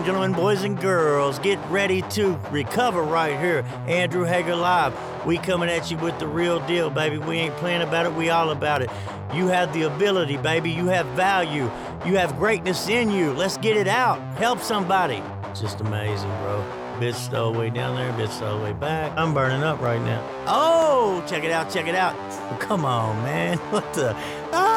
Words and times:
and 0.00 0.06
gentlemen, 0.06 0.32
boys 0.32 0.62
and 0.62 0.80
girls, 0.80 1.38
get 1.40 1.58
ready 1.68 2.00
to 2.00 2.34
recover 2.50 3.02
right 3.02 3.38
here. 3.38 3.66
Andrew 3.86 4.24
Hager 4.24 4.56
Live. 4.56 4.94
We 5.26 5.36
coming 5.36 5.68
at 5.68 5.90
you 5.90 5.98
with 5.98 6.18
the 6.18 6.26
real 6.26 6.58
deal, 6.66 6.88
baby. 6.88 7.18
We 7.18 7.36
ain't 7.36 7.54
playing 7.56 7.82
about 7.82 8.06
it, 8.06 8.14
we 8.14 8.30
all 8.30 8.48
about 8.48 8.80
it. 8.80 8.88
You 9.34 9.48
have 9.48 9.74
the 9.74 9.82
ability, 9.82 10.38
baby. 10.38 10.70
You 10.70 10.86
have 10.86 11.04
value. 11.08 11.70
You 12.06 12.16
have 12.16 12.38
greatness 12.38 12.88
in 12.88 13.10
you. 13.10 13.34
Let's 13.34 13.58
get 13.58 13.76
it 13.76 13.88
out. 13.88 14.18
Help 14.38 14.60
somebody. 14.60 15.22
Just 15.54 15.80
amazing, 15.80 16.30
bro. 16.40 16.64
Bitch 16.98 17.14
stowaway 17.16 17.68
down 17.68 17.96
there, 17.96 18.12
bitch 18.12 18.32
stowaway 18.32 18.72
back. 18.72 19.12
I'm 19.18 19.34
burning 19.34 19.62
up 19.62 19.82
right 19.82 20.00
now. 20.00 20.26
Oh, 20.46 21.22
check 21.28 21.44
it 21.44 21.50
out, 21.50 21.70
check 21.70 21.86
it 21.86 21.94
out. 21.94 22.14
Come 22.58 22.86
on, 22.86 23.22
man. 23.22 23.58
What 23.70 23.92
the? 23.92 24.16
Oh, 24.52 24.69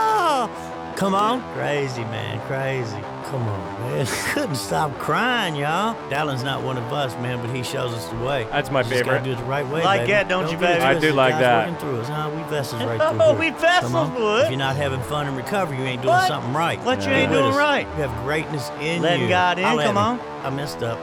come 0.96 1.16
on. 1.16 1.42
Crazy, 1.54 2.04
man, 2.06 2.40
crazy. 2.48 2.98
Come 3.26 3.48
on, 3.48 3.82
man. 3.82 4.06
Couldn't 4.34 4.56
stop 4.56 4.96
crying, 5.00 5.56
y'all. 5.56 5.96
Dallon's 6.10 6.44
not 6.44 6.62
one 6.64 6.78
of 6.78 6.92
us, 6.94 7.14
man, 7.16 7.40
but 7.46 7.50
he 7.56 7.64
shows 7.64 7.92
us 7.94 8.06
the 8.08 8.18
way. 8.18 8.46
That's 8.52 8.70
my 8.70 8.82
You 8.82 8.90
just 8.90 9.06
gotta 9.06 9.24
do 9.24 9.32
it 9.32 9.38
the 9.38 9.44
right 9.46 9.66
way, 9.68 9.84
Like 9.84 10.02
baby. 10.02 10.12
that, 10.14 10.28
don't 10.30 10.52
you, 10.52 10.58
get 10.58 10.70
it 10.72 10.74
baby? 10.80 10.84
I 10.84 10.94
do 10.94 11.00
twisted. 11.00 11.16
like 11.16 11.32
God's 11.32 11.42
that. 11.42 11.58
working 11.72 11.80
through 11.80 12.02
us, 12.02 12.08
huh? 12.10 12.30
We 12.36 12.44
vessels 12.44 12.84
right 12.84 13.00
through 13.02 13.22
Oh, 13.22 13.30
here. 13.32 13.40
we 13.40 13.50
Come 13.52 13.60
vessels, 13.62 13.94
on. 13.96 14.14
boy. 14.14 14.40
If 14.42 14.50
you're 14.50 14.58
not 14.60 14.76
having 14.76 15.02
fun 15.02 15.28
in 15.28 15.36
recovery, 15.36 15.78
you 15.78 15.84
ain't 15.84 16.02
doing 16.04 16.14
What? 16.14 16.28
something 16.28 16.54
right. 16.54 16.80
What 16.84 17.00
you 17.00 17.06
Get 17.10 17.14
ain't 17.14 17.32
with 17.32 17.40
doing 17.40 17.52
us. 17.54 17.58
right? 17.58 17.88
You 17.88 18.04
have 18.04 18.24
greatness 18.24 18.70
in 18.82 19.02
Letting 19.02 19.24
you. 19.24 19.30
God 19.30 19.58
in, 19.58 19.64
Holla 19.66 19.82
at 19.82 19.86
come 19.88 19.96
me. 19.96 20.02
on. 20.02 20.20
I 20.46 20.50
messed 20.52 20.84
up. 20.84 21.00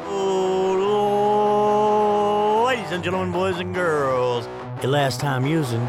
Oh, 1.00 2.64
ladies 2.66 2.90
and 2.92 3.02
gentlemen, 3.02 3.32
boys 3.32 3.58
and 3.58 3.74
girls, 3.74 4.46
your 4.82 4.92
last 4.92 5.18
time 5.20 5.46
using 5.46 5.80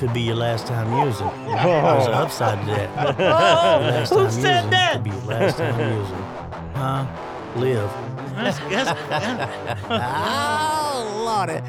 could 0.00 0.14
be 0.14 0.22
your 0.22 0.36
last 0.36 0.66
time 0.66 1.06
using. 1.06 1.26
There's 1.46 2.06
an 2.06 2.14
oh. 2.14 2.22
upside 2.24 2.58
to 2.60 2.66
that. 2.72 3.18
Your 3.18 3.28
last 3.28 4.12
Oh, 4.12 4.24
who 4.24 4.30
said 4.30 4.56
using 4.56 4.70
that? 4.70 4.92
Could 4.94 5.04
be 5.04 5.10
your 5.10 5.20
last 5.20 5.58
time 5.58 5.78
using. 5.78 6.22
Huh? 6.74 7.06
Live. 7.56 7.90
That's, 8.34 8.58
that's, 8.60 9.78
Oh, 9.90 11.22
Lordy. 11.26 11.60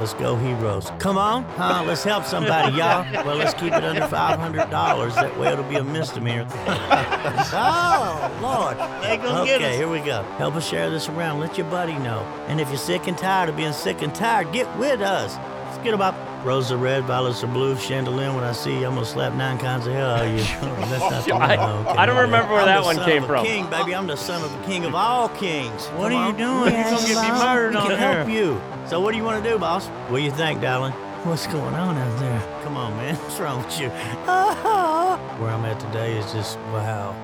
Let's 0.00 0.14
go, 0.14 0.36
heroes. 0.36 0.90
Come 0.98 1.18
on, 1.18 1.42
huh? 1.42 1.84
Let's 1.86 2.04
help 2.04 2.24
somebody, 2.24 2.76
y'all. 2.76 3.04
Well, 3.26 3.36
let's 3.36 3.52
keep 3.52 3.74
it 3.74 3.84
under 3.84 4.00
$500. 4.00 5.14
That 5.14 5.38
way 5.38 5.52
it'll 5.52 5.64
be 5.64 5.76
a 5.76 5.84
misdemeanor. 5.84 6.46
oh, 6.56 8.38
Lord. 8.40 8.78
They 9.02 9.18
gonna 9.18 9.42
okay, 9.42 9.58
get 9.58 9.62
us. 9.72 9.76
here 9.76 9.88
we 9.88 9.98
go. 10.00 10.22
Help 10.38 10.54
us 10.54 10.66
share 10.66 10.88
this 10.88 11.08
around. 11.10 11.40
Let 11.40 11.58
your 11.58 11.68
buddy 11.68 11.98
know. 11.98 12.20
And 12.46 12.60
if 12.60 12.68
you're 12.68 12.78
sick 12.78 13.08
and 13.08 13.18
tired 13.18 13.50
of 13.50 13.56
being 13.56 13.74
sick 13.74 14.00
and 14.00 14.14
tired, 14.14 14.52
get 14.52 14.74
with 14.78 15.02
us. 15.02 15.36
Let's 15.66 15.78
get 15.84 15.92
about 15.92 16.27
roses 16.44 16.72
are 16.72 16.76
red, 16.76 17.04
violets 17.04 17.42
are 17.44 17.48
blue, 17.48 17.76
chandelier. 17.76 18.32
When 18.32 18.44
I 18.44 18.52
see 18.52 18.78
you, 18.80 18.86
I'm 18.86 18.94
gonna 18.94 19.04
slap 19.06 19.34
nine 19.34 19.58
kinds 19.58 19.86
of 19.86 19.92
hell 19.92 20.10
out 20.10 20.24
of 20.26 20.32
you. 20.32 20.38
Oh, 20.62 20.90
that's 20.90 21.10
not 21.10 21.24
the 21.24 21.32
I- 21.34 21.56
one. 21.56 21.86
Oh, 21.86 21.90
okay, 21.90 21.98
I 21.98 22.06
don't 22.06 22.14
my 22.16 22.20
bad. 22.22 22.26
remember 22.26 22.52
where 22.52 22.60
I'm 22.62 22.66
that 22.66 22.78
the 22.80 22.84
one 22.84 22.96
son 22.96 23.04
came 23.08 23.16
of 23.18 23.24
a 23.24 23.26
from. 23.26 23.44
King, 23.46 23.70
baby. 23.70 23.94
I'm 23.94 24.06
the 24.06 24.16
son 24.16 24.42
of 24.44 24.52
the 24.52 24.58
king 24.66 24.84
of 24.84 24.94
all 24.94 25.28
kings. 25.30 25.86
What 25.88 25.92
Come 25.92 26.04
are 26.04 26.10
you 26.12 26.18
on. 26.18 26.36
doing? 26.36 26.74
You're 26.74 26.84
gonna 26.84 27.06
get 27.06 27.22
me 27.22 27.38
murdered 27.38 27.70
we 27.72 27.76
on 27.76 27.88
can 27.88 27.98
here. 27.98 28.12
help 28.14 28.28
you. 28.30 28.60
So 28.88 29.00
what 29.00 29.12
do 29.12 29.18
you 29.18 29.24
want 29.24 29.42
to 29.44 29.50
do, 29.50 29.58
boss? 29.58 29.86
What 30.08 30.18
do 30.18 30.22
you 30.22 30.30
think, 30.30 30.60
darling? 30.60 30.92
What's 31.24 31.46
going 31.48 31.74
on 31.74 31.96
out 31.96 32.18
there? 32.20 32.40
Come 32.62 32.76
on, 32.76 32.96
man. 32.96 33.14
What's 33.22 33.38
wrong 33.40 33.62
with 33.64 33.78
you? 33.80 33.88
Where 33.90 35.50
I'm 35.50 35.64
at 35.64 35.78
today 35.80 36.16
is 36.16 36.32
just 36.32 36.58
wow. 36.72 37.14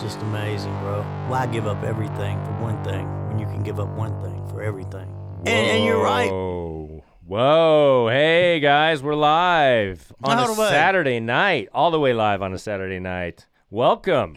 Just 0.00 0.20
amazing, 0.20 0.72
bro. 0.80 1.02
Why 1.28 1.46
give 1.46 1.66
up 1.66 1.82
everything 1.84 2.42
for 2.44 2.52
one 2.60 2.82
thing 2.84 3.06
when 3.28 3.38
you 3.38 3.46
can 3.46 3.62
give 3.62 3.78
up 3.80 3.88
one 3.90 4.20
thing 4.20 4.46
for 4.48 4.60
everything? 4.62 5.08
And, 5.46 5.48
and 5.48 5.84
you're 5.84 6.02
right. 6.02 6.30
Whoa. 7.26 8.08
Hey, 8.10 8.60
guys, 8.60 9.02
we're 9.02 9.14
live 9.14 10.12
on 10.22 10.38
All 10.38 10.50
a 10.54 10.60
way. 10.60 10.68
Saturday 10.68 11.20
night. 11.20 11.70
All 11.72 11.90
the 11.90 11.98
way 11.98 12.12
live 12.12 12.42
on 12.42 12.52
a 12.52 12.58
Saturday 12.58 12.98
night. 13.00 13.46
Welcome. 13.70 14.36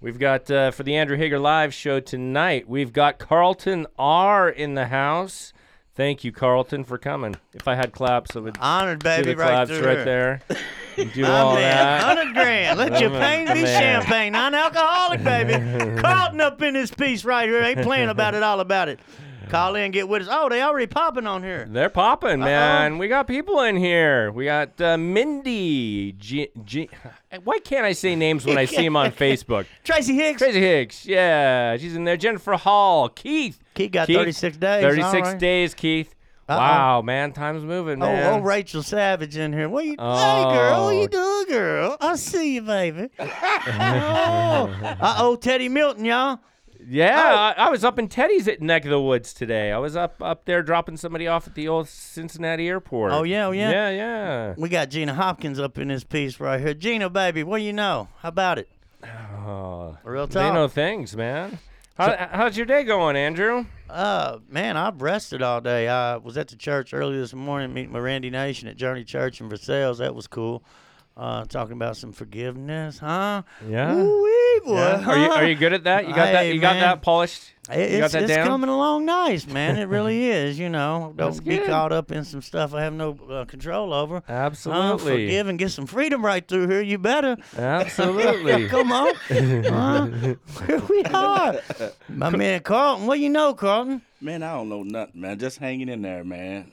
We've 0.00 0.20
got, 0.20 0.48
uh, 0.48 0.70
for 0.70 0.84
the 0.84 0.94
Andrew 0.94 1.16
Hager 1.16 1.40
Live 1.40 1.74
show 1.74 1.98
tonight, 1.98 2.68
we've 2.68 2.92
got 2.92 3.18
Carlton 3.18 3.88
R 3.98 4.48
in 4.48 4.74
the 4.74 4.86
house. 4.86 5.52
Thank 5.96 6.22
you, 6.22 6.30
Carlton, 6.30 6.84
for 6.84 6.96
coming. 6.96 7.34
If 7.54 7.66
I 7.66 7.74
had 7.74 7.90
claps, 7.90 8.36
I 8.36 8.38
would 8.38 8.56
honored, 8.60 9.00
do 9.00 9.04
baby, 9.04 9.32
the 9.32 9.36
right 9.36 9.48
claps 9.48 9.70
through 9.70 9.84
right 9.84 10.04
there. 10.04 10.40
And 10.96 11.12
do 11.12 11.24
all 11.26 11.54
man, 11.56 11.62
that. 11.62 12.02
hundred 12.04 12.34
grand. 12.34 12.78
Let 12.78 13.00
your 13.00 13.10
pain 13.10 13.52
be 13.52 13.66
champagne. 13.66 14.30
Non-alcoholic, 14.34 15.24
baby. 15.24 15.54
Carlton 16.00 16.40
up 16.40 16.62
in 16.62 16.74
this 16.74 16.92
piece 16.92 17.24
right 17.24 17.48
here. 17.48 17.60
Ain't 17.62 17.82
playing 17.82 18.10
about 18.10 18.34
it, 18.36 18.44
all 18.44 18.60
about 18.60 18.88
it. 18.88 19.00
Call 19.48 19.74
in, 19.76 19.90
get 19.90 20.08
with 20.08 20.22
us. 20.22 20.28
Oh, 20.30 20.48
they 20.48 20.62
already 20.62 20.86
popping 20.86 21.26
on 21.26 21.42
here. 21.42 21.66
They're 21.70 21.88
popping, 21.88 22.40
man. 22.40 22.98
We 22.98 23.08
got 23.08 23.26
people 23.26 23.60
in 23.62 23.76
here. 23.76 24.30
We 24.30 24.44
got 24.44 24.80
uh, 24.80 24.96
Mindy. 24.98 26.12
G- 26.12 26.48
G- 26.64 26.90
Why 27.44 27.58
can't 27.60 27.84
I 27.84 27.92
say 27.92 28.14
names 28.16 28.44
when 28.44 28.58
I 28.58 28.64
see 28.66 28.82
them 28.84 28.96
on 28.96 29.10
Facebook? 29.12 29.66
Tracy 29.84 30.14
Hicks. 30.14 30.38
Tracy 30.38 30.60
Hicks. 30.60 31.06
Yeah, 31.06 31.76
she's 31.76 31.94
in 31.96 32.04
there. 32.04 32.16
Jennifer 32.16 32.54
Hall. 32.54 33.08
Keith. 33.08 33.58
Keith 33.74 33.92
got 33.92 34.06
Keith, 34.06 34.16
36 34.16 34.56
days. 34.58 34.82
36 34.82 35.04
all 35.14 35.20
right. 35.20 35.38
days, 35.38 35.74
Keith. 35.74 36.14
Uh-oh. 36.50 36.56
Wow, 36.58 37.02
man. 37.02 37.32
Time's 37.32 37.62
moving, 37.62 38.02
Oh, 38.02 38.06
man. 38.06 38.40
oh, 38.40 38.42
Rachel 38.42 38.82
Savage 38.82 39.36
in 39.36 39.52
here. 39.52 39.68
What 39.68 39.84
you? 39.84 39.96
Oh. 39.98 40.16
Hey, 40.16 40.54
girl, 40.56 40.84
what 40.86 40.94
you 40.96 41.06
doing, 41.08 41.44
girl? 41.50 41.96
I 42.00 42.16
see 42.16 42.54
you, 42.54 42.62
baby. 42.62 43.08
oh, 43.18 43.26
uh 45.00 45.16
oh, 45.18 45.36
Teddy 45.36 45.68
Milton, 45.68 46.04
y'all. 46.06 46.40
Yeah, 46.90 47.52
I, 47.56 47.66
I 47.66 47.70
was 47.70 47.84
up 47.84 47.98
in 47.98 48.08
Teddy's 48.08 48.48
at 48.48 48.62
neck 48.62 48.84
of 48.84 48.90
the 48.90 49.00
woods 49.00 49.34
today. 49.34 49.72
I 49.72 49.78
was 49.78 49.94
up 49.94 50.22
up 50.22 50.46
there 50.46 50.62
dropping 50.62 50.96
somebody 50.96 51.26
off 51.26 51.46
at 51.46 51.54
the 51.54 51.68
old 51.68 51.88
Cincinnati 51.88 52.66
airport. 52.66 53.12
Oh, 53.12 53.24
yeah, 53.24 53.46
oh, 53.46 53.50
yeah? 53.50 53.70
Yeah, 53.70 53.90
yeah. 53.90 54.54
We 54.56 54.68
got 54.70 54.88
Gina 54.88 55.12
Hopkins 55.14 55.60
up 55.60 55.76
in 55.78 55.88
this 55.88 56.04
piece 56.04 56.40
right 56.40 56.58
here. 56.60 56.72
Gina, 56.72 57.10
baby, 57.10 57.44
what 57.44 57.58
do 57.58 57.64
you 57.64 57.74
know? 57.74 58.08
How 58.20 58.30
about 58.30 58.58
it? 58.58 58.68
Oh, 59.04 59.96
Real 60.02 60.26
talk. 60.26 60.32
they 60.42 60.50
know 60.52 60.66
things, 60.66 61.14
man. 61.14 61.58
How, 61.98 62.28
how's 62.30 62.56
your 62.56 62.66
day 62.66 62.84
going, 62.84 63.16
Andrew? 63.16 63.66
Uh, 63.90 64.38
man, 64.48 64.76
I've 64.76 65.02
rested 65.02 65.42
all 65.42 65.60
day. 65.60 65.88
I 65.88 66.16
was 66.16 66.38
at 66.38 66.48
the 66.48 66.56
church 66.56 66.94
early 66.94 67.18
this 67.18 67.34
morning 67.34 67.74
meeting 67.74 67.92
with 67.92 68.02
Randy 68.04 68.30
Nation 68.30 68.68
at 68.68 68.76
Journey 68.76 69.04
Church 69.04 69.40
in 69.40 69.48
Versailles. 69.48 69.98
That 69.98 70.14
was 70.14 70.26
cool. 70.26 70.62
Uh, 71.18 71.44
talking 71.46 71.72
about 71.72 71.96
some 71.96 72.12
forgiveness, 72.12 73.00
huh? 73.00 73.42
Yeah. 73.68 73.92
Ooh-wee, 73.92 74.60
boy. 74.64 74.76
Yeah. 74.76 75.04
Are 75.04 75.18
you 75.18 75.30
are 75.32 75.46
you 75.48 75.56
good 75.56 75.72
at 75.72 75.82
that? 75.82 76.06
You 76.06 76.14
got 76.14 76.26
that? 76.26 76.44
Hey, 76.44 76.52
You 76.52 76.60
got 76.60 76.74
that 76.74 77.02
polished? 77.02 77.54
It- 77.72 77.90
you 77.90 77.98
got 77.98 78.04
It's, 78.04 78.12
that 78.14 78.22
it's 78.22 78.34
down? 78.36 78.46
coming 78.46 78.70
along 78.70 79.04
nice, 79.04 79.44
man. 79.48 79.78
It 79.78 79.88
really 79.88 80.26
is. 80.30 80.60
You 80.60 80.68
know, 80.68 81.12
don't 81.16 81.44
be 81.44 81.56
good. 81.56 81.66
caught 81.66 81.92
up 81.92 82.12
in 82.12 82.22
some 82.24 82.40
stuff 82.40 82.72
I 82.72 82.82
have 82.84 82.92
no 82.92 83.18
uh, 83.28 83.44
control 83.46 83.92
over. 83.92 84.18
Uh, 84.18 84.22
Absolutely. 84.32 85.26
forgive 85.26 85.48
and 85.48 85.58
get 85.58 85.72
some 85.72 85.86
freedom 85.86 86.24
right 86.24 86.46
through 86.46 86.68
here. 86.68 86.82
You 86.82 86.98
better. 86.98 87.36
Absolutely. 87.58 88.68
Come 88.74 88.92
on. 88.92 89.12
Huh? 89.68 90.06
Here 90.66 90.82
we 90.88 91.02
are. 91.04 91.56
My 92.08 92.30
man 92.30 92.60
Carlton. 92.60 93.06
What 93.08 93.18
you 93.18 93.28
know, 93.28 93.54
Carlton? 93.54 94.02
Man, 94.20 94.44
I 94.44 94.54
don't 94.54 94.68
know 94.68 94.84
nothing, 94.84 95.20
man. 95.20 95.36
Just 95.38 95.58
hanging 95.58 95.88
in 95.88 96.00
there, 96.02 96.22
man. 96.22 96.70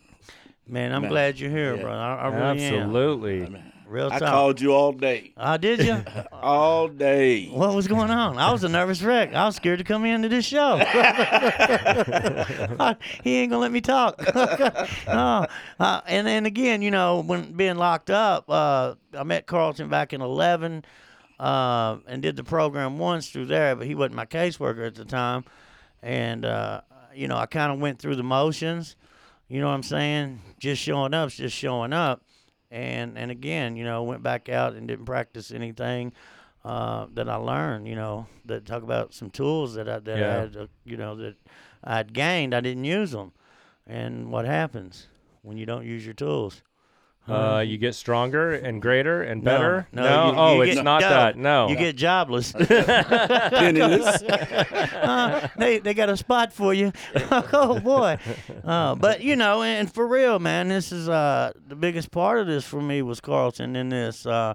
Man, 0.67 0.93
I'm 0.93 1.01
Man. 1.01 1.09
glad 1.11 1.39
you're 1.39 1.49
here, 1.49 1.75
Yeah. 1.75 1.81
brother. 1.81 1.97
I, 1.99 2.15
I 2.15 2.27
really 2.53 2.63
am. 2.65 2.73
Absolutely. 2.83 3.61
Real 3.87 4.09
I 4.11 4.19
talk. 4.19 4.29
called 4.29 4.61
you 4.61 4.73
all 4.73 4.91
day, 4.93 5.31
Ah, 5.37 5.57
did 5.57 5.81
you? 5.83 6.03
all 6.31 6.87
day. 6.87 7.47
what 7.49 7.75
was 7.75 7.87
going 7.87 8.09
on? 8.09 8.37
I 8.37 8.51
was 8.51 8.63
a 8.63 8.69
nervous 8.69 9.01
wreck. 9.01 9.33
I 9.35 9.45
was 9.45 9.55
scared 9.55 9.77
to 9.79 9.85
come 9.85 10.05
into 10.05 10.27
this 10.27 10.45
show. 10.45 10.77
he 13.23 13.37
ain't 13.37 13.51
gonna 13.51 13.59
let 13.59 13.71
me 13.71 13.81
talk. 13.81 14.15
oh, 14.35 15.45
uh, 15.79 16.01
and 16.07 16.27
then 16.27 16.45
again, 16.45 16.81
you 16.81 16.91
know, 16.91 17.21
when 17.21 17.53
being 17.53 17.77
locked 17.77 18.09
up, 18.09 18.49
uh, 18.49 18.95
I 19.17 19.23
met 19.23 19.45
Carlton 19.45 19.89
back 19.89 20.13
in 20.13 20.21
'11 20.21 20.83
uh, 21.39 21.97
and 22.07 22.21
did 22.21 22.35
the 22.35 22.43
program 22.43 22.97
once 22.97 23.29
through 23.29 23.45
there, 23.45 23.75
but 23.75 23.87
he 23.87 23.95
wasn't 23.95 24.15
my 24.15 24.25
caseworker 24.25 24.85
at 24.87 24.95
the 24.95 25.05
time. 25.05 25.45
And 26.01 26.45
uh, 26.45 26.81
you 27.13 27.27
know, 27.27 27.37
I 27.37 27.45
kind 27.45 27.71
of 27.71 27.79
went 27.79 27.99
through 27.99 28.15
the 28.15 28.23
motions. 28.23 28.95
You 29.47 29.61
know 29.61 29.67
what 29.67 29.75
I'm 29.75 29.83
saying? 29.83 30.41
Just 30.59 30.81
showing 30.81 31.13
up's 31.13 31.37
just 31.37 31.55
showing 31.55 31.93
up. 31.93 32.23
And 32.75 33.17
and 33.17 33.31
again, 33.31 33.77
you 33.77 33.85
know, 33.85 34.03
went 34.03 34.21
back 34.21 34.49
out 34.49 34.73
and 34.73 34.85
didn't 34.87 35.05
practice 35.05 35.49
anything 35.51 36.11
uh, 36.65 37.07
that 37.13 37.29
I 37.29 37.35
learned. 37.35 37.87
You 37.87 37.95
know, 37.95 38.27
that 38.45 38.65
talk 38.65 38.83
about 38.83 39.13
some 39.13 39.29
tools 39.29 39.75
that 39.75 39.87
I 39.87 39.99
that 39.99 40.17
Yeah. 40.19 40.27
I 40.37 40.39
had, 40.41 40.57
uh, 40.57 40.67
you 40.83 40.97
know, 40.97 41.15
that 41.15 41.35
I 41.83 41.95
had 41.97 42.13
gained. 42.13 42.53
I 42.53 42.59
didn't 42.59 42.83
use 42.83 43.11
them. 43.11 43.31
And 43.87 44.29
what 44.31 44.45
happens 44.45 45.07
when 45.41 45.57
you 45.57 45.65
don't 45.65 45.85
use 45.85 46.03
your 46.05 46.13
tools? 46.15 46.63
Uh, 47.27 47.59
you 47.65 47.77
get 47.79 47.95
stronger 47.95 48.53
and 48.53 48.81
greater 48.81 49.23
and 49.23 49.43
No, 49.43 49.51
better. 49.51 49.87
no, 49.91 50.03
you- 50.03 50.37
oh, 50.37 50.53
you 50.57 50.61
it's 50.63 50.75
get- 50.75 50.83
not 50.83 51.01
no, 51.01 51.09
that. 51.09 51.37
No. 51.37 51.67
You 51.69 51.75
get 51.75 51.95
jobless. 51.95 52.51
Penniless. 53.49 54.23
Uh, 55.05 55.47
they 55.57 55.79
they 55.79 55.93
got 55.93 56.09
a 56.09 56.17
spot 56.17 56.51
for 56.53 56.73
you. 56.73 56.91
oh 57.31 57.79
boy. 57.79 58.17
Uh, 58.63 58.95
but 58.95 59.21
you 59.21 59.35
know, 59.35 59.61
and 59.61 59.91
for 59.93 60.07
real, 60.07 60.39
man, 60.39 60.67
this 60.67 60.91
is 60.91 61.07
uh 61.09 61.51
the 61.67 61.75
biggest 61.75 62.11
part 62.11 62.39
of 62.39 62.47
this 62.47 62.65
for 62.65 62.81
me 62.81 63.01
was 63.01 63.19
Carlton 63.21 63.75
in 63.75 63.89
this 63.89 64.25
uh 64.25 64.53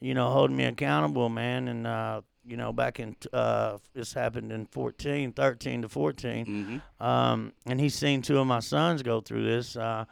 you 0.00 0.14
know, 0.14 0.30
holding 0.30 0.56
me 0.56 0.64
accountable, 0.64 1.28
man, 1.28 1.68
and 1.68 1.86
uh 1.86 2.20
you 2.44 2.56
know, 2.56 2.72
back 2.72 3.00
in 3.00 3.16
uh 3.32 3.78
this 3.94 4.12
happened 4.12 4.52
in 4.52 4.66
14, 4.66 5.32
13 5.32 5.82
to 5.82 5.88
14. 5.88 6.46
hmm 6.46 7.04
Um 7.04 7.52
and 7.66 7.80
he's 7.80 7.94
seen 7.94 8.22
two 8.22 8.38
of 8.38 8.46
my 8.46 8.60
sons 8.60 9.02
go 9.02 9.20
through 9.20 9.44
this 9.44 9.76
uh 9.76 10.04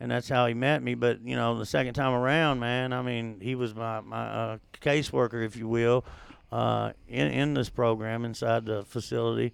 and 0.00 0.10
that's 0.10 0.28
how 0.28 0.46
he 0.46 0.54
met 0.54 0.82
me. 0.82 0.94
But 0.94 1.20
you 1.24 1.36
know, 1.36 1.58
the 1.58 1.66
second 1.66 1.94
time 1.94 2.12
around, 2.12 2.60
man, 2.60 2.92
I 2.92 3.02
mean, 3.02 3.38
he 3.40 3.54
was 3.54 3.74
my 3.74 4.00
my 4.00 4.24
uh, 4.26 4.58
caseworker, 4.80 5.44
if 5.44 5.56
you 5.56 5.68
will, 5.68 6.04
uh, 6.52 6.92
in 7.08 7.28
in 7.28 7.54
this 7.54 7.68
program 7.68 8.24
inside 8.24 8.66
the 8.66 8.84
facility, 8.84 9.52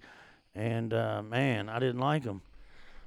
and 0.55 0.93
uh, 0.93 1.21
man, 1.21 1.69
I 1.69 1.79
didn't 1.79 1.99
like 2.01 2.23
him, 2.23 2.41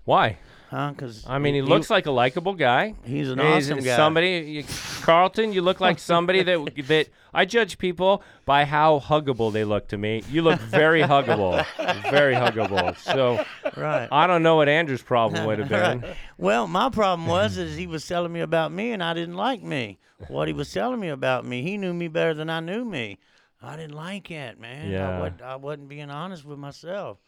Why? 0.05 0.39
Huh? 0.75 0.91
Because 0.91 1.25
I 1.27 1.39
mean, 1.39 1.55
he, 1.55 1.63
looks 1.63 1.91
like 1.91 2.07
a 2.07 2.11
likable 2.11 2.55
guy. 2.55 2.95
he's 3.05 3.31
an 3.31 3.39
He's 3.39 3.71
awesome 3.71 3.85
guy. 3.85 3.97
Somebody, 3.97 4.29
you, 4.29 4.65
Carlton, 5.03 5.53
you 5.53 5.63
look 5.63 5.81
like 5.81 5.99
somebody 5.99 6.43
that 6.43 6.75
that 6.89 7.09
I 7.33 7.45
judge 7.45 7.79
people 7.79 8.23
by 8.45 8.65
how 8.65 9.01
huggable 9.01 9.53
they 9.53 9.65
look 9.65 9.89
to 9.89 9.99
me. 9.99 10.23
You 10.31 10.43
look 10.43 10.61
very 10.61 11.03
huggable, 11.03 11.65
very 12.11 12.35
huggable. 12.35 12.97
So 12.99 13.45
right? 13.77 14.09
I 14.11 14.27
don't 14.27 14.43
know 14.43 14.57
what 14.57 14.69
Andrew's 14.69 15.03
problem 15.03 15.47
would 15.47 15.59
have 15.59 15.69
been. 15.69 16.01
Right. 16.01 16.17
Well, 16.37 16.67
my 16.67 16.91
problem 16.91 17.29
was 17.29 17.57
is 17.57 17.77
he 17.77 17.87
was 17.87 18.07
telling 18.09 18.33
me 18.33 18.41
about 18.41 18.73
me, 18.73 18.91
and 18.91 19.05
I 19.05 19.15
didn't 19.15 19.37
like 19.37 19.63
me. 19.63 20.01
What 20.27 20.49
he 20.49 20.55
was 20.55 20.73
telling 20.73 20.99
me 20.99 21.09
about 21.09 21.45
me, 21.45 21.63
he 21.63 21.79
knew 21.79 21.95
me 21.95 22.09
better 22.09 22.35
than 22.35 22.51
I 22.51 22.59
knew 22.59 22.85
me. 22.85 23.19
I 23.63 23.77
didn't 23.77 23.95
like 23.95 24.31
it, 24.33 24.59
man. 24.59 24.91
Yeah. 24.91 25.09
I, 25.09 25.21
wasn't, 25.21 25.43
I 25.43 25.57
wasn't 25.57 25.89
being 25.89 26.11
honest 26.11 26.45
with 26.45 26.59
myself. 26.59 27.19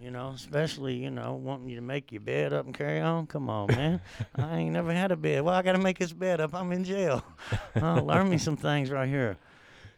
You 0.00 0.12
know, 0.12 0.30
especially 0.34 0.94
you 0.94 1.10
know 1.10 1.34
wanting 1.34 1.68
you 1.68 1.76
to 1.76 1.82
make 1.82 2.12
your 2.12 2.20
bed 2.20 2.52
up 2.52 2.66
and 2.66 2.74
carry 2.74 3.00
on. 3.00 3.26
Come 3.26 3.50
on, 3.50 3.66
man. 3.68 4.00
I 4.36 4.58
ain't 4.58 4.72
never 4.72 4.92
had 4.92 5.10
a 5.10 5.16
bed. 5.16 5.42
Well, 5.42 5.54
I 5.54 5.62
got 5.62 5.72
to 5.72 5.78
make 5.78 5.98
this 5.98 6.12
bed 6.12 6.40
up. 6.40 6.54
I'm 6.54 6.72
in 6.72 6.84
jail. 6.84 7.24
Uh, 7.80 8.00
learn 8.00 8.28
me 8.28 8.38
some 8.38 8.56
things 8.56 8.90
right 8.90 9.08
here. 9.08 9.36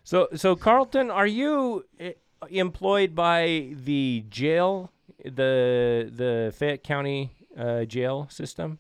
So, 0.05 0.29
so 0.35 0.55
Carlton, 0.55 1.11
are 1.11 1.26
you 1.26 1.87
eh, 1.99 2.12
employed 2.50 3.14
by 3.14 3.70
the 3.73 4.25
jail, 4.29 4.93
the 5.25 6.11
the 6.14 6.52
Fayette 6.55 6.82
County 6.82 7.31
uh, 7.56 7.85
jail 7.85 8.29
system? 8.31 8.79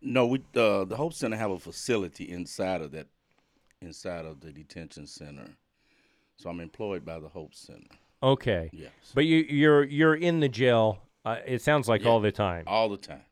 No, 0.00 0.26
we 0.26 0.38
uh, 0.56 0.84
the 0.84 0.96
Hope 0.96 1.12
Center 1.12 1.36
have 1.36 1.50
a 1.50 1.58
facility 1.58 2.30
inside 2.30 2.80
of 2.80 2.92
that, 2.92 3.06
inside 3.80 4.24
of 4.24 4.40
the 4.40 4.50
detention 4.50 5.06
center. 5.06 5.50
So 6.36 6.48
I'm 6.50 6.60
employed 6.60 7.04
by 7.04 7.20
the 7.20 7.28
Hope 7.28 7.54
Center. 7.54 7.98
Okay, 8.22 8.70
Yes, 8.72 8.90
but 9.14 9.24
you 9.26 9.38
you're 9.48 9.84
you're 9.84 10.14
in 10.14 10.40
the 10.40 10.48
jail. 10.48 10.98
Uh, 11.24 11.36
it 11.46 11.62
sounds 11.62 11.88
like 11.88 12.02
Yeah. 12.02 12.10
all 12.10 12.20
the 12.20 12.32
time. 12.32 12.64
all 12.66 12.88
the 12.88 12.96
time, 12.96 13.22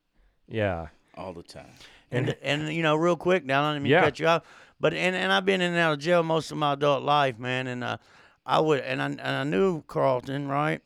Yeah. 0.47 0.87
all 1.15 1.33
the 1.33 1.43
time. 1.43 1.71
And 2.11 2.35
and 2.41 2.73
you 2.73 2.83
know, 2.83 2.95
real 2.95 3.15
quick, 3.15 3.45
now 3.45 3.63
I 3.63 3.73
didn't 3.73 3.83
mean 3.83 3.91
Yeah. 3.91 4.01
to 4.01 4.07
cut 4.07 4.19
you 4.19 4.27
off, 4.27 4.43
but 4.79 4.93
and, 4.93 5.15
and 5.15 5.31
I've 5.31 5.45
been 5.45 5.61
in 5.61 5.71
and 5.71 5.79
out 5.79 5.93
of 5.93 5.99
jail 5.99 6.23
most 6.23 6.51
of 6.51 6.57
my 6.57 6.73
adult 6.73 7.03
life, 7.03 7.39
man. 7.39 7.67
And 7.67 7.83
uh, 7.83 7.97
I 8.45 8.59
would 8.59 8.81
and 8.81 9.01
I 9.01 9.05
and 9.05 9.21
I 9.21 9.43
knew 9.43 9.81
Carlton, 9.83 10.47
right? 10.47 10.81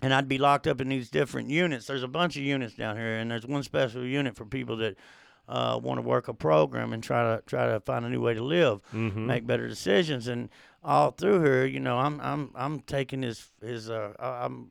And 0.00 0.14
I'd 0.14 0.28
be 0.28 0.38
locked 0.38 0.66
up 0.68 0.80
in 0.80 0.88
these 0.88 1.10
different 1.10 1.50
units. 1.50 1.86
There's 1.86 2.04
a 2.04 2.08
bunch 2.08 2.36
of 2.36 2.42
units 2.42 2.74
down 2.74 2.96
here, 2.96 3.16
and 3.18 3.30
there's 3.30 3.44
one 3.46 3.62
special 3.64 4.04
unit 4.04 4.36
for 4.36 4.44
people 4.46 4.76
that 4.76 4.96
uh, 5.48 5.78
want 5.82 5.98
to 5.98 6.02
work 6.02 6.28
a 6.28 6.34
program 6.34 6.92
and 6.92 7.02
try 7.02 7.22
to 7.36 7.42
try 7.46 7.66
to 7.66 7.80
find 7.80 8.04
a 8.06 8.08
new 8.08 8.20
way 8.20 8.32
to 8.34 8.42
live, 8.42 8.80
make 8.92 9.46
better 9.46 9.66
decisions. 9.66 10.28
And 10.28 10.50
all 10.82 11.10
through 11.10 11.42
here, 11.42 11.66
you 11.66 11.80
know, 11.80 11.98
I'm 11.98 12.20
I'm 12.20 12.50
I'm 12.54 12.80
taking 12.80 13.22
his 13.22 13.50
his 13.60 13.90
uh, 13.90 14.12
I'm 14.18 14.70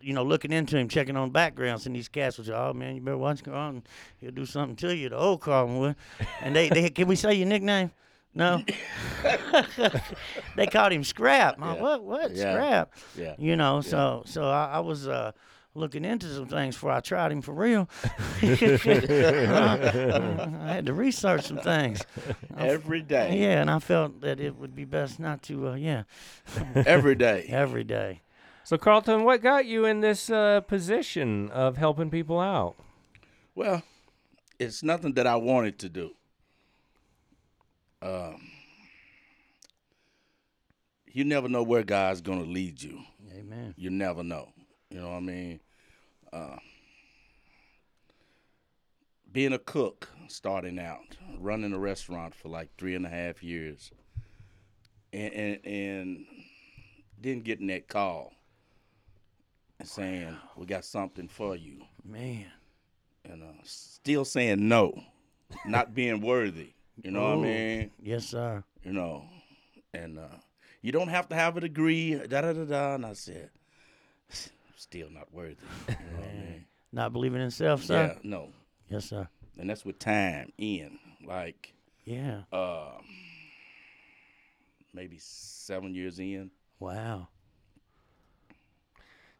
you 0.00 0.12
know 0.12 0.22
looking 0.22 0.52
into 0.52 0.76
him, 0.76 0.88
checking 0.88 1.16
on 1.16 1.30
backgrounds, 1.30 1.86
and 1.86 1.94
these 1.94 2.08
cats 2.08 2.38
would 2.38 2.50
"Oh 2.50 2.72
man, 2.72 2.96
you 2.96 3.00
better 3.00 3.16
watch 3.16 3.42
Carlton. 3.42 3.84
He'll 4.18 4.30
do 4.30 4.46
something 4.46 4.76
to 4.76 4.94
you." 4.94 5.08
The 5.08 5.16
old 5.16 5.40
Carlton 5.40 5.78
would. 5.78 5.96
And 6.40 6.54
they, 6.54 6.68
they 6.68 6.90
can 6.90 7.06
we 7.08 7.16
say 7.16 7.34
your 7.34 7.48
nickname? 7.48 7.90
No. 8.34 8.62
they 10.56 10.66
called 10.66 10.92
him 10.92 11.04
Scrap. 11.04 11.58
Like, 11.58 11.76
Yeah. 11.76 11.82
What? 11.82 12.04
What? 12.04 12.34
Yeah. 12.34 12.52
Scrap? 12.52 12.92
Yeah. 13.16 13.34
You 13.38 13.56
know. 13.56 13.80
So 13.80 14.22
so 14.26 14.48
I, 14.48 14.72
I 14.74 14.78
was. 14.80 15.08
Uh, 15.08 15.32
Looking 15.76 16.04
into 16.04 16.32
some 16.32 16.46
things 16.46 16.76
before 16.76 16.92
I 16.92 17.00
tried 17.00 17.32
him 17.32 17.42
for 17.42 17.52
real. 17.52 17.88
I 18.42 18.46
had 20.68 20.86
to 20.86 20.92
research 20.92 21.46
some 21.46 21.58
things. 21.58 22.00
Every 22.56 23.02
day, 23.02 23.40
Yeah, 23.40 23.60
and 23.60 23.68
I 23.68 23.80
felt 23.80 24.20
that 24.20 24.38
it 24.38 24.56
would 24.56 24.76
be 24.76 24.84
best 24.84 25.18
not 25.18 25.42
to, 25.44 25.70
uh, 25.70 25.74
yeah, 25.74 26.04
every 26.74 27.16
day. 27.16 27.46
every 27.48 27.82
day. 27.82 28.20
So 28.62 28.78
Carlton, 28.78 29.24
what 29.24 29.42
got 29.42 29.66
you 29.66 29.84
in 29.84 30.00
this 30.00 30.30
uh, 30.30 30.60
position 30.60 31.50
of 31.50 31.76
helping 31.76 32.08
people 32.08 32.38
out? 32.38 32.76
Well, 33.56 33.82
it's 34.60 34.82
nothing 34.84 35.14
that 35.14 35.26
I 35.26 35.34
wanted 35.36 35.80
to 35.80 35.88
do. 35.88 36.12
Um, 38.00 38.48
you 41.12 41.24
never 41.24 41.48
know 41.48 41.62
where 41.64 41.82
God's 41.82 42.20
gonna 42.20 42.44
lead 42.44 42.80
you. 42.80 43.00
Amen. 43.36 43.74
You 43.76 43.90
never 43.90 44.22
know. 44.22 44.53
You 44.94 45.00
know 45.00 45.08
what 45.08 45.16
I 45.16 45.20
mean? 45.20 45.60
Uh, 46.32 46.56
being 49.32 49.52
a 49.52 49.58
cook, 49.58 50.08
starting 50.28 50.78
out, 50.78 51.16
running 51.40 51.72
a 51.72 51.78
restaurant 51.80 52.32
for 52.32 52.48
like 52.48 52.68
three 52.78 52.94
and 52.94 53.04
a 53.04 53.08
half 53.08 53.42
years, 53.42 53.90
and 55.12 55.32
and, 55.34 55.66
and 55.66 56.26
then 57.20 57.40
getting 57.40 57.66
that 57.66 57.88
call 57.88 58.34
and 59.80 59.88
saying, 59.88 60.36
"We 60.56 60.64
got 60.64 60.84
something 60.84 61.26
for 61.26 61.56
you," 61.56 61.80
Man. 62.04 62.46
and 63.24 63.42
uh, 63.42 63.46
still 63.64 64.24
saying 64.24 64.68
no, 64.68 64.94
not 65.66 65.92
being 65.92 66.20
worthy. 66.20 66.68
You 67.02 67.10
know 67.10 67.30
what 67.30 67.38
I 67.38 67.42
mean? 67.42 67.90
Yes, 68.00 68.26
sir. 68.26 68.62
You 68.84 68.92
know, 68.92 69.24
and 69.92 70.20
uh, 70.20 70.36
you 70.82 70.92
don't 70.92 71.08
have 71.08 71.28
to 71.30 71.34
have 71.34 71.56
a 71.56 71.60
degree. 71.60 72.14
Da 72.14 72.42
da 72.42 72.52
da 72.52 72.64
da. 72.64 72.94
And 72.94 73.04
I 73.04 73.14
said, 73.14 73.50
still 74.84 75.10
not 75.10 75.32
worthy. 75.32 75.56
You 75.88 75.94
know 76.12 76.18
what 76.20 76.28
I 76.28 76.32
mean? 76.34 76.64
Not 76.92 77.12
believing 77.12 77.40
in 77.42 77.50
self, 77.50 77.82
sir? 77.82 78.14
Yeah, 78.14 78.18
no. 78.22 78.50
Yes, 78.88 79.06
sir. 79.06 79.26
And 79.58 79.68
that's 79.68 79.84
with 79.84 79.98
time 79.98 80.52
in, 80.58 80.98
like 81.26 81.72
Yeah. 82.04 82.42
uh, 82.52 82.98
maybe 84.92 85.16
seven 85.18 85.94
years 85.94 86.18
in. 86.18 86.50
Wow. 86.78 87.28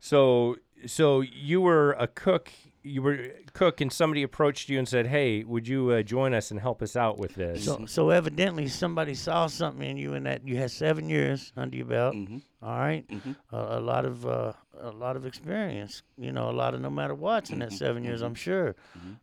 So, 0.00 0.56
so 0.86 1.20
you 1.20 1.60
were 1.60 1.92
a 1.92 2.06
cook. 2.06 2.50
You 2.86 3.00
were 3.00 3.28
cook, 3.54 3.80
and 3.80 3.90
somebody 3.90 4.22
approached 4.22 4.68
you 4.68 4.78
and 4.78 4.86
said, 4.86 5.06
"Hey, 5.06 5.42
would 5.42 5.66
you 5.66 5.90
uh, 5.90 6.02
join 6.02 6.34
us 6.34 6.50
and 6.50 6.60
help 6.60 6.82
us 6.82 6.96
out 6.96 7.16
with 7.18 7.34
this?" 7.34 7.64
So, 7.64 7.86
so 7.86 8.10
evidently 8.10 8.68
somebody 8.68 9.14
saw 9.14 9.46
something 9.46 9.88
in 9.88 9.96
you, 9.96 10.12
and 10.12 10.26
that 10.26 10.46
you 10.46 10.58
had 10.58 10.70
seven 10.70 11.08
years 11.08 11.50
under 11.56 11.74
your 11.78 11.86
belt. 11.86 12.14
Mhm. 12.14 12.42
All 12.62 12.78
right? 12.78 13.08
Mhm. 13.08 13.36
a, 13.52 13.78
a 13.78 13.80
lot 13.80 14.04
of 14.04 14.26
uh, 14.26 14.52
a 14.78 14.90
lot 14.90 15.16
of 15.16 15.24
experience. 15.24 16.02
You 16.18 16.30
know, 16.30 16.50
a 16.50 16.52
lot 16.52 16.74
of 16.74 16.82
no 16.82 16.90
matter 16.90 17.14
what's 17.14 17.48
in 17.48 17.60
that 17.60 17.72
seven 17.72 18.04
years. 18.04 18.20
I'm 18.20 18.34
sure, 18.34 18.76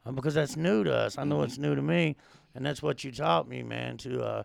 uh, 0.08 0.12
because 0.12 0.34
that's 0.34 0.58
new 0.58 0.84
to 0.84 0.92
us. 0.94 1.20
I 1.20 1.24
know 1.24 1.44
it's 1.44 1.60
new 1.60 1.76
to 1.76 1.84
me, 1.84 2.16
and 2.56 2.66
that's 2.66 2.82
what 2.82 3.04
you 3.04 3.12
taught 3.12 3.48
me, 3.48 3.62
man. 3.62 3.98
To 3.98 4.24
uh, 4.24 4.44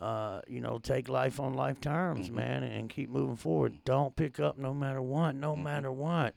uh, 0.00 0.40
you 0.48 0.62
know, 0.62 0.78
take 0.78 1.10
life 1.10 1.38
on 1.38 1.52
life 1.52 1.82
terms, 1.82 2.30
man, 2.30 2.62
and 2.62 2.88
keep 2.88 3.10
moving 3.10 3.36
forward. 3.36 3.84
Don't 3.84 4.16
pick 4.16 4.40
up 4.40 4.56
no 4.56 4.72
matter 4.72 5.02
what, 5.02 5.34
no 5.34 5.54
matter 5.54 5.92
what. 5.92 6.34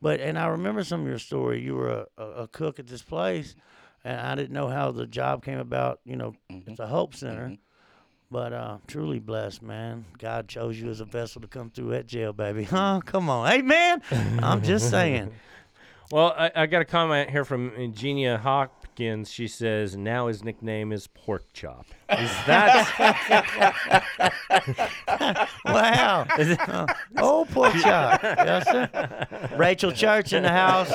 But 0.00 0.20
and 0.20 0.38
I 0.38 0.46
remember 0.46 0.84
some 0.84 1.02
of 1.02 1.08
your 1.08 1.18
story. 1.18 1.60
You 1.60 1.74
were 1.74 2.06
a, 2.16 2.22
a, 2.22 2.48
cook 2.48 2.78
at 2.78 2.86
this 2.86 3.02
place, 3.02 3.56
and 4.04 4.20
I 4.20 4.34
didn't 4.34 4.52
know 4.52 4.68
how 4.68 4.92
the 4.92 5.06
job 5.06 5.44
came 5.44 5.58
about. 5.58 6.00
You 6.04 6.16
know, 6.16 6.34
it's 6.48 6.78
a 6.78 6.86
Hope 6.86 7.14
Center. 7.14 7.56
But 8.30 8.52
uh, 8.52 8.78
truly 8.86 9.20
blessed, 9.20 9.62
man. 9.62 10.04
God 10.18 10.48
chose 10.48 10.78
you 10.78 10.90
as 10.90 11.00
a 11.00 11.06
vessel 11.06 11.40
to 11.40 11.48
come 11.48 11.70
through 11.70 11.90
that 11.90 12.06
jail, 12.06 12.34
baby. 12.34 12.64
Huh? 12.64 13.00
Come 13.04 13.30
on. 13.30 13.50
Hey, 13.50 13.62
man. 13.62 14.02
I'm 14.42 14.62
just 14.62 14.90
saying. 14.90 15.32
Well, 16.10 16.34
I, 16.38 16.50
I 16.56 16.66
got 16.66 16.80
a 16.80 16.86
comment 16.86 17.28
here 17.28 17.44
from 17.44 17.70
Eugenia 17.78 18.38
Hopkins. 18.98 19.30
She 19.30 19.46
says 19.46 19.96
now 19.96 20.26
his 20.26 20.42
nickname 20.42 20.90
is 20.92 21.06
Pork 21.06 21.44
Chop. 21.52 21.86
Is 22.10 22.30
that 22.46 24.04
Wow. 25.64 26.26
Uh, 26.30 26.86
oh, 27.16 27.46
pork 27.50 27.74
chop. 27.74 28.22
Yes, 28.22 28.64
sir. 28.66 29.26
Rachel 29.56 29.92
Church 29.92 30.32
in 30.32 30.42
the 30.42 30.48
house. 30.48 30.90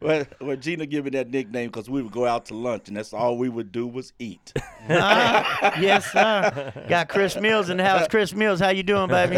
Well, 0.00 0.26
well, 0.40 0.56
Gina 0.56 0.86
gave 0.86 1.04
me 1.04 1.10
that 1.10 1.30
nickname 1.30 1.68
because 1.68 1.88
we 1.88 2.02
would 2.02 2.12
go 2.12 2.26
out 2.26 2.46
to 2.46 2.54
lunch, 2.54 2.88
and 2.88 2.96
that's 2.96 3.12
all 3.12 3.38
we 3.38 3.48
would 3.48 3.72
do 3.72 3.86
was 3.86 4.12
eat. 4.18 4.52
Huh? 4.86 5.72
yes, 5.80 6.10
sir. 6.12 6.72
Got 6.88 7.08
Chris 7.08 7.36
Mills 7.36 7.70
in 7.70 7.76
the 7.76 7.84
house. 7.84 8.08
Chris 8.08 8.34
Mills, 8.34 8.60
how 8.60 8.70
you 8.70 8.82
doing, 8.82 9.08
baby? 9.08 9.36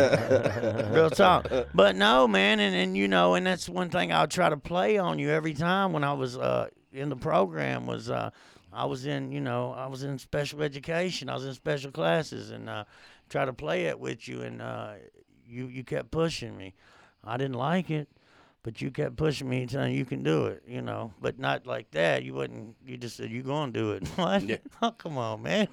Real 0.93 1.11
talk. 1.11 1.51
But 1.75 1.97
no, 1.97 2.27
man, 2.27 2.61
and, 2.61 2.75
and 2.75 2.97
you 2.97 3.09
know, 3.09 3.35
and 3.35 3.47
that's 3.47 3.69
one 3.69 3.91
thing 3.91 4.13
I'll 4.13 4.29
try 4.29 4.49
to 4.49 4.57
play 4.57 4.99
on 4.99 5.19
you 5.19 5.31
every 5.31 5.55
time 5.55 5.93
when 5.93 6.05
I 6.05 6.15
was 6.15 6.37
uh, 6.37 6.69
in 6.93 7.09
the 7.09 7.17
program 7.17 7.87
was 7.87 8.11
uh, 8.11 8.31
I 8.73 8.85
was 8.85 9.07
in, 9.07 9.33
you 9.33 9.41
know, 9.41 9.73
I 9.73 9.87
was 9.87 10.03
in 10.03 10.19
special 10.19 10.63
education. 10.63 11.29
I 11.29 11.35
was 11.35 11.47
in 11.47 11.55
special 11.55 11.91
classes 11.91 12.51
and 12.51 12.69
uh, 12.69 12.85
try 13.29 13.45
to 13.45 13.53
play 13.53 13.87
it 13.87 13.99
with 13.99 14.29
you, 14.29 14.43
and 14.43 14.63
uh, 14.63 14.93
you 15.47 15.67
you 15.67 15.85
kept 15.85 16.11
pushing 16.11 16.57
me. 16.57 16.75
I 17.25 17.37
didn't 17.37 17.57
like 17.57 17.91
it. 17.91 18.09
But 18.63 18.83
you 18.83 18.91
kept 18.91 19.17
pushing 19.17 19.49
me, 19.49 19.65
telling 19.65 19.95
you 19.95 20.05
can 20.05 20.23
do 20.23 20.45
it, 20.45 20.63
you 20.69 20.83
know. 20.83 21.15
But 21.19 21.39
not 21.39 21.67
like 21.67 21.93
that. 21.93 22.25
You 22.25 22.35
wouldn't. 22.35 22.77
You 22.85 22.99
just 22.99 23.17
said 23.17 23.31
you 23.31 23.43
gonna 23.43 23.73
do 23.73 23.93
it. 23.93 24.07
What? 24.17 24.43
Yeah. 24.43 24.57
Oh, 24.83 24.91
come 24.91 25.17
on, 25.17 25.43
man. 25.43 25.69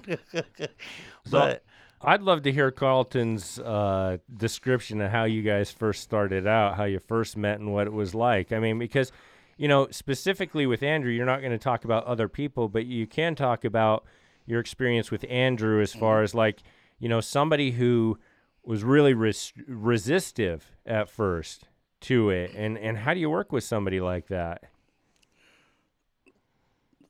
but 1.30 1.62
I'd 2.00 2.22
love 2.22 2.42
to 2.42 2.52
hear 2.52 2.70
Carlton's 2.70 3.58
uh, 3.58 4.18
description 4.34 5.02
of 5.02 5.10
how 5.10 5.24
you 5.24 5.42
guys 5.42 5.70
first 5.70 6.02
started 6.02 6.46
out, 6.46 6.76
how 6.76 6.84
you 6.84 6.98
first 6.98 7.36
met, 7.36 7.58
and 7.60 7.74
what 7.74 7.86
it 7.86 7.92
was 7.92 8.14
like. 8.14 8.52
I 8.52 8.58
mean, 8.58 8.78
because, 8.78 9.12
you 9.58 9.68
know, 9.68 9.88
specifically 9.90 10.66
with 10.66 10.82
Andrew, 10.82 11.10
you're 11.12 11.26
not 11.26 11.40
going 11.40 11.52
to 11.52 11.58
talk 11.58 11.84
about 11.84 12.04
other 12.04 12.28
people, 12.28 12.68
but 12.68 12.86
you 12.86 13.06
can 13.06 13.34
talk 13.34 13.64
about 13.64 14.04
your 14.46 14.60
experience 14.60 15.10
with 15.10 15.26
Andrew 15.28 15.82
as 15.82 15.90
mm-hmm. 15.90 16.00
far 16.00 16.22
as 16.22 16.34
like, 16.34 16.62
you 16.98 17.08
know, 17.08 17.20
somebody 17.20 17.72
who 17.72 18.18
was 18.64 18.82
really 18.82 19.12
res- 19.12 19.52
resistive 19.66 20.70
at 20.86 21.10
first 21.10 21.68
to 22.00 22.30
it. 22.30 22.52
And 22.54 22.78
and 22.78 22.96
how 22.96 23.12
do 23.12 23.20
you 23.20 23.28
work 23.28 23.52
with 23.52 23.64
somebody 23.64 24.00
like 24.00 24.28
that? 24.28 24.64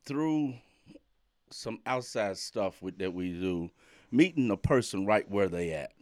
through 0.09 0.55
some 1.51 1.79
outside 1.85 2.39
stuff 2.39 2.83
with, 2.83 2.99
that 2.99 3.13
we 3.13 3.33
do, 3.33 3.71
meeting 4.11 4.51
a 4.51 4.57
person 4.57 5.05
right 5.05 5.31
where 5.31 5.49
they 5.49 5.71
at. 5.73 5.93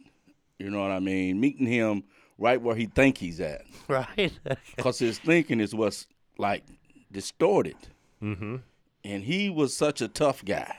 You 0.57 0.71
know 0.71 0.81
what 0.81 0.91
I 0.91 0.99
mean? 0.99 1.39
Meeting 1.39 1.67
him 1.67 2.03
right 2.37 2.59
where 2.59 2.75
he 2.75 2.85
think 2.85 3.17
he's 3.17 3.41
at, 3.41 3.63
Right. 3.87 4.31
because 4.75 4.97
his 4.97 5.19
thinking 5.19 5.59
is 5.59 5.75
what's 5.75 6.07
like 6.37 6.63
distorted. 7.11 7.75
Mm-hmm. 8.21 8.57
And 9.03 9.23
he 9.23 9.49
was 9.49 9.75
such 9.75 10.01
a 10.01 10.07
tough 10.07 10.43
guy. 10.43 10.75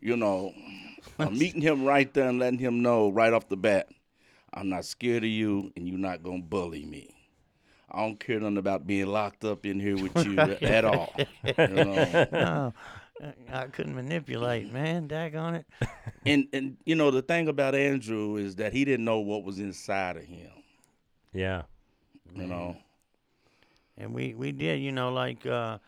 You 0.00 0.16
know, 0.16 0.52
meeting 1.30 1.62
him 1.62 1.84
right 1.84 2.12
there 2.12 2.28
and 2.28 2.40
letting 2.40 2.58
him 2.58 2.82
know 2.82 3.10
right 3.10 3.32
off 3.32 3.48
the 3.48 3.56
bat, 3.56 3.88
I'm 4.52 4.68
not 4.68 4.84
scared 4.84 5.22
of 5.22 5.30
you, 5.30 5.72
and 5.76 5.88
you're 5.88 5.98
not 5.98 6.24
gonna 6.24 6.42
bully 6.42 6.84
me. 6.84 7.14
I 7.90 8.00
don't 8.00 8.18
care 8.18 8.40
nothing 8.40 8.56
about 8.56 8.86
being 8.86 9.06
locked 9.06 9.44
up 9.44 9.66
in 9.66 9.78
here 9.78 9.96
with 9.96 10.24
you 10.24 10.38
at 10.38 10.84
all. 10.84 11.14
You 11.44 11.68
know? 11.68 12.26
no, 12.32 12.72
I 13.52 13.66
couldn't 13.66 13.94
manipulate, 13.94 14.72
man. 14.72 15.08
Daggone 15.08 15.60
it. 15.60 15.66
and 16.26 16.48
and 16.52 16.76
you 16.84 16.94
know 16.94 17.10
the 17.10 17.22
thing 17.22 17.48
about 17.48 17.74
Andrew 17.74 18.36
is 18.36 18.56
that 18.56 18.72
he 18.72 18.84
didn't 18.84 19.04
know 19.04 19.20
what 19.20 19.44
was 19.44 19.58
inside 19.58 20.16
of 20.16 20.24
him. 20.24 20.50
Yeah. 21.32 21.62
You 22.34 22.46
know, 22.46 22.76
And 23.98 24.14
we 24.14 24.34
we 24.34 24.52
did, 24.52 24.80
you 24.80 24.92
know, 24.92 25.12
like 25.12 25.44
uh, 25.46 25.78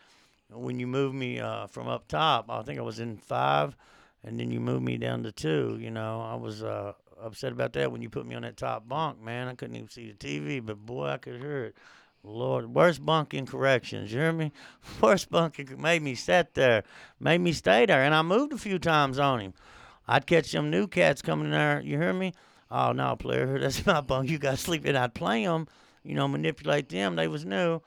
when 0.50 0.78
you 0.78 0.87
moved 0.87 1.14
me 1.14 1.40
uh, 1.40 1.66
from 1.66 1.88
up 1.88 2.08
top, 2.08 2.50
I 2.50 2.62
think 2.62 2.78
I 2.78 2.82
was 2.82 3.00
in 3.00 3.16
five, 3.16 3.76
and 4.23 4.38
then 4.38 4.50
you 4.50 4.61
moved 4.61 4.84
me 4.84 4.99
down 4.99 5.23
to 5.23 5.32
two. 5.32 5.78
You 5.80 5.90
know, 5.90 6.20
I 6.20 6.34
was 6.34 6.62
uh, 6.62 6.92
upset 7.20 7.52
about 7.52 7.73
that 7.75 7.90
when 7.90 8.02
you 8.02 8.11
put 8.11 8.26
me 8.26 8.34
on 8.34 8.42
that 8.42 8.56
top 8.56 8.88
bunk, 8.88 9.23
man. 9.23 9.49
I 9.49 9.54
couldn't 9.54 9.76
even 9.76 9.88
see 9.88 10.12
the 10.12 10.14
TV, 10.14 10.64
but 10.64 10.84
boy, 10.84 11.08
I 11.08 11.16
could 11.16 11.40
hear 11.40 11.64
it. 11.64 11.76
Lord, 12.26 12.75
worst 12.75 13.04
bunk 13.04 13.34
in 13.34 13.44
corrections. 13.46 14.11
You 14.11 14.20
hear 14.20 14.32
me? 14.32 14.50
Worst 15.02 15.30
bunk 15.30 15.58
in, 15.58 15.80
made 15.80 16.00
me 16.00 16.14
sit 16.14 16.54
there, 16.54 16.82
made 17.20 17.42
me 17.42 17.52
stay 17.52 17.84
there, 17.84 18.02
and 18.02 18.14
I 18.14 18.23
moved 18.23 18.54
a 18.54 18.58
few 18.58 18.78
times 18.78 19.18
on 19.18 19.40
him. 19.40 19.54
I'd 20.08 20.26
catch 20.26 20.46
some 20.46 20.70
new 20.70 20.87
cats 20.87 21.20
coming 21.20 21.46
in 21.46 21.52
there. 21.52 21.82
You 21.82 21.99
hear 21.99 22.14
me? 22.14 22.32
Oh 22.70 22.92
no, 22.92 23.14
player, 23.16 23.58
that's 23.61 23.84
my 23.84 24.00
bunk. 24.00 24.30
You 24.30 24.38
got 24.38 24.52
to 24.52 24.56
sleep 24.56 24.87
in. 24.87 24.96
I'd 24.96 25.12
play 25.12 25.44
them, 25.44 25.68
you 26.04 26.14
know, 26.14 26.28
manipulate 26.28 26.88
them. 26.88 27.16
They 27.16 27.28
was 27.28 27.44
new, 27.44 27.80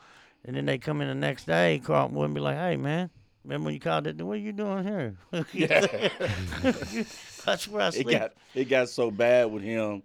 and 0.43 0.55
then 0.55 0.65
they 0.65 0.77
come 0.77 1.01
in 1.01 1.07
the 1.07 1.15
next 1.15 1.45
day. 1.45 1.81
Carlton 1.83 2.15
wouldn't 2.15 2.35
be 2.35 2.41
like, 2.41 2.57
"Hey, 2.57 2.77
man, 2.77 3.09
remember 3.43 3.65
when 3.65 3.73
you 3.73 3.79
called 3.79 4.07
it? 4.07 4.21
What 4.21 4.33
are 4.33 4.37
you 4.37 4.53
doing 4.53 4.85
here?" 4.85 5.17
that's 7.45 7.67
where 7.67 7.83
I 7.83 7.87
it 7.87 7.93
sleep. 7.93 8.19
got 8.19 8.33
it 8.55 8.65
got 8.65 8.89
so 8.89 9.11
bad 9.11 9.51
with 9.51 9.63
him. 9.63 10.03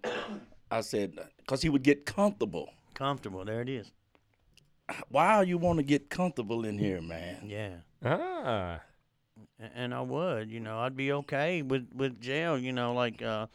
I 0.70 0.80
said, 0.80 1.18
because 1.38 1.60
he 1.60 1.68
would 1.68 1.82
get 1.82 2.06
comfortable. 2.06 2.70
Comfortable. 2.94 3.44
There 3.44 3.60
it 3.60 3.68
is. 3.68 3.90
Why 5.08 5.42
you 5.42 5.58
want 5.58 5.78
to 5.78 5.82
get 5.82 6.10
comfortable 6.10 6.64
in 6.64 6.78
here, 6.78 7.00
man? 7.00 7.36
Yeah. 7.46 7.70
Ah. 8.04 8.80
And 9.74 9.94
I 9.94 10.00
would, 10.00 10.50
you 10.50 10.60
know, 10.60 10.80
I'd 10.80 10.96
be 10.96 11.12
okay 11.12 11.62
with 11.62 11.88
with 11.94 12.20
jail. 12.20 12.58
You 12.58 12.72
know, 12.72 12.94
like 12.94 13.22
uh, 13.22 13.46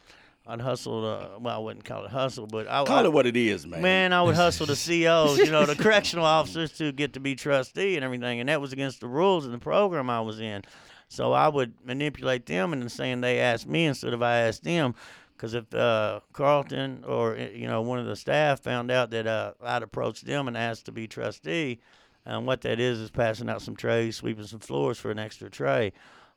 I'd 0.47 0.61
hustle. 0.61 1.05
Uh, 1.05 1.39
well, 1.39 1.55
I 1.55 1.59
wouldn't 1.59 1.83
call 1.83 2.05
it 2.05 2.11
hustle, 2.11 2.47
but 2.47 2.67
I 2.67 2.83
Call 2.85 2.99
I, 2.99 3.03
it 3.05 3.13
what 3.13 3.25
it 3.25 3.35
is, 3.35 3.67
man. 3.67 3.81
Man, 3.81 4.13
I 4.13 4.21
would 4.21 4.35
hustle 4.35 4.65
the 4.65 4.75
COs, 5.05 5.39
you 5.39 5.51
know, 5.51 5.65
the 5.65 5.75
correctional 5.75 6.25
officers 6.37 6.71
to 6.77 6.91
get 6.91 7.13
to 7.13 7.19
be 7.19 7.35
trustee 7.35 7.95
and 7.95 8.05
everything, 8.05 8.39
and 8.39 8.47
that 8.49 8.61
was 8.61 8.71
against 8.71 9.01
the 9.01 9.07
rules 9.07 9.45
of 9.45 9.51
the 9.51 9.57
program 9.57 10.09
I 10.09 10.21
was 10.21 10.39
in. 10.39 10.63
So 11.09 11.33
I 11.33 11.47
would 11.47 11.73
manipulate 11.85 12.45
them 12.45 12.73
into 12.73 12.89
saying 12.89 13.21
they 13.21 13.39
asked 13.39 13.67
me 13.67 13.85
instead 13.85 14.13
of 14.13 14.21
I 14.21 14.39
asked 14.39 14.63
them, 14.63 14.95
because 15.35 15.53
if 15.53 15.73
uh, 15.73 16.21
Carlton 16.33 17.03
or 17.05 17.37
uh, 17.37 17.47
you 17.53 17.67
know 17.67 17.81
one 17.81 17.99
of 17.99 18.05
the 18.05 18.15
staff 18.15 18.61
found 18.61 18.89
out 18.89 19.11
that 19.11 19.27
uh, 19.27 19.53
I'd 19.61 19.83
approached 19.83 20.25
them 20.25 20.47
and 20.47 20.57
asked 20.57 20.85
to 20.85 20.91
be 20.91 21.07
trustee, 21.07 21.79
and 22.25 22.45
what 22.45 22.61
that 22.61 22.79
is 22.79 22.99
is 22.99 23.11
passing 23.11 23.49
out 23.49 23.61
some 23.61 23.75
trays, 23.75 24.15
sweeping 24.15 24.45
some 24.45 24.59
floors 24.59 24.97
for 24.97 25.11
an 25.11 25.19
extra 25.19 25.49
tray. 25.49 25.93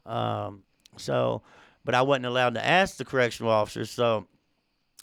Um, 0.07 0.63
so, 0.97 1.43
but 1.85 1.95
I 1.95 2.03
wasn't 2.03 2.27
allowed 2.27 2.55
to 2.55 2.67
ask 2.67 2.97
the 2.97 3.05
correctional 3.05 3.51
officers, 3.53 3.91
so 3.91 4.27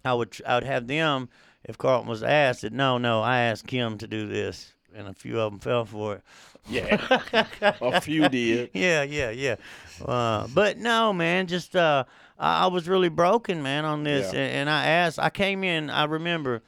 I 0.05 0.13
would 0.13 0.37
I 0.45 0.55
would 0.55 0.63
have 0.63 0.87
them 0.87 1.29
if 1.63 1.77
Carlton 1.77 2.09
was 2.09 2.23
asked 2.23 2.61
that 2.61 2.73
no 2.73 2.97
no 2.97 3.21
I 3.21 3.39
asked 3.39 3.67
Kim 3.67 3.97
to 3.99 4.07
do 4.07 4.27
this 4.27 4.73
and 4.95 5.07
a 5.07 5.13
few 5.13 5.39
of 5.39 5.51
them 5.51 5.59
fell 5.59 5.85
for 5.85 6.15
it. 6.15 6.21
yeah, 6.69 7.45
a 7.81 8.01
few 8.01 8.27
did. 8.29 8.71
Yeah 8.73 9.03
yeah 9.03 9.29
yeah, 9.31 9.55
uh, 10.05 10.47
but 10.53 10.77
no 10.77 11.13
man 11.13 11.47
just 11.47 11.75
uh 11.75 12.03
I, 12.39 12.65
I 12.65 12.67
was 12.67 12.87
really 12.87 13.09
broken 13.09 13.63
man 13.63 13.85
on 13.85 14.03
this 14.03 14.33
Yeah. 14.33 14.39
and, 14.39 14.51
and 14.53 14.69
I 14.69 14.85
asked 14.85 15.19
I 15.19 15.29
came 15.29 15.63
in 15.63 15.89
I 15.89 16.05
remember. 16.05 16.61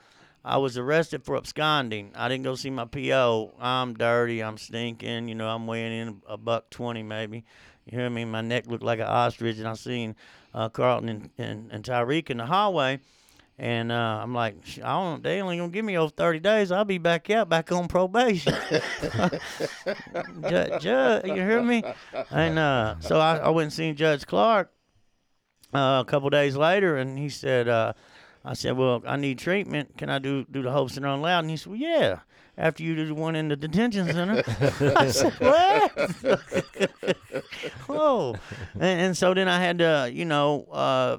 I 0.43 0.55
was 0.57 0.77
arrested 0.77 1.25
for 1.25 1.35
absconding. 1.35 2.13
I 2.15 2.29
didn't 2.29 2.45
go 2.45 2.55
see 2.55 2.69
my 2.69 2.85
PO. 2.85 3.55
I'm 3.59 3.93
dirty. 3.93 4.41
I'm 4.41 4.57
stinking. 4.57 5.27
You 5.27 5.35
know, 5.35 5.49
I'm 5.49 5.67
weighing 5.67 5.91
in 5.91 6.21
a 6.29 6.37
buck 6.37 6.69
twenty 6.69 7.03
maybe. 7.03 7.43
You 7.91 7.97
hear 7.97 8.09
me? 8.09 8.25
My 8.25 8.41
neck 8.41 8.67
looked 8.67 8.83
like 8.83 8.99
an 8.99 9.07
ostrich, 9.07 9.57
and 9.57 9.67
I 9.67 9.73
seen 9.73 10.15
uh, 10.53 10.69
Carlton 10.69 11.09
and, 11.09 11.29
and, 11.37 11.71
and 11.71 11.83
Tyreek 11.83 12.29
in 12.29 12.37
the 12.37 12.45
hallway. 12.45 12.99
And 13.57 13.91
uh, 13.91 14.19
I'm 14.21 14.33
like, 14.33 14.55
I 14.83 14.91
don't. 14.91 15.23
They 15.23 15.41
only 15.41 15.57
gonna 15.57 15.69
give 15.69 15.83
me 15.83 15.97
over 15.97 16.11
30 16.11 16.39
days. 16.39 16.71
I'll 16.71 16.85
be 16.85 16.97
back 16.97 17.29
out, 17.29 17.49
back 17.49 17.71
on 17.71 17.87
probation. 17.87 18.53
Judge, 20.49 20.85
you 20.85 21.33
hear 21.33 21.61
me? 21.61 21.83
And 22.29 22.57
uh, 22.57 22.95
so 22.99 23.19
I, 23.19 23.37
I 23.37 23.49
went 23.49 23.65
and 23.65 23.73
seen 23.73 23.95
Judge 23.95 24.25
Clark 24.25 24.71
uh, 25.73 26.03
a 26.05 26.09
couple 26.09 26.29
days 26.29 26.55
later, 26.55 26.95
and 26.95 27.17
he 27.17 27.27
said, 27.27 27.67
uh, 27.67 27.93
I 28.45 28.53
said, 28.53 28.77
well, 28.77 29.03
I 29.05 29.17
need 29.17 29.39
treatment. 29.39 29.97
Can 29.97 30.09
I 30.09 30.19
do 30.19 30.45
do 30.49 30.61
the 30.61 30.71
Hope 30.71 30.91
Center 30.91 31.09
on 31.09 31.21
loud? 31.21 31.39
And 31.39 31.49
he 31.49 31.57
said, 31.57 31.67
well, 31.67 31.79
yeah. 31.81 32.19
After 32.59 32.83
you 32.83 33.05
the 33.05 33.15
one 33.15 33.37
in 33.37 33.47
the 33.47 33.55
detention 33.55 34.05
center. 34.07 34.43
I 34.97 35.07
said, 35.11 35.33
what? 35.39 35.91
Whoa. 37.87 38.35
And, 38.73 39.01
and 39.01 39.17
so 39.17 39.33
then 39.33 39.47
I 39.47 39.61
had 39.61 39.79
to, 39.79 40.11
you 40.13 40.25
know, 40.25 40.65
uh, 40.65 41.17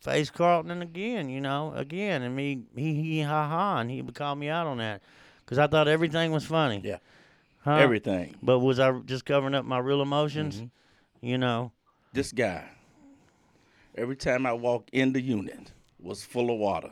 face 0.00 0.30
Carlton 0.30 0.82
again, 0.82 1.28
you 1.28 1.40
know, 1.40 1.72
again. 1.76 2.22
And 2.22 2.34
me, 2.34 2.64
he, 2.74 2.94
he, 2.94 3.20
ha, 3.22 3.48
ha. 3.48 3.78
And 3.78 3.90
he 3.90 4.02
would 4.02 4.16
call 4.16 4.34
me 4.34 4.48
out 4.48 4.66
on 4.66 4.78
that. 4.78 5.00
Because 5.44 5.58
I 5.58 5.68
thought 5.68 5.86
everything 5.86 6.32
was 6.32 6.44
funny. 6.44 6.80
Yeah. 6.84 6.98
Huh? 7.60 7.76
Everything. 7.76 8.34
But 8.42 8.58
was 8.58 8.80
I 8.80 8.90
just 9.00 9.24
covering 9.24 9.54
up 9.54 9.64
my 9.64 9.78
real 9.78 10.02
emotions? 10.02 10.56
Mm-hmm. 10.56 11.26
You 11.26 11.38
know? 11.38 11.70
This 12.12 12.32
guy, 12.32 12.68
every 13.96 14.16
time 14.16 14.44
I 14.44 14.54
walked 14.54 14.90
in 14.90 15.12
the 15.12 15.20
unit, 15.20 15.70
was 16.00 16.24
full 16.24 16.50
of 16.50 16.58
water. 16.58 16.90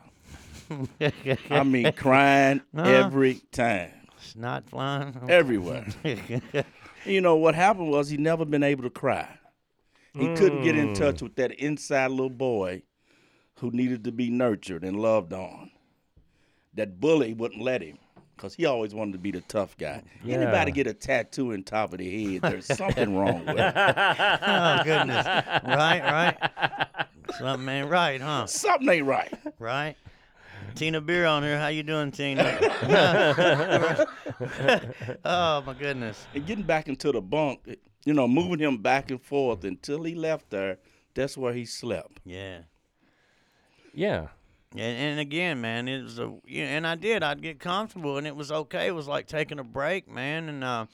I 1.51 1.63
mean, 1.63 1.93
crying 1.97 2.61
every 2.77 3.41
time, 3.53 3.93
It's 4.17 4.37
not 4.37 4.69
flying. 4.69 5.19
everywhere. 5.29 5.87
you 7.05 7.21
know 7.21 7.37
what 7.37 7.55
happened 7.55 7.91
was 7.91 8.09
he 8.09 8.17
never 8.17 8.45
been 8.45 8.63
able 8.63 8.83
to 8.85 8.91
cry. 8.91 9.29
He 10.15 10.35
couldn't 10.35 10.65
get 10.65 10.77
in 10.77 10.95
touch 10.95 11.21
hmm. 11.21 11.27
with 11.27 11.37
that 11.37 11.53
inside 11.53 12.11
little 12.11 12.31
boy 12.31 12.83
who 13.61 13.71
needed 13.71 14.05
to 14.05 14.13
be 14.13 14.31
nurtured 14.31 14.85
and 14.85 14.99
loved 14.99 15.33
on. 15.33 15.71
That 16.75 17.01
bully 17.01 17.35
wouldn't 17.35 17.63
let 17.63 17.83
him 17.83 17.99
because 18.37 18.55
he 18.55 18.67
always 18.67 18.95
wanted 18.95 19.13
to 19.13 19.19
be 19.19 19.33
the 19.33 19.41
tough 19.43 19.77
guy. 19.77 20.03
Yeah. 20.25 20.37
Anybody 20.37 20.71
get 20.71 20.87
a 20.87 20.95
tattoo 20.95 21.53
on 21.53 21.65
top 21.65 21.93
of 21.93 21.99
the 21.99 22.35
head, 22.35 22.43
there's 22.43 22.67
something 22.77 23.17
wrong 23.17 23.45
with 23.45 23.59
it. 23.59 23.75
oh, 23.77 24.81
goodness. 24.85 25.27
Right, 25.27 26.03
right. 26.03 27.09
Something 27.39 27.69
ain't 27.69 27.91
right, 27.91 28.21
huh? 28.21 28.47
Something 28.47 28.89
ain't 28.89 29.07
right. 29.07 29.33
Right? 29.59 29.97
Tina 30.79 31.01
Beer 31.01 31.27
on 31.27 31.43
here. 31.43 31.59
How 31.59 31.67
you 31.67 31.83
doing, 31.83 32.13
Tina? 32.13 32.45
oh, 35.25 35.63
my 35.63 35.75
goodness. 35.75 36.25
And 36.33 36.47
getting 36.47 36.63
back 36.63 36.87
into 36.87 37.11
the 37.11 37.21
bunk, 37.21 37.79
you 38.05 38.15
know, 38.15 38.29
moving 38.29 38.61
him 38.61 38.77
back 38.79 39.11
and 39.11 39.21
forth 39.21 39.65
until 39.65 40.05
he 40.05 40.15
left 40.15 40.51
there, 40.51 40.79
that's 41.15 41.37
where 41.37 41.53
he 41.53 41.65
slept. 41.65 42.21
Yeah. 42.25 42.61
Yeah. 43.93 44.29
And, 44.73 44.81
and 44.81 45.19
again, 45.19 45.61
man, 45.61 45.89
it 45.89 46.01
was 46.01 46.21
a 46.21 46.33
you 46.45 46.63
know, 46.63 46.71
and 46.71 46.87
I 46.87 46.95
did. 46.95 47.25
I'd 47.25 47.43
get 47.43 47.59
comfortable, 47.59 48.17
and 48.17 48.25
it 48.25 48.37
was 48.37 48.53
okay. 48.53 48.87
It 48.87 48.95
was 48.95 49.09
like 49.09 49.27
taking 49.27 49.59
a 49.59 49.65
break, 49.65 50.09
man, 50.09 50.49
and 50.49 50.63
uh, 50.63 50.87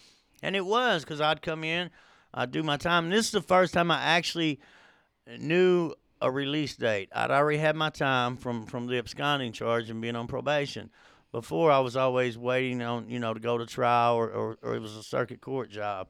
and 0.43 0.57
it 0.57 0.65
was 0.65 1.05
because 1.05 1.21
I'd 1.21 1.43
come 1.43 1.63
in, 1.65 1.91
I'd 2.33 2.53
do 2.53 2.63
my 2.63 2.79
time. 2.79 3.05
And 3.05 3.13
this 3.13 3.27
is 3.27 3.33
the 3.33 3.43
first 3.43 3.75
time 3.75 3.91
I 3.91 4.01
actually 4.01 4.61
knew 5.39 5.93
a 6.21 6.31
release 6.31 6.77
date. 6.77 7.09
I'd 7.15 7.31
already 7.31 7.59
had 7.59 7.77
my 7.77 7.91
time 7.91 8.37
from 8.37 8.67
from 8.67 8.87
the 8.87 8.99
absconding 8.99 9.53
charge 9.53 9.91
and 9.91 10.01
being 10.01 10.17
on 10.17 10.27
probation. 10.27 10.91
Before 11.33 11.71
I 11.71 11.81
was 11.81 11.97
always 11.97 12.39
waiting 12.39 12.81
on 12.83 13.09
you 13.09 13.19
know 13.19 13.35
to 13.35 13.41
go 13.41 13.59
to 13.59 13.67
trial 13.67 14.15
or 14.17 14.29
or, 14.31 14.59
or 14.63 14.75
it 14.75 14.81
was 14.83 14.97
a 14.97 15.03
circuit 15.03 15.41
court 15.41 15.71
job. 15.71 16.09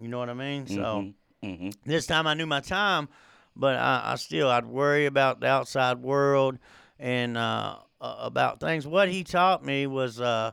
You 0.00 0.08
know 0.08 0.18
what 0.18 0.30
I 0.30 0.34
mean? 0.34 0.66
So 0.66 1.06
hmm 1.42 1.70
this 1.84 2.06
time 2.06 2.26
I 2.26 2.34
knew 2.34 2.46
my 2.46 2.60
time, 2.60 3.08
but 3.56 3.76
I, 3.76 4.12
I 4.12 4.14
still 4.16 4.48
I'd 4.50 4.66
worry 4.66 5.06
about 5.06 5.40
the 5.40 5.46
outside 5.46 5.98
world 6.02 6.58
and 6.98 7.36
uh, 7.36 7.76
uh, 8.00 8.16
about 8.18 8.60
things. 8.60 8.86
What 8.86 9.08
he 9.08 9.24
taught 9.24 9.64
me 9.64 9.86
was 9.86 10.20
uh, 10.20 10.52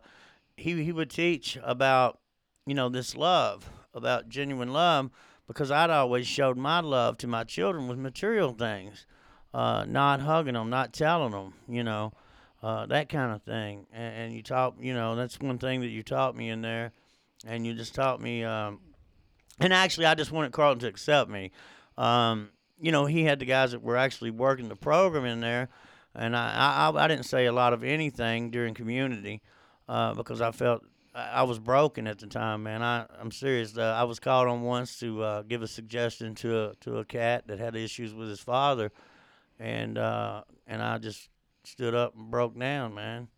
he 0.58 0.84
he 0.84 0.92
would 0.92 1.10
teach 1.10 1.58
about 1.64 2.20
you 2.66 2.74
know 2.74 2.90
this 2.90 3.16
love, 3.16 3.70
about 3.94 4.30
genuine 4.30 4.74
love, 4.74 5.10
because 5.48 5.72
I'd 5.72 5.90
always 5.90 6.28
showed 6.28 6.58
my 6.58 6.80
love 6.80 7.18
to 7.20 7.28
my 7.28 7.44
children 7.44 7.88
with 7.88 7.98
material 7.98 8.54
things, 8.54 9.06
uh, 9.54 9.86
not 9.88 10.22
hugging 10.22 10.54
them, 10.56 10.70
not 10.70 10.94
telling 10.94 11.32
them, 11.32 11.54
you 11.68 11.84
know. 11.84 12.14
uh, 12.66 12.86
that 12.88 13.10
kind 13.10 13.32
of 13.32 13.44
thing. 13.44 13.86
And, 13.94 14.16
and 14.16 14.34
you 14.34 14.42
taught, 14.42 14.76
you 14.80 14.94
know, 14.94 15.16
that's 15.16 15.40
one 15.40 15.60
thing 15.60 15.82
that 15.82 15.90
you 15.90 16.02
taught 16.02 16.36
me 16.36 16.50
in 16.50 16.62
there, 16.62 16.92
and 17.46 17.66
you 17.66 17.76
just 17.76 17.94
taught 17.94 18.20
me. 18.20 18.44
Um, 18.44 18.80
and 19.60 19.72
actually, 19.72 20.08
I 20.08 20.16
just 20.16 20.32
wanted 20.32 20.52
Carlton 20.52 20.80
to 20.80 20.88
accept 20.88 21.30
me. 21.30 21.52
Um, 21.96 22.50
you 22.82 22.92
know, 22.92 23.06
he 23.06 23.24
had 23.24 23.38
the 23.38 23.46
guys 23.46 23.72
that 23.72 23.84
were 23.84 23.98
actually 23.98 24.32
working 24.32 24.68
the 24.68 24.76
program 24.76 25.26
in 25.26 25.42
there, 25.42 25.70
and 26.16 26.36
I, 26.36 26.90
I, 26.92 27.04
I 27.04 27.08
didn't 27.08 27.26
say 27.26 27.46
a 27.46 27.54
lot 27.54 27.72
of 27.72 27.84
anything 27.84 28.50
during 28.50 28.74
community 28.74 29.42
uh, 29.88 30.16
because 30.16 30.42
I 30.42 30.52
felt 30.52 30.84
I 31.16 31.44
was 31.44 31.60
broken 31.60 32.08
at 32.08 32.20
the 32.20 32.28
time, 32.28 32.64
man. 32.64 32.84
I 32.84 33.06
I'm 33.20 33.32
serious. 33.32 33.78
Uh, 33.78 33.96
I 33.98 34.04
was 34.04 34.20
called 34.20 34.48
on 34.48 34.64
once 34.64 35.00
to 35.00 35.24
uh, 35.24 35.42
give 35.44 35.62
a 35.64 35.68
suggestion 35.68 36.36
to 36.36 36.66
a 36.66 36.76
to 36.82 36.98
a 36.98 37.06
cat 37.06 37.48
that 37.48 37.58
had 37.60 37.76
issues 37.76 38.14
with 38.14 38.28
his 38.28 38.42
father, 38.42 38.92
and 39.60 39.98
uh, 39.98 40.44
and 40.68 40.82
I 40.82 40.98
just 40.98 41.30
stood 41.64 41.96
up 41.96 42.16
and 42.16 42.30
broke 42.30 42.60
down, 42.60 42.94
man. 42.94 43.30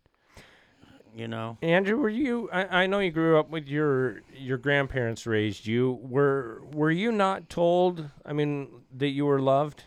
You 1.16 1.26
know. 1.28 1.56
Andrew, 1.62 1.96
were 1.96 2.08
you? 2.08 2.48
I, 2.52 2.82
I 2.82 2.86
know 2.86 2.98
you 2.98 3.10
grew 3.10 3.38
up 3.38 3.48
with 3.50 3.68
your 3.68 4.22
your 4.36 4.58
grandparents 4.58 5.26
raised 5.26 5.66
you. 5.66 5.98
Were 6.02 6.62
were 6.72 6.90
you 6.90 7.12
not 7.12 7.48
told? 7.48 8.10
I 8.26 8.32
mean, 8.32 8.68
that 8.96 9.08
you 9.08 9.24
were 9.26 9.40
loved. 9.40 9.84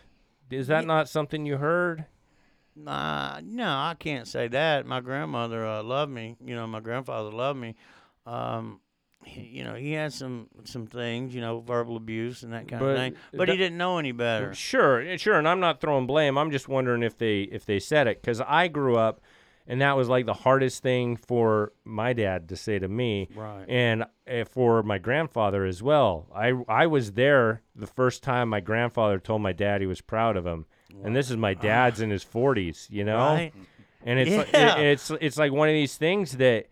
Is 0.50 0.66
that 0.66 0.82
Ye- 0.82 0.86
not 0.88 1.08
something 1.08 1.46
you 1.46 1.58
heard? 1.58 2.06
Nah, 2.74 3.40
no, 3.44 3.64
I 3.66 3.94
can't 3.98 4.26
say 4.26 4.48
that. 4.48 4.86
My 4.86 5.00
grandmother 5.00 5.66
uh, 5.66 5.82
loved 5.82 6.10
me. 6.10 6.36
You 6.44 6.54
know, 6.54 6.66
my 6.66 6.80
grandfather 6.80 7.30
loved 7.30 7.58
me. 7.58 7.74
Um, 8.26 8.80
he, 9.24 9.42
you 9.42 9.64
know, 9.64 9.74
he 9.74 9.92
had 9.92 10.12
some 10.12 10.48
some 10.64 10.86
things, 10.86 11.34
you 11.34 11.40
know, 11.40 11.60
verbal 11.60 11.96
abuse 11.96 12.42
and 12.42 12.52
that 12.52 12.68
kind 12.68 12.80
But 12.80 12.88
of 12.90 12.96
thing. 12.96 13.14
But 13.34 13.48
he 13.48 13.56
didn't 13.56 13.78
know 13.78 13.98
any 13.98 14.12
better. 14.12 14.54
Sure, 14.54 15.16
sure, 15.18 15.34
and 15.38 15.46
I'm 15.48 15.60
not 15.60 15.80
throwing 15.80 16.06
blame. 16.06 16.36
I'm 16.38 16.50
just 16.50 16.68
wondering 16.68 17.02
if 17.02 17.18
they 17.18 17.42
if 17.42 17.64
they 17.64 17.78
said 17.78 18.06
it 18.06 18.20
because 18.20 18.40
I 18.40 18.66
grew 18.68 18.96
up, 18.96 19.20
and 19.66 19.80
that 19.80 19.96
was 19.96 20.08
like 20.08 20.26
the 20.26 20.32
hardest 20.34 20.82
thing 20.82 21.16
for 21.16 21.72
my 21.84 22.12
dad 22.14 22.48
to 22.48 22.56
say 22.56 22.78
to 22.80 22.88
me, 22.88 23.28
Right. 23.36 23.64
and 23.68 24.06
eh, 24.26 24.42
for 24.44 24.82
my 24.82 24.98
grandfather 24.98 25.64
as 25.64 25.82
well. 25.82 26.26
I 26.34 26.54
I 26.66 26.86
was 26.86 27.12
there 27.12 27.62
the 27.76 27.86
first 27.86 28.22
time 28.24 28.48
my 28.48 28.60
grandfather 28.60 29.18
told 29.20 29.42
my 29.42 29.52
dad 29.52 29.80
he 29.82 29.86
was 29.86 30.00
proud 30.00 30.36
of 30.36 30.44
him, 30.46 30.66
and 31.04 31.14
this 31.16 31.30
is 31.30 31.36
my 31.36 31.54
dad's 31.54 32.00
in 32.00 32.10
his 32.10 32.24
40s, 32.24 32.88
you 32.90 33.04
know, 33.04 33.18
Right. 33.18 33.52
and 34.04 34.18
it's 34.18 34.30
like- 34.36 34.54
it- 34.54 34.78
it's 34.86 35.10
it's 35.20 35.36
like 35.38 35.52
one 35.52 35.68
of 35.68 35.74
these 35.74 35.96
things 35.96 36.36
that 36.38 36.66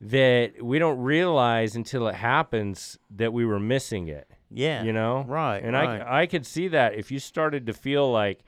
that 0.00 0.62
we 0.62 0.78
don't 0.78 0.98
realize 1.00 1.74
until 1.74 2.06
it 2.08 2.14
happens 2.14 2.98
that 3.10 3.32
we 3.32 3.44
were 3.44 3.58
missing 3.58 4.06
it 4.08 4.28
Yeah. 4.50 4.84
you 4.84 4.92
know 4.92 5.24
Right. 5.26 5.58
and 5.62 5.72
right. 5.74 6.00
i 6.00 6.22
i 6.22 6.26
could 6.26 6.46
see 6.46 6.68
that 6.68 6.94
if 6.94 7.10
you 7.10 7.18
started 7.18 7.66
to 7.66 7.72
feel 7.72 8.08
like 8.12 8.40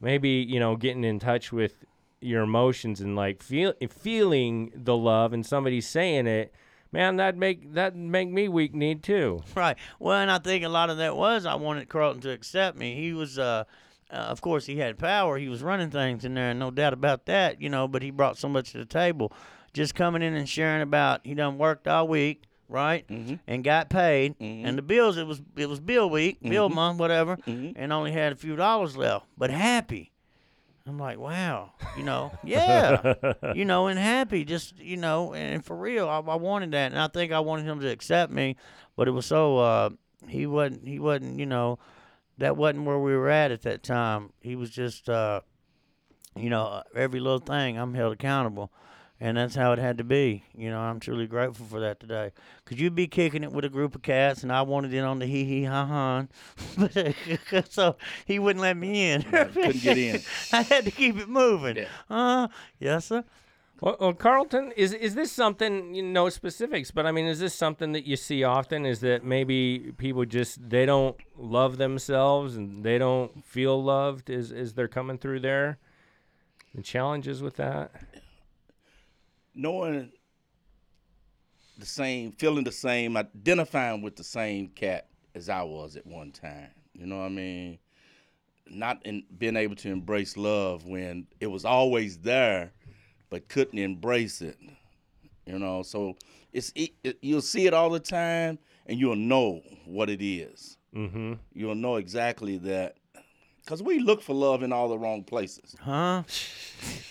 maybe 0.00 0.28
you 0.46 0.60
know 0.60 0.76
getting 0.76 1.02
in 1.04 1.18
touch 1.18 1.52
with 1.52 1.84
your 2.20 2.42
emotions 2.42 3.00
and 3.00 3.16
like 3.16 3.42
feel 3.42 3.72
feeling 3.88 4.72
the 4.74 4.94
love 4.96 5.32
and 5.32 5.44
somebody 5.46 5.80
saying 5.80 6.26
it 6.26 6.52
man 6.92 7.16
that 7.16 7.34
make 7.36 7.72
that 7.72 7.96
make 7.96 8.28
me 8.30 8.46
weak 8.48 8.74
need 8.74 9.02
too 9.02 9.42
Right. 9.54 9.76
Well, 9.98 10.18
and 10.20 10.30
I 10.30 10.38
think 10.38 10.64
a 10.64 10.68
lot 10.68 10.90
of 10.90 10.98
that 10.98 11.16
was 11.16 11.46
I 11.46 11.54
wanted 11.54 11.88
Carlton 11.88 12.20
to 12.22 12.30
accept 12.30 12.76
me. 12.76 12.94
He 12.94 13.12
was, 13.14 13.38
uh, 13.38 13.64
uh, 14.10 14.16
of 14.16 14.40
course, 14.40 14.66
he 14.66 14.78
had 14.78 14.98
power. 14.98 15.38
He 15.38 15.48
was 15.48 15.62
running 15.62 15.90
things 15.90 16.24
in 16.24 16.34
there, 16.34 16.52
no 16.54 16.70
doubt 16.70 16.92
about 16.92 17.26
that. 17.26 17.60
You 17.60 17.68
know, 17.68 17.88
but 17.88 18.02
he 18.02 18.10
brought 18.10 18.38
so 18.38 18.48
much 18.48 18.72
to 18.72 18.78
the 18.78 18.84
table. 18.84 19.32
Just 19.72 19.94
coming 19.94 20.22
in 20.22 20.34
and 20.34 20.48
sharing 20.48 20.82
about 20.82 21.20
he 21.24 21.34
done 21.34 21.58
worked 21.58 21.88
all 21.88 22.06
week, 22.06 22.44
right, 22.68 23.06
Mhm. 23.08 23.40
and 23.48 23.64
got 23.64 23.88
paid, 23.90 24.38
Mhm. 24.38 24.64
and 24.66 24.78
the 24.78 24.82
bills 24.82 25.16
it 25.16 25.26
was 25.26 25.42
it 25.56 25.68
was 25.68 25.80
bill 25.80 26.08
week, 26.08 26.38
bill 26.42 26.70
Mhm. 26.70 26.74
month, 26.74 27.00
whatever, 27.00 27.36
Mhm. 27.46 27.72
and 27.74 27.92
only 27.92 28.12
had 28.12 28.32
a 28.32 28.36
few 28.36 28.54
dollars 28.54 28.96
left, 28.96 29.26
but 29.36 29.50
happy. 29.50 30.12
I'm 30.86 30.98
like, 30.98 31.18
wow, 31.18 31.72
you 31.96 32.02
know, 32.04 32.30
yeah, 32.44 33.14
you 33.54 33.64
know, 33.64 33.86
and 33.88 33.98
happy, 33.98 34.44
just 34.44 34.78
you 34.78 34.96
know, 34.98 35.32
and 35.34 35.64
for 35.64 35.74
real, 35.74 36.08
I, 36.08 36.18
I 36.18 36.36
wanted 36.36 36.70
that, 36.72 36.92
and 36.92 37.00
I 37.00 37.08
think 37.08 37.32
I 37.32 37.40
wanted 37.40 37.64
him 37.64 37.80
to 37.80 37.88
accept 37.88 38.30
me, 38.30 38.54
but 38.94 39.08
it 39.08 39.12
was 39.12 39.24
so 39.26 39.58
uh, 39.58 39.90
he 40.28 40.46
wasn't, 40.46 40.86
he 40.86 40.98
wasn't, 41.00 41.38
you 41.40 41.46
know, 41.46 41.78
that 42.38 42.56
wasn't 42.56 42.84
where 42.84 42.98
we 42.98 43.14
were 43.16 43.28
at 43.28 43.50
at 43.50 43.62
that 43.62 43.82
time. 43.82 44.30
He 44.40 44.56
was 44.56 44.70
just, 44.70 45.08
uh, 45.08 45.40
you 46.36 46.50
know, 46.50 46.82
every 46.94 47.20
little 47.20 47.38
thing 47.38 47.78
I'm 47.78 47.94
held 47.94 48.12
accountable, 48.12 48.72
and 49.20 49.36
that's 49.36 49.54
how 49.54 49.72
it 49.72 49.78
had 49.78 49.98
to 49.98 50.04
be. 50.04 50.44
You 50.54 50.70
know, 50.70 50.80
I'm 50.80 50.98
truly 51.00 51.26
grateful 51.26 51.66
for 51.66 51.80
that 51.80 52.00
today. 52.00 52.32
Cause 52.64 52.78
you'd 52.78 52.94
be 52.94 53.06
kicking 53.06 53.44
it 53.44 53.52
with 53.52 53.64
a 53.64 53.68
group 53.68 53.94
of 53.94 54.02
cats, 54.02 54.42
and 54.42 54.50
I 54.52 54.62
wanted 54.62 54.92
in 54.92 55.04
on 55.04 55.18
the 55.20 55.26
hee 55.26 55.44
hee 55.44 55.64
ha 55.64 55.86
ha, 55.86 56.26
so 57.70 57.96
he 58.26 58.38
wouldn't 58.38 58.62
let 58.62 58.76
me 58.76 59.10
in. 59.12 59.22
couldn't 59.22 59.82
get 59.82 59.98
in. 59.98 60.20
I 60.52 60.62
had 60.62 60.84
to 60.86 60.90
keep 60.90 61.16
it 61.18 61.28
moving. 61.28 61.76
Yeah. 61.76 61.88
Uh, 62.10 62.48
yes, 62.80 63.06
sir. 63.06 63.24
Well, 63.80 63.96
well 64.00 64.12
carlton 64.12 64.72
is 64.76 64.92
is 64.92 65.14
this 65.14 65.32
something 65.32 65.94
you 65.94 66.02
know 66.02 66.28
specifics 66.28 66.90
but 66.90 67.06
i 67.06 67.12
mean 67.12 67.26
is 67.26 67.40
this 67.40 67.54
something 67.54 67.92
that 67.92 68.04
you 68.04 68.16
see 68.16 68.44
often 68.44 68.86
is 68.86 69.00
that 69.00 69.24
maybe 69.24 69.92
people 69.98 70.24
just 70.24 70.68
they 70.68 70.86
don't 70.86 71.16
love 71.36 71.76
themselves 71.76 72.56
and 72.56 72.84
they 72.84 72.98
don't 72.98 73.44
feel 73.44 73.82
loved 73.82 74.30
as 74.30 74.52
as 74.52 74.74
they're 74.74 74.88
coming 74.88 75.18
through 75.18 75.40
there 75.40 75.78
the 76.74 76.82
challenges 76.82 77.42
with 77.42 77.56
that 77.56 77.90
knowing 79.54 80.10
the 81.78 81.86
same, 81.86 82.32
feeling 82.32 82.64
the 82.64 82.72
same, 82.72 83.16
identifying 83.16 84.02
with 84.02 84.16
the 84.16 84.24
same 84.24 84.68
cat 84.68 85.08
as 85.34 85.48
I 85.48 85.62
was 85.62 85.96
at 85.96 86.06
one 86.06 86.32
time. 86.32 86.70
You 86.92 87.06
know 87.06 87.18
what 87.18 87.26
I 87.26 87.30
mean? 87.30 87.78
Not 88.68 89.04
in 89.04 89.24
being 89.36 89.56
able 89.56 89.76
to 89.76 89.90
embrace 89.90 90.36
love 90.36 90.86
when 90.86 91.26
it 91.40 91.48
was 91.48 91.64
always 91.64 92.18
there, 92.18 92.72
but 93.34 93.48
couldn't 93.48 93.80
embrace 93.80 94.40
it. 94.40 94.56
You 95.44 95.58
know, 95.58 95.82
so 95.82 96.14
it's 96.52 96.70
it, 96.76 96.90
it- 97.02 97.18
you'll 97.20 97.40
see 97.42 97.66
it 97.66 97.74
all 97.74 97.90
the 97.90 97.98
time, 97.98 98.60
and 98.86 98.96
you'll 99.00 99.16
know 99.16 99.60
what 99.86 100.08
it 100.08 100.24
is. 100.24 100.78
mm-hmm 100.94 101.32
You'll 101.52 101.74
know 101.74 101.96
exactly 101.96 102.58
that, 102.58 102.94
because 103.64 103.82
we 103.82 103.98
look 103.98 104.22
for 104.22 104.34
love 104.34 104.62
in 104.62 104.72
all 104.72 104.88
the 104.88 104.96
wrong 104.98 105.24
places. 105.24 105.74
Huh? 105.80 106.22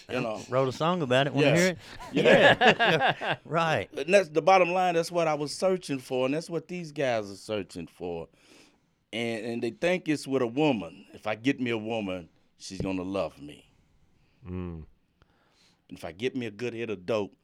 You 0.09 0.21
know, 0.21 0.41
Wrote 0.49 0.67
a 0.67 0.71
song 0.71 1.01
about 1.01 1.27
it. 1.27 1.33
Want 1.33 1.45
to 1.47 1.51
Yeah. 1.51 1.57
hear 1.57 1.77
it? 2.69 2.77
yeah. 2.79 3.35
Right. 3.45 3.89
And 3.97 4.13
that's 4.13 4.29
the 4.29 4.41
bottom 4.41 4.71
line. 4.71 4.93
That's 4.95 5.11
what 5.11 5.27
I 5.27 5.33
was 5.33 5.51
searching 5.53 5.97
for, 5.99 6.25
and 6.25 6.33
that's 6.35 6.49
what 6.49 6.67
these 6.67 6.91
guys 6.91 7.31
are 7.31 7.35
searching 7.35 7.87
for. 7.87 8.27
And 9.11 9.45
and 9.45 9.63
they 9.63 9.71
think 9.71 10.07
it's 10.07 10.27
with 10.27 10.41
a 10.41 10.47
woman. 10.47 11.05
If 11.13 11.25
I 11.27 11.35
get 11.35 11.59
me 11.59 11.71
a 11.71 11.77
woman, 11.77 12.29
she's 12.57 12.81
gonna 12.81 13.01
love 13.03 13.41
me. 13.41 13.65
mm. 14.47 14.83
And 15.93 15.99
if 15.99 16.05
I 16.05 16.11
get 16.11 16.35
me 16.35 16.47
a 16.47 16.51
good 16.51 16.73
hit 16.73 16.89
of 16.89 17.05
dope, 17.05 17.35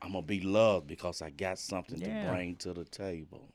I'm 0.00 0.12
gonna 0.12 0.22
be 0.22 0.38
loved 0.40 0.86
because 0.86 1.20
I 1.20 1.30
got 1.30 1.58
something 1.58 2.00
Yeah. 2.00 2.26
to 2.26 2.30
bring 2.32 2.54
to 2.58 2.72
the 2.72 2.84
table. 2.84 3.48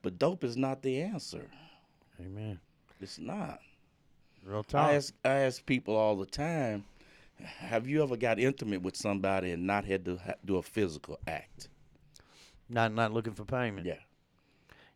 But 0.00 0.16
dope 0.16 0.44
is 0.44 0.56
not 0.56 0.82
the 0.82 1.00
answer. 1.02 1.50
Amen. 2.20 2.60
It's 3.00 3.18
not. 3.18 3.58
Real 4.44 4.62
talk. 4.62 4.90
I 4.90 4.94
ask 4.94 5.12
I 5.24 5.30
ask 5.30 5.66
people 5.66 5.96
all 5.96 6.14
the 6.16 6.24
time, 6.24 6.84
have 7.40 7.88
you 7.88 8.00
ever 8.00 8.16
got 8.16 8.38
intimate 8.38 8.82
with 8.82 8.96
somebody 8.96 9.50
and 9.50 9.66
not 9.66 9.84
had 9.84 10.04
to 10.04 10.18
ha- 10.18 10.34
do 10.44 10.54
a 10.58 10.62
physical 10.62 11.18
act? 11.26 11.68
Not 12.68 12.92
not 12.94 13.12
looking 13.12 13.34
for 13.34 13.44
payment. 13.44 13.88
Yeah. 13.88 13.98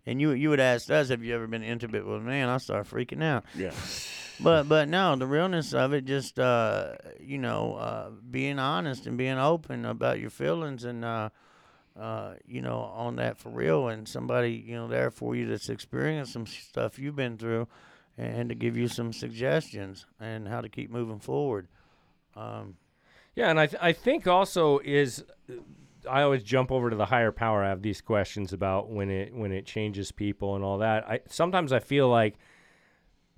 And 0.07 0.21
you 0.21 0.31
you 0.33 0.51
would 0.51 0.61
ask 0.61 0.91
us, 0.91 1.11
have 1.11 1.23
you 1.23 1.35
ever 1.35 1.47
been 1.47 1.63
intimate 1.63 2.05
with 2.07 2.17
a 2.17 2.21
man? 2.21 2.49
I 2.49 2.59
start 2.59 2.89
freaking 2.89 3.23
out. 3.23 3.45
Yeah. 3.57 3.73
But 4.41 4.69
but 4.69 4.89
no, 4.89 5.15
the 5.15 5.27
realness 5.27 5.73
of 5.75 5.93
it, 5.93 6.05
just 6.05 6.39
uh, 6.39 6.97
you 7.21 7.39
know, 7.39 7.75
uh, 7.75 8.11
being 8.31 8.59
honest 8.59 9.07
and 9.07 9.17
being 9.17 9.39
open 9.39 9.85
about 9.85 10.19
your 10.19 10.31
feelings 10.31 10.85
and 10.85 11.05
uh, 11.05 11.29
uh, 11.97 12.35
you 12.47 12.63
know, 12.63 12.79
on 12.79 13.17
that 13.17 13.39
for 13.39 13.51
real, 13.51 13.87
and 13.89 14.09
somebody 14.09 14.65
you 14.67 14.75
know 14.75 14.89
there 14.89 15.11
for 15.11 15.37
you 15.37 15.47
that's 15.47 15.69
experienced 15.69 16.33
some 16.33 16.47
stuff 16.47 16.99
you've 16.99 17.15
been 17.15 17.37
through, 17.39 17.69
and 18.19 18.49
to 18.49 18.55
give 18.57 18.77
you 18.77 18.89
some 18.89 19.13
suggestions 19.13 20.07
and 20.19 20.49
how 20.49 20.61
to 20.61 20.69
keep 20.69 20.91
moving 20.91 21.21
forward. 21.21 21.69
Um, 22.35 22.77
Yeah, 23.37 23.51
and 23.51 23.61
I 23.61 23.67
th- 23.67 23.83
I 23.83 23.93
think 23.93 24.27
also 24.27 24.79
is 24.81 25.23
I 26.11 26.23
always 26.23 26.43
jump 26.43 26.73
over 26.73 26.91
to 26.91 26.97
the 26.97 27.07
higher 27.07 27.33
power. 27.33 27.63
I 27.63 27.69
have 27.69 27.83
these 27.83 28.01
questions 28.01 28.53
about 28.53 28.91
when 28.91 29.11
it 29.11 29.35
when 29.35 29.53
it 29.53 29.67
changes 29.67 30.11
people 30.13 30.55
and 30.57 30.65
all 30.65 30.79
that. 30.79 31.09
I 31.09 31.21
sometimes 31.29 31.73
I 31.73 31.79
feel 31.79 32.09
like 32.09 32.37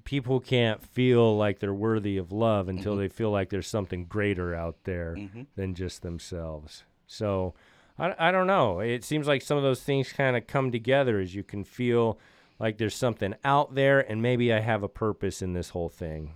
people 0.05 0.39
can't 0.41 0.83
feel 0.83 1.37
like 1.37 1.59
they're 1.61 1.73
worthy 1.73 2.19
of 2.19 2.31
love 2.31 2.69
until 2.69 2.95
they 2.97 3.09
feel 3.09 3.31
like 3.31 3.49
there's 3.49 3.67
something 3.67 4.05
greater 4.05 4.55
out 4.55 4.77
there 4.85 5.15
Mhm. 5.17 5.47
than 5.57 5.75
just 5.75 6.03
themselves. 6.03 6.85
So 7.07 7.55
I, 7.99 8.15
I 8.29 8.31
don't 8.31 8.47
know. 8.47 8.81
It 8.81 9.03
seems 9.05 9.27
like 9.27 9.41
some 9.41 9.57
of 9.57 9.63
those 9.63 9.83
things 9.83 10.13
kind 10.13 10.37
of 10.37 10.47
come 10.47 10.71
together 10.71 11.21
as 11.21 11.35
you 11.35 11.43
can 11.43 11.65
feel 11.65 12.19
like 12.59 12.77
there's 12.77 12.95
something 12.95 13.35
out 13.45 13.75
there 13.75 14.01
and 14.01 14.21
maybe 14.21 14.53
I 14.53 14.61
have 14.61 14.83
a 14.83 14.89
purpose 14.89 15.41
in 15.41 15.55
this 15.55 15.71
whole 15.71 15.89
thing. 15.89 16.33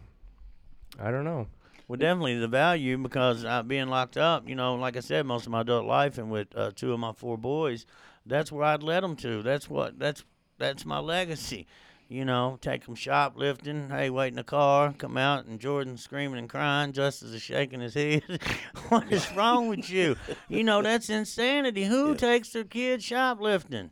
I 0.98 1.10
don't 1.10 1.24
know. 1.24 1.48
Well, 1.88 1.96
definitely 1.96 2.38
the 2.38 2.48
value 2.48 2.98
because 2.98 3.46
uh, 3.46 3.62
being 3.62 3.88
locked 3.88 4.18
up, 4.18 4.46
you 4.46 4.54
know, 4.54 4.74
like 4.74 4.96
I 4.96 5.00
said, 5.00 5.24
most 5.24 5.46
of 5.46 5.52
my 5.52 5.62
adult 5.62 5.86
life, 5.86 6.18
and 6.18 6.30
with 6.30 6.48
uh, 6.54 6.70
two 6.74 6.92
of 6.92 7.00
my 7.00 7.12
four 7.12 7.38
boys, 7.38 7.86
that's 8.26 8.52
where 8.52 8.64
I'd 8.64 8.82
led 8.82 9.02
them 9.02 9.16
to. 9.16 9.42
That's 9.42 9.70
what 9.70 9.98
that's 9.98 10.22
that's 10.58 10.84
my 10.84 10.98
legacy. 10.98 11.66
You 12.10 12.24
know, 12.24 12.58
take 12.62 12.86
them 12.86 12.94
shoplifting. 12.94 13.90
Hey, 13.90 14.08
wait 14.08 14.28
in 14.28 14.36
the 14.36 14.44
car. 14.44 14.94
Come 14.96 15.18
out, 15.18 15.44
and 15.44 15.60
Jordan 15.60 15.98
screaming 15.98 16.38
and 16.38 16.48
crying. 16.48 16.92
Justice 16.92 17.32
is 17.32 17.42
shaking 17.42 17.80
his 17.80 17.94
head. 17.94 18.22
what 18.88 19.10
is 19.12 19.30
wrong 19.32 19.68
with 19.68 19.90
you? 19.90 20.16
You 20.48 20.64
know, 20.64 20.80
that's 20.80 21.10
insanity. 21.10 21.84
Who 21.84 22.14
takes 22.14 22.50
their 22.50 22.64
kids 22.64 23.04
shoplifting? 23.04 23.90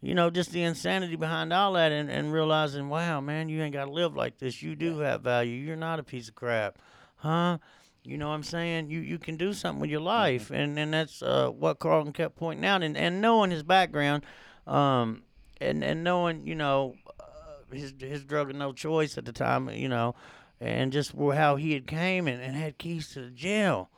You 0.00 0.14
know, 0.14 0.30
just 0.30 0.50
the 0.50 0.64
insanity 0.64 1.16
behind 1.16 1.52
all 1.52 1.72
that, 1.74 1.92
and, 1.92 2.10
and 2.10 2.32
realizing, 2.32 2.88
wow, 2.88 3.20
man, 3.20 3.48
you 3.48 3.62
ain't 3.62 3.72
got 3.72 3.86
to 3.86 3.90
live 3.92 4.16
like 4.16 4.38
this. 4.38 4.60
You 4.60 4.74
do 4.74 4.98
have 4.98 5.22
value. 5.22 5.54
You're 5.54 5.76
not 5.76 6.00
a 6.00 6.02
piece 6.04 6.28
of 6.28 6.34
crap, 6.34 6.78
huh? 7.24 7.58
You 8.04 8.18
know 8.18 8.28
what 8.28 8.34
I'm 8.34 8.42
saying? 8.42 8.90
You 8.90 9.00
you 9.00 9.18
can 9.18 9.36
do 9.36 9.54
something 9.54 9.80
with 9.80 9.90
your 9.90 10.00
life, 10.00 10.50
and 10.50 10.78
and 10.78 10.92
that's 10.92 11.22
uh, 11.22 11.48
what 11.48 11.78
Carlton 11.78 12.12
kept 12.12 12.36
pointing 12.36 12.64
out, 12.66 12.82
and 12.82 12.96
and 12.96 13.22
knowing 13.22 13.50
his 13.50 13.62
background, 13.62 14.24
um, 14.66 15.22
and 15.58 15.82
and 15.82 16.04
knowing 16.04 16.46
you 16.46 16.54
know 16.54 16.96
uh, 17.18 17.74
his 17.74 17.94
his 17.98 18.22
drug 18.24 18.50
of 18.50 18.56
no 18.56 18.72
choice 18.72 19.16
at 19.16 19.24
the 19.24 19.32
time, 19.32 19.70
you 19.70 19.88
know, 19.88 20.14
and 20.60 20.92
just 20.92 21.14
how 21.16 21.56
he 21.56 21.72
had 21.72 21.86
came 21.86 22.28
and, 22.28 22.42
and 22.42 22.54
had 22.54 22.76
keys 22.76 23.08
to 23.14 23.22
the 23.22 23.30
jail, 23.30 23.88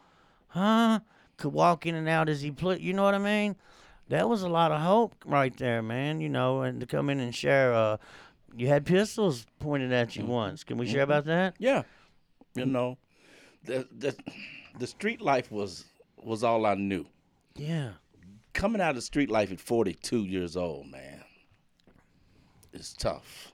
huh? 0.49 1.01
Could 1.37 1.53
walk 1.53 1.85
in 1.85 1.97
and 1.97 2.09
out 2.09 2.29
as 2.29 2.43
he 2.43 2.53
put. 2.53 2.81
You 2.81 2.93
know 2.93 3.03
what 3.03 3.15
I 3.15 3.19
mean? 3.19 3.57
That 4.09 4.29
was 4.29 4.43
a 4.43 4.49
lot 4.49 4.71
of 4.71 4.81
hope 4.81 5.17
right 5.27 5.55
there, 5.57 5.83
man. 5.83 6.21
You 6.21 6.29
know, 6.29 6.63
and 6.63 6.79
to 6.79 6.87
come 6.87 7.11
in 7.11 7.19
and 7.19 7.35
share. 7.35 7.75
Uh, 7.75 7.97
you 8.55 8.69
had 8.69 8.87
pistols 8.87 9.47
pointed 9.59 9.93
at 9.93 10.17
you 10.17 10.25
once. 10.25 10.65
Can 10.65 10.79
we 10.79 10.87
share 10.87 11.03
about 11.03 11.25
that? 11.27 11.57
Yeah, 11.59 11.83
you 12.55 12.65
know, 12.65 12.97
the 13.67 13.87
the 13.99 14.17
the 14.79 14.87
street 14.87 15.21
life 15.21 15.51
was 15.51 15.85
was 16.17 16.43
all 16.43 16.67
I 16.67 16.75
knew. 16.75 17.07
Yeah. 17.55 17.93
Coming 18.53 18.81
out 18.81 18.97
of 18.97 19.03
street 19.03 19.31
life 19.31 19.53
at 19.53 19.61
42 19.61 20.25
years 20.25 20.57
old, 20.57 20.91
man, 20.91 21.23
it's 22.73 22.95
tough. 22.95 23.53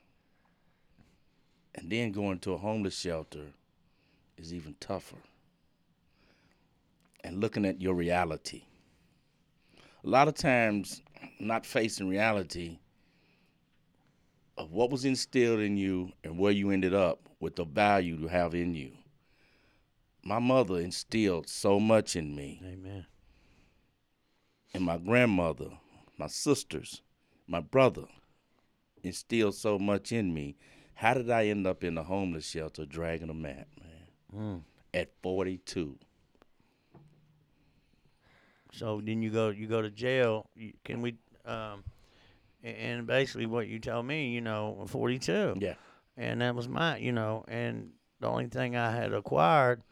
And 1.75 1.91
then 1.91 2.13
going 2.13 2.39
to 2.41 2.53
a 2.53 2.59
homeless 2.59 2.97
shelter 2.97 3.47
is 4.37 4.55
even 4.55 4.77
tougher. 4.79 5.17
And 7.25 7.41
looking 7.41 7.65
at 7.65 7.81
your 7.81 7.95
reality. 7.95 8.63
A 10.05 10.09
lot 10.09 10.29
of 10.29 10.35
times, 10.35 11.03
not 11.39 11.65
facing 11.65 12.09
reality 12.09 12.79
of 14.59 14.73
what 14.73 14.91
was 14.91 15.05
instilled 15.05 15.61
in 15.61 15.77
you 15.77 16.13
and 16.25 16.39
where 16.39 16.53
you 16.53 16.71
ended 16.71 16.95
up 16.95 17.21
with 17.41 17.57
the 17.57 17.65
value 17.65 18.17
you 18.17 18.29
have 18.29 18.55
in 18.55 18.75
you. 18.75 18.93
My 20.25 20.39
mother 20.39 20.79
instilled 20.79 21.49
so 21.49 21.81
much 21.81 22.15
in 22.15 22.35
me, 22.37 22.61
Amen. 22.65 23.07
and 24.73 24.85
my 24.85 24.97
grandmother, 24.97 25.71
my 26.17 26.29
sisters, 26.29 27.03
my 27.49 27.61
brother 27.61 28.05
instilled 29.03 29.57
so 29.57 29.79
much 29.79 30.13
in 30.13 30.33
me. 30.33 30.57
How 30.95 31.15
did 31.15 31.29
I 31.29 31.47
end 31.47 31.67
up 31.67 31.83
in 31.83 31.99
a 31.99 32.05
homeless 32.05 32.47
shelter 32.47 32.87
dragging 32.87 33.31
a 33.31 33.35
mat, 33.35 33.67
man? 34.33 34.65
At 34.95 35.11
42. 35.23 35.99
So 38.73 39.03
then 39.05 39.23
you 39.23 39.31
go 39.31 39.51
you 39.51 39.67
go 39.67 39.83
to 39.83 39.91
jail. 39.91 40.49
You, 40.55 40.73
can 40.85 41.03
we? 41.03 41.17
Um, 41.45 41.85
and 42.63 43.07
basically 43.07 43.47
what 43.47 43.67
you 43.67 43.79
told 43.81 44.07
me, 44.07 44.29
you 44.31 44.41
know, 44.41 44.85
42. 44.87 45.57
Yeah. 45.59 45.75
And 46.17 46.41
that 46.41 46.55
was 46.55 46.69
my, 46.69 46.97
you 46.99 47.11
know, 47.13 47.45
and 47.49 47.91
the 48.21 48.29
only 48.29 48.47
thing 48.47 48.77
I 48.77 48.93
had 48.93 49.13
acquired 49.13 49.83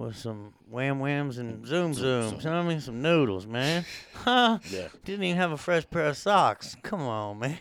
was 0.00 0.16
some 0.16 0.54
wham 0.68 0.98
whams 1.00 1.38
and 1.38 1.62
mm, 1.62 1.66
zoom 1.66 1.92
zooms. 1.92 2.42
You 2.42 2.50
know 2.50 2.56
what 2.56 2.64
I 2.64 2.68
mean? 2.68 2.80
Some 2.80 3.02
noodles, 3.02 3.46
man. 3.46 3.84
Huh? 4.14 4.58
Yeah. 4.68 4.88
Didn't 5.06 5.24
even 5.24 5.38
have 5.38 5.52
a 5.52 5.56
fresh 5.56 5.88
pair 5.88 6.08
of 6.08 6.16
socks. 6.16 6.76
Come 6.82 7.00
on, 7.00 7.38
man. 7.38 7.58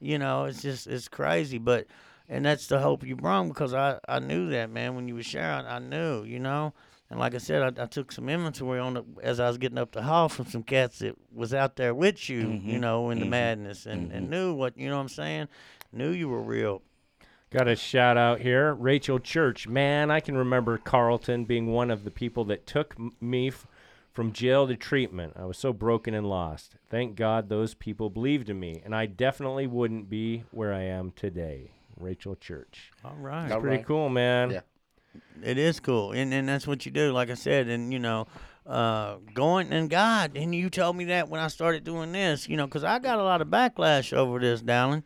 you 0.00 0.18
know, 0.18 0.44
it's 0.44 0.62
just 0.62 0.86
it's 0.86 1.08
crazy, 1.08 1.58
but 1.58 1.86
and 2.26 2.44
that's 2.44 2.68
the 2.68 2.78
hope 2.78 3.04
you 3.04 3.16
brought 3.16 3.48
because 3.48 3.74
I 3.74 3.98
I 4.08 4.18
knew 4.18 4.48
that 4.50 4.70
man 4.70 4.94
when 4.94 5.08
you 5.08 5.14
were 5.14 5.22
sharing. 5.22 5.66
I 5.66 5.78
knew, 5.78 6.24
you 6.24 6.38
know. 6.38 6.72
And 7.10 7.18
like 7.18 7.34
I 7.34 7.38
said, 7.38 7.78
I, 7.78 7.82
I 7.82 7.86
took 7.86 8.12
some 8.12 8.28
inventory 8.28 8.78
on 8.78 8.96
it 8.96 9.04
as 9.22 9.40
I 9.40 9.48
was 9.48 9.58
getting 9.58 9.78
up 9.78 9.90
the 9.90 10.02
hall 10.02 10.28
from 10.28 10.46
some 10.46 10.62
cats 10.62 11.00
that 11.00 11.16
was 11.34 11.52
out 11.52 11.74
there 11.74 11.92
with 11.92 12.30
you, 12.30 12.38
you 12.38 12.46
mm-hmm. 12.46 12.80
know, 12.80 13.10
in 13.10 13.18
the 13.18 13.24
mm-hmm. 13.24 13.30
madness, 13.30 13.84
and, 13.84 14.12
and 14.12 14.22
mm-hmm. 14.22 14.30
knew 14.30 14.54
what 14.54 14.78
you 14.78 14.88
know. 14.88 14.94
what 14.94 15.02
I'm 15.02 15.08
saying, 15.08 15.48
knew 15.92 16.10
you 16.10 16.28
were 16.28 16.42
real. 16.42 16.82
Got 17.50 17.66
a 17.66 17.74
shout 17.74 18.16
out 18.16 18.40
here, 18.40 18.72
Rachel 18.74 19.18
Church. 19.18 19.66
Man, 19.66 20.08
I 20.08 20.20
can 20.20 20.36
remember 20.36 20.78
Carlton 20.78 21.46
being 21.46 21.66
one 21.72 21.90
of 21.90 22.04
the 22.04 22.10
people 22.12 22.44
that 22.44 22.64
took 22.64 22.94
m- 22.96 23.10
me 23.20 23.48
f- 23.48 23.66
from 24.12 24.30
jail 24.32 24.68
to 24.68 24.76
treatment. 24.76 25.32
I 25.36 25.46
was 25.46 25.58
so 25.58 25.72
broken 25.72 26.14
and 26.14 26.28
lost. 26.28 26.76
Thank 26.90 27.16
God 27.16 27.48
those 27.48 27.74
people 27.74 28.08
believed 28.08 28.50
in 28.50 28.60
me, 28.60 28.80
and 28.84 28.94
I 28.94 29.06
definitely 29.06 29.66
wouldn't 29.66 30.08
be 30.08 30.44
where 30.52 30.72
I 30.72 30.82
am 30.82 31.10
today. 31.16 31.72
Rachel 31.98 32.36
Church. 32.36 32.92
All 33.04 33.16
right. 33.18 33.50
All 33.50 33.60
Pretty 33.60 33.78
right. 33.78 33.86
cool, 33.86 34.08
man. 34.08 34.50
Yeah. 34.52 34.60
It 35.42 35.58
is 35.58 35.80
cool, 35.80 36.12
and 36.12 36.32
and 36.32 36.48
that's 36.48 36.68
what 36.68 36.86
you 36.86 36.92
do. 36.92 37.10
Like 37.10 37.30
I 37.30 37.34
said, 37.34 37.66
and 37.66 37.92
you 37.92 37.98
know, 37.98 38.28
uh, 38.64 39.16
going 39.34 39.72
and 39.72 39.90
God, 39.90 40.36
and 40.36 40.54
you 40.54 40.70
told 40.70 40.94
me 40.96 41.06
that 41.06 41.28
when 41.28 41.40
I 41.40 41.48
started 41.48 41.82
doing 41.82 42.12
this, 42.12 42.48
you 42.48 42.56
know, 42.56 42.66
because 42.68 42.84
I 42.84 43.00
got 43.00 43.18
a 43.18 43.24
lot 43.24 43.42
of 43.42 43.48
backlash 43.48 44.12
over 44.12 44.38
this, 44.38 44.60
Dowling. 44.62 45.02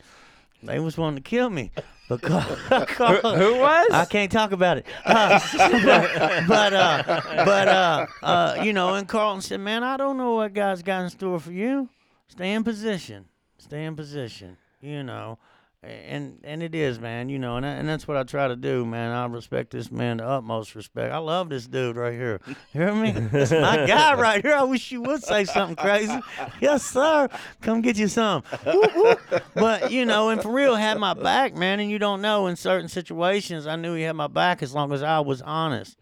They 0.65 0.79
was 0.81 0.97
wanting 0.97 1.23
to 1.23 1.29
kill 1.29 1.51
me 1.51 1.71
because 2.09 2.43
Who 2.69 3.57
was? 3.59 3.91
I 3.93 4.07
can't 4.09 4.31
talk 4.31 4.53
about 4.53 4.79
it. 4.79 4.87
Uh, 5.05 5.39
but 5.85 6.47
but 6.49 6.73
uh, 6.73 7.03
but 7.45 7.69
uh, 7.69 8.07
uh, 8.23 8.63
you 8.63 8.73
know, 8.73 8.95
and 8.95 9.09
Carlton 9.09 9.43
said, 9.43 9.61
"Man, 9.61 9.83
I 9.83 9.97
don't 9.97 10.17
know 10.17 10.35
what 10.37 10.53
God's 10.55 10.83
got 10.83 11.05
in 11.05 11.11
store 11.11 11.39
for 11.39 11.53
you. 11.53 11.89
Stay 12.29 12.53
in 12.53 12.65
position. 12.65 13.27
Stay 13.59 13.85
in 13.85 13.97
position. 13.97 14.57
You 14.81 15.03
know." 15.03 15.39
And 15.85 16.39
and 16.45 16.63
it 16.63 16.75
is, 16.75 16.99
man. 16.99 17.29
You 17.29 17.39
know, 17.39 17.57
and 17.57 17.67
I, 17.67 17.71
and 17.71 17.89
that's 17.89 18.09
what 18.09 18.17
I 18.17 18.23
try 18.23 18.49
to 18.49 18.57
do, 18.57 18.85
man. 18.87 19.11
I 19.11 19.27
respect 19.27 19.71
this 19.71 19.91
man 19.91 20.19
to 20.19 20.27
utmost 20.27 20.75
respect. 20.75 21.13
I 21.13 21.19
love 21.19 21.49
this 21.51 21.67
dude 21.67 21.97
right 21.97 22.15
here. 22.15 22.41
You 22.47 22.55
hear 22.73 22.95
me? 22.95 23.13
This 23.13 23.53
is 23.53 23.61
my 23.61 23.77
guy 23.87 24.15
right 24.15 24.43
here. 24.43 24.55
I 24.55 24.63
wish 24.63 24.91
you 24.93 25.03
would 25.03 25.23
say 25.23 25.45
something 25.45 25.77
crazy. 25.77 26.19
Yes, 26.61 26.85
sir. 26.85 27.29
Come 27.61 27.81
get 27.81 27.97
you 27.97 28.09
some. 28.09 28.43
Woo, 28.65 28.83
woo. 28.97 29.15
But 29.55 29.91
you 29.91 30.07
know, 30.07 30.31
and 30.31 30.41
for 30.41 30.51
real, 30.53 30.75
had 30.75 30.99
my 30.99 31.15
back, 31.15 31.55
man. 31.55 31.81
And 31.81 31.91
you 31.91 31.99
don't 31.99 32.23
know 32.23 32.47
in 32.47 32.57
certain 32.57 32.89
situations, 32.89 33.67
I 33.67 33.77
knew 33.77 33.95
he 33.95 34.03
had 34.03 34.17
my 34.17 34.29
back 34.29 34.63
as 34.63 34.75
long 34.75 34.93
as 34.93 35.03
I 35.03 35.21
was 35.21 35.43
honest. 35.43 35.97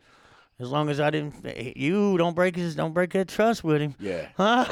As 0.63 0.71
long 0.71 0.89
as 0.91 1.01
I 1.01 1.11
didn't, 1.11 1.45
you 1.77 2.17
don't 2.17 2.37
break 2.37 2.55
his, 2.55 2.77
don't 2.77 2.95
break 2.95 3.13
that 3.15 3.27
trust 3.27 3.65
with 3.65 3.83
him. 3.83 3.97
Yeah. 3.99 4.29
Huh? 4.37 4.65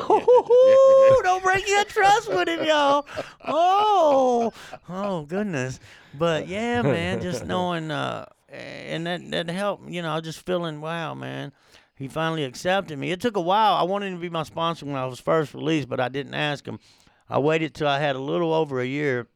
don't 1.25 1.43
break 1.43 1.69
your 1.69 1.85
trust 1.85 2.29
with 2.29 2.49
him, 2.49 2.65
y'all. 2.65 3.07
Oh, 3.45 4.53
oh 4.89 5.23
goodness. 5.23 5.81
But 6.17 6.47
yeah, 6.47 6.83
man, 6.83 7.21
just 7.21 7.45
knowing, 7.45 7.91
uh, 7.91 8.27
and 8.49 9.05
that 9.07 9.31
that 9.33 9.51
helped. 9.51 9.91
You 9.91 10.03
know, 10.03 10.11
I 10.13 10.15
was 10.15 10.25
just 10.25 10.47
feeling, 10.47 10.81
wow, 10.81 11.15
man. 11.15 11.51
He 11.97 12.07
finally 12.07 12.45
accepted 12.45 12.97
me. 12.97 13.11
It 13.11 13.21
took 13.21 13.37
a 13.37 13.41
while. 13.41 13.75
I 13.75 13.83
wanted 13.83 14.07
him 14.07 14.15
to 14.15 14.21
be 14.21 14.31
my 14.31 14.45
sponsor 14.45 14.87
when 14.87 14.95
I 14.95 15.07
was 15.07 15.19
first 15.19 15.55
released, 15.55 15.89
but 15.89 15.99
I 15.99 16.09
didn't 16.09 16.35
ask 16.35 16.65
him. 16.65 16.79
I 17.29 17.41
waited 17.41 17.75
till 17.75 17.89
I 17.89 17.99
had 17.99 18.15
a 18.15 18.21
little 18.21 18.55
over 18.55 18.81
a 18.81 18.87
year, 18.87 19.27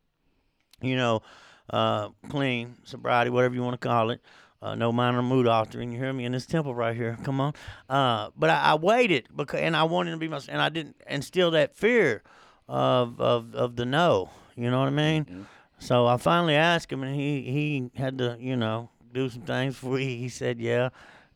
you 0.81 0.97
know, 0.97 1.23
uh, 1.71 2.11
clean, 2.29 2.77
sobriety, 2.85 3.31
whatever 3.31 3.57
you 3.57 3.63
want 3.63 3.81
to 3.81 3.89
call 3.89 4.11
it. 4.11 4.21
Uh, 4.65 4.75
no 4.75 4.91
minor 4.91 5.21
mood 5.21 5.47
altering. 5.47 5.93
You 5.93 5.99
hear 5.99 6.13
me 6.15 6.25
in 6.25 6.33
this 6.33 6.47
temple 6.47 6.75
right 6.75 6.97
here. 6.97 7.19
Come 7.23 7.39
on. 7.39 7.53
Uh, 7.87 8.31
but 8.35 8.49
I, 8.49 8.73
I 8.73 8.75
waited 8.77 9.29
because, 9.37 9.61
and 9.61 9.77
I 9.77 9.83
wanted 9.83 10.13
to 10.13 10.17
be 10.17 10.27
my, 10.27 10.41
and 10.49 10.59
I 10.59 10.71
didn't 10.71 10.97
instill 11.07 11.51
that 11.51 11.77
fear 11.77 12.23
of 12.67 13.21
of 13.21 13.55
of 13.55 13.77
the 13.77 13.85
no. 13.85 14.31
You 14.57 14.71
know 14.71 14.79
what 14.79 14.87
I 14.87 14.91
mean? 14.91 15.47
So 15.79 16.07
I 16.07 16.17
finally 16.17 16.55
asked 16.55 16.91
him, 16.91 17.03
and 17.03 17.15
he 17.15 17.43
he 17.43 17.91
had 17.95 18.17
to, 18.19 18.39
you 18.41 18.57
know, 18.57 18.89
do 19.13 19.29
some 19.29 19.43
things 19.43 19.75
before 19.75 19.99
he, 19.99 20.17
he 20.17 20.31
said 20.31 20.59
yeah. 20.59 20.89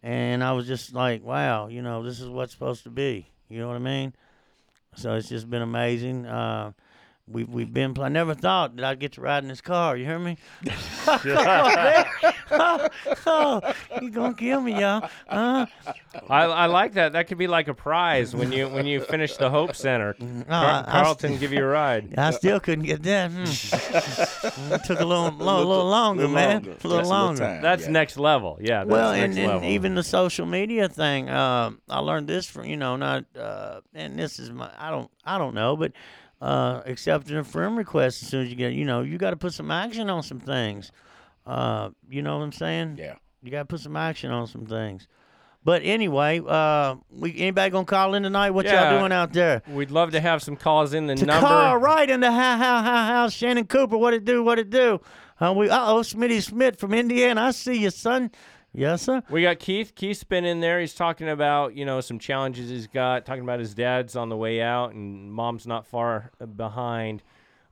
And 0.02 0.42
I 0.42 0.52
was 0.52 0.66
just 0.66 0.94
like, 0.94 1.22
wow, 1.22 1.66
you 1.68 1.82
know, 1.82 2.02
this 2.02 2.20
is 2.20 2.30
what's 2.30 2.52
supposed 2.52 2.84
to 2.84 2.90
be. 2.90 3.28
You 3.50 3.60
know 3.60 3.68
what 3.68 3.76
I 3.76 3.80
mean? 3.80 4.14
So 4.94 5.16
it's 5.16 5.28
just 5.28 5.50
been 5.50 5.60
amazing. 5.60 6.24
Uh, 6.24 6.72
we've 7.30 7.48
we've 7.48 7.72
been. 7.72 7.94
Pl- 7.94 8.04
I 8.04 8.08
never 8.08 8.34
thought 8.34 8.76
that 8.76 8.84
I'd 8.84 8.98
get 8.98 9.12
to 9.12 9.20
ride 9.20 9.42
in 9.42 9.48
this 9.48 9.60
car. 9.60 9.96
You 9.96 10.04
hear 10.04 10.18
me? 10.18 10.36
oh, 13.26 13.74
you 14.00 14.10
gonna 14.10 14.34
kill 14.34 14.60
me, 14.60 14.78
y'all? 14.80 15.08
Huh? 15.28 15.66
I, 16.28 16.44
I 16.44 16.66
like 16.66 16.94
that. 16.94 17.12
That 17.12 17.28
could 17.28 17.38
be 17.38 17.46
like 17.46 17.68
a 17.68 17.74
prize 17.74 18.34
when 18.34 18.52
you 18.52 18.68
when 18.68 18.86
you 18.86 19.00
finish 19.00 19.36
the 19.36 19.50
Hope 19.50 19.74
Center. 19.74 20.16
No, 20.38 20.44
Car- 20.44 20.64
I, 20.64 20.80
I 20.86 21.02
Carlton 21.02 21.38
give 21.38 21.52
you 21.52 21.64
a 21.64 21.66
ride. 21.66 22.14
I 22.18 22.30
still 22.30 22.60
couldn't 22.60 22.84
get 22.84 23.02
that. 23.04 23.30
Hmm. 23.30 23.42
it 24.72 24.84
took 24.84 25.00
a 25.00 25.04
little, 25.04 25.30
little, 25.30 25.64
little 25.66 25.86
longer, 25.88 26.22
little 26.22 26.34
man. 26.34 26.52
longer. 26.64 26.70
A 26.70 26.72
little 26.72 26.76
Just 26.76 26.84
a 26.84 26.88
little 26.88 27.08
longer. 27.10 27.40
time. 27.40 27.62
That's 27.62 27.84
Yeah. 27.84 27.90
next 27.90 28.16
level. 28.18 28.58
Yeah. 28.60 28.78
That's 28.84 28.90
well, 28.90 29.12
next 29.12 29.36
and, 29.36 29.50
and 29.50 29.64
even 29.64 29.94
the 29.94 30.02
social 30.02 30.46
media 30.46 30.88
thing. 30.88 31.28
Um, 31.28 31.80
I 31.88 31.98
learned 32.00 32.28
this 32.28 32.46
from 32.46 32.66
you 32.66 32.76
know 32.76 32.96
not, 32.96 33.24
uh, 33.36 33.80
and 33.94 34.18
this 34.18 34.38
is 34.38 34.50
my 34.50 34.70
I 34.78 34.90
don't 34.90 35.10
I 35.24 35.38
don't 35.38 35.54
know, 35.54 35.76
but 35.76 35.92
uh, 36.40 36.82
accepting 36.86 37.36
a 37.36 37.44
firm 37.44 37.76
request 37.76 38.22
as 38.22 38.28
soon 38.28 38.44
as 38.44 38.50
you 38.50 38.56
get 38.56 38.72
you 38.72 38.84
know 38.84 39.02
you 39.02 39.18
got 39.18 39.30
to 39.30 39.36
put 39.36 39.52
some 39.54 39.70
action 39.70 40.08
on 40.10 40.22
some 40.22 40.40
things. 40.40 40.92
Uh, 41.46 41.90
you 42.10 42.22
know 42.22 42.36
what 42.38 42.44
I'm 42.44 42.52
saying? 42.52 42.96
Yeah. 42.98 43.14
You 43.42 43.50
got 43.50 43.60
to 43.60 43.64
put 43.64 43.80
some 43.80 43.96
action 43.96 44.30
on 44.30 44.46
some 44.46 44.66
things. 44.66 45.08
But 45.64 45.82
anyway, 45.82 46.40
uh, 46.46 46.96
we 47.10 47.36
anybody 47.38 47.70
gonna 47.70 47.84
call 47.84 48.14
in 48.14 48.22
tonight? 48.22 48.50
What 48.50 48.64
Yeah. 48.64 48.90
y'all 48.90 49.00
doing 49.00 49.12
out 49.12 49.32
there? 49.32 49.60
We'd 49.68 49.90
love 49.90 50.12
to 50.12 50.20
have 50.20 50.42
some 50.42 50.56
calls 50.56 50.94
in 50.94 51.06
the 51.06 51.16
To 51.16 51.26
number. 51.26 51.46
call 51.46 51.76
right 51.78 52.08
into 52.08 52.30
how 52.30 52.56
how 52.56 52.80
how 52.82 53.04
how 53.06 53.28
Shannon 53.28 53.66
Cooper. 53.66 53.98
What 53.98 54.14
it 54.14 54.24
do? 54.24 54.42
What 54.42 54.58
it 54.58 54.70
do? 54.70 55.00
Uh, 55.40 55.52
we 55.56 55.68
uh 55.68 55.92
oh, 55.92 56.00
Smitty 56.00 56.42
Smith 56.42 56.78
from 56.78 56.94
Indiana. 56.94 57.42
I 57.42 57.50
see 57.50 57.74
you, 57.76 57.90
son. 57.90 58.30
Yes, 58.74 59.02
sir. 59.02 59.22
We 59.30 59.42
got 59.42 59.58
Keith. 59.58 59.94
Keith's 59.94 60.24
been 60.24 60.44
in 60.44 60.60
there. 60.60 60.80
He's 60.80 60.94
talking 60.94 61.28
about 61.28 61.74
you 61.74 61.84
know 61.84 62.00
some 62.00 62.18
challenges 62.18 62.70
he's 62.70 62.86
got. 62.86 63.26
Talking 63.26 63.42
about 63.42 63.60
his 63.60 63.74
dad's 63.74 64.14
on 64.16 64.28
the 64.28 64.36
way 64.36 64.60
out 64.60 64.92
and 64.92 65.32
mom's 65.32 65.66
not 65.66 65.86
far 65.86 66.30
behind. 66.56 67.22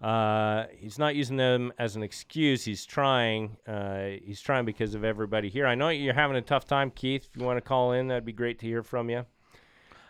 Uh, 0.00 0.66
he's 0.76 0.98
not 0.98 1.14
using 1.14 1.37
them 1.37 1.72
as 1.78 1.96
an 1.96 2.02
excuse. 2.02 2.64
He's 2.64 2.85
trying. 2.85 3.56
Uh, 3.66 4.09
he's 4.22 4.40
trying 4.40 4.64
because 4.64 4.94
of 4.94 5.04
everybody 5.04 5.48
here. 5.48 5.66
I 5.66 5.74
know 5.74 5.88
you're 5.88 6.14
having 6.14 6.37
a 6.37 6.42
tough 6.42 6.66
time, 6.66 6.90
Keith. 6.90 7.26
If 7.30 7.37
you 7.40 7.46
want 7.46 7.56
to 7.56 7.62
call 7.62 7.92
in, 7.92 8.09
that'd 8.09 8.24
be 8.24 8.32
great 8.32 8.59
to 8.61 8.66
hear 8.66 8.82
from 8.82 9.09
you. 9.09 9.24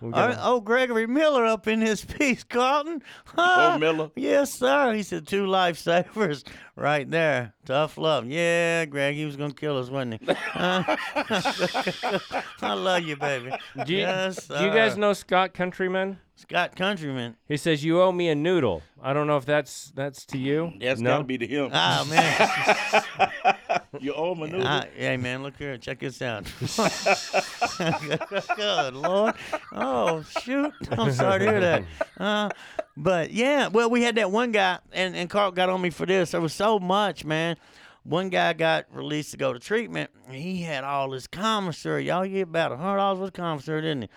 We 0.00 0.12
All 0.12 0.28
right, 0.28 0.38
oh, 0.40 0.60
Gregory 0.60 1.06
Miller 1.06 1.44
up 1.44 1.66
in 1.66 1.80
his 1.80 2.04
piece, 2.18 2.44
Carlton. 2.44 3.02
Oh, 3.36 3.78
Miller. 3.78 4.10
Yes, 4.14 4.52
sir. 4.52 4.92
He 4.92 5.02
said 5.02 5.26
two 5.26 5.46
lifesavers 5.46 6.46
right 6.76 7.10
there. 7.10 7.54
Tough 7.64 7.96
love. 7.96 8.26
Yeah, 8.26 8.84
Greg, 8.84 9.14
he 9.14 9.24
was 9.24 9.36
gonna 9.36 9.54
kill 9.54 9.78
us, 9.78 9.88
wasn't 9.88 10.20
he? 10.22 10.28
Uh, 10.54 10.96
I 12.62 12.74
love 12.74 13.02
you, 13.02 13.16
baby. 13.16 13.52
do, 13.84 13.92
you, 13.92 14.00
yes, 14.00 14.46
do 14.46 14.64
you 14.64 14.70
guys 14.70 14.96
know 14.96 15.12
Scott 15.12 15.54
Countryman? 15.54 16.18
Scott 16.36 16.76
Countryman? 16.76 17.36
He 17.48 17.56
says 17.56 17.82
you 17.82 18.00
owe 18.02 18.12
me 18.12 18.28
a 18.28 18.34
noodle. 18.34 18.82
I 19.02 19.14
don't 19.14 19.26
know 19.26 19.38
if 19.38 19.46
that's 19.46 19.90
that's 19.94 20.26
to 20.26 20.38
you. 20.38 20.72
That's 20.78 21.00
no? 21.00 21.10
got 21.10 21.18
to 21.18 21.24
be 21.24 21.38
to 21.38 21.46
him. 21.46 21.70
Ah 21.72 22.06
man. 22.08 23.55
You 24.00 24.14
a. 24.14 24.62
Ah, 24.64 24.84
hey 24.94 25.16
man, 25.16 25.42
look 25.42 25.56
here, 25.56 25.76
check 25.78 26.00
this 26.00 26.20
out. 26.22 26.44
Good 28.56 28.94
lord. 28.94 29.34
Oh 29.72 30.22
shoot. 30.40 30.72
I'm 30.90 31.12
sorry 31.12 31.40
to 31.40 31.44
hear 31.46 31.60
that. 31.60 31.84
Uh, 32.18 32.48
but 32.96 33.30
yeah, 33.32 33.68
well 33.68 33.90
we 33.90 34.02
had 34.02 34.14
that 34.16 34.30
one 34.30 34.52
guy 34.52 34.78
and, 34.92 35.16
and 35.16 35.28
Carl 35.30 35.50
got 35.52 35.68
on 35.68 35.80
me 35.80 35.90
for 35.90 36.06
this. 36.06 36.30
There 36.32 36.40
was 36.40 36.52
so 36.52 36.78
much, 36.78 37.24
man. 37.24 37.56
One 38.04 38.28
guy 38.28 38.52
got 38.52 38.86
released 38.92 39.32
to 39.32 39.36
go 39.36 39.52
to 39.52 39.58
treatment. 39.58 40.10
and 40.26 40.36
He 40.36 40.62
had 40.62 40.84
all 40.84 41.10
this 41.10 41.26
commissary. 41.26 42.06
Y'all 42.06 42.26
get 42.26 42.42
about 42.42 42.72
a 42.72 42.76
hundred 42.76 42.98
dollars 42.98 43.18
worth 43.18 43.28
of 43.28 43.34
commissary, 43.34 43.82
didn't 43.82 44.02
he? 44.02 44.08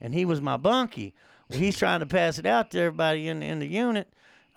And 0.00 0.12
he 0.14 0.24
was 0.24 0.40
my 0.40 0.56
bunkie. 0.56 1.14
Well, 1.48 1.58
he's 1.58 1.78
trying 1.78 2.00
to 2.00 2.06
pass 2.06 2.38
it 2.38 2.44
out 2.46 2.70
to 2.72 2.78
everybody 2.80 3.28
in 3.28 3.42
in 3.42 3.58
the 3.58 3.66
unit. 3.66 4.08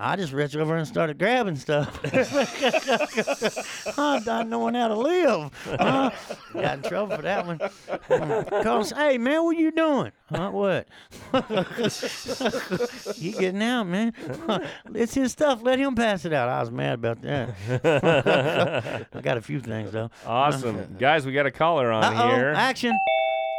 I 0.04 0.16
just 0.16 0.34
reached 0.34 0.56
over 0.56 0.76
and 0.76 0.88
started 0.88 1.20
grabbing 1.20 1.56
stuff. 1.58 2.00
I'm 4.00 4.24
not 4.24 4.48
knowing 4.48 4.74
how 4.74 4.88
to 4.88 4.96
live. 4.96 5.52
Huh? 5.66 6.10
Got 6.54 6.78
in 6.78 6.82
trouble 6.82 7.16
for 7.18 7.22
that 7.22 7.46
one. 7.46 7.60
Said, 8.84 8.98
hey, 8.98 9.20
man, 9.20 9.44
what 9.44 9.58
you 9.58 9.70
doing? 9.70 10.12
Huh, 10.28 10.50
what? 10.50 10.88
you 13.18 13.32
getting 13.34 13.62
out, 13.62 13.84
man. 13.84 14.14
it's 14.96 15.14
his 15.14 15.34
stuff. 15.34 15.62
Let 15.62 15.78
him 15.78 15.94
pass 15.94 16.26
it 16.26 16.34
out. 16.34 16.50
I 16.50 16.62
was 16.62 16.72
mad 16.72 16.96
about 16.96 17.22
that. 17.22 19.06
I 19.14 19.22
got 19.22 19.38
a 19.38 19.42
few 19.42 19.60
things, 19.60 19.92
though. 19.92 20.10
Awesome, 20.26 20.96
guys. 20.98 21.28
We 21.28 21.34
got 21.34 21.46
a 21.46 21.52
caller 21.52 21.92
on 21.92 22.04
Uh-oh, 22.04 22.36
here. 22.36 22.54
action. 22.56 22.98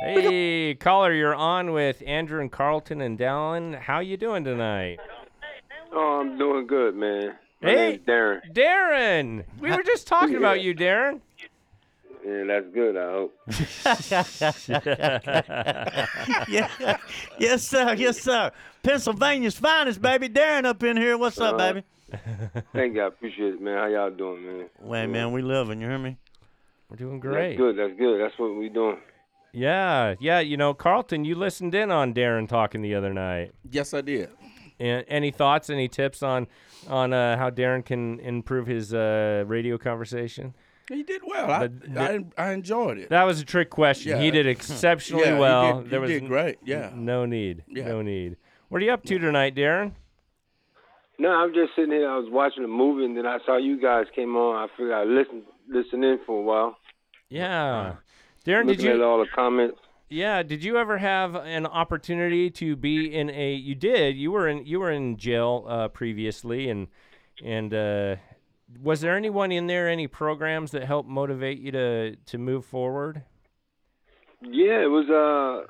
Hey, 0.02 0.74
caller, 0.74 1.12
you're 1.12 1.36
on 1.36 1.70
with 1.70 2.02
Andrew 2.04 2.40
and 2.40 2.50
Carlton 2.50 3.00
and 3.00 3.16
Dallin. 3.16 3.78
How 3.78 4.00
you 4.00 4.16
doing 4.16 4.42
tonight? 4.42 4.98
Oh, 5.92 6.20
I'm 6.20 6.38
doing 6.38 6.66
good, 6.66 6.94
man. 6.96 7.34
My 7.60 7.70
Hey. 7.70 8.00
Darren. 8.06 8.40
Darren, 8.52 9.44
we 9.60 9.70
were 9.70 9.82
just 9.82 10.06
talking 10.06 10.36
about 10.36 10.60
you, 10.62 10.74
Darren. 10.74 11.20
Yeah, 12.26 12.44
that's 12.44 12.66
good. 12.72 12.96
I 12.96 13.10
hope. 13.10 13.34
yeah. 16.48 16.96
Yes, 17.38 17.66
sir. 17.66 17.94
Yes, 17.94 18.20
sir. 18.20 18.50
Pennsylvania's 18.82 19.56
finest, 19.58 20.00
baby. 20.00 20.28
Darren 20.28 20.64
up 20.64 20.82
in 20.82 20.96
here. 20.96 21.16
What's 21.18 21.40
up, 21.40 21.54
Uh-huh. 21.56 21.72
baby? 21.74 21.84
Thank 22.72 22.94
you. 22.94 23.02
I 23.02 23.06
appreciate 23.06 23.54
it, 23.54 23.60
man. 23.60 23.78
How 23.78 23.86
y'all 23.86 24.10
doing, 24.10 24.46
man? 24.46 24.66
Wait, 24.80 25.06
man, 25.06 25.32
we 25.32 25.42
living. 25.42 25.80
You 25.80 25.88
hear 25.88 25.98
me? 25.98 26.16
We're 26.88 26.96
doing 26.96 27.20
That's 27.20 27.32
great. 27.32 27.56
good. 27.56 27.76
That's 27.76 27.98
good. 27.98 28.20
That's 28.20 28.38
what 28.38 28.54
we're 28.54 28.68
doing. 28.68 28.98
Yeah, 29.52 30.14
yeah. 30.20 30.40
You 30.40 30.56
know, 30.56 30.74
Carlton, 30.74 31.24
you 31.24 31.34
listened 31.34 31.74
in 31.74 31.90
on 31.90 32.14
Darren 32.14 32.48
talking 32.48 32.82
the 32.82 32.94
other 32.94 33.12
night. 33.12 33.52
yes, 33.70 33.94
I 33.94 34.00
did. 34.02 34.30
And 34.82 35.04
any 35.06 35.30
thoughts, 35.30 35.70
any 35.70 35.86
tips 35.86 36.22
on 36.24 36.48
on 36.88 37.12
uh, 37.12 37.36
how 37.36 37.50
Darren 37.50 37.84
can 37.84 38.18
improve 38.18 38.66
his 38.66 38.92
uh, 38.92 39.44
radio 39.46 39.78
conversation? 39.78 40.54
He 40.88 41.04
did 41.04 41.22
well. 41.24 41.48
I, 41.48 41.68
But 41.68 41.96
I, 41.96 42.24
I 42.36 42.52
enjoyed 42.52 42.98
it. 42.98 43.08
That 43.10 43.22
was 43.22 43.40
a 43.40 43.44
trick 43.44 43.70
question. 43.70 44.20
He 44.20 44.32
did 44.32 44.46
exceptionally 44.48 45.24
Yeah, 45.26 45.34
he 45.34 45.40
well. 45.40 45.80
did- 45.82 45.90
there 45.90 46.00
he 46.00 46.02
was 46.14 46.20
did 46.20 46.26
great, 46.28 46.58
yeah. 46.64 46.88
n- 46.92 47.04
no 47.04 47.24
need. 47.24 47.62
Yeah. 47.68 47.86
No 47.86 48.02
need. 48.02 48.36
What 48.68 48.82
are 48.82 48.84
you 48.84 48.90
up 48.92 49.04
to 49.04 49.18
tonight, 49.20 49.54
Darren? 49.54 49.92
No, 51.18 51.30
I'm 51.30 51.54
just 51.54 51.76
sitting 51.76 51.92
here. 51.92 52.10
I 52.10 52.16
was 52.18 52.28
watching 52.30 52.64
a 52.64 52.68
movie, 52.68 53.04
and 53.04 53.16
then 53.16 53.26
I 53.26 53.38
saw 53.46 53.56
you 53.58 53.80
guys 53.80 54.06
came 54.16 54.34
on. 54.34 54.56
I 54.56 54.66
figured 54.76 54.92
I'd 54.92 55.06
listen, 55.06 55.42
listen 55.68 56.02
in 56.02 56.18
for 56.26 56.38
a 56.40 56.42
while. 56.42 56.76
Yeah. 57.28 57.94
Darren, 58.44 58.66
did 58.66 58.82
you 58.82 58.92
at 58.94 59.00
all 59.00 59.20
the 59.20 59.28
comments. 59.32 59.78
Yeah, 60.12 60.42
did 60.42 60.62
you 60.62 60.76
ever 60.76 60.98
have 60.98 61.34
an 61.34 61.64
opportunity 61.64 62.50
to 62.50 62.76
be 62.76 63.14
in 63.14 63.30
a 63.30 63.54
you 63.54 63.74
did. 63.74 64.14
You 64.14 64.30
were 64.30 64.46
in 64.46 64.66
you 64.66 64.78
were 64.78 64.90
in 64.90 65.16
jail 65.16 65.64
uh, 65.66 65.88
previously 65.88 66.68
and 66.68 66.88
and 67.42 67.72
uh, 67.72 68.16
was 68.82 69.00
there 69.00 69.16
anyone 69.16 69.52
in 69.52 69.68
there 69.68 69.88
any 69.88 70.06
programs 70.06 70.72
that 70.72 70.84
helped 70.84 71.08
motivate 71.08 71.60
you 71.60 71.72
to 71.72 72.16
to 72.16 72.36
move 72.36 72.66
forward? 72.66 73.22
Yeah, 74.42 74.82
it 74.82 74.90
was 74.90 75.08
uh 75.08 75.66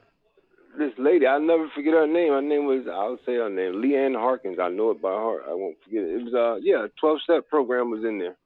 this 0.76 0.92
lady. 0.98 1.24
I'll 1.24 1.40
never 1.40 1.68
forget 1.72 1.92
her 1.92 2.08
name. 2.08 2.32
Her 2.32 2.42
name 2.42 2.66
was 2.66 2.84
I'll 2.90 3.18
say 3.24 3.36
her 3.36 3.48
name, 3.48 3.74
Leanne 3.74 4.18
Harkins. 4.18 4.58
I 4.60 4.70
know 4.70 4.90
it 4.90 5.00
by 5.00 5.12
heart. 5.12 5.44
I 5.48 5.54
won't 5.54 5.76
forget 5.84 6.02
it. 6.02 6.20
It 6.20 6.24
was 6.24 6.34
uh 6.34 6.58
yeah, 6.60 6.88
twelve 6.98 7.20
step 7.22 7.48
program 7.48 7.90
was 7.90 8.02
in 8.02 8.18
there, 8.18 8.36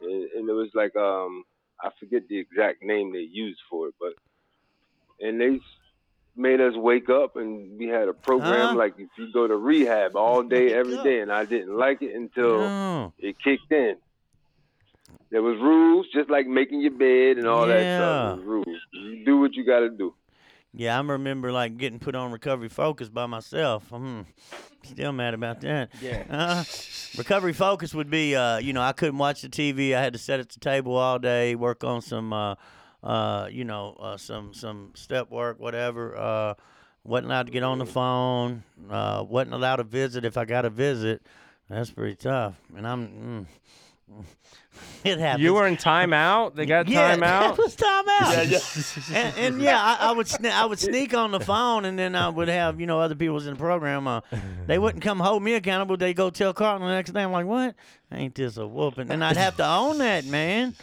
and, 0.00 0.30
and 0.32 0.48
it 0.48 0.52
was 0.52 0.70
like 0.74 0.96
um 0.96 1.44
I 1.80 1.90
forget 2.00 2.26
the 2.28 2.38
exact 2.38 2.82
name 2.82 3.12
they 3.12 3.20
used 3.20 3.60
for 3.70 3.86
it, 3.86 3.94
but 4.00 4.14
and 5.20 5.40
they 5.40 5.60
made 6.36 6.60
us 6.60 6.74
wake 6.76 7.08
up 7.10 7.36
and 7.36 7.78
we 7.78 7.86
had 7.88 8.08
a 8.08 8.12
program 8.12 8.68
Huh? 8.70 8.74
like 8.76 8.94
if 8.98 9.08
you 9.18 9.32
go 9.32 9.46
to 9.48 9.56
rehab 9.56 10.14
all 10.16 10.42
day 10.42 10.72
every 10.72 10.96
up. 10.98 11.04
day, 11.04 11.20
and 11.20 11.32
I 11.32 11.44
didn't 11.44 11.76
like 11.76 12.00
it 12.02 12.14
until 12.14 12.58
No. 12.60 13.12
it 13.18 13.36
kicked 13.42 13.72
in. 13.72 13.96
There 15.30 15.42
was 15.42 15.58
rules, 15.58 16.06
just 16.14 16.30
like 16.30 16.46
making 16.46 16.80
your 16.80 16.92
bed 16.92 17.36
and 17.38 17.46
all 17.46 17.66
that 17.66 17.98
stuff. 17.98 18.38
Rules. 18.42 18.66
You 18.92 19.24
do 19.24 19.38
what 19.40 19.54
you 19.54 19.64
got 19.64 19.80
to 19.80 19.90
do. 19.90 20.14
Yeah, 20.74 20.98
I 20.98 21.02
remember 21.02 21.50
like 21.50 21.76
getting 21.76 21.98
put 21.98 22.14
on 22.14 22.30
recovery 22.30 22.68
focus 22.68 23.08
by 23.08 23.26
myself. 23.26 23.90
I'm 23.92 24.26
still 24.84 25.12
mad 25.12 25.34
about 25.34 25.60
that. 25.62 25.90
Yeah. 26.00 26.22
Uh, 26.30 26.64
recovery 27.16 27.52
focus 27.52 27.94
would 27.94 28.10
be, 28.10 28.36
uh, 28.36 28.58
you 28.58 28.72
know, 28.72 28.80
I 28.82 28.92
couldn't 28.92 29.18
watch 29.18 29.42
the 29.42 29.48
TV. 29.48 29.94
I 29.94 30.00
had 30.02 30.12
to 30.12 30.18
sit 30.18 30.40
at 30.40 30.50
the 30.50 30.60
table 30.60 30.94
all 30.96 31.18
day, 31.18 31.54
work 31.54 31.84
on 31.84 32.00
some, 32.00 32.32
uh, 32.32 32.54
uh, 33.02 33.48
you 33.50 33.64
know, 33.64 33.96
uh, 34.00 34.16
some 34.16 34.52
some 34.54 34.92
step 34.94 35.30
work, 35.30 35.58
whatever. 35.60 36.16
Uh, 36.16 36.54
wasn't 37.04 37.26
allowed 37.26 37.46
to 37.46 37.52
get 37.52 37.62
on 37.62 37.78
the 37.78 37.86
phone. 37.86 38.62
Uh, 38.90 39.24
wasn't 39.26 39.54
allowed 39.54 39.76
to 39.76 39.84
visit 39.84 40.24
if 40.24 40.36
I 40.36 40.44
got 40.44 40.64
a 40.64 40.70
visit. 40.70 41.22
That's 41.68 41.90
pretty 41.90 42.16
tough. 42.16 42.54
And 42.76 42.86
I'm. 42.86 43.46
Mm, 44.10 44.24
it 45.04 45.18
happens. 45.18 45.44
You 45.44 45.54
were 45.54 45.66
in 45.66 45.76
timeout. 45.76 46.54
They 46.54 46.66
got 46.66 46.88
yeah, 46.88 47.14
timeout. 47.14 47.52
It 47.52 47.58
was 47.58 47.76
timeout. 47.76 48.32
Yeah, 48.32 48.42
yeah. 48.42 49.18
and, 49.18 49.36
and 49.36 49.62
yeah, 49.62 49.78
I, 49.80 50.08
I 50.08 50.12
would 50.12 50.26
sne- 50.26 50.50
I 50.50 50.64
would 50.64 50.78
sneak 50.78 51.14
on 51.14 51.30
the 51.30 51.40
phone, 51.40 51.84
and 51.84 51.98
then 51.98 52.14
I 52.14 52.28
would 52.28 52.48
have 52.48 52.80
you 52.80 52.86
know 52.86 53.00
other 53.00 53.14
people 53.14 53.34
was 53.34 53.46
in 53.46 53.54
the 53.54 53.60
program. 53.60 54.06
Uh, 54.06 54.20
they 54.66 54.78
wouldn't 54.78 55.04
come 55.04 55.20
hold 55.20 55.42
me 55.42 55.54
accountable. 55.54 55.96
They 55.96 56.14
go 56.14 56.30
tell 56.30 56.54
Carlton 56.54 56.86
the 56.86 56.94
next 56.94 57.12
day. 57.12 57.22
I'm 57.22 57.32
like, 57.32 57.46
what? 57.46 57.74
Ain't 58.10 58.34
this 58.34 58.56
a 58.56 58.66
whooping? 58.66 59.10
And 59.10 59.22
I'd 59.22 59.36
have 59.36 59.56
to 59.58 59.66
own 59.66 59.98
that, 59.98 60.24
man. 60.24 60.74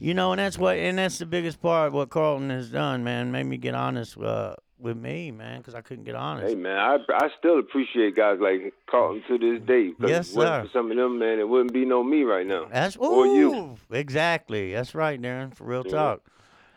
You 0.00 0.14
know, 0.14 0.32
and 0.32 0.38
that's 0.38 0.56
what, 0.58 0.78
and 0.78 0.96
that's 0.98 1.18
the 1.18 1.26
biggest 1.26 1.60
part 1.60 1.88
of 1.88 1.92
what 1.92 2.08
Carlton 2.08 2.48
has 2.48 2.70
done, 2.70 3.04
man. 3.04 3.30
Made 3.30 3.44
me 3.44 3.58
get 3.58 3.74
honest 3.74 4.16
uh, 4.16 4.54
with 4.78 4.96
me, 4.96 5.30
man, 5.30 5.58
because 5.58 5.74
I 5.74 5.82
couldn't 5.82 6.04
get 6.04 6.14
honest. 6.14 6.48
Hey 6.48 6.54
man, 6.54 6.78
I 6.78 6.96
I 7.12 7.28
still 7.38 7.58
appreciate 7.58 8.16
guys 8.16 8.38
like 8.40 8.72
Carlton 8.90 9.22
to 9.28 9.38
this 9.38 9.66
day. 9.66 9.92
Yes, 10.00 10.30
if 10.30 10.34
it 10.34 10.38
wasn't 10.38 10.54
sir. 10.54 10.62
For 10.64 10.68
some 10.72 10.90
of 10.90 10.96
them, 10.96 11.18
man, 11.18 11.38
it 11.38 11.46
wouldn't 11.46 11.74
be 11.74 11.84
no 11.84 12.02
me 12.02 12.22
right 12.22 12.46
now. 12.46 12.66
That's 12.72 12.96
or 12.96 13.26
you. 13.26 13.76
exactly. 13.90 14.72
That's 14.72 14.94
right, 14.94 15.20
Darren. 15.20 15.54
For 15.54 15.64
real 15.64 15.82
Yeah. 15.84 15.92
talk. 15.92 16.22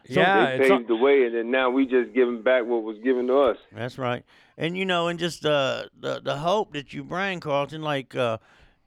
yeah, 0.06 0.46
they 0.58 0.66
it's 0.66 0.70
paved 0.70 0.90
the 0.90 0.98
way, 0.98 1.24
and 1.26 1.34
then 1.34 1.50
now 1.50 1.70
we 1.70 1.86
just 1.86 2.14
giving 2.14 2.42
back 2.42 2.66
what 2.66 2.84
was 2.84 2.98
given 3.00 3.28
to 3.28 3.38
us. 3.40 3.58
That's 3.72 3.98
right. 3.98 4.24
And 4.58 4.78
you 4.78 4.84
know, 4.86 5.08
and 5.08 5.18
just 5.18 5.46
uh, 5.46 5.86
the 5.98 6.20
the 6.20 6.38
hope 6.38 6.74
that 6.74 6.92
you 6.92 7.06
bring, 7.06 7.40
Carlton, 7.40 7.82
like 7.82 8.16
uh, 8.16 8.38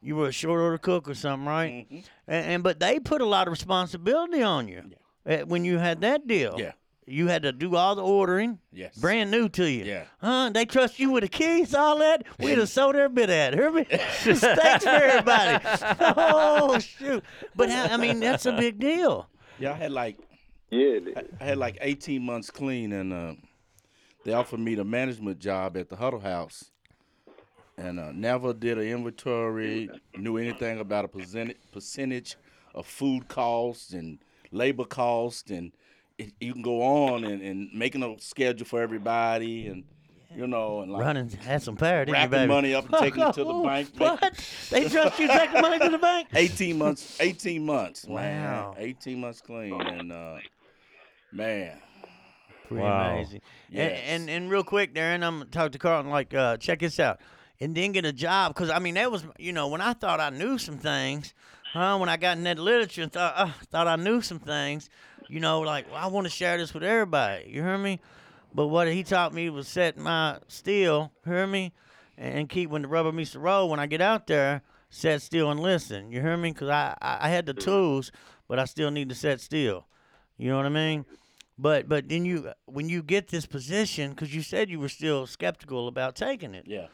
you 0.07 0.15
were 0.17 0.29
a 0.29 0.33
short 0.33 0.61
order 0.61 0.79
cook 0.79 1.09
or 1.09 1.15
something, 1.15 1.47
right? 1.49 1.87
Mm-hmm. 1.91 1.97
And, 2.29 2.47
and 2.47 2.63
but 2.63 2.79
they 2.81 3.01
put 3.01 3.21
a 3.21 3.27
lot 3.27 3.49
of 3.49 3.51
responsibility 3.51 4.43
on 4.43 4.69
you 4.69 4.83
uh, 5.27 5.39
when 5.39 5.65
you 5.65 5.79
had 5.79 6.01
that 6.03 6.27
deal. 6.27 6.55
Yeah. 6.59 6.73
You 7.09 7.29
had 7.29 7.43
to 7.45 7.53
do 7.53 7.77
all 7.77 7.95
the 7.95 8.03
ordering, 8.03 8.59
Yes. 8.73 8.97
brand 8.97 9.31
new 9.31 9.49
to 9.51 9.71
you. 9.71 9.85
Yeah. 9.85 10.05
Huh? 10.21 10.51
They 10.53 10.65
trust 10.65 10.99
you 10.99 11.13
with 11.13 11.23
the 11.23 11.29
keys, 11.29 11.73
all 11.73 11.99
that. 11.99 12.25
We'd 12.41 12.59
have 12.59 12.69
sold 12.79 12.97
every 12.97 13.15
bit 13.15 13.23
of 13.25 13.29
that. 13.29 13.55
Hear 13.55 13.71
me? 13.71 13.85
Thanks 13.91 14.85
for 14.85 14.91
everybody. 14.91 15.65
Oh 16.17 16.79
shoot! 16.81 17.23
But 17.55 17.71
how, 17.71 17.85
I 17.95 17.97
mean, 17.97 18.19
that's 18.21 18.45
a 18.47 18.53
big 18.53 18.79
deal. 18.81 19.29
Yeah, 19.61 19.71
I 19.73 19.75
had 19.75 19.93
like 19.93 20.19
Yeah, 20.71 20.99
they- 20.99 21.15
I 21.41 21.45
had 21.45 21.59
like 21.59 21.79
18 21.81 22.23
months 22.23 22.51
clean, 22.51 22.93
and 22.93 23.13
uh, 23.13 23.35
they 24.25 24.33
offered 24.33 24.59
me 24.61 24.75
the 24.75 24.85
management 24.85 25.39
job 25.39 25.77
at 25.77 25.89
the 25.89 25.97
Huddle 25.97 26.21
House. 26.21 26.71
And 27.79 28.01
uh, 28.01 28.11
never 28.13 28.55
did 28.55 28.79
an 28.79 28.85
inventory, 28.85 29.91
knew 30.17 30.39
anything 30.39 30.81
about 30.81 31.05
a 31.05 31.09
percentage 31.09 31.59
percentage 31.73 32.37
of 32.75 32.87
food 32.87 33.29
costs 33.29 33.93
and 33.93 34.19
labor 34.51 34.85
costs, 34.85 35.51
and 35.51 35.73
it, 36.17 36.33
you 36.41 36.55
can 36.55 36.63
go 36.63 36.83
on 36.83 37.25
and, 37.25 37.43
and 37.43 37.69
making 37.75 38.03
a 38.03 38.19
schedule 38.19 38.67
for 38.67 38.81
everybody, 38.81 39.67
and 39.67 39.85
you 40.35 40.47
know, 40.47 40.81
and 40.81 40.91
like 40.91 41.03
Running 41.03 41.29
had 41.29 41.63
some 41.63 41.77
parity. 41.77 42.13
didn't 42.13 42.31
you, 42.33 42.37
wrapping 42.39 42.49
money 42.49 42.75
up 42.75 42.87
and 42.87 42.95
taking 42.95 43.23
it 43.23 43.35
to 43.35 43.45
the 43.45 43.53
bank. 43.65 43.91
What? 43.99 44.21
They 44.71 44.89
trust 44.89 45.19
you 45.19 45.27
to 45.29 45.39
take 45.39 45.53
the 45.53 45.61
money 45.61 45.79
to 45.79 45.91
the 45.91 45.99
bank? 45.99 46.29
18 46.35 46.79
months 46.79 47.21
18 47.21 47.65
months 47.65 48.07
man 48.09 48.43
Wow. 48.63 48.75
18 48.79 49.21
months 49.21 49.41
clean 49.43 49.75
and 49.75 50.13
uh 50.13 50.39
man 51.33 51.79
Pretty 52.69 52.83
Wow. 52.83 53.13
amazing. 53.15 53.41
Yes. 53.71 54.01
And, 54.09 54.23
and 54.23 54.31
and 54.31 54.51
real 54.51 54.65
quick, 54.65 54.93
Darren, 54.93 55.23
I'm 55.23 55.39
gonna 55.39 55.45
talk 55.47 55.71
to 55.73 55.79
Carlton. 55.79 56.11
Like, 56.11 56.35
uh, 56.35 56.57
check 56.57 56.81
this 56.81 56.99
out, 56.99 57.21
and 57.61 57.75
then 57.75 57.93
get 57.93 58.05
a 58.05 58.13
job. 58.13 58.55
Cause 58.55 58.71
I 58.71 58.79
mean, 58.79 58.95
that 58.95 59.11
was 59.11 59.25
you 59.39 59.53
know 59.53 59.69
when 59.69 59.81
I 59.81 59.93
thought 59.93 60.21
I 60.21 60.31
knew 60.31 60.59
some 60.59 60.79
things, 60.79 61.35
huh? 61.73 61.97
When 61.99 62.09
I 62.09 62.17
got 62.17 62.37
in 62.37 62.45
that 62.45 62.59
literature 62.59 63.03
and 63.03 63.13
thought 63.13 63.35
uh, 63.37 63.51
thought 63.71 63.89
I 63.89 63.97
knew 63.97 64.21
some 64.21 64.39
things, 64.39 64.91
you 65.29 65.41
know, 65.41 65.61
like 65.61 65.91
well, 65.91 66.01
I 66.01 66.07
want 66.09 66.27
to 66.27 66.31
share 66.31 66.59
this 66.59 66.75
with 66.75 66.83
everybody. 66.83 67.47
You 67.49 67.63
hear 67.63 67.79
me? 67.79 68.01
But 68.55 68.69
what 68.69 68.89
he 68.89 69.03
taught 69.03 69.35
me 69.35 69.51
was 69.51 69.69
set 69.69 69.99
my 69.99 70.39
steel. 70.49 71.13
Hear 71.25 71.47
me? 71.47 71.73
And 72.17 72.49
keep 72.49 72.71
when 72.71 72.83
the 72.83 72.89
rubber 72.89 73.13
meets 73.13 73.33
the 73.33 73.39
road. 73.39 73.67
When 73.67 73.81
I 73.81 73.87
get 73.87 74.01
out 74.01 74.27
there, 74.27 74.63
set 74.89 75.21
still 75.21 75.51
and 75.51 75.61
listen. 75.61 76.11
You 76.11 76.23
hear 76.23 76.37
me? 76.37 76.53
Cause 76.53 76.69
I 76.69 76.97
I, 77.01 77.27
I 77.27 77.29
had 77.29 77.47
the 77.47 77.55
tools, 77.55 78.13
but 78.49 78.59
I 78.59 78.65
still 78.65 78.91
need 78.91 79.09
to 79.09 79.15
set 79.15 79.41
still. 79.41 79.87
You 80.39 80.51
know 80.51 80.57
what 80.57 80.67
I 80.67 80.71
mean? 80.71 81.07
But 81.59 81.89
but 81.89 82.09
then 82.09 82.27
you 82.27 82.53
when 82.67 82.89
you 82.91 83.03
get 83.03 83.29
this 83.29 83.47
position, 83.47 84.11
because 84.11 84.35
you 84.35 84.43
said 84.43 84.69
you 84.69 84.79
were 84.79 84.91
still 84.91 85.27
skeptical 85.27 85.89
about 85.89 86.15
taking 86.15 86.55
it. 86.55 86.65
yeah 86.67 86.87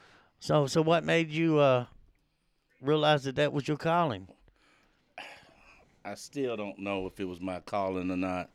So 0.43 0.67
so 0.67 0.83
what 0.83 1.05
made 1.05 1.31
you 1.31 1.61
uh, 1.61 1.87
realize 2.81 3.23
that 3.23 3.37
that 3.37 3.53
was 3.53 3.69
your 3.69 3.77
calling? 3.77 4.27
i 6.05 6.17
still 6.17 6.57
don't 6.57 6.81
know 6.81 7.07
if 7.07 7.21
it 7.21 7.25
was 7.25 7.41
my 7.41 7.61
calling 7.61 8.11
or 8.11 8.17
not 8.17 8.51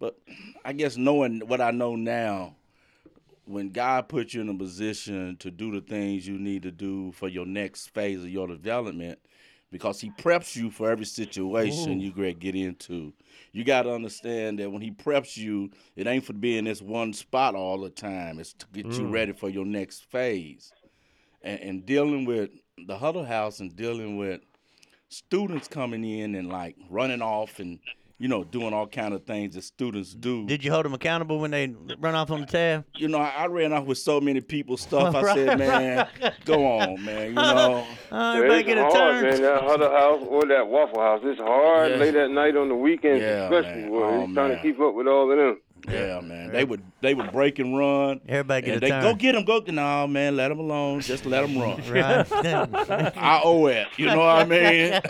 but 0.00 0.16
i 0.64 0.72
guess 0.72 0.96
knowing 0.96 1.40
what 1.40 1.60
i 1.60 1.70
know 1.70 1.94
now 1.94 2.56
when 3.44 3.68
god 3.68 4.08
puts 4.08 4.32
you 4.32 4.40
in 4.40 4.48
a 4.48 4.54
position 4.54 5.36
to 5.36 5.50
do 5.50 5.70
the 5.70 5.82
things 5.82 6.26
you 6.26 6.38
need 6.38 6.62
to 6.62 6.70
do 6.70 7.12
for 7.12 7.28
your 7.28 7.44
next 7.44 7.88
phase 7.88 8.20
of 8.20 8.30
your 8.30 8.46
development 8.48 9.18
because 9.70 10.00
he 10.00 10.08
preps 10.10 10.56
you 10.56 10.70
for 10.70 10.90
every 10.90 11.04
situation 11.04 12.00
you 12.00 12.12
gonna 12.12 12.32
get 12.32 12.54
into. 12.54 13.12
You 13.52 13.64
got 13.64 13.82
to 13.82 13.92
understand 13.92 14.58
that 14.60 14.70
when 14.70 14.80
he 14.80 14.90
preps 14.90 15.36
you 15.36 15.70
it 15.96 16.06
ain't 16.06 16.24
for 16.24 16.32
being 16.32 16.58
in 16.58 16.64
this 16.66 16.80
one 16.80 17.12
spot 17.12 17.54
all 17.54 17.80
the 17.80 17.90
time. 17.90 18.38
It's 18.38 18.52
to 18.54 18.66
get 18.72 18.86
you 18.92 19.08
ready 19.08 19.32
for 19.32 19.50
your 19.50 19.66
next 19.66 20.04
phase 20.04 20.72
and, 21.46 21.60
and 21.60 21.86
dealing 21.86 22.24
with 22.24 22.50
the 22.86 22.98
huddle 22.98 23.24
house 23.24 23.60
and 23.60 23.74
dealing 23.74 24.16
with 24.18 24.40
students 25.08 25.68
coming 25.68 26.04
in 26.04 26.34
and 26.34 26.48
like 26.50 26.76
running 26.90 27.22
off 27.22 27.58
and 27.60 27.78
you 28.18 28.28
know 28.28 28.42
doing 28.44 28.72
all 28.74 28.86
kind 28.86 29.14
of 29.14 29.24
things 29.24 29.54
that 29.54 29.62
students 29.62 30.12
do 30.14 30.46
Did 30.46 30.64
you 30.64 30.72
hold 30.72 30.84
them 30.84 30.94
accountable 30.94 31.38
when 31.38 31.50
they 31.52 31.68
run 31.98 32.14
off 32.14 32.30
on 32.30 32.40
the 32.40 32.46
tab? 32.46 32.84
you 32.96 33.08
know, 33.08 33.18
I, 33.18 33.28
I 33.28 33.46
ran 33.46 33.72
off 33.72 33.84
with 33.84 33.98
so 33.98 34.20
many 34.20 34.40
people's 34.40 34.80
stuff. 34.80 35.14
I 35.14 35.22
Right, 35.26 35.34
said, 35.36 35.58
man, 35.58 36.08
go 36.44 36.64
on, 36.66 37.04
man. 37.04 37.28
You 37.28 37.34
know, 37.34 37.86
Uh, 38.10 38.14
Yeah, 38.16 38.36
everybody 38.36 38.60
it's 38.60 38.66
get 38.68 38.78
a 38.78 38.82
hard, 38.84 38.94
turn. 38.94 39.22
man. 39.22 39.42
That 39.42 39.62
Huddle 39.62 39.90
House 39.90 40.22
or 40.28 40.46
that 40.46 40.66
Waffle 40.68 41.00
House, 41.00 41.20
it's 41.24 41.40
hard 41.40 41.92
Yeah. 41.92 41.98
late 41.98 42.14
at 42.14 42.30
night 42.30 42.56
on 42.56 42.68
the 42.68 42.74
weekends, 42.74 43.22
Yeah, 43.22 43.44
especially. 43.52 43.82
man. 43.82 43.90
Boy, 43.90 44.02
Oh, 44.04 44.26
he's 44.26 44.34
trying 44.34 44.48
man. 44.48 44.56
to 44.56 44.62
keep 44.62 44.80
up 44.80 44.94
with 44.94 45.06
all 45.06 45.30
of 45.30 45.36
them. 45.36 45.60
Yeah, 45.88 46.20
man. 46.20 46.50
They 46.52 46.64
would 46.64 46.82
they 47.00 47.14
would 47.14 47.30
break 47.32 47.58
and 47.58 47.76
run. 47.76 48.20
Everybody 48.28 48.66
get 48.66 48.74
and 48.74 48.82
a 48.82 48.86
they 48.86 48.90
turn. 48.90 49.02
go 49.02 49.14
get 49.14 49.34
him, 49.34 49.44
go. 49.44 49.62
No, 49.66 50.06
man, 50.06 50.36
let 50.36 50.48
them 50.48 50.58
alone. 50.58 51.00
Just 51.00 51.26
let 51.26 51.42
them 51.42 51.58
run. 51.58 51.80
Right. 51.90 52.26
I 53.16 53.40
owe 53.44 53.66
it. 53.66 53.86
You 53.96 54.06
know 54.06 54.18
what 54.18 54.26
I 54.26 54.44
mean? 54.44 55.00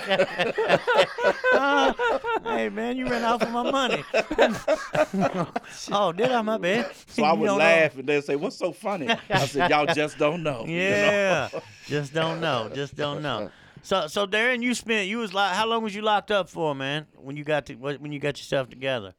hey 2.45 2.69
man, 2.69 2.97
you 2.97 3.07
ran 3.07 3.25
off 3.25 3.41
with 3.41 3.51
my 3.51 3.71
money. 3.71 4.05
oh, 5.93 6.13
did 6.13 6.31
I? 6.31 6.43
My 6.43 6.59
bad. 6.59 6.91
So 7.09 7.23
I 7.25 7.33
You 7.33 7.39
would 7.41 7.47
don't 7.47 7.59
know. 7.59 7.65
laugh 7.65 7.97
and 7.99 8.07
they'd 8.09 8.25
say, 8.25 8.37
"What's 8.37 8.57
so 8.57 8.73
funny?" 8.73 9.09
I 9.31 9.47
said, 9.47 9.71
"Y'all 9.71 9.87
just 9.87 10.19
don't 10.19 10.43
know." 10.43 10.61
you 10.67 10.77
know? 10.77 10.81
Yeah, 10.81 11.49
just 11.87 12.13
don't 12.13 12.41
know. 12.41 12.71
Just 12.75 12.97
don't 12.97 13.23
know. 13.23 13.51
So, 13.83 14.09
so 14.09 14.27
Darren, 14.27 14.63
you 14.63 14.75
spent 14.75 15.07
you 15.09 15.19
was 15.19 15.33
like, 15.33 15.55
how 15.55 15.67
long 15.67 15.83
was 15.85 15.95
you 15.95 16.03
locked 16.03 16.31
up 16.33 16.49
for, 16.49 16.75
man? 16.75 17.07
When 17.15 17.37
you 17.37 17.45
got 17.45 17.67
to 17.67 17.75
when 17.75 18.11
you 18.13 18.19
got 18.19 18.37
yourself 18.39 18.69
together? 18.69 19.15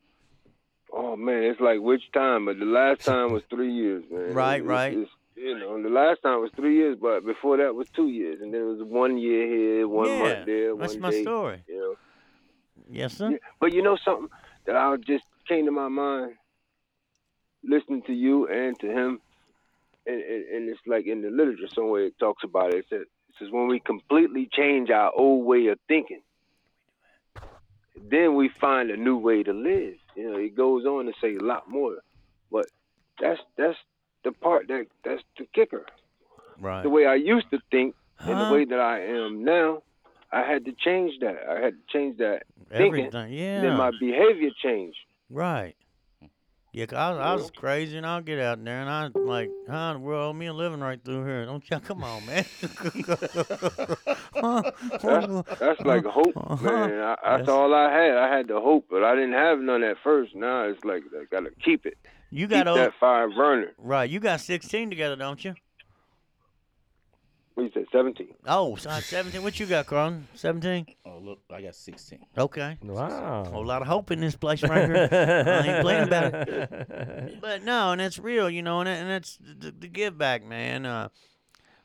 Oh 0.91 1.15
man, 1.15 1.43
it's 1.43 1.59
like 1.59 1.79
which 1.79 2.03
time? 2.13 2.45
But 2.45 2.59
the 2.59 2.65
last 2.65 3.03
time 3.03 3.31
was 3.31 3.43
three 3.49 3.73
years, 3.73 4.03
man. 4.09 4.33
Right, 4.33 4.61
It's- 4.61 4.69
right. 4.69 4.93
It's, 4.97 5.11
you 5.35 5.57
know, 5.59 5.81
the 5.83 5.89
last 5.89 6.21
time 6.23 6.41
was 6.41 6.51
three 6.55 6.77
years, 6.77 6.97
but 6.99 7.23
before 7.25 7.57
that 7.57 7.75
was 7.75 7.87
two 7.89 8.07
years, 8.07 8.41
and 8.41 8.51
then 8.53 8.61
it 8.61 8.65
was 8.65 8.81
one 8.81 9.17
year 9.19 9.45
here, 9.45 9.87
one 9.87 10.09
yeah, 10.09 10.19
month 10.19 10.45
there, 10.45 10.75
that's 10.75 10.93
one 10.93 11.01
my 11.01 11.11
day. 11.11 11.21
story. 11.21 11.63
You 11.67 11.79
know. 11.79 11.95
Yes, 12.89 13.13
sir. 13.17 13.31
Yeah, 13.31 13.37
But 13.59 13.73
you 13.73 13.81
know 13.83 13.97
something 14.03 14.29
that 14.65 14.75
I 14.75 14.95
just 14.97 15.25
came 15.47 15.65
to 15.65 15.71
my 15.71 15.89
mind, 15.89 16.33
listening 17.63 18.01
to 18.03 18.13
you 18.13 18.47
and 18.47 18.79
to 18.79 18.87
him, 18.87 19.19
and, 20.07 20.21
and, 20.21 20.45
and 20.45 20.69
it's 20.69 20.79
like 20.87 21.05
in 21.05 21.21
the 21.21 21.29
literature 21.29 21.67
somewhere 21.73 22.05
it 22.05 22.17
talks 22.19 22.43
about 22.43 22.73
it. 22.73 22.77
It 22.79 22.85
says, 22.89 23.01
it 23.01 23.35
says 23.37 23.49
when 23.51 23.67
we 23.67 23.79
completely 23.79 24.49
change 24.51 24.89
our 24.89 25.11
old 25.15 25.45
way 25.45 25.67
of 25.67 25.77
thinking, 25.87 26.21
then 28.09 28.35
we 28.35 28.49
find 28.49 28.89
a 28.89 28.97
new 28.97 29.17
way 29.17 29.43
to 29.43 29.53
live. 29.53 29.95
You 30.17 30.31
know, 30.31 30.37
it 30.37 30.55
goes 30.55 30.85
on 30.85 31.05
to 31.05 31.13
say 31.21 31.35
a 31.35 31.43
lot 31.43 31.69
more, 31.69 31.97
but 32.51 32.65
that's 33.21 33.39
that's 33.55 33.77
the 34.23 34.31
part 34.31 34.67
that 34.67 34.87
that's 35.05 35.21
the 35.37 35.45
kicker. 35.53 35.85
Right. 36.59 36.81
The 36.81 36.89
way 36.89 37.05
I 37.05 37.15
used 37.15 37.51
to 37.51 37.59
think 37.69 37.95
and 38.19 38.39
the 38.39 38.51
way 38.51 38.65
that 38.65 38.79
I 38.79 39.01
am 39.01 39.45
now, 39.45 39.83
I 40.31 40.41
had 40.41 40.65
to 40.65 40.71
change 40.71 41.19
that. 41.21 41.37
I 41.47 41.61
had 41.63 41.75
to 41.75 41.93
change 41.93 42.17
that 42.17 42.43
thinking. 42.69 43.05
Everything. 43.05 43.31
Yeah. 43.31 43.61
Then 43.61 43.77
my 43.77 43.91
behavior 43.99 44.49
changed. 44.61 44.97
Right. 45.29 45.75
Yeah, 46.77 46.85
'cause 46.85 46.97
I, 46.99 47.09
was- 47.09 47.19
I 47.19 47.33
was 47.33 47.49
crazy, 47.51 47.97
and 47.97 48.05
I'll 48.05 48.21
get 48.21 48.37
out 48.37 48.63
there, 48.63 48.79
and 48.81 48.87
I 48.87 49.07
like, 49.19 49.49
huh, 49.67 49.93
the 49.93 49.99
world, 49.99 50.35
me 50.35 50.45
a 50.45 50.53
living 50.53 50.79
right 50.79 51.03
through 51.03 51.25
here. 51.25 51.43
Don't 51.45 51.67
you? 51.67 51.79
Come 51.79 52.03
on, 52.03 52.23
man. 52.27 52.45
That's, 55.01 55.59
that's 55.59 55.81
like 55.81 56.05
hope, 56.05 56.33
uh-huh. 56.37 56.63
man. 56.63 56.99
I, 57.01 57.15
that's 57.23 57.39
Yes. 57.41 57.49
all 57.49 57.73
I 57.73 57.91
had. 57.91 58.15
I 58.17 58.37
had 58.37 58.47
the 58.47 58.59
hope, 58.61 58.85
but 58.91 59.03
I 59.03 59.15
didn't 59.15 59.33
have 59.33 59.59
none 59.59 59.81
at 59.83 59.97
first. 60.03 60.35
Now 60.35 60.65
it's 60.65 60.83
like 60.85 61.01
I 61.19 61.23
gotta 61.31 61.49
keep 61.63 61.85
it, 61.87 61.97
you 62.29 62.45
keep 62.47 62.51
got 62.51 62.67
old, 62.67 62.77
that 62.77 62.93
fire 62.99 63.27
burning. 63.29 63.69
right? 63.79 64.07
You 64.09 64.19
got 64.19 64.39
sixteen 64.41 64.89
together, 64.91 65.15
don't 65.15 65.43
you? 65.43 65.55
What 67.57 67.63
you 67.63 67.71
said, 67.73 67.85
seventeen? 67.91 68.35
Oh, 68.45 68.75
so 68.75 68.91
seventeen. 68.99 69.41
What 69.41 69.59
you 69.59 69.65
got, 69.65 69.87
Carlton? 69.87 70.27
Seventeen. 70.35 70.85
Oh 71.07 71.17
look, 71.17 71.39
I 71.51 71.63
got 71.63 71.73
sixteen. 71.73 72.19
Okay. 72.37 72.77
Wow. 72.83 73.45
Whole 73.45 73.65
lot 73.65 73.81
of 73.81 73.87
hope 73.87 74.11
in 74.11 74.19
this 74.19 74.35
place 74.35 74.61
right 74.61 74.85
here. 74.87 75.09
I 75.11 75.67
ain't 75.67 75.81
playing 75.81 76.03
about 76.03 76.33
it. 76.35 77.37
But 77.41 77.63
no, 77.63 77.93
and 77.93 77.99
it's 78.01 78.19
real, 78.19 78.47
you 78.47 78.61
know, 78.61 78.81
and, 78.81 78.87
it- 78.87 78.99
and 79.01 79.09
it's 79.09 79.39
the, 79.39 79.71
the 79.71 79.87
give 79.87 80.19
back, 80.19 80.45
man. 80.45 80.85
Uh, 80.85 81.09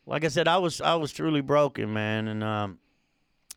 like 0.05 0.27
I 0.27 0.29
said, 0.29 0.47
I 0.47 0.59
was 0.59 0.83
I 0.83 0.97
was 0.97 1.11
truly 1.11 1.41
broken, 1.41 1.91
man, 1.91 2.29
and 2.29 2.45
um, 2.45 2.79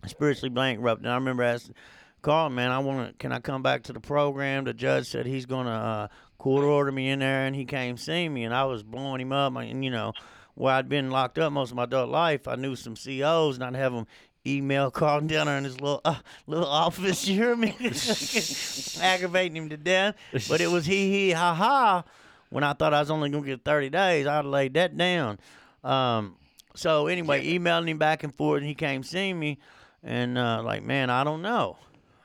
spiritually 0.07 0.49
bankrupt. 0.49 1.01
And 1.01 1.11
I 1.11 1.15
remember 1.15 1.43
asking 1.43 1.75
Carl, 2.21 2.49
man, 2.49 2.71
I 2.71 2.79
want 2.79 3.09
to. 3.09 3.13
Can 3.17 3.33
I 3.33 3.39
come 3.39 3.61
back 3.61 3.83
to 3.83 3.93
the 3.93 3.99
program? 3.99 4.63
The 4.63 4.73
judge 4.73 5.07
said 5.09 5.25
he's 5.25 5.45
gonna 5.45 5.69
uh, 5.69 6.07
court 6.37 6.63
order 6.63 6.93
me 6.93 7.09
in 7.09 7.19
there, 7.19 7.45
and 7.45 7.53
he 7.53 7.65
came 7.65 7.97
see 7.97 8.29
me, 8.29 8.45
and 8.45 8.53
I 8.53 8.63
was 8.63 8.83
blowing 8.83 9.19
him 9.19 9.33
up, 9.33 9.53
and 9.57 9.83
you 9.83 9.91
know, 9.91 10.13
where 10.55 10.73
I'd 10.73 10.89
been 10.89 11.11
locked 11.11 11.37
up 11.37 11.51
most 11.53 11.71
of 11.71 11.77
my 11.77 11.83
adult 11.83 12.09
life, 12.09 12.47
I 12.47 12.55
knew 12.55 12.75
some 12.75 12.95
COs, 12.95 13.55
and 13.55 13.63
I'd 13.63 13.75
have 13.75 13.93
them 13.93 14.07
email 14.47 14.91
Carl 14.91 15.21
down 15.21 15.47
in 15.47 15.63
his 15.63 15.79
little 15.79 16.01
uh, 16.03 16.19
little 16.47 16.67
office. 16.67 17.27
You 17.27 17.35
hear 17.35 17.55
me? 17.55 17.69
Aggravating 19.01 19.57
him 19.57 19.69
to 19.69 19.77
death. 19.77 20.15
But 20.49 20.61
it 20.61 20.67
was 20.71 20.85
he 20.85 21.11
he 21.11 21.31
ha 21.31 21.53
ha. 21.53 22.03
When 22.49 22.63
I 22.63 22.73
thought 22.73 22.93
I 22.93 22.99
was 22.99 23.11
only 23.11 23.29
gonna 23.29 23.45
get 23.45 23.63
thirty 23.63 23.89
days, 23.89 24.27
I'd 24.27 24.45
laid 24.45 24.73
that 24.75 24.95
down. 24.95 25.39
Um, 25.83 26.37
so 26.75 27.07
anyway, 27.07 27.47
emailing 27.47 27.89
him 27.89 27.97
back 27.97 28.23
and 28.23 28.33
forth, 28.33 28.59
and 28.59 28.67
he 28.67 28.75
came 28.75 29.03
see 29.03 29.33
me, 29.33 29.59
and 30.03 30.37
uh, 30.37 30.61
like, 30.63 30.83
man, 30.83 31.09
I 31.09 31.23
don't 31.23 31.41
know. 31.41 31.77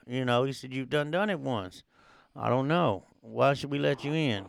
You 0.06 0.24
know, 0.24 0.44
he 0.44 0.52
said 0.52 0.72
you've 0.72 0.90
done 0.90 1.10
done 1.10 1.30
it 1.30 1.38
once. 1.38 1.82
I 2.36 2.48
don't 2.48 2.68
know. 2.68 3.04
Why 3.20 3.54
should 3.54 3.70
we 3.70 3.78
let 3.78 4.04
you 4.04 4.12
in? 4.12 4.46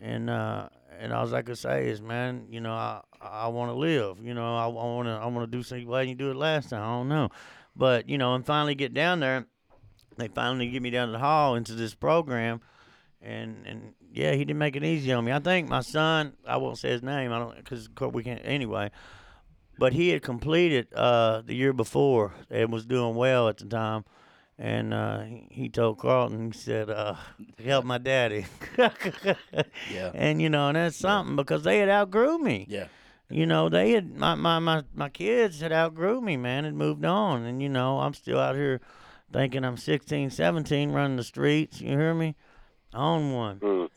And 0.00 0.30
uh, 0.30 0.68
and 1.00 1.12
all 1.12 1.34
I 1.34 1.42
could 1.42 1.58
say 1.58 1.88
is, 1.88 2.02
man, 2.02 2.46
you 2.50 2.60
know, 2.60 2.72
I 2.72 3.00
I 3.20 3.48
want 3.48 3.70
to 3.70 3.74
live. 3.74 4.18
You 4.22 4.34
know, 4.34 4.56
I 4.56 4.66
want 4.66 5.08
to 5.08 5.12
I 5.12 5.26
want 5.26 5.50
to 5.50 5.56
do 5.56 5.62
something. 5.62 5.88
Why 5.88 6.00
didn't 6.00 6.10
you 6.10 6.26
do 6.26 6.30
it 6.30 6.36
last 6.36 6.70
time? 6.70 6.82
I 6.82 6.86
don't 6.86 7.08
know. 7.08 7.30
But 7.74 8.08
you 8.08 8.18
know, 8.18 8.34
and 8.34 8.44
finally 8.44 8.74
get 8.74 8.92
down 8.92 9.20
there. 9.20 9.46
They 10.16 10.28
finally 10.28 10.68
get 10.68 10.82
me 10.82 10.90
down 10.90 11.08
to 11.08 11.12
the 11.12 11.18
hall 11.18 11.54
into 11.54 11.72
this 11.72 11.94
program, 11.94 12.60
and 13.22 13.66
and 13.66 13.94
yeah, 14.12 14.32
he 14.32 14.44
didn't 14.44 14.58
make 14.58 14.76
it 14.76 14.84
easy 14.84 15.12
on 15.12 15.24
me. 15.24 15.32
I 15.32 15.38
think 15.38 15.68
my 15.68 15.80
son, 15.80 16.34
I 16.46 16.58
won't 16.58 16.78
say 16.78 16.90
his 16.90 17.02
name, 17.02 17.32
I 17.32 17.38
don't 17.38 17.56
because 17.56 17.88
we 18.12 18.22
can't 18.22 18.42
anyway. 18.44 18.90
But 19.78 19.94
he 19.94 20.10
had 20.10 20.20
completed 20.20 20.92
uh, 20.92 21.40
the 21.40 21.54
year 21.54 21.72
before 21.72 22.34
and 22.50 22.70
was 22.70 22.84
doing 22.84 23.14
well 23.14 23.48
at 23.48 23.56
the 23.56 23.64
time, 23.64 24.04
and 24.60 24.92
uh, 24.92 25.22
he, 25.22 25.46
he 25.50 25.68
told 25.70 25.98
Carlton, 25.98 26.52
he 26.52 26.58
said, 26.58 26.90
uh, 26.90 27.14
"Help 27.64 27.86
my 27.86 27.98
daddy." 27.98 28.46
Yeah. 29.90 30.12
And 30.14 30.40
you 30.40 30.50
know, 30.50 30.68
and 30.68 30.76
that's 30.76 30.96
something 30.96 31.34
because 31.34 31.64
they 31.64 31.78
had 31.78 31.88
outgrew 31.88 32.38
me. 32.38 32.66
Yeah. 32.68 32.86
You 33.30 33.46
know, 33.46 33.68
they 33.68 33.92
had 33.92 34.16
my, 34.16 34.34
my 34.34 34.58
my 34.58 34.84
my 34.94 35.08
kids 35.08 35.60
had 35.60 35.72
outgrew 35.72 36.20
me, 36.20 36.36
man, 36.36 36.64
and 36.66 36.76
moved 36.76 37.04
on. 37.04 37.44
And 37.44 37.62
you 37.62 37.68
know, 37.68 38.00
I'm 38.00 38.14
still 38.14 38.38
out 38.38 38.54
here 38.54 38.80
thinking 39.32 39.64
I'm 39.64 39.76
16, 39.76 40.30
17, 40.30 40.92
running 40.92 41.16
the 41.16 41.24
streets. 41.24 41.80
You 41.80 41.96
hear 41.96 42.14
me? 42.14 42.36
On 42.92 43.32
one. 43.32 43.60
Mm. 43.60 43.88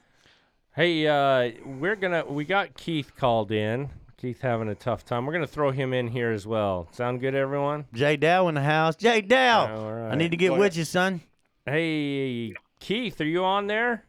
Hey, 0.75 1.07
uh, 1.07 1.51
we're 1.65 1.95
gonna 1.95 2.25
we 2.25 2.45
got 2.45 2.75
Keith 2.75 3.15
called 3.15 3.51
in. 3.51 3.89
Keith 4.23 4.39
having 4.39 4.69
a 4.69 4.75
tough 4.75 5.03
time. 5.03 5.25
We're 5.25 5.33
gonna 5.33 5.45
throw 5.45 5.71
him 5.71 5.91
in 5.91 6.07
here 6.07 6.31
as 6.31 6.47
well. 6.47 6.87
Sound 6.91 7.19
good, 7.19 7.35
everyone? 7.35 7.87
Jay 7.93 8.15
Dow 8.15 8.47
in 8.47 8.55
the 8.55 8.61
house. 8.61 8.95
Jay 8.95 9.19
Dow, 9.19 9.75
All 9.75 10.11
I 10.11 10.15
need 10.15 10.31
to 10.31 10.37
get 10.37 10.47
Go 10.47 10.53
with 10.53 10.61
ahead. 10.61 10.75
you, 10.77 10.85
son. 10.85 11.19
Hey, 11.65 12.53
Keith, 12.79 13.19
are 13.19 13.25
you 13.25 13.43
on 13.43 13.67
there? 13.67 14.05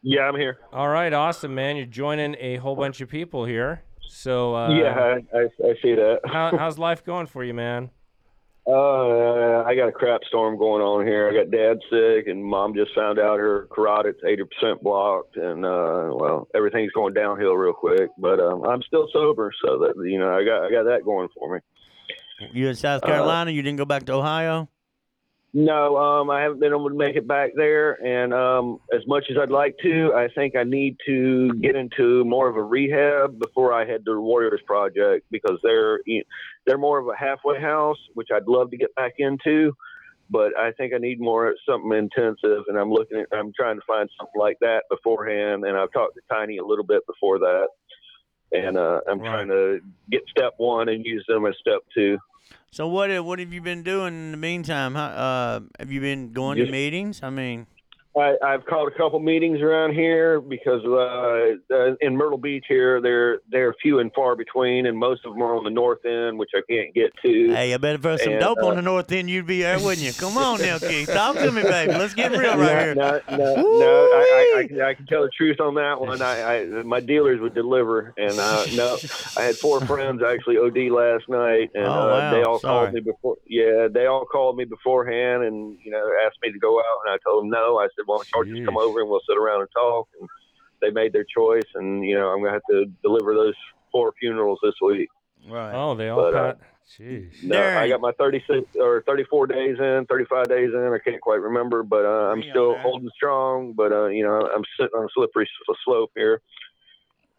Yeah, 0.00 0.22
I'm 0.22 0.36
here. 0.36 0.56
All 0.72 0.88
right, 0.88 1.12
awesome, 1.12 1.54
man. 1.54 1.76
You're 1.76 1.84
joining 1.84 2.34
a 2.40 2.56
whole 2.56 2.76
bunch 2.76 3.02
of 3.02 3.10
people 3.10 3.44
here. 3.44 3.82
So, 4.08 4.56
uh, 4.56 4.70
yeah, 4.70 4.94
I, 4.94 5.36
I, 5.36 5.42
I 5.42 5.74
see 5.82 5.94
that. 5.96 6.20
how, 6.24 6.56
how's 6.56 6.78
life 6.78 7.04
going 7.04 7.26
for 7.26 7.44
you, 7.44 7.52
man? 7.52 7.90
Uh, 8.68 9.62
I 9.64 9.76
got 9.76 9.88
a 9.88 9.92
crap 9.92 10.22
storm 10.26 10.58
going 10.58 10.82
on 10.82 11.06
here. 11.06 11.28
I 11.28 11.32
got 11.44 11.52
dad 11.52 11.78
sick, 11.88 12.26
and 12.26 12.44
mom 12.44 12.74
just 12.74 12.92
found 12.96 13.18
out 13.20 13.38
her 13.38 13.68
carotid's 13.70 14.18
80% 14.24 14.82
blocked, 14.82 15.36
and 15.36 15.64
uh, 15.64 16.10
well, 16.12 16.48
everything's 16.52 16.90
going 16.90 17.14
downhill 17.14 17.54
real 17.54 17.72
quick. 17.72 18.10
But 18.18 18.40
um, 18.40 18.64
I'm 18.64 18.82
still 18.82 19.06
sober, 19.12 19.52
so 19.64 19.78
that 19.78 19.94
you 20.10 20.18
know, 20.18 20.34
I 20.34 20.44
got 20.44 20.64
I 20.64 20.70
got 20.70 20.82
that 20.90 21.04
going 21.04 21.28
for 21.38 21.54
me. 21.54 21.60
You 22.52 22.68
in 22.68 22.74
South 22.74 23.04
Uh, 23.04 23.06
Carolina? 23.06 23.52
you 23.52 23.62
didn't 23.62 23.78
go 23.78 23.84
back 23.84 24.04
to 24.06 24.14
Ohio? 24.14 24.68
No, 25.54 25.96
um, 25.96 26.28
I 26.28 26.42
haven't 26.42 26.60
been 26.60 26.72
able 26.72 26.90
to 26.90 26.94
make 26.94 27.16
it 27.16 27.26
back 27.26 27.52
there, 27.56 27.92
and 28.04 28.34
um, 28.34 28.78
as 28.92 29.00
much 29.06 29.26
as 29.30 29.38
I'd 29.40 29.50
like 29.50 29.74
to, 29.82 30.12
I 30.14 30.28
think 30.34 30.54
I 30.54 30.64
need 30.64 30.96
to 31.06 31.50
get 31.54 31.76
into 31.76 32.24
more 32.24 32.48
of 32.48 32.56
a 32.56 32.62
rehab 32.62 33.38
before 33.38 33.72
I 33.72 33.86
head 33.86 34.04
to 34.04 34.14
the 34.14 34.20
Warriors 34.20 34.60
Project 34.66 35.24
because 35.30 35.58
they're 35.62 36.00
they're 36.66 36.76
more 36.76 36.98
of 36.98 37.08
a 37.08 37.16
halfway 37.16 37.58
house, 37.60 37.96
which 38.14 38.28
I'd 38.34 38.46
love 38.48 38.70
to 38.72 38.76
get 38.76 38.94
back 38.96 39.14
into, 39.18 39.72
but 40.28 40.54
I 40.58 40.72
think 40.72 40.92
I 40.92 40.98
need 40.98 41.20
more 41.20 41.54
something 41.66 41.92
intensive, 41.92 42.64
and 42.68 42.76
I'm 42.76 42.90
looking 42.90 43.18
at 43.20 43.28
I'm 43.32 43.52
trying 43.58 43.76
to 43.76 43.82
find 43.86 44.10
something 44.18 44.38
like 44.38 44.58
that 44.60 44.82
beforehand, 44.90 45.64
and 45.64 45.76
I've 45.76 45.92
talked 45.92 46.16
to 46.16 46.20
Tiny 46.30 46.58
a 46.58 46.64
little 46.66 46.84
bit 46.84 47.02
before 47.06 47.38
that, 47.38 47.68
and 48.52 48.76
uh, 48.76 49.00
I'm 49.08 49.20
Right. 49.20 49.28
trying 49.30 49.48
to 49.48 49.80
get 50.10 50.22
step 50.28 50.52
one 50.58 50.90
and 50.90 51.04
use 51.06 51.24
them 51.28 51.46
as 51.46 51.54
step 51.60 51.80
two. 51.94 52.18
So 52.70 52.86
what 52.88 53.10
have- 53.10 53.24
what 53.24 53.38
have 53.38 53.52
you 53.52 53.60
been 53.60 53.82
doing 53.82 54.14
in 54.14 54.30
the 54.32 54.36
meantime? 54.36 54.94
How, 54.94 55.06
uh, 55.06 55.60
have 55.78 55.90
you 55.90 56.00
been 56.00 56.32
going 56.32 56.58
to 56.58 56.64
meetings? 56.72 57.22
I 57.22 57.30
mean, 57.30 57.66
I, 58.16 58.34
I've 58.42 58.64
called 58.64 58.90
a 58.90 58.96
couple 58.96 59.18
meetings 59.20 59.60
around 59.60 59.92
here 59.92 60.40
because 60.40 60.80
uh, 60.86 61.74
uh, 61.74 61.94
in 62.00 62.16
Myrtle 62.16 62.38
Beach 62.38 62.64
here 62.66 63.00
they're 63.02 63.40
they're 63.50 63.74
few 63.82 63.98
and 63.98 64.10
far 64.14 64.34
between, 64.36 64.86
and 64.86 64.96
most 64.98 65.24
of 65.26 65.32
them 65.34 65.42
are 65.42 65.54
on 65.54 65.64
the 65.64 65.70
north 65.70 66.04
end, 66.06 66.38
which 66.38 66.50
I 66.54 66.60
can't 66.70 66.94
get 66.94 67.12
to. 67.22 67.52
hey, 67.52 67.74
I 67.74 67.76
bet 67.76 67.96
if 67.96 68.02
there 68.02 68.12
was 68.12 68.22
some 68.22 68.32
And, 68.34 68.40
dope 68.40 68.58
uh, 68.62 68.68
on 68.68 68.76
the 68.76 68.82
north 68.82 69.12
end, 69.12 69.28
you'd 69.28 69.46
be 69.46 69.60
there, 69.62 69.78
wouldn't 69.78 69.98
you? 70.06 70.12
Come 70.14 70.38
on 70.38 70.60
now, 70.60 70.78
Keith. 70.78 71.08
Talk 71.12 71.36
to 71.36 71.52
me, 71.52 71.62
baby. 71.62 71.92
Let's 71.92 72.14
get 72.14 72.30
real 72.32 72.56
right 72.56 72.78
here. 72.84 72.94
No, 72.94 73.20
no, 73.30 73.36
no, 73.36 73.54
no. 73.78 74.10
I, 74.14 74.54
I, 74.56 74.58
I, 74.60 74.66
can- 74.66 74.80
I 74.80 74.94
can 74.94 75.06
tell 75.06 75.22
the 75.22 75.30
truth 75.36 75.60
on 75.60 75.74
that 75.74 76.00
one. 76.00 76.22
I, 76.22 76.60
I 76.60 76.64
my 76.84 77.00
dealers 77.00 77.40
would 77.40 77.54
deliver, 77.54 78.14
and 78.16 78.38
uh, 78.38 78.64
no, 78.74 78.96
I 79.36 79.42
had 79.42 79.56
four 79.58 79.80
friends 79.86 80.22
actually 80.26 80.56
OD 80.56 80.90
last 80.90 81.28
night, 81.28 81.70
and 81.74 81.84
Oh, 81.84 81.90
uh, 81.90 82.06
wow. 82.08 82.30
they 82.32 82.42
all 82.44 82.60
Sorry. 82.60 82.84
called 82.86 82.94
me 82.94 83.00
before. 83.00 83.36
Yeah, 83.46 83.88
they 83.92 84.06
all 84.06 84.24
called 84.24 84.56
me 84.56 84.64
beforehand, 84.64 85.42
and 85.42 85.76
you 85.84 85.90
know 85.90 86.08
asked 86.26 86.38
me 86.42 86.50
to 86.50 86.58
go 86.58 86.78
out, 86.78 87.00
and 87.04 87.12
I 87.12 87.18
told 87.22 87.42
them 87.44 87.50
no. 87.50 87.76
I 87.78 87.88
said, 87.94 88.05
"Well, 88.06 88.22
y'all 88.34 88.44
just 88.44 88.64
come 88.64 88.76
over 88.76 89.00
and 89.00 89.08
we'll 89.10 89.20
sit 89.28 89.36
around 89.36 89.60
and 89.60 89.70
talk." 89.74 90.08
And 90.20 90.28
they 90.80 90.90
made 90.90 91.12
their 91.12 91.24
choice, 91.24 91.66
and 91.74 92.04
you 92.04 92.14
know 92.14 92.28
I'm 92.28 92.40
gonna 92.40 92.52
have 92.52 92.62
to 92.70 92.86
deliver 93.02 93.34
those 93.34 93.54
four 93.92 94.12
funerals 94.20 94.58
this 94.62 94.74
week. 94.82 95.08
Right. 95.48 95.72
Oh, 95.74 95.94
they 95.94 96.08
all 96.08 96.20
But, 96.20 96.34
uh, 96.34 96.52
got. 96.52 96.58
Jeez. 96.98 97.42
No, 97.42 97.56
Darren. 97.56 97.76
I 97.76 97.88
got 97.88 98.00
my 98.00 98.12
36 98.12 98.64
or 98.80 99.02
34 99.06 99.48
days 99.48 99.76
in, 99.78 100.06
35 100.08 100.48
days 100.48 100.70
in. 100.72 100.92
I 100.92 100.98
can't 101.04 101.20
quite 101.20 101.40
remember, 101.40 101.82
but 101.82 102.04
uh, 102.04 102.30
I'm 102.30 102.40
Three 102.40 102.50
still 102.50 102.72
there. 102.72 102.82
holding 102.82 103.10
strong. 103.14 103.72
But 103.72 103.92
uh, 103.92 104.06
you 104.06 104.22
know, 104.22 104.48
I'm 104.54 104.62
sitting 104.78 104.96
on 104.96 105.04
a 105.04 105.08
slippery 105.12 105.48
slope 105.84 106.12
here, 106.14 106.40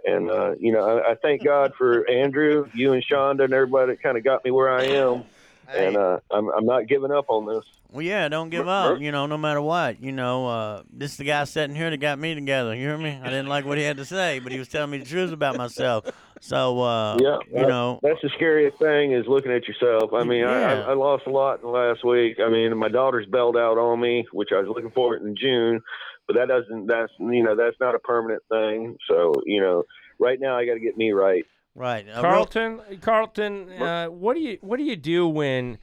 and 0.06 0.30
uh, 0.30 0.56
you 0.60 0.74
know, 0.74 1.00
I, 1.00 1.12
I 1.12 1.16
thank 1.16 1.44
God 1.46 1.74
for 1.78 2.10
Andrew, 2.10 2.68
you 2.74 2.92
and 2.94 3.04
Shonda, 3.10 3.46
and 3.46 3.54
everybody 3.54 3.94
that 3.94 4.04
kind 4.04 4.18
of 4.18 4.24
got 4.24 4.44
me 4.44 4.52
where 4.52 4.70
I 4.70 4.84
am. 4.84 5.24
Hey. 5.70 5.88
And 5.88 5.98
uh, 5.98 6.20
I'm 6.30 6.50
I'm 6.50 6.66
not 6.66 6.88
giving 6.88 7.12
up 7.12 7.26
on 7.30 7.46
this. 7.46 7.64
Well, 7.92 8.02
yeah, 8.02 8.28
don't 8.28 8.50
give 8.50 8.68
up. 8.68 9.00
You 9.00 9.12
know, 9.12 9.26
no 9.28 9.38
matter 9.38 9.62
what. 9.62 10.02
You 10.04 10.12
know, 10.12 10.48
uh, 10.48 10.84
this 10.92 11.12
is 11.12 11.18
the 11.18 11.24
guy 11.24 11.44
sitting 11.46 11.76
here 11.76 11.90
that 11.90 11.98
got 11.98 12.20
me 12.20 12.36
together. 12.36 12.76
You 12.76 12.82
hear 12.82 12.98
me? 12.98 13.18
I 13.22 13.26
didn't 13.30 13.48
like 13.48 13.66
what 13.66 13.78
he 13.78 13.84
had 13.86 13.98
to 13.98 14.06
say, 14.06 14.40
but 14.40 14.52
he 14.52 14.60
was 14.60 14.68
telling 14.68 14.92
me 14.92 14.98
the 14.98 15.06
truth 15.06 15.32
about 15.32 15.56
myself. 15.58 16.06
So, 16.42 16.82
uh, 16.82 17.18
Yeah, 17.20 17.38
you 17.48 17.60
that- 17.62 17.68
know, 17.70 18.00
That's 18.04 18.22
the 18.22 18.30
scariest 18.36 18.78
thing 18.78 19.14
is 19.14 19.26
looking 19.28 19.52
at 19.52 19.68
yourself. 19.68 20.12
I 20.14 20.24
mean, 20.24 20.44
I, 20.44 20.60
Yeah. 20.60 20.84
I, 20.88 20.92
I 20.92 20.94
lost 20.94 21.24
a 21.28 21.32
lot 21.32 21.56
in 21.56 21.62
the 21.62 21.70
last 21.70 22.04
week. 22.04 22.38
I 22.40 22.50
mean, 22.50 22.78
my 22.78 22.90
daughter's 22.90 23.26
bailed 23.26 23.58
out 23.58 23.78
on 23.78 24.00
me, 24.02 24.26
which 24.34 24.50
I 24.54 24.60
was 24.60 24.68
looking 24.68 24.92
for 24.92 25.16
it 25.16 25.24
in 25.24 25.36
June, 25.36 25.82
but 26.28 26.36
that 26.36 26.48
doesn't. 26.50 26.88
That's 26.88 27.12
you 27.20 27.42
know 27.42 27.56
that's 27.56 27.78
not 27.80 27.96
a 27.96 28.00
permanent 28.00 28.44
thing. 28.50 28.98
So 29.10 29.34
you 29.46 29.62
know, 29.62 29.84
right 30.20 30.40
now 30.40 30.58
I 30.58 30.66
got 30.66 30.74
to 30.74 30.80
get 30.82 30.98
me 30.98 31.12
right. 31.14 31.46
right. 31.74 32.06
Uh, 32.08 32.12
real- 32.12 32.22
Carlton, 32.22 32.82
Carlton, 33.02 33.72
uh, 33.82 34.08
what 34.08 34.34
do 34.36 34.42
you 34.42 34.58
what 34.62 34.78
do 34.78 34.84
you 34.84 34.96
do 34.98 35.28
when? 35.28 35.78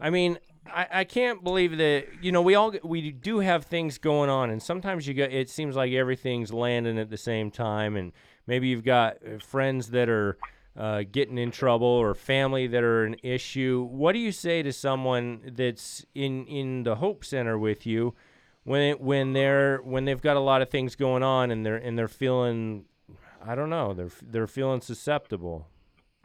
I 0.00 0.08
mean, 0.10 0.38
I, 0.66 0.86
I 0.92 1.04
can't 1.04 1.42
believe 1.42 1.76
that 1.78 2.06
you 2.20 2.32
know 2.32 2.42
we 2.42 2.54
all 2.54 2.72
we 2.82 3.10
do 3.10 3.40
have 3.40 3.64
things 3.64 3.98
going 3.98 4.30
on, 4.30 4.50
and 4.50 4.62
sometimes 4.62 5.06
you 5.06 5.14
get 5.14 5.32
it 5.32 5.50
seems 5.50 5.76
like 5.76 5.92
everything's 5.92 6.52
landing 6.52 6.98
at 6.98 7.10
the 7.10 7.16
same 7.16 7.50
time, 7.50 7.96
and 7.96 8.12
maybe 8.46 8.68
you've 8.68 8.84
got 8.84 9.16
uh, 9.16 9.38
friends 9.38 9.90
that 9.90 10.08
are. 10.08 10.36
Uh, 10.74 11.02
getting 11.02 11.36
in 11.36 11.50
trouble 11.50 11.86
or 11.86 12.14
family 12.14 12.66
that 12.66 12.82
are 12.82 13.04
an 13.04 13.14
issue. 13.22 13.86
What 13.90 14.14
do 14.14 14.18
you 14.18 14.32
say 14.32 14.62
to 14.62 14.72
someone 14.72 15.42
that's 15.54 16.06
in 16.14 16.46
in 16.46 16.84
the 16.84 16.94
Hope 16.94 17.26
Center 17.26 17.58
with 17.58 17.84
you 17.84 18.14
when 18.64 18.80
it, 18.80 18.98
when 18.98 19.34
they're 19.34 19.82
when 19.82 20.06
they've 20.06 20.22
got 20.22 20.38
a 20.38 20.40
lot 20.40 20.62
of 20.62 20.70
things 20.70 20.96
going 20.96 21.22
on 21.22 21.50
and 21.50 21.66
they're 21.66 21.76
and 21.76 21.98
they're 21.98 22.08
feeling 22.08 22.86
I 23.44 23.54
don't 23.54 23.68
know 23.68 23.92
they're 23.92 24.10
they're 24.22 24.46
feeling 24.46 24.80
susceptible. 24.80 25.68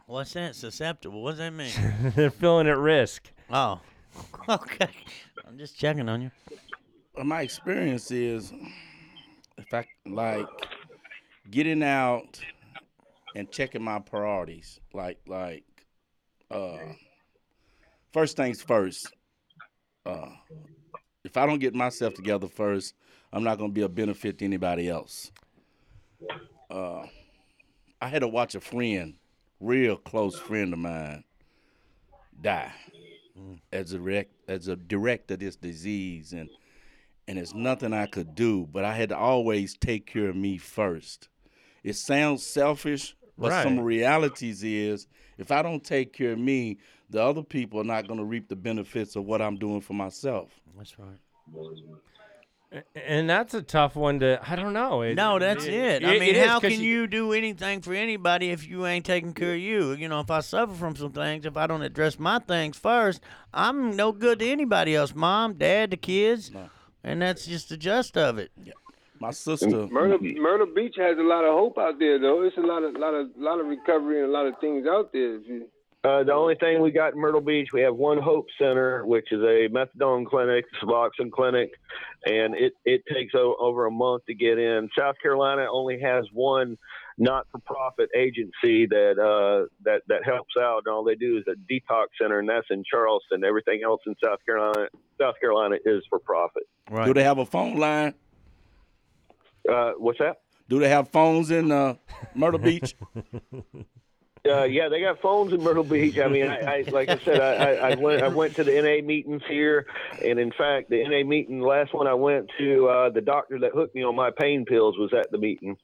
What's 0.06 0.32
that? 0.32 0.56
Susceptible. 0.56 1.22
What 1.22 1.32
does 1.32 1.40
that 1.40 1.52
mean? 1.52 1.72
they're 2.16 2.30
feeling 2.30 2.68
at 2.68 2.78
risk. 2.78 3.30
oh, 3.50 3.80
okay. 4.48 4.88
I'm 5.46 5.58
just 5.58 5.78
checking 5.78 6.08
on 6.08 6.22
you. 6.22 6.30
Well, 7.14 7.24
my 7.24 7.42
experience 7.42 8.10
is 8.10 8.52
if 9.56 9.72
I 9.72 9.84
like 10.06 10.46
getting 11.50 11.82
out 11.82 12.40
and 13.34 13.50
checking 13.50 13.82
my 13.82 13.98
priorities, 13.98 14.80
like 14.92 15.18
like 15.26 15.64
uh 16.50 16.78
first 18.12 18.36
things 18.36 18.62
first. 18.62 19.12
Uh 20.06 20.28
if 21.24 21.36
I 21.36 21.46
don't 21.46 21.58
get 21.58 21.74
myself 21.74 22.14
together 22.14 22.48
first, 22.48 22.94
I'm 23.32 23.44
not 23.44 23.58
gonna 23.58 23.72
be 23.72 23.82
a 23.82 23.88
benefit 23.88 24.38
to 24.38 24.44
anybody 24.44 24.88
else. 24.88 25.32
Uh 26.70 27.02
I 28.00 28.06
had 28.06 28.20
to 28.20 28.28
watch 28.28 28.54
a 28.54 28.60
friend, 28.60 29.14
real 29.60 29.96
close 29.96 30.38
friend 30.38 30.72
of 30.72 30.78
mine, 30.78 31.24
die 32.40 32.72
as 33.72 33.92
a 33.92 33.98
direct 33.98 34.32
as 34.48 34.68
a 34.68 34.76
direct 34.76 35.30
of 35.30 35.38
this 35.40 35.56
disease 35.56 36.32
and 36.32 36.48
and 37.26 37.38
it's 37.38 37.52
nothing 37.54 37.92
I 37.92 38.06
could 38.06 38.34
do, 38.34 38.66
but 38.72 38.84
I 38.84 38.94
had 38.94 39.10
to 39.10 39.16
always 39.18 39.76
take 39.76 40.06
care 40.06 40.30
of 40.30 40.36
me 40.36 40.56
first. 40.56 41.28
It 41.84 41.96
sounds 41.96 42.44
selfish, 42.44 43.14
but 43.36 43.50
some 43.62 43.80
realities 43.80 44.64
is 44.64 45.06
if 45.36 45.52
I 45.52 45.62
don't 45.62 45.84
take 45.84 46.14
care 46.14 46.32
of 46.32 46.38
me, 46.38 46.78
the 47.10 47.22
other 47.22 47.42
people 47.42 47.80
are 47.80 47.84
not 47.84 48.08
going 48.08 48.18
to 48.18 48.24
reap 48.24 48.48
the 48.48 48.56
benefits 48.56 49.14
of 49.14 49.24
what 49.24 49.42
I'm 49.42 49.56
doing 49.56 49.82
for 49.82 49.92
myself. 49.92 50.50
That's 50.76 50.98
right. 50.98 51.18
And 52.94 53.30
that's 53.30 53.54
a 53.54 53.62
tough 53.62 53.96
one 53.96 54.20
to 54.20 54.38
I 54.46 54.54
don't 54.54 54.74
know. 54.74 55.00
It- 55.00 55.14
No, 55.14 55.38
that's 55.38 55.64
it. 55.64 56.04
I 56.04 56.14
it- 56.14 56.20
mean, 56.20 56.28
it 56.30 56.36
is 56.36 56.46
how 56.46 56.60
'cause 56.60 56.70
can 56.72 56.82
you 56.82 57.06
do 57.06 57.32
anything 57.32 57.80
for 57.80 57.94
anybody 57.94 58.50
if 58.50 58.68
you 58.68 58.84
ain't 58.84 59.06
taking 59.06 59.32
care 59.32 59.54
of 59.54 59.58
you? 59.58 59.92
You 59.92 60.06
know, 60.08 60.20
if 60.20 60.30
I 60.30 60.40
suffer 60.40 60.74
from 60.74 60.94
some 60.94 61.12
things, 61.12 61.46
if 61.46 61.56
I 61.56 61.66
don't 61.66 61.80
address 61.82 62.18
my 62.18 62.38
things 62.40 62.76
first, 62.78 63.22
I'm 63.54 63.96
no 63.96 64.12
good 64.12 64.40
to 64.40 64.46
anybody 64.48 64.94
else. 64.94 65.14
Mom, 65.14 65.54
dad, 65.54 65.92
the 65.92 65.96
kids, 65.96 66.52
No. 66.52 66.68
and 67.02 67.22
that's 67.22 67.46
just 67.46 67.70
the 67.70 67.78
gist 67.78 68.18
of 68.18 68.36
it. 68.38 68.50
My 69.18 69.30
sister, 69.30 69.88
Myrtle, 69.90 70.18
Myrtle 70.20 70.66
Beach 70.66 70.94
has 70.98 71.16
a 71.18 71.22
lot 71.22 71.44
of 71.44 71.52
hope 71.54 71.78
out 71.78 71.98
there, 71.98 72.18
though. 72.20 72.42
It's 72.42 72.56
a 72.58 72.60
lot 72.60 72.82
of, 72.84 72.94
lot 72.96 73.14
of, 73.14 73.30
lot 73.36 73.58
of 73.60 73.66
recovery 73.66 74.20
and 74.20 74.28
a 74.28 74.30
lot 74.32 74.46
of 74.46 74.58
things 74.60 74.86
out 74.86 75.12
there. 75.12 75.36
If 75.36 75.48
you, 75.48 75.66
Uh, 76.08 76.24
the 76.24 76.32
only 76.32 76.54
thing 76.54 76.80
we 76.80 76.90
got 76.90 77.12
in 77.12 77.20
Myrtle 77.20 77.42
Beach, 77.42 77.68
we 77.72 77.82
have 77.82 77.94
one 77.94 78.16
Hope 78.18 78.46
Center, 78.58 79.04
which 79.04 79.30
is 79.30 79.42
a 79.42 79.68
methadone 79.68 80.24
clinic, 80.26 80.64
Suboxone 80.80 81.30
clinic, 81.30 81.70
and 82.24 82.54
it, 82.54 82.72
it 82.86 83.02
takes 83.12 83.34
o- 83.34 83.56
over 83.60 83.84
a 83.84 83.90
month 83.90 84.24
to 84.26 84.34
get 84.34 84.58
in. 84.58 84.88
South 84.98 85.16
Carolina 85.20 85.66
only 85.70 86.00
has 86.00 86.24
one 86.32 86.78
not-for-profit 87.18 88.08
agency 88.16 88.86
that 88.86 89.18
uh, 89.18 89.66
that 89.84 90.00
that 90.08 90.24
helps 90.24 90.54
out, 90.58 90.82
and 90.86 90.94
all 90.94 91.04
they 91.04 91.14
do 91.14 91.36
is 91.36 91.44
a 91.46 91.56
detox 91.70 92.06
center, 92.20 92.38
and 92.38 92.48
that's 92.48 92.68
in 92.70 92.84
Charleston. 92.90 93.44
Everything 93.44 93.80
else 93.84 94.00
in 94.06 94.14
South 94.24 94.38
Carolina, 94.46 94.88
South 95.20 95.34
Carolina 95.40 95.76
is 95.84 96.02
for 96.08 96.18
profit. 96.20 96.62
Do 97.06 97.12
they 97.12 97.24
have 97.24 97.36
a 97.38 97.44
phone 97.44 97.76
line? 97.76 98.14
Uh, 99.70 99.92
what's 99.98 100.20
that? 100.20 100.36
Do 100.70 100.78
they 100.78 100.88
have 100.88 101.10
phones 101.10 101.50
in 101.50 101.70
uh, 101.70 101.96
Myrtle 102.34 102.60
Beach? 102.60 102.96
Uh, 104.46 104.64
yeah, 104.64 104.88
they 104.88 105.00
got 105.00 105.20
phones 105.20 105.52
in 105.52 105.62
Myrtle 105.62 105.84
Beach. 105.84 106.18
I 106.18 106.28
mean, 106.28 106.46
I, 106.46 106.58
I 106.58 106.84
like 106.90 107.08
I 107.08 107.18
said, 107.24 107.40
I, 107.40 107.54
I, 107.54 107.90
I 107.90 107.94
went 107.96 108.22
I 108.22 108.28
went 108.28 108.56
to 108.56 108.64
the 108.64 108.72
NA 108.80 109.04
meetings 109.06 109.42
here, 109.48 109.86
and 110.24 110.38
in 110.38 110.52
fact, 110.52 110.90
the 110.90 111.02
NA 111.06 111.24
meeting, 111.28 111.60
the 111.60 111.66
last 111.66 111.92
one 111.94 112.06
I 112.06 112.14
went 112.14 112.50
to, 112.58 112.88
uh, 112.88 113.10
the 113.10 113.20
doctor 113.20 113.58
that 113.60 113.72
hooked 113.72 113.94
me 113.94 114.04
on 114.04 114.14
my 114.14 114.30
pain 114.30 114.64
pills 114.64 114.96
was 114.98 115.12
at 115.12 115.30
the 115.30 115.38
meeting. 115.38 115.76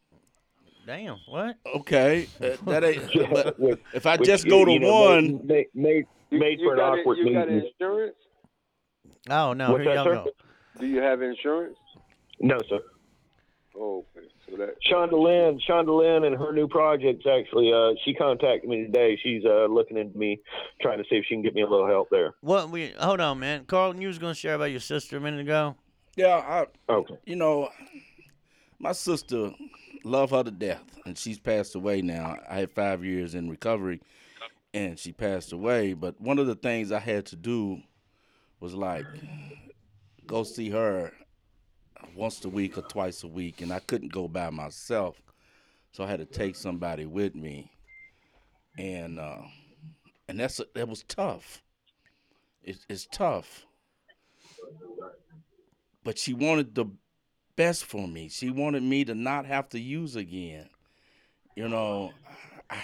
Damn, 0.87 1.19
what? 1.27 1.57
Okay, 1.67 2.29
uh, 2.43 2.57
that 2.67 2.85
ain't. 2.85 3.11
But 3.31 3.59
With- 3.59 3.81
if 3.93 4.07
I 4.07 4.17
which, 4.17 4.27
just 4.27 4.47
go 4.47 4.65
to 4.65 4.71
you 4.73 4.81
know, 4.81 5.01
one, 5.01 5.41
made 5.47 5.67
made, 5.75 6.07
made 6.31 6.61
you 6.61 6.69
for 6.69 6.75
an 6.75 6.81
awkward 6.81 7.19
it, 7.19 7.27
you 7.27 7.33
got 7.33 7.49
meeting. 7.49 7.71
insurance? 7.81 8.17
Oh 9.31 9.53
no, 9.53 9.73
What's 9.73 9.85
here 9.85 9.95
y'all 9.95 10.05
go. 10.05 10.31
Do 10.79 10.87
you 10.87 11.01
have 11.01 11.23
insurance? 11.23 11.77
No, 12.41 12.61
sir. 12.69 12.81
Oh, 13.77 14.05
okay. 14.55 14.73
So 14.89 14.97
that 14.99 15.11
Shonda 15.13 15.23
Lynn, 15.23 15.61
Shonda 15.69 15.97
Lynn, 15.99 16.25
and 16.25 16.37
her 16.37 16.53
new 16.53 16.69
projects 16.69 17.25
actually. 17.27 17.73
Uh, 17.73 17.95
she 18.05 18.15
contacted 18.15 18.69
me 18.69 18.83
today. 18.85 19.19
She's 19.23 19.45
uh, 19.45 19.67
looking 19.67 19.97
into 19.97 20.17
me, 20.19 20.41
trying 20.81 20.99
to 20.99 21.05
see 21.05 21.17
if 21.17 21.25
she 21.29 21.35
can 21.35 21.43
get 21.43 21.55
me 21.55 21.63
a 21.63 21.67
little 21.69 21.87
help 21.87 22.09
there. 22.11 22.35
What 22.41 22.71
we? 22.71 22.93
Hold 22.99 23.21
on, 23.21 23.39
man. 23.41 23.65
Carlton, 23.67 24.01
you 24.01 24.09
was 24.09 24.19
gonna 24.19 24.35
share 24.35 24.55
about 24.55 24.71
your 24.71 24.81
sister 24.81 25.17
a 25.17 25.21
minute 25.21 25.41
ago. 25.41 25.77
yeah, 26.17 26.37
I, 26.89 26.93
Okay. 26.93 27.15
you 27.25 27.37
know, 27.37 27.69
my 28.79 28.93
sister, 28.93 29.51
love 30.05 30.31
her 30.31 30.43
to 30.43 30.51
death, 30.51 30.85
and 31.07 31.17
she's 31.17 31.39
passed 31.39 31.75
away 31.75 32.03
now. 32.03 32.37
I 32.49 32.57
had 32.61 32.71
five 32.73 33.05
years 33.05 33.35
in 33.35 33.49
recovery, 33.49 34.01
and 34.73 34.99
she 34.99 35.13
passed 35.13 35.53
away. 35.53 35.95
But 35.95 36.21
one 36.21 36.39
of 36.39 36.47
the 36.47 36.55
things 36.55 36.93
I 36.93 36.99
had 37.01 37.27
to 37.27 37.37
do 37.37 37.81
was 38.61 38.75
like 38.75 39.05
go 40.27 40.43
see 40.43 40.71
her 40.71 41.13
once 42.15 42.45
a 42.45 42.49
week 42.49 42.79
or 42.79 42.83
twice 42.83 43.23
a 43.23 43.29
week, 43.29 43.61
and 43.61 43.73
I 43.73 43.81
couldn't 43.81 44.13
go 44.13 44.29
by 44.29 44.51
myself, 44.51 45.21
so 45.93 46.05
I 46.05 46.09
had 46.09 46.21
to 46.21 46.27
take 46.27 46.57
somebody 46.57 47.07
with 47.07 47.35
me, 47.35 47.71
and 48.79 49.19
uh, 49.19 49.43
and 50.29 50.39
that's 50.39 50.61
that 50.75 50.89
was 50.89 51.05
tough. 51.05 51.63
It, 52.63 52.79
it's 52.89 53.07
tough, 53.07 53.67
but 56.03 56.19
she 56.19 56.35
wanted 56.35 56.75
the 56.75 56.87
best 57.57 57.85
for 57.85 58.09
me. 58.09 58.29
She 58.29 58.51
wanted 58.51 58.83
me 58.83 59.05
to 59.05 59.15
not 59.15 59.47
have 59.47 59.69
to 59.71 59.79
use 59.79 60.17
again. 60.17 60.69
You 61.57 61.69
know, 61.69 62.13
I, 62.71 62.79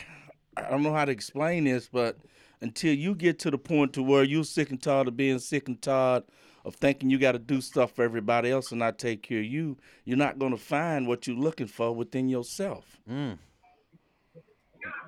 I 0.56 0.70
don't 0.70 0.82
know 0.82 0.92
how 0.92 1.04
to 1.04 1.12
explain 1.12 1.64
this, 1.64 1.88
but 1.92 2.18
until 2.60 2.94
you 2.94 3.14
get 3.14 3.38
to 3.40 3.50
the 3.50 3.58
point 3.58 3.94
to 3.94 4.02
where 4.02 4.22
you're 4.22 4.44
sick 4.44 4.70
and 4.70 4.80
tired 4.80 5.08
of 5.08 5.16
being 5.16 5.38
sick 5.38 5.68
and 5.68 5.80
tired 5.80 6.24
of 6.64 6.74
thinking 6.74 7.10
you 7.10 7.18
got 7.18 7.32
to 7.32 7.38
do 7.38 7.60
stuff 7.60 7.92
for 7.92 8.02
everybody 8.04 8.50
else 8.50 8.70
and 8.70 8.78
not 8.78 8.98
take 8.98 9.22
care 9.22 9.40
of 9.40 9.46
you, 9.46 9.76
you're 10.04 10.16
not 10.16 10.38
going 10.38 10.52
to 10.52 10.58
find 10.58 11.06
what 11.06 11.26
you're 11.26 11.36
looking 11.36 11.66
for 11.66 11.92
within 11.92 12.28
yourself. 12.28 13.00
Mm. 13.10 13.38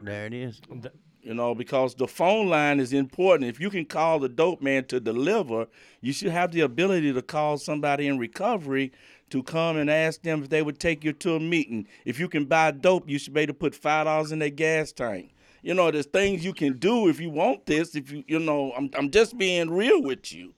There 0.03 0.27
it 0.27 0.35
is. 0.35 0.61
You 1.23 1.35
know, 1.35 1.55
because 1.55 1.95
the 1.95 2.09
phone 2.09 2.49
line 2.49 2.81
is 2.81 2.93
important. 2.93 3.49
If 3.49 3.61
you 3.61 3.71
can 3.71 3.85
call 3.85 4.19
the 4.19 4.29
dope 4.29 4.61
man 4.61 4.85
to 4.87 4.99
deliver, 4.99 5.69
you 6.01 6.13
should 6.13 6.33
have 6.33 6.51
the 6.51 6.63
ability 6.63 7.13
to 7.13 7.23
call 7.23 7.59
somebody 7.59 8.09
in 8.09 8.19
recovery 8.19 8.91
to 9.31 9.43
come 9.43 9.77
and 9.77 9.89
ask 9.89 10.23
them 10.23 10.43
if 10.43 10.49
they 10.49 10.63
would 10.63 10.81
take 10.81 11.05
you 11.05 11.13
to 11.13 11.37
a 11.37 11.41
meeting. 11.41 11.87
If 12.05 12.19
you 12.19 12.29
can 12.29 12.45
buy 12.45 12.73
dope, 12.73 13.09
you 13.09 13.19
should 13.19 13.35
be 13.35 13.43
able 13.43 13.55
to 13.55 13.59
put 13.59 13.75
five 13.75 14.07
dollars 14.07 14.33
in 14.33 14.41
their 14.41 14.51
gas 14.51 14.91
tank. 14.91 15.33
You 15.63 15.75
know, 15.75 15.93
there's 15.93 16.07
things 16.07 16.45
you 16.45 16.53
can 16.53 16.77
do 16.77 17.09
if 17.09 17.21
you 17.21 17.31
want 17.31 17.67
this. 17.67 17.95
If 17.95 18.11
you, 18.11 18.25
you 18.27 18.41
know, 18.41 18.73
I'm, 18.77 18.91
I'm 18.95 19.11
just 19.11 19.39
being 19.39 19.71
real 19.71 20.03
with 20.03 20.33
you. 20.33 20.53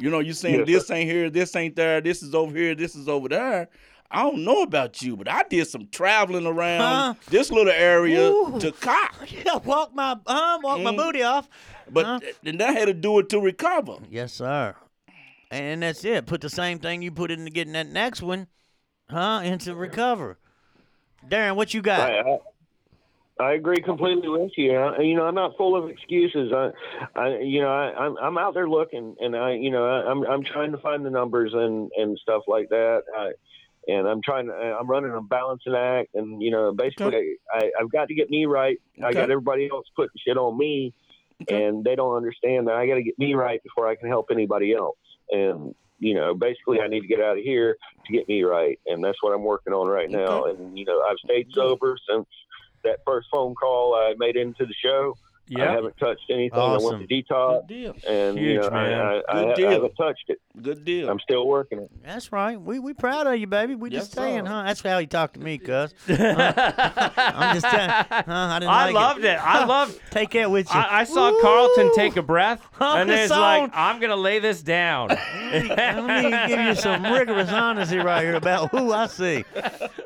You 0.00 0.08
know, 0.10 0.20
you 0.20 0.32
saying 0.32 0.60
Yes, 0.60 0.66
this 0.66 0.90
ain't 0.90 1.10
here, 1.10 1.28
this 1.28 1.54
ain't 1.54 1.76
there, 1.76 2.00
this 2.00 2.22
is 2.22 2.34
over 2.34 2.56
here, 2.56 2.74
this 2.74 2.96
is 2.96 3.06
over 3.06 3.28
there. 3.28 3.68
I 4.10 4.22
don't 4.22 4.44
know 4.44 4.62
about 4.62 5.02
you, 5.02 5.14
but 5.16 5.28
I 5.28 5.42
did 5.44 5.68
some 5.68 5.86
traveling 5.88 6.46
around 6.46 6.80
Huh? 6.80 7.14
this 7.28 7.50
little 7.52 7.72
area 7.72 8.30
Ooh. 8.30 8.58
to 8.58 8.72
cock. 8.72 9.14
Yeah, 9.44 9.56
walk 9.56 9.94
my 9.94 10.12
um, 10.12 10.62
walk 10.62 10.80
my 10.80 10.92
Mm. 10.92 10.96
booty 10.96 11.22
off. 11.22 11.48
But 11.90 12.06
Huh? 12.06 12.20
and 12.44 12.58
that 12.60 12.74
had 12.74 12.86
to 12.86 12.94
do 12.94 13.18
it 13.18 13.28
to 13.28 13.38
recover. 13.40 13.98
Yes, 14.08 14.32
sir. 14.32 14.74
And 15.50 15.82
that's 15.82 16.04
it. 16.04 16.26
Put 16.26 16.40
the 16.40 16.48
same 16.50 16.78
thing 16.78 17.02
you 17.02 17.10
put 17.12 17.30
into 17.30 17.50
getting 17.50 17.74
that 17.74 17.88
next 17.88 18.22
one, 18.22 18.46
huh? 19.10 19.42
Into 19.44 19.74
recover. 19.74 20.38
Darren, 21.28 21.56
what 21.56 21.74
you 21.74 21.82
got? 21.82 22.10
I, 22.10 22.38
I, 23.40 23.52
agree 23.54 23.82
completely 23.82 24.28
with 24.28 24.52
you. 24.56 24.76
I, 24.76 25.00
you 25.00 25.14
know, 25.14 25.24
I'm 25.24 25.34
not 25.34 25.56
full 25.56 25.76
of 25.76 25.88
excuses. 25.88 26.52
I, 26.54 26.70
I 27.14 27.38
you 27.38 27.60
know, 27.60 27.68
I, 27.68 27.92
I'm 28.04 28.16
I'm 28.18 28.38
out 28.38 28.54
there 28.54 28.68
looking, 28.68 29.16
and 29.20 29.36
I, 29.36 29.52
you 29.52 29.70
know, 29.70 29.84
I, 29.84 30.10
I'm 30.10 30.22
I'm 30.24 30.44
trying 30.44 30.72
to 30.72 30.78
find 30.78 31.04
the 31.04 31.10
numbers 31.10 31.52
and 31.54 31.90
and 31.96 32.18
stuff 32.22 32.42
like 32.46 32.68
that. 32.70 33.02
I, 33.16 33.32
and 33.88 34.06
I'm 34.06 34.20
trying 34.22 34.46
to, 34.46 34.52
I'm 34.52 34.86
running 34.86 35.12
a 35.12 35.20
balancing 35.20 35.74
act, 35.74 36.14
and 36.14 36.42
you 36.42 36.50
know, 36.50 36.72
basically, 36.72 37.36
I, 37.52 37.70
I've 37.80 37.90
got 37.90 38.08
to 38.08 38.14
get 38.14 38.30
me 38.30 38.46
right. 38.46 38.78
I 39.02 39.12
got 39.12 39.30
everybody 39.30 39.68
else 39.70 39.86
putting 39.96 40.16
shit 40.26 40.36
on 40.36 40.56
me, 40.56 40.94
Okay. 41.42 41.64
and 41.64 41.82
they 41.82 41.94
don't 41.96 42.14
understand 42.16 42.68
that 42.68 42.74
I 42.74 42.86
got 42.86 42.96
to 42.96 43.02
get 43.02 43.18
me 43.18 43.34
right 43.34 43.62
before 43.62 43.88
I 43.88 43.96
can 43.96 44.08
help 44.08 44.26
anybody 44.30 44.74
else. 44.74 44.98
And 45.30 45.74
you 45.98 46.14
know, 46.14 46.34
basically, 46.34 46.80
I 46.80 46.88
need 46.88 47.00
to 47.00 47.06
get 47.06 47.20
out 47.20 47.38
of 47.38 47.44
here 47.44 47.76
to 48.06 48.12
get 48.12 48.28
me 48.28 48.42
right, 48.42 48.78
and 48.86 49.02
that's 49.02 49.18
what 49.22 49.32
I'm 49.32 49.44
working 49.44 49.72
on 49.72 49.86
right 49.86 50.10
now. 50.10 50.44
Okay. 50.44 50.62
And 50.62 50.78
you 50.78 50.84
know, 50.84 51.02
I've 51.02 51.18
stayed 51.24 51.48
sober 51.52 51.96
since 52.08 52.26
that 52.84 53.00
first 53.06 53.28
phone 53.32 53.54
call 53.54 53.94
I 53.94 54.14
made 54.18 54.36
into 54.36 54.66
the 54.66 54.74
show. 54.74 55.16
I 55.56 55.58
Yeah. 55.64 55.72
haven't 55.74 55.96
touched 55.98 56.22
anything. 56.30 56.58
I 56.58 56.62
Awesome. 56.62 56.98
went 56.98 57.08
to 57.08 57.14
detox, 57.14 57.60
Good 57.62 57.66
deal. 57.68 57.96
and 58.08 58.38
you 58.38 58.50
Huge, 58.50 58.62
know, 58.62 58.70
man. 58.70 58.92
I, 59.00 59.22
I, 59.28 59.32
Good 59.42 59.50
I, 59.50 59.54
deal. 59.54 59.68
I 59.68 59.72
haven't 59.72 59.94
touched 59.96 60.24
it. 60.28 60.40
Good 60.62 60.84
deal. 60.84 61.08
I'm 61.08 61.18
still 61.20 61.46
working 61.46 61.78
it. 61.80 61.90
That's 62.04 62.32
right. 62.32 62.60
We 62.60 62.78
we 62.78 62.92
proud 62.94 63.26
of 63.26 63.36
you, 63.38 63.46
baby. 63.46 63.74
We 63.74 63.90
Yes, 63.90 64.02
just 64.02 64.12
saying, 64.14 64.44
sir. 64.46 64.50
huh? 64.50 64.62
That's 64.64 64.80
how 64.82 64.98
you 64.98 65.06
talk 65.06 65.32
to 65.34 65.40
me, 65.40 65.58
cuz. 65.58 65.94
I'm 66.08 67.54
just 67.54 67.70
saying. 67.70 67.90
Huh? 67.90 68.22
I 68.26 68.58
didn't 68.58 68.70
I 68.72 68.84
like 68.86 68.94
loved 68.94 69.24
it. 69.24 69.38
I 69.42 69.64
love. 69.66 69.98
Take 70.10 70.30
that 70.32 70.50
with 70.50 70.72
you. 70.72 70.78
I, 70.80 71.00
I 71.00 71.04
saw 71.04 71.32
Carlton 71.40 71.92
take 71.94 72.16
a 72.16 72.22
breath, 72.22 72.60
On 72.80 73.00
and 73.02 73.10
the 73.10 73.20
it's 73.22 73.30
like. 73.30 73.70
I'm 73.74 74.00
gonna 74.00 74.16
lay 74.16 74.38
this 74.38 74.62
down. 74.62 75.08
Let 75.08 76.04
me 76.04 76.48
give 76.48 76.60
you 76.60 76.74
some 76.74 77.04
rigorous 77.04 77.50
honesty 77.50 77.98
right 77.98 78.22
here 78.22 78.34
about 78.36 78.70
who 78.70 78.92
I 78.92 79.06
see. 79.06 79.44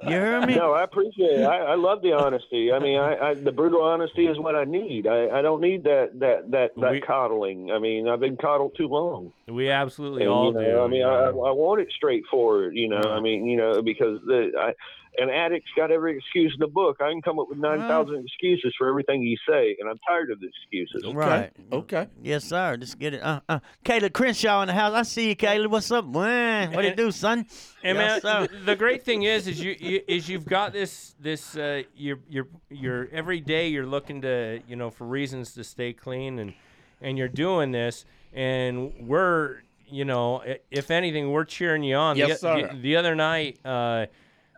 You 0.03 0.09
hear 0.11 0.45
me? 0.47 0.55
No, 0.57 0.73
I 0.73 0.85
appreciate 0.85 1.41
it. 1.41 1.45
I, 1.45 1.59
I 1.59 1.75
love 1.75 2.03
the 2.03 2.13
honesty. 2.13 2.73
I 2.73 2.79
mean, 2.79 2.99
I, 2.99 3.31
I 3.31 3.35
the 3.35 3.53
brutal 3.53 3.83
honesty 3.83 4.27
is 4.27 4.39
what 4.39 4.55
I 4.55 4.65
need. 4.65 5.07
I, 5.07 5.34
I 5.35 5.43
don't 5.43 5.61
need 5.61 5.83
that 5.85 6.11
that 6.21 6.51
that 6.53 6.71
that 6.77 6.93
We- 6.93 7.01
coddling. 7.01 7.73
I 7.73 7.79
mean, 7.81 8.09
I've 8.09 8.21
been 8.21 8.37
coddled 8.37 8.77
too 8.77 8.87
long. 8.87 9.33
we 9.49 9.69
absolutely 9.69 10.23
And, 10.23 10.31
all 10.31 10.47
you 10.47 10.53
know, 10.53 10.61
do. 10.61 10.81
I 10.81 10.87
mean, 10.87 11.03
I, 11.03 11.25
I 11.27 11.51
want 11.51 11.81
it 11.81 11.89
straightforward. 11.91 12.77
You 12.77 12.89
know, 12.89 12.99
I 12.99 13.19
mm. 13.19 13.23
mean, 13.23 13.47
you 13.47 13.57
know, 13.57 13.83
because 13.83 14.21
the 14.27 14.53
I, 14.57 14.73
an 15.19 15.31
addict's 15.31 15.71
got 15.77 15.91
every 15.91 16.17
excuse 16.17 16.53
in 16.55 16.61
the 16.61 16.67
book. 16.67 16.99
I 17.01 17.11
can 17.11 17.23
come 17.23 17.39
up 17.39 17.49
with 17.49 17.59
nine 17.59 17.81
thousand 17.81 18.25
excuses 18.25 18.75
for 18.77 18.89
everything 18.89 19.23
you 19.23 19.37
say, 19.49 19.77
and 19.81 19.89
I'm 19.89 19.99
tired 20.07 20.31
of 20.31 20.41
the 20.41 20.49
excuses. 20.49 21.05
Okay. 21.05 21.17
Right. 21.17 21.53
Okay. 21.73 22.09
Yes, 22.23 22.45
sir. 22.45 22.77
Just 22.77 22.99
get 22.99 23.15
it. 23.15 23.23
Uh, 23.23 23.41
uh. 23.49 23.61
Caleb 23.85 24.13
Crenshaw 24.13 24.63
in 24.63 24.69
the 24.69 24.75
house. 24.75 24.93
I 24.95 25.03
see 25.03 25.29
you, 25.29 25.37
Caleb. 25.37 25.73
What's 25.73 25.91
up? 25.91 26.07
Man, 26.07 26.73
what 26.73 26.83
do 26.83 26.89
you 26.89 26.95
do, 26.95 27.11
son? 27.11 27.47
And 27.83 27.99
Yes, 27.99 28.23
man, 28.25 28.49
sir. 28.49 28.57
the 28.65 28.77
great 28.77 29.05
thing 29.05 29.25
is, 29.25 29.47
is 29.47 29.61
you, 29.61 29.77
you 29.79 30.01
is 30.09 30.29
you've 30.29 30.47
got 30.47 30.73
this 30.73 31.15
this 31.21 31.57
uh, 31.57 31.83
you're 31.97 32.21
you're 32.29 32.49
you're 32.71 33.09
every 33.13 33.41
day 33.41 33.69
you're 33.69 33.87
looking 33.87 34.23
to 34.23 34.61
you 34.67 34.77
know 34.77 34.91
for 34.91 35.07
reasons 35.07 35.55
to 35.55 35.65
stay 35.65 35.93
clean 35.93 36.39
and 36.39 36.55
and 37.01 37.19
you're 37.19 37.29
doing 37.29 37.73
this 37.73 38.05
and 38.33 38.93
we're 39.07 39.63
you 39.87 40.05
know 40.05 40.43
if 40.71 40.91
anything 40.91 41.31
we're 41.31 41.45
cheering 41.45 41.83
you 41.83 41.97
on. 41.97 42.17
Yes, 42.17 42.29
the, 42.29 42.37
sir. 42.37 42.69
The, 42.73 42.81
the 42.81 42.97
other 42.97 43.15
night, 43.15 43.59
uh, 43.65 44.07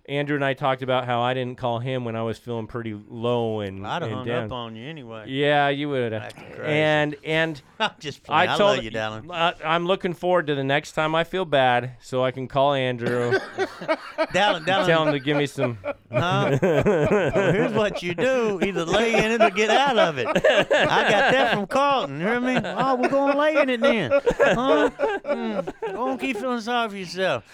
Andrew 0.09 0.37
and 0.37 0.45
I 0.45 0.55
talked 0.55 0.83
about 0.83 1.05
how 1.05 1.21
I 1.21 1.35
didn't 1.35 1.59
call 1.59 1.81
him 1.81 2.05
when 2.05 2.15
I 2.15 2.23
was 2.23 2.39
feeling 2.39 2.67
pretty 2.69 2.97
low 3.09 3.61
and, 3.61 3.85
I'd 3.85 4.03
have 4.03 4.11
and 4.11 4.15
hung 4.15 4.27
down. 4.27 4.45
up 4.45 4.53
on 4.53 4.77
you 4.77 4.89
anyway. 4.89 5.25
yeah, 5.29 5.69
you 5.69 5.89
would 5.89 6.13
have. 6.13 6.33
And 6.63 7.17
and. 7.25 7.61
I'm 7.81 7.91
just 7.99 8.21
I 8.29 8.47
playing. 8.47 8.51
I, 8.51 8.57
told 8.57 8.77
love 8.77 8.85
you, 8.85 8.91
darling. 8.91 9.31
Uh, 9.31 9.53
I'm 9.63 9.85
looking 9.85 10.15
forward 10.15 10.47
to 10.47 10.55
the 10.55 10.65
next 10.65 10.93
time 10.93 11.15
I 11.15 11.25
feel 11.25 11.45
bad, 11.45 11.97
so 12.01 12.25
I 12.25 12.31
can 12.31 12.49
call 12.49 12.73
Andrew, 12.73 13.39
Darling, 14.33 14.65
darling. 14.65 14.87
tell 14.87 15.07
him 15.07 15.13
to 15.13 15.21
give 15.21 15.37
me 15.37 15.45
some. 15.47 15.77
Huh? 16.11 16.59
Well, 16.63 17.53
here's 17.53 17.73
what 17.75 18.03
you 18.03 18.15
do: 18.15 18.61
either 18.63 18.87
lay 18.87 19.15
in 19.23 19.31
it 19.31 19.43
or 19.43 19.51
get 19.51 19.69
out 19.69 19.99
of 19.99 20.17
it. 20.17 20.27
I 20.27 20.33
got 20.33 21.33
that 21.33 21.55
from 21.55 21.67
Carlton. 21.67 22.19
You 22.19 22.27
hear 22.27 22.41
me? 22.41 22.59
Oh, 22.65 22.95
we're 22.95 23.09
gonna 23.11 23.39
lay 23.39 23.57
in 23.57 23.69
it 23.69 23.81
then. 23.83 24.11
Huh? 24.11 24.91
Mm. 25.27 25.99
On, 25.99 26.17
keep 26.19 26.39
feeling 26.39 26.61
sorry 26.63 26.89
for 26.89 26.97
yourself. 26.97 27.45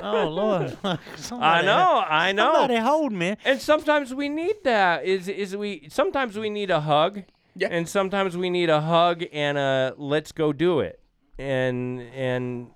Oh 0.00 0.28
Lord, 0.28 0.76
I 0.84 1.62
know, 1.62 2.01
I 2.08 2.32
know. 2.32 2.52
Somebody 2.52 2.76
hold 2.78 3.12
me. 3.12 3.36
And 3.44 3.60
sometimes 3.60 4.14
we 4.14 4.28
need 4.28 4.56
that. 4.64 5.04
Is 5.04 5.28
is 5.28 5.56
we 5.56 5.88
sometimes 5.90 6.38
we 6.38 6.50
need 6.50 6.70
a 6.70 6.80
hug, 6.80 7.24
Yeah. 7.54 7.68
And 7.70 7.88
sometimes 7.88 8.36
we 8.36 8.50
need 8.50 8.70
a 8.70 8.80
hug 8.80 9.24
and 9.32 9.58
a 9.58 9.94
let's 9.96 10.32
go 10.32 10.52
do 10.52 10.80
it. 10.80 11.00
And 11.38 12.00
and 12.14 12.70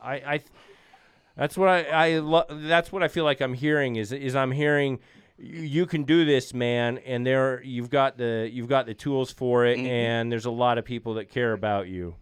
I 0.00 0.14
I 0.14 0.40
that's 1.36 1.56
what 1.56 1.68
I 1.68 1.82
I 1.84 2.18
lo- 2.18 2.46
that's 2.50 2.92
what 2.92 3.02
I 3.02 3.08
feel 3.08 3.24
like 3.24 3.40
I'm 3.40 3.54
hearing 3.54 3.96
is 3.96 4.12
is 4.12 4.34
I'm 4.34 4.52
hearing 4.52 5.00
you 5.38 5.62
you 5.62 5.86
can 5.86 6.04
do 6.04 6.24
this 6.24 6.54
man 6.54 6.98
and 6.98 7.26
there 7.26 7.62
you've 7.62 7.90
got 7.90 8.16
the 8.16 8.48
you've 8.52 8.68
got 8.68 8.86
the 8.86 8.94
tools 8.94 9.30
for 9.30 9.66
it 9.66 9.78
mm-hmm. 9.78 9.86
and 9.86 10.32
there's 10.32 10.46
a 10.46 10.50
lot 10.50 10.78
of 10.78 10.84
people 10.84 11.14
that 11.14 11.28
care 11.30 11.52
about 11.52 11.88
you. 11.88 12.14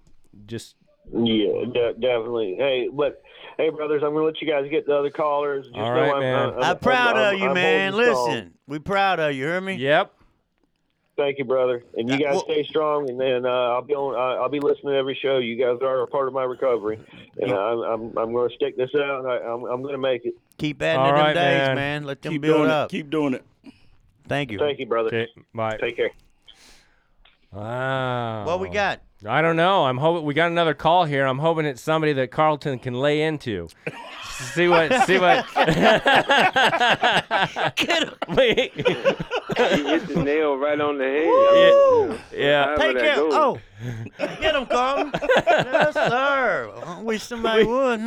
Just 0.47 0.76
Yeah, 1.12 1.64
de- 1.72 1.95
definitely. 2.01 2.57
Hey, 2.59 2.88
but 2.92 3.22
hey, 3.57 3.70
brothers, 3.70 4.02
I'm 4.05 4.12
gonna 4.14 4.26
let 4.26 4.40
you 4.40 4.48
guys 4.48 4.68
get 4.70 4.86
the 4.86 4.96
other 4.96 5.11
callers. 5.11 5.66
Just 5.66 5.76
All 5.78 5.94
know 5.94 6.00
right, 6.00 6.14
I'm, 6.14 6.20
man. 6.20 6.48
I'm, 6.57 6.62
I'm 6.62 6.78
proud 6.78 7.16
I'm- 7.16 7.34
of 7.34 7.40
you, 7.40 7.48
I'm 7.48 7.55
man. 7.55 7.92
holding 7.92 8.09
strong. 8.11 8.28
Listen, 8.28 8.55
we 8.66 8.78
proud 8.78 9.20
of 9.20 9.34
you. 9.34 9.44
Hear 9.44 9.61
me? 9.61 9.74
yep. 9.74 10.12
Thank 11.16 11.38
you, 11.38 11.44
brother. 11.44 11.84
And 11.96 12.09
you 12.09 12.16
Uh, 12.16 12.18
guys 12.18 12.32
well- 12.34 12.44
stay 12.44 12.64
strong. 12.64 13.09
And 13.09 13.20
then 13.20 13.46
uh, 13.46 13.48
I'll 13.48 13.82
be 13.82 13.94
on. 13.94 14.14
Uh, 14.16 14.42
I'll 14.42 14.48
be 14.48 14.59
listening 14.59 14.94
to 14.94 14.98
every 14.98 15.16
show. 15.22 15.38
You 15.38 15.55
guys 15.57 15.78
are 15.80 16.02
a 16.02 16.07
part 16.09 16.26
of 16.26 16.34
my 16.34 16.42
recovery, 16.42 16.98
and 17.40 17.52
I'm 17.52 17.78
I'm, 17.82 18.18
I'm 18.18 18.32
going 18.32 18.48
to 18.48 18.55
stick 18.57 18.76
this 18.76 18.90
out. 18.96 19.24
I, 19.24 19.38
I'm 19.38 19.64
I'm 19.64 19.80
going 19.82 19.94
to 19.94 19.98
make 19.98 20.24
it. 20.24 20.34
Keep 20.59 20.82
adding 20.82 21.00
All 21.00 21.12
to 21.12 21.16
them 21.16 21.34
days, 21.34 21.66
man. 21.68 21.74
man. 21.76 22.05
Let 22.05 22.20
them 22.22 22.32
Keep 22.32 22.42
build 22.42 22.57
doing 22.59 22.70
up. 22.70 22.88
it. 22.92 22.96
Keep 22.96 23.11
doing 23.11 23.34
it. 23.34 23.44
Thank 24.26 24.50
you. 24.50 24.59
Thank 24.59 24.78
you, 24.80 24.86
brother. 24.86 25.07
Okay. 25.09 25.28
Bye. 25.55 25.76
Take 25.80 25.96
care. 25.96 26.11
Wow. 27.52 28.46
What 28.46 28.59
we 28.61 28.68
got? 28.68 29.00
I 29.27 29.41
don't 29.41 29.57
know. 29.57 29.87
I'm 29.87 29.99
hoping 29.99 30.25
we 30.25 30.35
got 30.35 30.51
another 30.51 30.75
call 30.75 31.07
here. 31.07 31.25
I'm 31.27 31.39
hoping 31.39 31.64
it's 31.64 31.81
somebody 31.81 32.12
that 32.14 32.31
Carlton 32.31 32.79
can 32.79 32.95
lay 32.95 33.22
into. 33.22 33.68
See 34.35 34.68
what? 34.68 34.93
See 35.07 35.18
what? 35.18 35.47
Get 37.76 38.03
him! 38.09 38.14
Wait. 38.28 38.72
He 38.74 38.82
hit 38.82 40.07
the 40.09 40.22
nail 40.24 40.57
right 40.57 40.80
on 40.80 40.99
the 40.99 41.05
head. 41.05 41.26
I 41.28 42.07
mean, 42.09 42.18
yeah. 42.32 42.74
Take 42.78 42.95
that 42.97 43.03
care. 43.03 43.14
Oh, 43.18 43.59
get 44.18 44.55
him, 44.57 44.66
Carlton. 44.66 45.12
yes, 45.47 45.95
sir. 45.95 46.72
I 46.85 47.03
wish 47.03 47.22
somebody 47.22 47.64
would. 47.64 48.01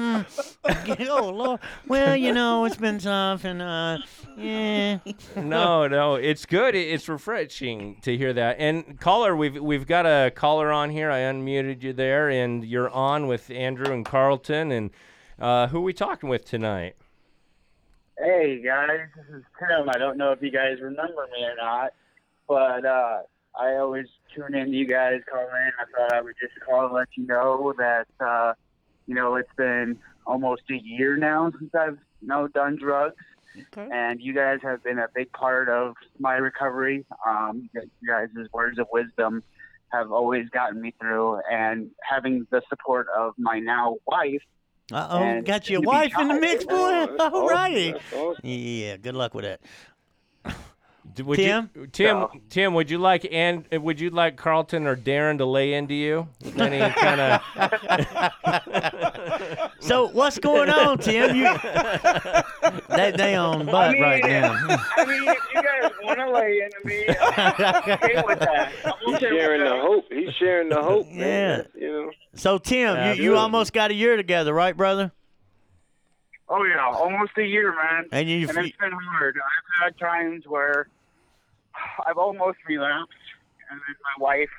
Oh, 1.10 1.30
Lord. 1.30 1.60
Well, 1.88 2.16
you 2.16 2.34
know, 2.34 2.66
it's 2.66 2.76
been 2.78 3.00
tough, 3.00 3.46
and 3.46 3.62
uh, 3.62 4.00
yeah. 4.38 5.00
No, 5.36 5.88
no, 5.88 6.16
it's 6.16 6.46
good. 6.46 6.76
It's 6.76 7.08
refreshing 7.08 7.98
to 8.02 8.18
hear 8.18 8.34
that. 8.34 8.58
And 8.60 9.00
caller, 9.00 9.36
we've 9.36 9.62
we've 9.62 9.88
got 9.88 10.06
a 10.06 10.32
caller 10.32 10.72
on 10.72 10.90
here. 10.90 11.10
I 11.10 11.20
unmuted 11.20 11.84
you 11.84 11.94
there, 11.94 12.30
and 12.30 12.66
you're 12.66 12.90
on 12.90 13.28
with 13.28 13.50
Andrew 13.50 13.94
and 13.94 14.06
Carlton. 14.06 14.72
And 14.72 14.92
uh, 15.40 15.68
who 15.68 15.78
are 15.78 15.82
we 15.82 15.94
talking 15.94 16.30
with 16.30 16.46
tonight? 16.46 16.96
Hey 18.18 18.62
guys, 18.64 19.08
this 19.16 19.26
is 19.38 19.44
Tim. 19.60 19.90
I 19.90 19.98
don't 19.98 20.18
know 20.18 20.32
if 20.32 20.42
you 20.42 20.50
guys 20.52 20.78
remember 20.82 21.28
me 21.34 21.44
or 21.46 21.56
not, 21.56 21.94
but 22.48 22.84
uh, 22.84 23.20
I 23.60 23.76
always 23.76 24.08
tune 24.36 24.56
in 24.56 24.72
to 24.72 24.76
you 24.76 24.88
guys 24.88 25.22
call 25.32 25.44
in. 25.48 25.72
I 25.80 25.86
thought 25.96 26.14
I 26.14 26.22
would 26.22 26.36
just 26.42 26.54
call 26.66 26.86
and 26.86 26.94
let 26.96 27.10
you 27.16 27.28
know 27.28 27.74
that 27.78 28.08
uh, 28.20 28.54
you 29.06 29.14
know 29.14 29.36
it's 29.36 29.54
been 29.56 30.00
almost 30.26 30.64
a 30.72 30.78
year 30.84 31.16
now 31.16 31.52
since 31.60 31.74
I've 31.76 32.00
you 32.22 32.28
know 32.28 32.48
done 32.48 32.76
drugs, 32.78 33.16
Okay. 33.72 33.88
and 33.92 34.20
you 34.20 34.34
guys 34.34 34.60
have 34.64 34.84
been 34.84 34.98
a 34.98 35.08
big 35.14 35.32
part 35.34 35.70
of 35.70 35.94
my 36.20 36.38
recovery. 36.38 37.06
Um, 37.26 37.70
you 37.76 38.08
guys' 38.08 38.30
words 38.52 38.80
of 38.80 38.88
wisdom 38.92 39.44
have 39.90 40.12
always 40.12 40.50
gotten 40.50 40.82
me 40.82 40.96
through, 41.00 41.40
and 41.52 41.92
having 42.02 42.48
the 42.50 42.64
support 42.68 43.06
of 43.16 43.36
my 43.38 43.60
now 43.60 43.98
wife. 44.08 44.42
Uh 44.92 45.08
oh, 45.10 45.42
got 45.42 45.70
your 45.70 45.82
wife 45.82 46.14
in 46.18 46.28
the 46.30 46.36
mix, 46.36 46.64
boy. 46.64 46.74
Oh, 46.76 47.18
All 47.34 47.48
righty. 47.50 47.94
Yeah, 48.42 48.98
good 48.98 49.16
luck 49.16 49.34
with 49.34 49.44
that. 49.44 49.60
Would 51.24 51.38
Tim? 51.38 51.70
you, 51.74 51.88
Tim, 51.88 52.18
No. 52.20 52.32
Tim, 52.50 52.74
would 52.76 52.92
you 52.92 52.98
like 53.00 53.28
and 53.32 53.66
would 53.72 54.00
you 54.00 54.10
like 54.12 54.36
Carlton 54.36 54.86
or 54.86 54.96
Darren 54.96 55.38
to 55.40 55.46
lay 55.46 55.74
into 55.74 55.94
you? 55.96 56.28
Any 56.58 56.80
kind 56.94 57.22
of 57.22 57.42
So 59.80 60.10
what's 60.10 60.38
going 60.38 60.70
on, 60.70 61.00
Tim? 61.00 61.36
You 61.36 61.58
they 62.96 63.12
they 63.12 63.36
on 63.36 63.66
butt 63.66 63.94
mean, 63.94 64.02
right 64.02 64.24
now. 64.24 64.54
I 64.98 65.06
mean, 65.06 65.28
if 65.30 65.38
you 65.56 65.62
guys 65.64 65.92
want 66.04 66.20
to 66.20 66.32
lay 66.32 66.62
into 66.62 66.86
me, 66.86 67.08
I'm 67.08 67.92
okay 67.92 68.24
with 68.26 68.40
that. 68.40 68.72
I'm 68.86 68.94
He's 69.06 69.16
okay 69.16 69.30
sharing 69.30 69.62
with 69.62 69.70
the 69.72 69.80
hope. 69.82 70.06
He's 70.12 70.34
sharing 70.36 70.70
the 70.70 70.82
hope, 70.84 71.08
man. 71.10 71.66
You 71.74 71.92
know. 71.92 72.12
So 72.38 72.58
Tim, 72.58 73.18
you, 73.18 73.24
you 73.24 73.36
almost 73.36 73.74
got 73.74 73.92
a 73.92 73.94
year 73.94 74.16
together, 74.16 74.54
right, 74.54 74.76
brother? 74.78 75.12
Oh 76.50 76.64
yeah, 76.64 76.86
almost 76.86 77.32
a 77.38 77.44
year, 77.44 77.74
man. 77.76 78.06
And 78.12 78.30
you, 78.30 78.48
And 78.48 78.58
it's 78.60 78.78
been 78.78 78.92
hard. 78.92 79.36
I've 79.38 79.84
had 79.84 80.00
times 80.00 80.46
where 80.48 80.88
I've 82.08 82.18
almost 82.18 82.58
relapsed, 82.68 83.12
and 83.70 83.80
then 83.80 83.96
my 84.18 84.24
wife 84.24 84.50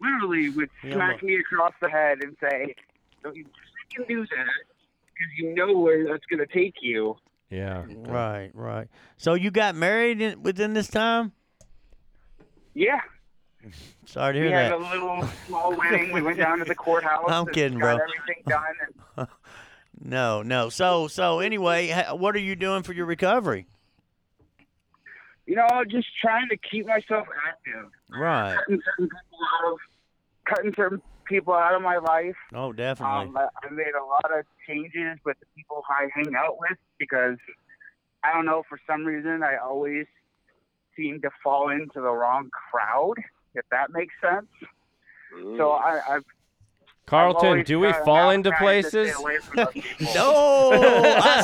literally 0.00 0.50
would 0.50 0.68
Yeah, 0.84 0.94
smack 0.94 1.22
me 1.22 1.36
across 1.36 1.72
the 1.80 1.88
head 1.88 2.18
and 2.22 2.36
say, 2.40 2.74
"Don't 3.22 3.34
you 3.36 3.44
freaking 3.44 4.08
do 4.08 4.26
that, 4.26 4.64
because 5.06 5.32
you 5.38 5.54
know 5.54 5.78
where 5.78 6.04
that's 6.06 6.26
going 6.26 6.46
to 6.46 6.52
take 6.52 6.74
you." 6.82 7.16
yeah. 7.48 7.84
right, 7.88 8.50
right. 8.54 8.88
So 9.16 9.34
you 9.34 9.50
got 9.50 9.76
married 9.76 10.20
in, 10.20 10.42
within 10.42 10.74
this 10.74 10.88
time? 10.88 11.32
Yeah, 12.74 13.00
Sorry 14.06 14.32
to 14.34 14.38
hear 14.38 14.46
we 14.48 14.52
hear 14.52 14.62
had 14.62 14.72
that. 14.72 14.78
a 14.78 14.90
little 14.90 15.28
small 15.46 15.74
wedding. 15.76 16.12
We 16.12 16.22
went 16.22 16.38
down 16.38 16.58
to 16.58 16.64
the 16.64 16.74
courthouse. 16.74 17.24
I'm 17.28 17.46
and 17.46 17.52
kidding, 17.52 17.78
got 17.78 17.96
bro. 17.98 18.04
Everything 18.04 18.42
done. 19.16 19.28
No, 19.98 20.42
no. 20.42 20.68
So, 20.68 21.08
so 21.08 21.40
anyway, 21.40 21.90
what 22.12 22.36
are 22.36 22.40
you 22.40 22.54
doing 22.54 22.82
for 22.82 22.92
your 22.92 23.06
recovery? 23.06 23.66
you 25.46 25.54
know, 25.54 25.66
just 25.88 26.08
trying 26.20 26.48
to 26.50 26.56
keep 26.56 26.86
myself 26.86 27.26
active. 27.48 27.90
Right. 28.10 28.56
Cutting 28.56 28.82
certain 28.84 29.08
people 29.08 29.38
out 29.54 29.72
of, 29.72 29.78
cutting 30.44 30.72
certain 30.76 31.02
people 31.24 31.54
out 31.54 31.74
of 31.74 31.82
my 31.82 31.96
life. 31.98 32.34
Oh, 32.52 32.72
definitely. 32.72 33.28
Um, 33.28 33.36
I 33.38 33.70
made 33.70 33.94
a 33.98 34.04
lot 34.04 34.38
of 34.38 34.44
changes 34.68 35.18
with 35.24 35.38
the 35.40 35.46
people 35.56 35.82
I 35.88 36.08
hang 36.14 36.34
out 36.36 36.58
with 36.58 36.76
because 36.98 37.38
I 38.24 38.32
don't 38.32 38.44
know 38.44 38.64
for 38.68 38.78
some 38.86 39.04
reason 39.04 39.42
I 39.42 39.56
always 39.56 40.06
seem 40.96 41.20
to 41.22 41.30
fall 41.42 41.70
into 41.70 42.00
the 42.00 42.10
wrong 42.12 42.50
crowd. 42.70 43.14
If 43.56 43.64
that 43.70 43.90
makes 43.90 44.14
sense. 44.22 44.46
Mm. 45.36 45.56
So 45.56 45.70
I, 45.72 45.96
I've 46.08 46.16
I've 46.16 46.24
Carlton, 47.06 47.62
do 47.62 47.78
we 47.78 47.92
fall 48.04 48.30
into 48.30 48.50
trying 48.50 48.82
to 48.82 48.88
stay 48.88 48.98
places? 49.04 49.20
away 49.20 49.38
from 49.38 49.56
those 49.58 49.72
people. 49.74 50.14
No, 50.16 50.72
I 51.22 51.40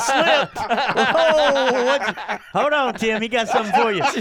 slipped. 0.49 0.57
Oh, 0.59 1.85
what- 1.85 2.41
hold 2.51 2.73
on, 2.73 2.93
Tim. 2.95 3.21
He 3.21 3.29
got 3.29 3.47
something 3.47 3.71
for 3.73 3.93
you. 3.93 4.01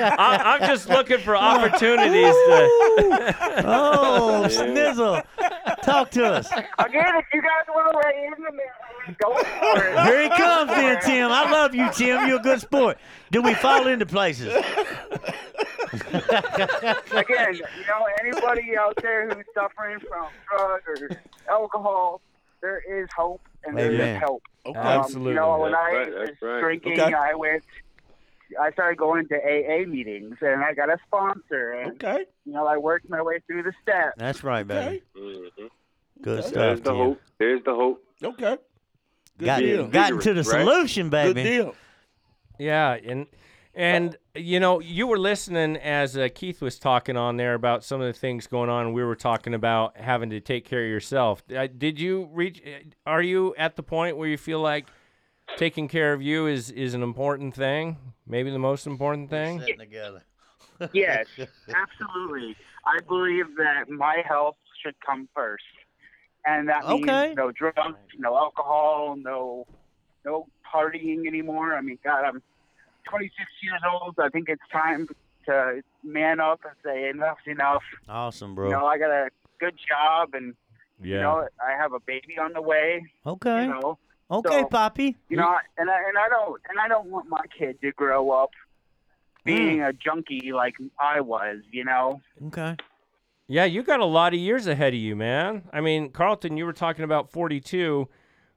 I, 0.00 0.56
I'm 0.58 0.66
just 0.66 0.88
looking 0.88 1.18
for 1.18 1.36
opportunities 1.36 2.32
to. 2.32 2.68
Oh, 3.66 4.46
snizzle. 4.48 5.22
Talk 5.82 6.10
to 6.12 6.24
us. 6.24 6.50
Again, 6.78 7.16
if 7.16 7.26
you 7.34 7.42
guys 7.42 7.66
want 7.68 7.92
to 7.92 7.98
lay 7.98 8.24
into 8.26 8.50
me, 8.52 8.64
go 9.18 9.34
for 9.34 9.84
it. 9.84 10.00
Here 10.06 10.22
he 10.22 10.28
comes, 10.30 10.70
then, 10.70 11.00
Tim. 11.02 11.30
I 11.30 11.50
love 11.50 11.74
you, 11.74 11.88
Tim. 11.92 12.26
You're 12.28 12.38
a 12.40 12.42
good 12.42 12.60
sport. 12.60 12.98
Do 13.30 13.42
we 13.42 13.54
fall 13.54 13.86
into 13.86 14.06
places? 14.06 14.52
Again, 15.92 17.54
you 17.54 17.84
know, 17.88 18.06
anybody 18.20 18.76
out 18.78 18.96
there 19.02 19.28
who's 19.28 19.44
suffering 19.54 19.98
from 20.00 20.26
drug 20.48 20.80
or 20.86 21.08
alcohol, 21.48 22.20
there 22.60 22.78
is 22.88 23.08
hope 23.16 23.40
and 23.64 23.76
there 23.76 23.92
is 23.92 24.00
Amen. 24.00 24.20
help. 24.20 24.42
Okay. 24.66 24.78
Um, 24.78 24.86
Absolutely. 24.86 25.32
You 25.32 25.36
know, 25.40 25.58
when 25.58 25.72
That's 25.72 25.82
I 25.82 25.92
right, 25.96 26.08
was 26.12 26.28
right. 26.42 26.60
drinking, 26.60 27.00
Okay. 27.00 27.14
I 27.14 27.34
went. 27.34 27.62
I 28.60 28.72
started 28.72 28.98
going 28.98 29.28
to 29.28 29.36
AA 29.36 29.86
meetings, 29.86 30.36
and 30.40 30.62
I 30.64 30.74
got 30.74 30.88
a 30.90 30.98
sponsor, 31.06 31.70
and 31.70 31.92
Okay. 31.92 32.24
you 32.44 32.52
know, 32.52 32.66
I 32.66 32.78
worked 32.78 33.08
my 33.08 33.22
way 33.22 33.38
through 33.46 33.62
the 33.62 33.72
steps. 33.80 34.14
That's 34.16 34.42
right, 34.42 34.66
baby. 34.66 35.02
Mhm. 35.16 35.70
Good 36.20 36.38
Okay. 36.40 36.48
stuff, 36.48 36.52
There's 36.54 36.80
the 36.80 36.90
Tim. 36.90 36.96
hope. 36.96 37.20
There's 37.38 37.62
the 37.64 37.74
hope. 37.74 38.04
Okay. 38.24 38.58
Good 39.40 39.46
Got, 39.46 39.58
deal. 39.60 39.86
got 39.88 40.20
to 40.22 40.34
the 40.34 40.42
Right? 40.42 40.64
solution, 40.64 41.10
Good 41.10 41.34
deal. 41.34 41.74
Yeah, 42.58 42.92
and 43.02 43.26
and 43.74 44.16
you 44.34 44.60
know, 44.60 44.80
you 44.80 45.06
were 45.06 45.18
listening 45.18 45.76
as 45.78 46.16
uh, 46.16 46.28
Keith 46.34 46.60
was 46.60 46.78
talking 46.78 47.16
on 47.16 47.36
there 47.36 47.54
about 47.54 47.82
some 47.84 48.00
of 48.00 48.06
the 48.06 48.18
things 48.18 48.46
going 48.46 48.68
on. 48.68 48.92
We 48.92 49.02
were 49.02 49.16
talking 49.16 49.54
about 49.54 49.96
having 49.96 50.30
to 50.30 50.40
take 50.40 50.64
care 50.66 50.82
of 50.84 50.88
yourself. 50.90 51.42
Uh, 51.56 51.66
did 51.66 51.98
you 51.98 52.28
reach? 52.32 52.60
Are 53.06 53.22
you 53.22 53.54
at 53.56 53.76
the 53.76 53.82
point 53.82 54.16
where 54.16 54.28
you 54.28 54.36
feel 54.36 54.60
like 54.60 54.86
taking 55.56 55.88
care 55.88 56.12
of 56.12 56.20
you 56.20 56.46
is 56.46 56.70
is 56.70 56.92
an 56.94 57.02
important 57.02 57.54
thing? 57.54 57.96
Maybe 58.26 58.50
the 58.50 58.58
most 58.58 58.86
important 58.86 59.30
thing. 59.30 59.60
Sitting 59.60 59.78
together. 59.78 60.22
Yes, 60.92 61.26
absolutely. 61.74 62.56
I 62.86 62.98
believe 63.06 63.56
that 63.58 63.90
my 63.90 64.22
health 64.26 64.56
should 64.82 64.94
come 65.04 65.28
first, 65.34 65.62
and 66.46 66.68
that 66.68 66.86
means 66.86 67.04
Okay. 67.08 67.34
no 67.34 67.50
drugs, 67.52 67.98
no 68.18 68.36
alcohol, 68.36 69.16
no 69.16 69.66
no 70.24 70.46
partying 70.72 71.26
anymore. 71.26 71.74
I 71.74 71.80
mean, 71.80 71.98
God, 72.04 72.24
I'm 72.24 72.42
26 73.08 73.34
years 73.62 73.80
old. 73.90 74.16
I 74.18 74.28
think 74.28 74.48
it's 74.48 74.62
time 74.70 75.08
to 75.46 75.82
man 76.04 76.40
up 76.40 76.60
and 76.64 76.74
say 76.84 77.08
enough's 77.08 77.38
enough. 77.46 77.82
Awesome, 78.08 78.54
bro. 78.54 78.66
You 78.68 78.72
know, 78.72 78.86
I 78.86 78.98
got 78.98 79.10
a 79.10 79.30
good 79.58 79.74
job, 79.88 80.34
and 80.34 80.54
Yeah. 81.00 81.16
you 81.16 81.22
know, 81.22 81.48
I 81.66 81.72
have 81.72 81.92
a 81.92 82.00
baby 82.00 82.38
on 82.38 82.52
the 82.52 82.62
way. 82.62 83.04
Okay. 83.26 83.62
You 83.64 83.68
know, 83.70 83.98
Okay, 84.30 84.60
so- 84.60 84.66
Poppy. 84.66 85.16
you 85.28 85.36
know, 85.36 85.56
and 85.76 85.90
I 85.90 85.98
and 86.08 86.18
I 86.18 86.28
don't 86.28 86.60
and 86.68 86.78
I 86.78 86.86
don't 86.88 87.08
want 87.10 87.28
my 87.28 87.44
kid 87.58 87.80
to 87.80 87.90
grow 87.92 88.30
up 88.30 88.50
mm. 88.50 89.44
being 89.44 89.82
a 89.82 89.92
junkie 89.92 90.52
like 90.52 90.74
I 90.98 91.20
was, 91.20 91.58
you 91.72 91.84
know. 91.84 92.20
Okay. 92.46 92.76
Yeah, 93.52 93.64
you 93.64 93.82
got 93.82 93.98
a 93.98 94.04
lot 94.04 94.32
of 94.32 94.38
years 94.38 94.68
ahead 94.68 94.94
of 94.94 95.00
you, 95.00 95.16
man. 95.16 95.64
I 95.72 95.80
mean, 95.80 96.10
Carlton, 96.10 96.56
you 96.56 96.64
were 96.64 96.72
talking 96.72 97.04
about 97.04 97.32
42 97.32 98.08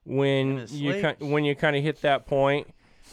when 0.03 0.67
you 0.69 0.93
ki- 1.17 1.25
when 1.25 1.43
you 1.45 1.55
kind 1.55 1.75
of 1.75 1.81
hit 1.81 2.01
that 2.01 2.27
point 2.27 2.67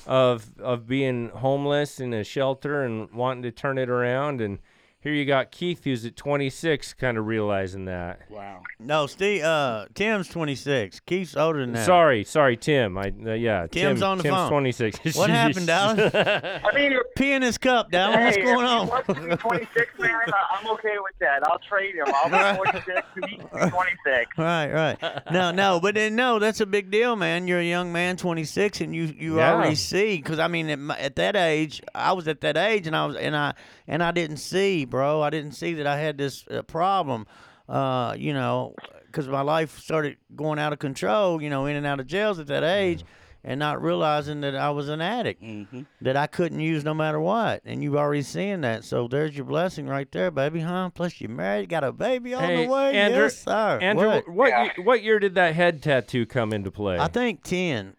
of 0.06 0.50
of 0.60 0.86
being 0.86 1.30
homeless 1.30 1.98
in 1.98 2.12
a 2.12 2.22
shelter 2.22 2.82
and 2.82 3.10
wanting 3.12 3.42
to 3.44 3.50
turn 3.50 3.78
it 3.78 3.88
around 3.88 4.42
and 4.42 4.58
here 5.00 5.12
you 5.14 5.24
got 5.24 5.50
Keith 5.50 5.84
who's 5.84 6.04
at 6.04 6.14
26 6.16 6.94
kind 6.94 7.16
of 7.18 7.26
realizing 7.26 7.86
that. 7.86 8.20
Wow. 8.30 8.62
No, 8.78 9.06
Steve. 9.06 9.42
Uh, 9.42 9.86
Tim's 9.94 10.28
26. 10.28 11.00
Keith's 11.00 11.36
older 11.36 11.60
than 11.60 11.72
that. 11.72 11.86
Sorry, 11.86 12.24
sorry, 12.24 12.56
Tim. 12.56 12.96
I 12.98 13.12
uh, 13.26 13.32
yeah, 13.32 13.66
Tim's 13.66 14.00
Tim, 14.00 14.08
on 14.08 14.16
the 14.18 14.22
Tim's 14.24 14.36
phone. 14.36 14.50
26. 14.50 15.00
What 15.16 15.30
happened, 15.30 15.66
Dallas? 15.66 16.14
I 16.14 16.70
mean, 16.74 16.98
Pee 17.16 17.32
in 17.32 17.42
his 17.42 17.58
cup, 17.58 17.90
Dallas. 17.90 18.16
What's 18.16 18.36
going 18.38 18.66
on? 18.66 18.86
he 18.86 18.90
wants 18.90 19.06
to 19.08 19.14
be 19.14 19.36
26, 19.36 19.90
man, 19.98 20.10
I- 20.28 20.58
I'm 20.60 20.66
okay 20.72 20.96
with 21.02 21.18
that. 21.20 21.46
I'll 21.46 21.58
trade 21.60 21.94
him. 21.94 22.04
I'll 22.06 22.52
be 22.52 22.56
46 22.56 23.00
and 23.16 23.24
he 23.26 23.36
be 23.36 23.42
26. 23.42 24.38
Right, 24.38 24.72
right. 24.72 25.22
No, 25.32 25.50
no, 25.50 25.80
but 25.80 25.94
then 25.94 26.14
no, 26.16 26.38
that's 26.38 26.60
a 26.60 26.66
big 26.66 26.90
deal, 26.90 27.16
man. 27.16 27.46
You're 27.48 27.60
a 27.60 27.64
young 27.68 27.92
man, 27.92 28.16
26, 28.16 28.80
and 28.82 28.94
you 28.94 29.04
you 29.04 29.36
Yeah. 29.38 29.54
already 29.54 29.74
see. 29.76 30.16
Because 30.16 30.38
I 30.38 30.48
mean, 30.48 30.68
at, 30.70 30.78
my, 30.78 30.98
at 30.98 31.16
that 31.16 31.36
age, 31.36 31.82
I 31.94 32.12
was 32.12 32.28
at 32.28 32.40
that 32.42 32.56
age, 32.56 32.86
and 32.86 32.94
I 32.96 33.06
was 33.06 33.16
and 33.16 33.34
I 33.36 33.54
and 33.88 34.02
I 34.02 34.10
didn't 34.12 34.36
see, 34.38 34.84
bro. 34.90 35.22
I 35.22 35.30
didn't 35.30 35.52
see 35.52 35.74
that 35.74 35.86
I 35.86 35.96
had 35.98 36.18
this 36.18 36.44
uh, 36.50 36.62
problem. 36.62 37.26
Uh, 37.68 38.14
you 38.18 38.34
know, 38.34 38.74
because 39.06 39.28
my 39.28 39.42
life 39.42 39.78
started 39.78 40.16
going 40.34 40.58
out 40.58 40.72
of 40.72 40.78
control. 40.80 41.40
You 41.40 41.48
know, 41.50 41.66
in 41.66 41.76
and 41.76 41.86
out 41.86 42.00
of 42.00 42.06
jails 42.06 42.38
at 42.38 42.48
that 42.48 42.64
age. 42.64 43.04
And 43.42 43.58
not 43.58 43.80
realizing 43.82 44.42
that 44.42 44.54
I 44.54 44.68
was 44.68 44.90
an 44.90 45.00
addict, 45.00 45.42
Mm-hmm. 45.42 45.80
that 46.02 46.14
I 46.14 46.26
couldn't 46.26 46.60
use 46.60 46.84
no 46.84 46.92
matter 46.92 47.18
what, 47.18 47.62
and 47.64 47.82
you've 47.82 47.96
already 47.96 48.20
seen 48.20 48.60
that. 48.60 48.84
So 48.84 49.08
there's 49.08 49.34
your 49.34 49.46
blessing 49.46 49.86
right 49.86 50.06
there, 50.12 50.30
baby, 50.30 50.60
huh? 50.60 50.90
Plus 50.94 51.18
you're 51.22 51.30
married, 51.30 51.70
got 51.70 51.82
a 51.82 51.90
baby 51.90 52.34
on 52.34 52.44
Hey, 52.44 52.66
the 52.66 52.70
way. 52.70 52.92
Andrew- 52.92 53.22
yes, 53.22 53.38
sir. 53.42 53.78
Andrew, 53.80 54.08
What? 54.08 54.28
what 54.28 54.48
Yeah. 54.50 54.62
year, 54.64 54.72
what 54.84 55.02
year 55.02 55.18
did 55.18 55.36
that 55.36 55.54
head 55.54 55.82
tattoo 55.82 56.26
come 56.26 56.52
into 56.52 56.70
play? 56.70 56.98
I 56.98 57.08
think 57.08 57.42
ten. 57.42 57.94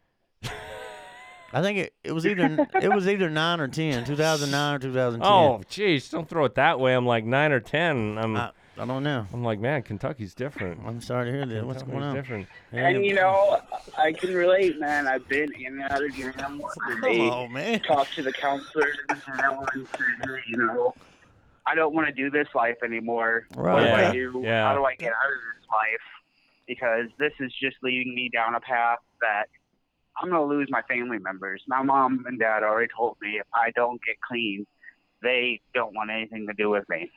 I 1.54 1.62
think 1.62 1.80
it, 1.80 1.94
it 2.04 2.12
was 2.14 2.26
either 2.26 2.68
it 2.82 2.94
was 2.94 3.08
either 3.08 3.30
nine 3.30 3.60
or 3.60 3.68
ten, 3.68 4.06
2009 4.06 4.76
or 4.76 4.80
2010. 4.80 5.28
oh, 5.32 5.62
jeez, 5.70 6.10
don't 6.10 6.28
throw 6.30 6.46
it 6.46 6.56
that 6.56 6.80
way. 6.80 6.94
I'm 6.94 7.06
like 7.06 7.26
9 7.26 7.52
or 7.52 7.60
10. 7.60 8.18
I'm 8.18 8.36
I, 8.38 8.52
I 8.78 8.86
don't 8.86 9.04
know. 9.04 9.28
I'm 9.34 9.44
like, 9.44 9.60
man, 9.60 9.84
Kentucky's 9.84 10.34
different. 10.34 10.82
I'm 10.86 11.02
sorry 11.02 11.26
to 11.26 11.32
hear 11.32 11.46
that. 11.46 11.66
What's 11.68 11.84
Kentucky's 11.84 11.92
going 11.92 12.04
on? 12.04 12.16
different. 12.16 12.48
And 12.72 13.06
you 13.06 13.14
know, 13.16 13.60
I 13.98 14.14
can 14.14 14.34
relate, 14.34 14.80
man. 14.80 15.08
I've 15.08 15.28
been 15.28 15.52
in 15.54 15.80
and 15.82 15.92
out 15.92 16.04
of 16.04 16.16
jail. 16.16 16.32
Come 16.34 16.62
They 17.02 17.20
on, 17.30 17.52
man. 17.52 17.80
talk 17.82 18.08
to 18.16 18.24
the 18.24 18.32
counselors 18.32 18.98
and 19.10 19.20
say, 19.22 19.32
hey, 19.34 20.40
you 20.48 20.58
know, 20.58 20.96
I 21.68 21.76
don't 21.76 21.94
want 21.94 22.08
to 22.08 22.14
do 22.14 22.30
this 22.32 22.48
life 22.56 22.78
anymore. 22.84 23.46
What 23.54 23.82
do 23.82 23.88
I 23.88 24.12
do? 24.12 24.42
Yeah. 24.44 24.68
How 24.70 24.76
do 24.76 24.86
I 24.86 24.96
get 24.96 25.10
out 25.10 25.32
of 25.32 25.40
this 25.60 25.70
life? 25.70 26.02
Because 26.68 27.08
this 27.20 27.34
is 27.40 27.54
just 27.62 27.76
leading 27.84 28.16
me 28.16 28.30
down 28.34 28.56
a 28.56 28.62
path 28.62 29.00
that 29.20 29.48
I'm 30.22 30.30
going 30.30 30.42
to 30.42 30.48
lose 30.56 30.68
my 30.70 30.82
family 30.84 31.18
members. 31.18 31.64
My 31.68 31.82
mom 31.84 32.26
and 32.28 32.40
dad 32.40 32.64
already 32.64 32.92
told 32.96 33.18
me 33.22 33.38
if 33.40 33.48
I 33.54 33.72
don't 33.72 34.00
get 34.06 34.18
clean, 34.22 34.66
they 35.24 35.62
don't 35.74 35.94
want 35.96 36.12
anything 36.12 36.48
to 36.48 36.54
do 36.54 36.70
with 36.70 36.88
me 36.90 37.12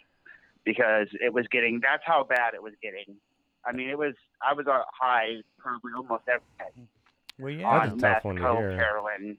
because 0.65 1.09
it 1.21 1.33
was 1.33 1.47
getting, 1.53 1.81
that's 1.83 2.03
how 2.07 2.25
bad 2.25 2.55
it 2.55 2.63
was 2.63 2.73
getting. 2.83 3.17
I 3.67 3.73
mean, 3.73 3.89
it 3.91 3.99
was, 3.99 4.15
I 4.43 4.55
was 4.55 4.67
on 4.67 4.81
high 4.99 5.37
probably 5.59 5.93
almost 5.97 6.23
every 6.29 6.41
day 6.59 6.87
Well, 7.39 7.53
yeah. 7.53 7.79
That's 7.79 7.89
a 7.91 7.93
on 7.93 7.99
tough 7.99 8.25
one 8.25 8.37
to 8.37 8.43
coke, 8.43 8.59
hear. 8.59 8.77
heroin. 8.77 9.37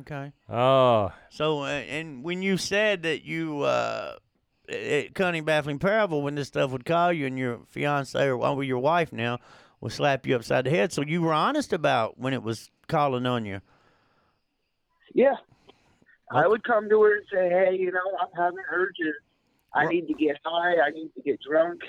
Okay. 0.00 0.32
Oh, 0.48 1.12
So, 1.30 1.62
uh, 1.62 1.66
and 1.66 2.22
when 2.22 2.42
you 2.42 2.56
said 2.56 3.02
that 3.02 3.24
you, 3.24 3.62
uh, 3.62 4.16
at 4.68 5.14
Cunning 5.14 5.44
Baffling 5.44 5.80
Parable, 5.80 6.22
when 6.22 6.36
this 6.36 6.46
stuff 6.48 6.70
would 6.70 6.84
call 6.84 7.12
you 7.12 7.26
and 7.26 7.36
your 7.36 7.60
fiance 7.70 8.16
or 8.24 8.36
well, 8.36 8.62
your 8.62 8.78
wife 8.78 9.12
now 9.12 9.38
would 9.80 9.92
slap 9.92 10.26
you 10.26 10.36
upside 10.36 10.64
the 10.64 10.70
head, 10.70 10.92
so 10.92 11.02
you 11.02 11.22
were 11.22 11.32
honest 11.32 11.72
about 11.72 12.18
when 12.18 12.32
it 12.32 12.42
was 12.42 12.70
calling 12.88 13.26
on 13.26 13.44
you. 13.44 13.60
Yeah. 15.14 15.36
I 16.30 16.46
would 16.46 16.62
come 16.62 16.88
to 16.88 17.02
her 17.02 17.16
and 17.16 17.26
say, 17.32 17.48
hey, 17.48 17.76
you 17.76 17.90
know, 17.90 17.98
I'm 18.20 18.28
having 18.36 18.62
urges. 18.70 19.14
I 19.74 19.86
need 19.86 20.06
to 20.08 20.14
get 20.14 20.38
high. 20.44 20.80
I 20.80 20.90
need 20.90 21.10
to 21.14 21.22
get 21.22 21.40
drunk. 21.40 21.82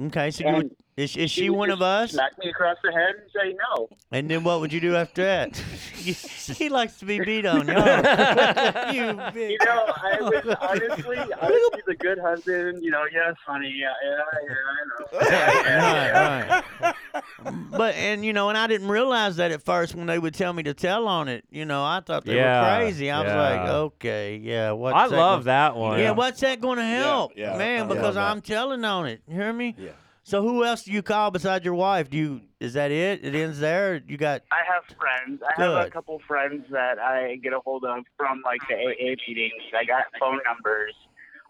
Okay, 0.00 0.30
so 0.30 0.46
you 0.46 0.54
would, 0.54 0.76
is, 0.96 1.16
is 1.16 1.30
she 1.30 1.50
would 1.50 1.56
one 1.58 1.70
of 1.70 1.82
us? 1.82 2.12
Smack 2.12 2.38
me 2.38 2.48
across 2.50 2.76
the 2.84 2.92
head 2.92 3.14
and 3.20 3.30
say 3.34 3.56
no. 3.74 3.88
And 4.12 4.30
then 4.30 4.44
what 4.44 4.60
would 4.60 4.72
you 4.72 4.80
do 4.80 4.94
after 4.94 5.24
that? 5.24 5.56
he 5.96 6.68
likes 6.68 6.98
to 6.98 7.04
be 7.04 7.18
beat 7.18 7.46
on, 7.46 7.66
y'all. 7.66 7.74
you. 8.94 9.02
You 9.34 9.58
know, 9.64 9.86
I 9.96 10.18
would 10.20 10.56
honestly, 10.60 11.18
I 11.18 11.50
would 11.50 11.72
be 11.76 11.82
the 11.86 11.96
good 11.98 12.18
husband. 12.20 12.82
You 12.84 12.90
know, 12.92 13.04
yes, 13.12 13.34
honey, 13.44 13.74
yeah, 13.76 13.92
yeah, 14.04 14.20
yeah, 14.46 14.54
I 14.70 14.84
know. 14.88 15.28
Yeah, 15.30 15.62
yeah. 15.64 16.62
right, 16.80 16.94
right. 17.42 17.64
But 17.72 17.94
and 17.96 18.24
you 18.24 18.32
know, 18.32 18.48
and 18.48 18.56
I 18.56 18.66
didn't 18.68 18.88
realize 18.88 19.36
that 19.36 19.50
at 19.50 19.62
first 19.64 19.94
when 19.96 20.06
they 20.06 20.18
would 20.18 20.34
tell 20.34 20.52
me 20.52 20.62
to 20.64 20.74
tell 20.74 21.08
on 21.08 21.26
it. 21.28 21.44
You 21.50 21.64
know, 21.64 21.82
I 21.84 22.00
thought 22.06 22.24
they 22.24 22.36
Yeah, 22.36 22.60
were 22.78 22.84
crazy. 22.84 23.10
I 23.10 23.22
was 23.22 23.32
like, 23.32 23.68
okay, 23.68 24.36
yeah. 24.36 24.70
What's 24.72 24.94
I 24.96 25.08
that 25.08 25.16
love 25.16 25.32
gonna- 25.40 25.44
that 25.46 25.76
one. 25.76 25.98
Yeah, 25.98 26.12
what's 26.12 26.40
that 26.40 26.60
going 26.60 26.78
to 26.78 26.84
help, 26.84 27.32
yeah, 27.36 27.56
man? 27.56 27.86
I 27.86 27.86
Because. 27.88 28.16
I'm 28.16 28.40
telling 28.42 28.84
on 28.84 29.06
it. 29.06 29.22
You 29.26 29.34
hear 29.34 29.52
me? 29.52 29.74
Yeah. 29.76 29.90
So 30.26 30.40
who 30.40 30.64
else 30.64 30.84
do 30.84 30.90
you 30.90 31.02
call 31.02 31.30
besides 31.30 31.66
your 31.66 31.74
wife? 31.74 32.08
Do 32.08 32.16
you? 32.16 32.40
Is 32.58 32.72
that 32.72 32.90
it? 32.90 33.22
It 33.22 33.34
ends 33.34 33.60
there. 33.60 34.02
You 34.08 34.16
got 34.16 34.42
I 34.50 34.62
have 34.66 34.84
friends. 34.96 35.42
I 35.42 35.62
have 35.62 35.86
a 35.86 35.90
couple 35.90 36.18
friends 36.26 36.64
that 36.70 36.98
I 36.98 37.36
get 37.42 37.52
a 37.52 37.60
hold 37.60 37.84
of 37.84 38.04
from 38.16 38.40
like 38.42 38.60
the 38.66 38.74
AA 38.74 39.16
meetings. 39.28 39.62
I 39.78 39.84
got 39.84 40.04
phone 40.18 40.40
numbers 40.46 40.94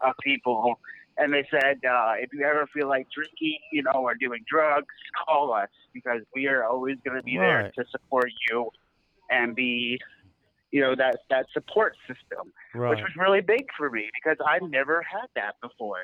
of 0.01 0.13
people, 0.21 0.77
and 1.17 1.33
they 1.33 1.47
said 1.49 1.79
uh, 1.89 2.15
if 2.19 2.33
you 2.33 2.45
ever 2.45 2.67
feel 2.73 2.89
like 2.89 3.07
drinking, 3.15 3.59
you 3.71 3.81
know, 3.81 3.93
or 3.93 4.13
doing 4.13 4.43
drugs, 4.45 4.93
call 5.25 5.53
us 5.53 5.69
because 5.93 6.21
we 6.35 6.47
are 6.47 6.65
always 6.65 6.97
going 7.05 7.15
to 7.15 7.23
be 7.23 7.37
there 7.37 7.71
to 7.77 7.85
support 7.89 8.29
you 8.51 8.69
and 9.31 9.55
be, 9.55 9.97
you 10.71 10.81
know, 10.81 10.95
that 10.95 11.19
that 11.29 11.45
support 11.53 11.95
system, 12.09 12.51
right, 12.73 12.89
which 12.89 12.99
was 12.99 13.11
really 13.17 13.39
big 13.39 13.67
for 13.77 13.89
me 13.89 14.09
because 14.21 14.37
I've 14.45 14.69
never 14.69 15.01
had 15.01 15.27
that 15.35 15.55
before. 15.61 16.01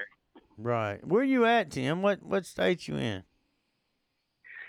Right. 0.58 1.06
Where 1.06 1.24
you 1.24 1.46
at, 1.46 1.72
Tim? 1.72 2.02
What 2.02 2.24
what 2.24 2.46
state 2.46 2.88
you 2.88 2.98
in? 2.98 3.24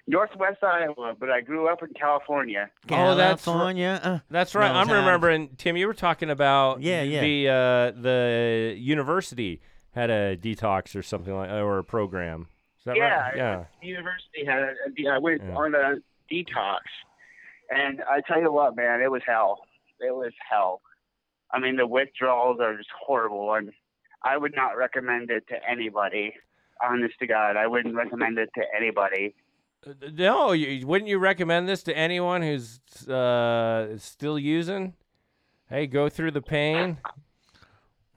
Northwest 0.08 0.62
Iowa, 0.64 1.14
but 1.18 1.30
I 1.30 1.40
grew 1.42 1.68
up 1.68 1.82
in 1.82 1.90
California. 1.94 2.70
Oh, 2.90 3.14
that's 3.14 3.46
ri- 3.46 3.52
California. 3.52 4.00
Uh, 4.02 4.18
That's 4.30 4.54
right. 4.54 4.72
No, 4.72 4.78
I'm 4.80 4.88
it's 4.88 4.94
remembering 4.96 5.50
Tim. 5.56 5.76
You 5.76 5.86
were 5.86 5.94
talking 5.94 6.28
about 6.28 6.82
Yeah, 6.82 7.02
yeah. 7.02 7.20
the 7.20 7.48
uh, 7.48 8.00
the 8.02 8.74
university 8.76 9.60
had 9.92 10.10
a 10.10 10.36
detox 10.36 10.96
or 10.96 11.02
something 11.02 11.32
like 11.34 11.50
or 11.50 11.78
a 11.78 11.84
program. 11.84 12.48
Is 12.78 12.84
that 12.86 12.96
yeah, 12.96 13.20
right? 13.20 13.36
Yeah. 13.36 13.64
the 13.80 13.86
university 13.86 14.44
had 14.44 14.58
a, 14.62 14.72
a- 15.08 15.14
I 15.14 15.18
went 15.18 15.40
Yeah. 15.44 15.54
on 15.54 15.74
a 15.76 15.94
detox, 16.32 16.80
and 17.70 18.02
I 18.10 18.22
tell 18.26 18.40
you 18.40 18.50
what, 18.50 18.74
man, 18.74 19.00
it 19.02 19.10
was 19.10 19.22
hell. 19.24 19.60
It 20.00 20.12
was 20.12 20.32
hell. 20.50 20.80
I 21.52 21.60
mean, 21.60 21.76
the 21.76 21.86
withdrawals 21.86 22.58
are 22.60 22.76
just 22.76 22.88
horrible, 23.06 23.54
and 23.54 23.70
I 24.24 24.36
would 24.36 24.54
not 24.54 24.76
recommend 24.76 25.30
it 25.30 25.46
to 25.48 25.56
anybody. 25.68 26.34
Honest 26.82 27.18
to 27.20 27.26
God, 27.26 27.56
I 27.56 27.66
wouldn't 27.66 27.94
recommend 27.94 28.38
it 28.38 28.50
to 28.56 28.62
anybody. 28.76 29.34
No, 30.12 30.52
you, 30.52 30.86
wouldn't 30.86 31.08
you 31.08 31.18
recommend 31.18 31.68
this 31.68 31.82
to 31.84 31.96
anyone 31.96 32.42
who's 32.42 32.80
uh, 33.08 33.96
still 33.98 34.38
using? 34.38 34.94
Hey, 35.68 35.86
go 35.86 36.08
through 36.08 36.32
the 36.32 36.42
pain. 36.42 36.98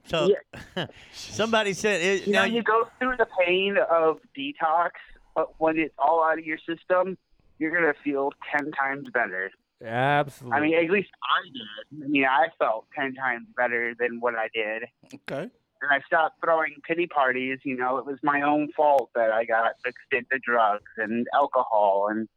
so 0.06 0.28
somebody 1.12 1.72
said 1.72 2.00
it, 2.02 2.26
You 2.26 2.32
now 2.32 2.44
know, 2.44 2.54
you 2.54 2.62
go 2.62 2.88
through 2.98 3.16
the 3.16 3.26
pain 3.44 3.76
of 3.90 4.18
detox, 4.36 4.90
but 5.34 5.58
when 5.58 5.78
it's 5.78 5.94
all 5.98 6.22
out 6.22 6.38
of 6.38 6.44
your 6.44 6.58
system, 6.58 7.18
you're 7.58 7.74
gonna 7.74 7.94
feel 8.04 8.30
ten 8.52 8.70
times 8.72 9.08
better. 9.12 9.50
Absolutely. 9.84 10.56
I 10.56 10.60
mean, 10.60 10.74
at 10.84 10.90
least 10.90 11.10
I 11.22 11.48
did. 11.48 12.04
I 12.04 12.08
mean, 12.08 12.24
I 12.24 12.46
felt 12.58 12.86
ten 12.94 13.14
times 13.14 13.46
better 13.56 13.94
than 13.98 14.20
what 14.20 14.34
I 14.34 14.48
did. 14.54 14.84
Okay. 15.14 15.50
And 15.88 16.02
I 16.02 16.04
stopped 16.06 16.40
throwing 16.44 16.76
pity 16.86 17.06
parties. 17.06 17.58
You 17.64 17.76
know, 17.76 17.98
it 17.98 18.06
was 18.06 18.18
my 18.22 18.42
own 18.42 18.70
fault 18.76 19.10
that 19.14 19.30
I 19.30 19.44
got 19.44 19.72
mixed 19.84 20.12
into 20.12 20.38
drugs 20.44 20.90
and 20.96 21.26
alcohol, 21.34 22.08
and 22.10 22.28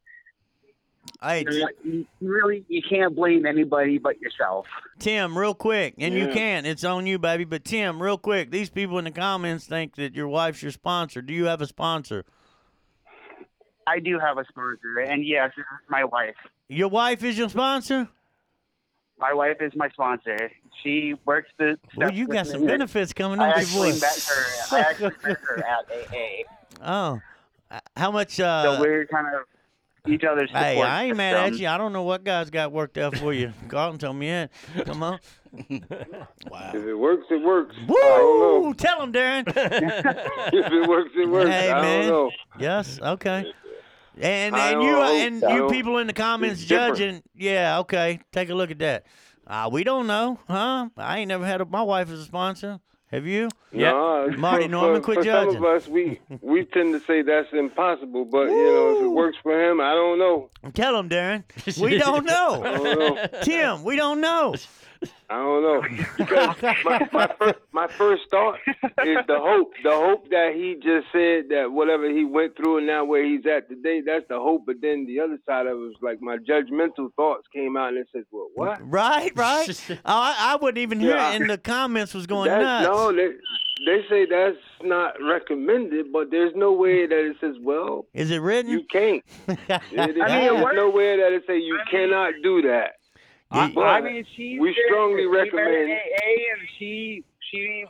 I 1.21 1.37
you, 1.37 1.45
know, 1.45 1.67
you 1.83 2.05
really 2.21 2.65
you 2.67 2.81
can't 2.87 3.15
blame 3.15 3.45
anybody 3.45 3.97
but 3.97 4.19
yourself. 4.21 4.65
Tim, 4.99 5.37
real 5.37 5.53
quick, 5.53 5.95
and 5.97 6.13
you 6.13 6.27
can't. 6.27 6.65
It's 6.67 6.83
on 6.83 7.07
you, 7.07 7.17
baby. 7.19 7.45
But 7.45 7.63
Tim, 7.65 8.01
real 8.01 8.17
quick, 8.17 8.51
these 8.51 8.69
people 8.69 8.97
in 8.99 9.05
the 9.05 9.11
comments 9.11 9.65
think 9.65 9.95
that 9.95 10.13
your 10.13 10.27
wife's 10.27 10.61
your 10.61 10.71
sponsor. 10.71 11.21
Do 11.21 11.33
you 11.33 11.45
have 11.45 11.61
a 11.61 11.67
sponsor? 11.67 12.25
I 13.87 13.99
do 13.99 14.19
have 14.19 14.37
a 14.37 14.45
sponsor, 14.45 14.99
and 14.99 15.25
yes, 15.25 15.51
my 15.89 16.03
wife. 16.03 16.35
Your 16.67 16.89
wife 16.89 17.23
is 17.23 17.37
your 17.37 17.49
sponsor? 17.49 18.07
My 19.19 19.33
wife 19.33 19.57
is 19.61 19.73
my 19.75 19.89
sponsor. 19.89 20.49
She 20.83 21.13
works 21.25 21.49
the. 21.57 21.77
Well, 21.97 22.11
you 22.11 22.27
got 22.27 22.47
some 22.47 22.61
me. 22.61 22.67
benefits 22.67 23.11
coming 23.13 23.39
I 23.39 23.43
on 23.43 23.49
your 23.49 23.57
actually 23.59 23.91
voice. 23.91 24.01
met 24.01 24.35
her. 24.35 24.77
I 24.77 24.89
actually 24.89 25.11
met 25.27 25.37
her 25.39 25.57
at 25.65 25.85
AA. 25.91 27.19
Oh, 27.71 27.79
how 27.97 28.11
much? 28.11 28.35
So 28.35 28.45
Uh, 28.45 28.77
we're 28.79 29.05
kind 29.07 29.27
of 29.35 29.41
each 30.09 30.23
other's 30.23 30.49
support 30.49 30.63
Hey, 30.65 30.81
I 30.81 31.03
ain't 31.05 31.17
mad 31.17 31.35
at 31.53 31.59
you. 31.59 31.67
I 31.67 31.77
don't 31.77 31.91
know 31.91 32.03
what 32.03 32.23
God's 32.23 32.49
got 32.49 32.71
worked 32.71 32.97
out 32.97 33.17
for 33.17 33.33
you. 33.33 33.51
Carlton 33.67 33.99
tell 33.99 34.13
me 34.13 34.27
that. 34.29 34.51
Come 34.85 35.03
on. 35.03 35.19
Wow. 36.49 36.71
If 36.73 36.83
it 36.85 36.93
works, 36.95 37.25
it 37.31 37.41
works. 37.43 37.75
I 37.79 37.85
Woo! 37.87 38.73
Tell 38.75 39.01
him, 39.01 39.11
Darren. 39.11 39.43
If 39.47 40.71
it 40.71 40.87
works, 40.87 41.09
it 41.15 41.27
works. 41.27 41.49
Hey, 41.49 41.71
I 41.71 41.81
man. 41.81 42.07
don't 42.07 42.09
know. 42.11 42.31
yes. 42.59 42.99
Okay. 43.01 43.51
And 44.17 44.55
and 44.55 44.81
you 44.83 44.91
don't- 44.91 45.15
and 45.15 45.43
I 45.43 45.55
you 45.55 45.67
people 45.69 45.97
in 45.97 46.07
the 46.07 46.13
comments 46.13 46.61
it's 46.61 46.67
different. 46.69 46.97
judging. 46.97 47.23
Yeah. 47.35 47.79
Okay. 47.79 48.19
Take 48.31 48.49
a 48.49 48.53
look 48.55 48.71
at 48.71 48.79
that. 48.79 49.05
Uh, 49.47 49.69
we 49.71 49.83
don't 49.83 50.05
know, 50.05 50.39
huh? 50.47 50.89
I 50.95 51.19
ain't 51.19 51.27
never 51.29 51.45
had 51.45 51.59
a, 51.61 51.65
my 51.65 51.81
wife 51.81 52.11
as 52.11 52.19
a 52.19 52.25
sponsor. 52.25 52.79
Have 53.11 53.25
you? 53.25 53.49
Yeah. 53.71 53.89
No, 53.91 54.27
Marty 54.37 54.65
for, 54.65 54.69
Norman, 54.69 55.01
for, 55.01 55.05
quit 55.05 55.17
for 55.19 55.23
judging. 55.23 55.53
some 55.53 55.63
of 55.65 55.69
us, 55.81 55.87
we 55.87 56.19
we 56.41 56.63
tend 56.65 56.93
to 56.93 56.99
say 57.07 57.23
that's 57.23 57.47
impossible, 57.51 58.25
but 58.25 58.43
you 58.49 58.55
know, 58.71 58.97
if 58.99 59.03
it 59.05 59.07
works 59.07 59.37
for 59.41 59.59
him, 59.59 59.81
I 59.81 59.93
don't 59.93 60.19
know. 60.19 60.51
Tell 60.75 60.95
him, 60.99 61.09
Darren. 61.09 61.43
We 61.81 61.97
don't 61.97 62.23
know. 62.25 62.61
don't 62.63 62.83
know. 62.83 63.27
Tim, 63.41 63.83
we 63.83 63.95
don't 63.95 64.21
know. 64.21 64.53
I 65.29 65.35
don't 65.37 65.63
know 65.63 65.81
because 66.17 66.61
my 66.83 67.07
my 67.13 67.27
first, 67.39 67.59
my 67.71 67.87
first 67.87 68.23
thought 68.31 68.57
is 68.67 69.17
the 69.27 69.39
hope, 69.39 69.71
the 69.83 69.91
hope 69.91 70.29
that 70.29 70.51
he 70.55 70.73
just 70.75 71.07
said 71.13 71.49
that 71.49 71.71
whatever 71.71 72.09
he 72.09 72.25
went 72.25 72.57
through 72.57 72.79
and 72.79 72.87
now 72.87 73.05
where 73.05 73.23
he's 73.23 73.45
at 73.45 73.69
today, 73.69 74.01
that's 74.05 74.25
the 74.27 74.39
hope. 74.39 74.63
But 74.65 74.77
then 74.81 75.05
the 75.05 75.19
other 75.21 75.37
side 75.45 75.67
of 75.67 75.73
it 75.73 75.79
was 75.79 75.95
like 76.01 76.21
my 76.21 76.37
judgmental 76.37 77.13
thoughts 77.15 77.47
came 77.53 77.77
out 77.77 77.89
and 77.89 77.97
it 77.99 78.07
says, 78.13 78.25
"Well, 78.31 78.49
what?" 78.55 78.77
Right, 78.81 79.31
right. 79.35 79.69
oh, 79.89 79.95
I, 80.05 80.35
I 80.37 80.55
wouldn't 80.61 80.79
even 80.81 80.99
hear 80.99 81.11
Yeah. 81.15 81.31
it, 81.33 81.41
and 81.41 81.49
the 81.49 81.57
comments 81.57 82.13
was 82.13 82.27
going 82.27 82.49
That's, 82.49 82.61
nuts. 82.61 82.87
no, 82.87 83.11
they 83.15 83.29
they 83.85 84.01
say 84.09 84.25
that's 84.25 84.57
not 84.83 85.13
recommended, 85.21 86.11
but 86.11 86.29
there's 86.31 86.51
no 86.55 86.73
way 86.73 87.07
that 87.07 87.29
it 87.29 87.37
says, 87.39 87.55
"Well, 87.61 88.05
Is 88.13 88.31
it 88.31 88.39
written? 88.39 88.71
you 88.71 88.83
can't." 88.91 89.23
It, 89.47 89.59
it, 89.69 89.71
I 89.71 89.79
mean, 89.91 90.09
it 90.09 90.15
there's 90.51 90.63
works. 90.63 90.75
nowhere 90.75 91.17
that 91.17 91.31
it 91.33 91.43
say 91.47 91.57
you 91.59 91.79
cannot 91.89 92.33
do 92.43 92.61
that. 92.63 92.95
I- 93.51 93.71
But 93.71 93.81
I 93.85 94.01
mean, 94.01 94.25
she 94.35 94.59
we 94.59 94.75
strongly 94.87 95.23
she 95.23 95.27
recommend. 95.27 95.91
AA 95.91 96.51
and 96.53 96.69
she 96.77 97.23
she 97.51 97.85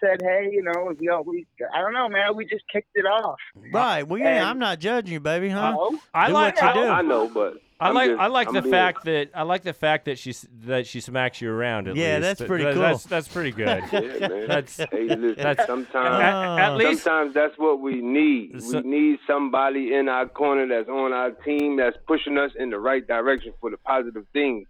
said, 0.00 0.20
hey, 0.22 0.50
you 0.52 0.62
know, 0.62 0.92
you 1.00 1.08
know, 1.08 1.22
we 1.22 1.46
I 1.72 1.80
don't 1.80 1.94
know, 1.94 2.08
man, 2.08 2.36
we 2.36 2.44
just 2.44 2.64
kicked 2.70 2.90
it 2.94 3.06
off. 3.06 3.38
right. 3.72 4.02
Well, 4.06 4.18
yeah, 4.18 4.40
And- 4.40 4.46
I'm 4.46 4.58
not 4.58 4.78
judging 4.80 5.12
you, 5.14 5.20
baby, 5.20 5.48
huh? 5.48 5.72
No? 5.72 5.98
I 6.12 6.26
Do 6.28 6.34
like 6.34 6.60
what 6.60 6.74
you 6.74 6.80
I, 6.82 6.84
do. 6.84 6.90
I 6.90 7.02
know, 7.02 7.28
but 7.28 7.54
I 7.80 7.88
I'm 7.88 7.94
like 7.94 8.10
just- 8.10 8.20
I 8.20 8.26
like 8.26 8.48
I'm 8.48 8.54
the 8.54 8.62
being- 8.62 8.72
fact 8.72 9.04
that 9.04 9.30
I 9.34 9.42
like 9.42 9.62
the 9.62 9.72
fact 9.72 10.04
that 10.04 10.18
she 10.18 10.34
that 10.66 10.86
she 10.86 11.00
smacks 11.00 11.40
you 11.40 11.50
around. 11.50 11.88
At 11.88 11.96
Yeah, 11.96 12.16
least. 12.18 12.22
that's 12.40 12.42
pretty 12.46 12.64
that- 12.64 12.74
cool. 12.74 12.82
That's 12.82 13.04
that's 13.04 13.28
pretty 13.28 13.52
good. 13.52 13.82
Yeah, 13.92 14.28
man. 14.28 14.46
That's- 14.48 14.76
hey, 14.92 15.08
listen. 15.08 15.34
that's- 15.42 15.66
sometimes, 15.66 16.22
at, 16.22 16.58
at 16.60 16.72
Uh, 16.72 16.76
least 16.76 17.02
sometimes 17.04 17.32
that's 17.32 17.56
what 17.56 17.80
we 17.80 18.02
need. 18.02 18.62
So- 18.62 18.82
we 18.82 18.90
need 18.90 19.18
somebody 19.26 19.94
in 19.94 20.10
our 20.10 20.26
corner 20.28 20.66
that's 20.68 20.90
on 20.90 21.14
our 21.14 21.30
team 21.30 21.76
that's 21.76 21.96
pushing 22.06 22.36
us 22.36 22.50
in 22.58 22.68
the 22.68 22.78
right 22.78 23.06
direction 23.06 23.54
for 23.62 23.70
the 23.70 23.78
positive 23.78 24.26
things. 24.34 24.68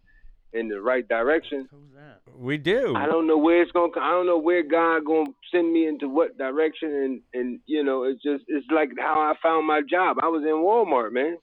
In 0.54 0.68
the 0.68 0.80
right 0.80 1.06
direction. 1.08 1.68
Who's 1.70 1.92
that? 1.96 2.20
we 2.36 2.56
do. 2.58 2.94
I 2.96 3.06
don't 3.06 3.26
know 3.26 3.36
where 3.38 3.60
it's 3.62 3.72
gonna. 3.72 3.92
I 4.00 4.10
don't 4.10 4.26
know 4.26 4.38
where 4.38 4.62
God 4.62 5.04
gonna 5.04 5.30
send 5.52 5.72
me 5.72 5.86
into 5.88 6.08
what 6.08 6.38
direction, 6.38 6.90
and 6.94 7.20
and 7.34 7.60
you 7.66 7.82
know, 7.82 8.04
it's 8.04 8.22
just 8.22 8.44
it's 8.48 8.66
like 8.72 8.90
how 8.98 9.14
I 9.20 9.34
found 9.42 9.66
my 9.66 9.80
job. 9.82 10.18
I 10.22 10.28
was 10.28 10.42
in 10.42 10.48
Walmart, 10.64 11.12
man. 11.12 11.38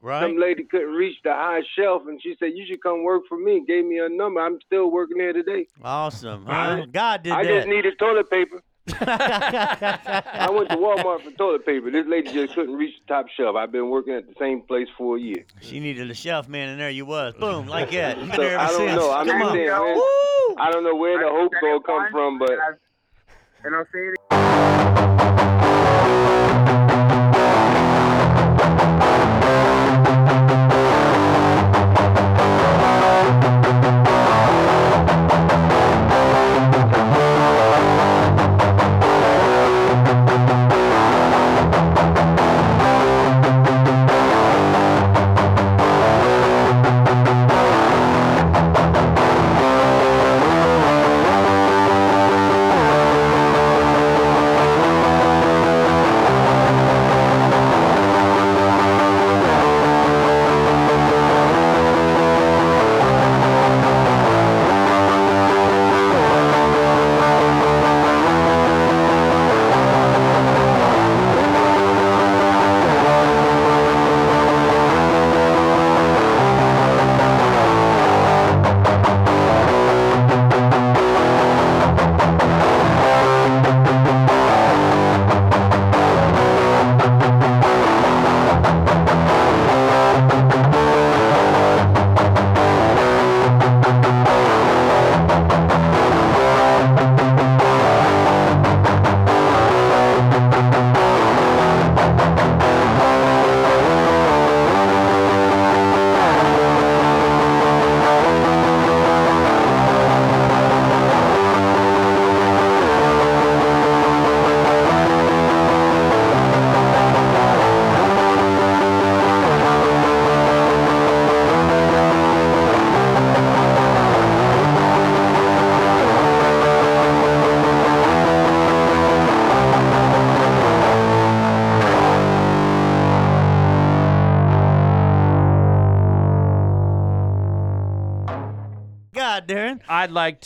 right. 0.00 0.22
Some 0.22 0.38
lady 0.38 0.64
couldn't 0.64 0.94
reach 0.94 1.16
the 1.22 1.32
high 1.32 1.60
shelf, 1.78 2.02
and 2.06 2.20
she 2.22 2.34
said, 2.38 2.52
"You 2.54 2.64
should 2.66 2.82
come 2.82 3.02
work 3.04 3.22
for 3.28 3.38
me." 3.38 3.62
Gave 3.66 3.84
me 3.84 3.98
a 3.98 4.08
number. 4.08 4.40
I'm 4.40 4.58
still 4.64 4.90
working 4.90 5.18
there 5.18 5.32
today. 5.34 5.66
Awesome. 5.82 6.46
Huh? 6.46 6.86
God 6.90 7.22
did 7.22 7.32
I 7.34 7.42
that. 7.44 7.48
just 7.48 7.68
needed 7.68 7.98
toilet 7.98 8.30
paper. 8.30 8.62
I 9.00 10.48
went 10.50 10.68
to 10.70 10.76
Walmart 10.76 11.22
for 11.22 11.30
toilet 11.32 11.64
paper. 11.66 11.90
This 11.90 12.06
lady 12.06 12.32
just 12.32 12.54
couldn't 12.54 12.74
reach 12.76 12.94
the 13.06 13.14
top 13.14 13.26
shelf. 13.36 13.56
I've 13.56 13.72
been 13.72 13.90
working 13.90 14.14
at 14.14 14.26
the 14.26 14.34
same 14.38 14.62
place 14.62 14.88
for 14.96 15.16
a 15.16 15.20
year. 15.20 15.44
she 15.60 15.80
needed 15.80 16.10
a 16.10 16.14
shelf 16.14 16.48
man, 16.48 16.68
and 16.70 16.80
there 16.80 16.90
you 16.90 17.04
was. 17.06 17.34
Boom, 17.34 17.66
like 17.66 17.90
that. 17.92 18.18
You've 18.18 18.28
been 18.28 18.36
So 18.36 18.42
there 18.42 18.58
ever 18.58 18.62
I 18.62 18.66
don't 18.68 18.76
since. 18.88 18.96
know. 19.00 19.10
I'm 19.12 19.26
Come 19.26 19.38
just 19.38 19.50
on. 19.50 19.56
saying, 19.56 19.66
man, 19.66 20.00
I 20.58 20.70
don't 20.72 20.84
know 20.84 20.94
where 20.96 21.18
the 21.18 21.28
hope 21.30 21.52
said 21.54 21.60
gonna 21.62 21.80
come 21.82 22.06
from, 22.10 22.38
but 22.38 22.50
and 23.64 23.74
I'll 23.76 23.84
say 23.92 23.98
it 24.08 25.59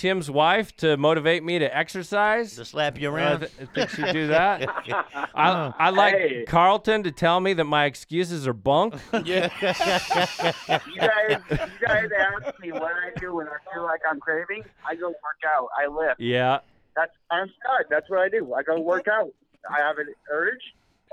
Tim's 0.05 0.31
wife 0.31 0.77
to 0.77 0.99
motivate 0.99 1.43
me 1.43 1.59
to 1.59 1.75
exercise. 1.75 2.57
To 2.57 2.65
slap 2.67 3.01
you 3.01 3.11
I 3.11 3.15
around. 3.15 3.41
th- 3.41 3.53
think 3.75 3.89
she'd 3.89 4.13
do 4.13 4.27
that. 4.27 4.69
I, 5.35 5.73
I 5.79 5.89
like 5.89 6.15
Hey. 6.15 6.45
Carlton 6.47 7.05
to 7.05 7.11
tell 7.11 7.41
me 7.41 7.55
that 7.55 7.65
my 7.65 7.87
excuses 7.87 8.47
are 8.47 8.53
bunk. 8.53 8.97
Yeah. 9.25 9.49
You 9.63 11.01
guys, 11.01 11.41
you 11.51 11.87
guys 11.87 12.11
ask 12.19 12.61
me 12.61 12.73
what 12.73 12.93
I 12.93 13.19
do 13.19 13.35
when 13.37 13.49
I 13.49 13.57
feel 13.73 13.83
like 13.85 14.01
I'm 14.07 14.21
craving. 14.21 14.65
I 14.87 14.95
go 14.95 15.09
work 15.09 15.41
out. 15.57 15.69
I 15.83 15.87
lift. 15.87 16.21
yeah. 16.21 16.59
That's 16.95 17.13
I'm 17.31 17.49
sorry. 17.65 17.85
That's 17.89 18.11
what 18.11 18.19
I 18.21 18.29
do. 18.29 18.53
I 18.53 18.63
go 18.63 18.79
work 18.81 19.09
out. 19.09 19.31
I 19.71 19.79
have 19.81 19.97
an 19.97 20.09
urge. 20.31 20.61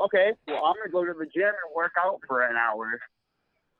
Okay, 0.04 0.34
well 0.50 0.66
I'm 0.66 0.76
gonna 0.76 0.92
go 0.92 1.06
to 1.06 1.14
the 1.18 1.26
gym 1.28 1.44
and 1.46 1.76
work 1.76 1.94
out 1.98 2.20
for 2.28 2.42
an 2.46 2.58
hour. 2.58 3.00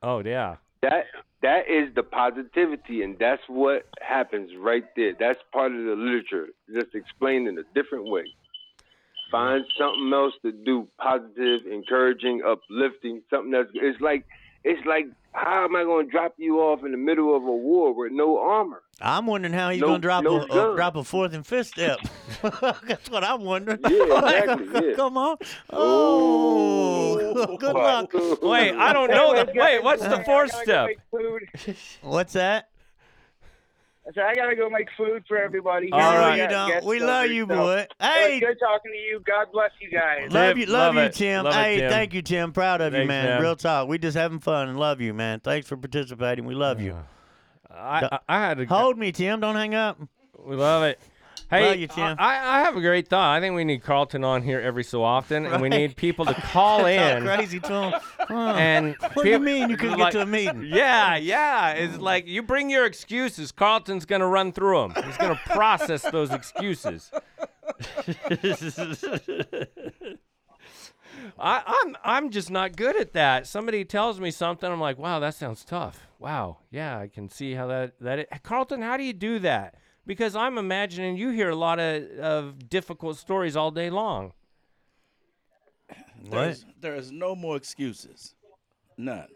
Oh 0.02 0.22
yeah. 0.24 0.56
that 0.80 1.04
that 1.42 1.68
is 1.68 1.94
the 1.94 2.02
positivity, 2.02 3.02
and 3.02 3.18
that's 3.18 3.42
what 3.48 3.86
happens 4.00 4.50
right 4.58 4.84
there. 4.96 5.12
That's 5.18 5.40
part 5.52 5.72
of 5.72 5.84
the 5.84 5.94
literature, 5.96 6.48
just 6.72 6.94
explained 6.94 7.48
in 7.48 7.58
a 7.58 7.64
different 7.74 8.06
way. 8.06 8.24
Find 9.30 9.64
something 9.78 10.12
else 10.12 10.34
to 10.42 10.52
do, 10.52 10.88
positive, 10.98 11.66
encouraging, 11.66 12.42
uplifting, 12.46 13.22
something 13.30 13.50
that's. 13.50 13.70
It's 13.74 14.00
like 14.00 14.24
it's 14.62 14.84
like, 14.86 15.06
how 15.32 15.64
am 15.64 15.74
I 15.76 15.82
going 15.84 16.06
to 16.06 16.10
drop 16.12 16.34
you 16.36 16.60
off 16.60 16.84
in 16.84 16.90
the 16.92 16.96
middle 16.98 17.34
of 17.36 17.42
a 17.42 17.46
war 17.50 17.92
with 17.94 18.12
no 18.12 18.38
armor? 18.38 18.82
I'm 19.00 19.26
wondering 19.26 19.52
how 19.54 19.70
he's 19.70 19.80
No- 19.80 19.88
gonna 19.88 19.98
drop 19.98 20.22
no 20.22 20.42
a, 20.42 20.72
a 20.72 20.76
drop 20.76 20.94
a 20.94 21.02
fourth 21.02 21.32
and 21.34 21.44
fifth 21.46 21.68
step. 21.68 21.98
That's 22.42 23.10
what 23.10 23.24
I'm 23.24 23.42
wondering. 23.42 23.80
Yeah, 23.88 24.04
Like, 24.04 24.44
exactly, 24.44 24.88
yeah. 24.90 24.94
Come 24.94 25.16
on. 25.16 25.36
Oh, 25.70 27.56
good 27.58 27.74
luck. 27.74 28.12
Wait, 28.42 28.72
I 28.74 28.92
don't 28.92 29.10
know. 29.10 29.34
The, 29.34 29.50
wait, 29.54 29.82
what's 29.82 30.02
the 30.02 30.22
fourth 30.24 30.52
step? 30.52 30.88
Go 31.12 31.18
make 31.20 31.46
food. 31.64 31.76
What's 32.02 32.34
that? 32.34 32.68
I 34.04 34.12
said 34.12 34.24
I 34.24 34.34
gotta 34.34 34.56
go 34.56 34.68
make 34.68 34.88
food 34.96 35.22
for 35.28 35.38
everybody. 35.38 35.90
All 35.92 36.00
Here. 36.00 36.20
right. 36.20 36.34
We 36.34 36.42
you 36.42 36.48
don't. 36.48 36.84
We 36.84 37.00
love 37.00 37.30
you, 37.30 37.42
so- 37.42 37.46
boy. 37.54 37.78
It 37.78 37.92
Hey, 38.00 38.32
was 38.34 38.40
good 38.40 38.58
talking 38.58 38.90
to 38.90 38.98
you. 38.98 39.22
God 39.24 39.46
bless 39.52 39.70
you 39.80 39.90
guys. 39.90 40.32
love 40.32 40.58
you, 40.58 40.66
love, 40.66 40.96
love 40.96 41.04
you. 41.04 41.10
Tim. 41.10 41.44
Love 41.44 41.54
it, 41.54 41.58
hey, 41.58 41.80
Tim. 41.80 41.90
thank 41.90 42.14
you, 42.14 42.22
Tim. 42.22 42.52
Proud 42.52 42.80
of 42.80 42.92
you, 42.94 43.00
man. 43.00 43.06
man. 43.26 43.42
Real 43.42 43.54
talk. 43.54 43.86
We 43.88 43.98
just 43.98 44.16
having 44.16 44.40
fun 44.40 44.68
and 44.68 44.78
love 44.78 45.00
you, 45.00 45.14
man. 45.14 45.38
Thanks 45.40 45.68
for 45.68 45.76
participating. 45.76 46.46
We 46.46 46.54
love 46.56 46.80
you. 46.80 46.96
I, 47.70 48.08
I, 48.10 48.18
I 48.28 48.40
had 48.40 48.58
to. 48.58 48.66
Hold 48.66 48.98
me, 48.98 49.12
Tim. 49.12 49.38
Don't 49.40 49.54
hang 49.56 49.74
up. 49.74 49.98
We 50.44 50.56
love 50.56 50.82
it. 50.82 51.00
Hey, 51.52 51.86
Love 51.86 51.98
you. 51.98 52.02
I, 52.02 52.58
I 52.58 52.60
have 52.64 52.76
a 52.76 52.80
great 52.80 53.08
thought. 53.08 53.36
I 53.36 53.40
think 53.40 53.54
we 53.54 53.62
need 53.64 53.82
Carlton 53.82 54.24
on 54.24 54.42
here 54.42 54.58
every 54.58 54.84
so 54.84 55.02
often, 55.04 55.44
and 55.44 55.60
we 55.60 55.68
need 55.68 55.96
people 55.96 56.24
to 56.24 56.32
call 56.52 56.86
in. 56.86 57.24
crazy 57.24 57.60
to. 57.60 58.00
Huh. 58.22 58.54
And 58.56 58.94
what 59.14 59.24
do 59.24 59.30
you 59.30 59.38
mean 59.40 59.68
you 59.68 59.76
couldn't 59.76 59.98
like- 59.98 60.12
get 60.12 60.18
to 60.18 60.22
a 60.22 60.26
meeting? 60.26 60.62
Yeah, 60.64 61.16
yeah. 61.16 61.72
It's 61.72 61.98
like 61.98 62.26
you 62.26 62.42
bring 62.42 62.70
your 62.70 62.86
excuses. 62.86 63.52
Carlton's 63.52 64.06
gonna 64.06 64.28
run 64.28 64.52
through 64.52 64.88
them. 64.94 65.04
He's 65.04 65.16
gonna 65.18 65.38
process 65.46 66.02
those 66.02 66.30
excuses. 66.30 67.10
I, 71.38 71.62
I'm 71.84 71.96
I'm 72.04 72.30
just 72.30 72.50
not 72.50 72.76
good 72.76 72.96
at 72.96 73.12
that. 73.12 73.46
Somebody 73.46 73.84
tells 73.84 74.18
me 74.20 74.30
something, 74.30 74.70
I'm 74.70 74.80
like, 74.80 74.98
wow, 74.98 75.18
that 75.18 75.34
sounds 75.34 75.64
tough. 75.64 76.06
Wow, 76.18 76.58
yeah, 76.70 76.98
I 76.98 77.08
can 77.08 77.28
see 77.28 77.52
how 77.54 77.66
that 77.66 77.94
that. 78.00 78.18
Is. 78.20 78.26
Carlton, 78.42 78.82
how 78.82 78.96
do 78.96 79.04
you 79.04 79.12
do 79.12 79.38
that? 79.40 79.74
Because 80.06 80.34
I'm 80.34 80.58
imagining 80.58 81.16
you 81.16 81.30
hear 81.30 81.50
a 81.50 81.54
lot 81.56 81.78
of, 81.78 82.02
of 82.18 82.68
difficult 82.68 83.16
stories 83.18 83.56
all 83.56 83.70
day 83.70 83.88
long. 83.90 84.32
There's, 86.24 86.64
there 86.80 86.94
is 86.94 87.10
no 87.12 87.34
more 87.34 87.56
excuses. 87.56 88.34
None. 88.96 89.28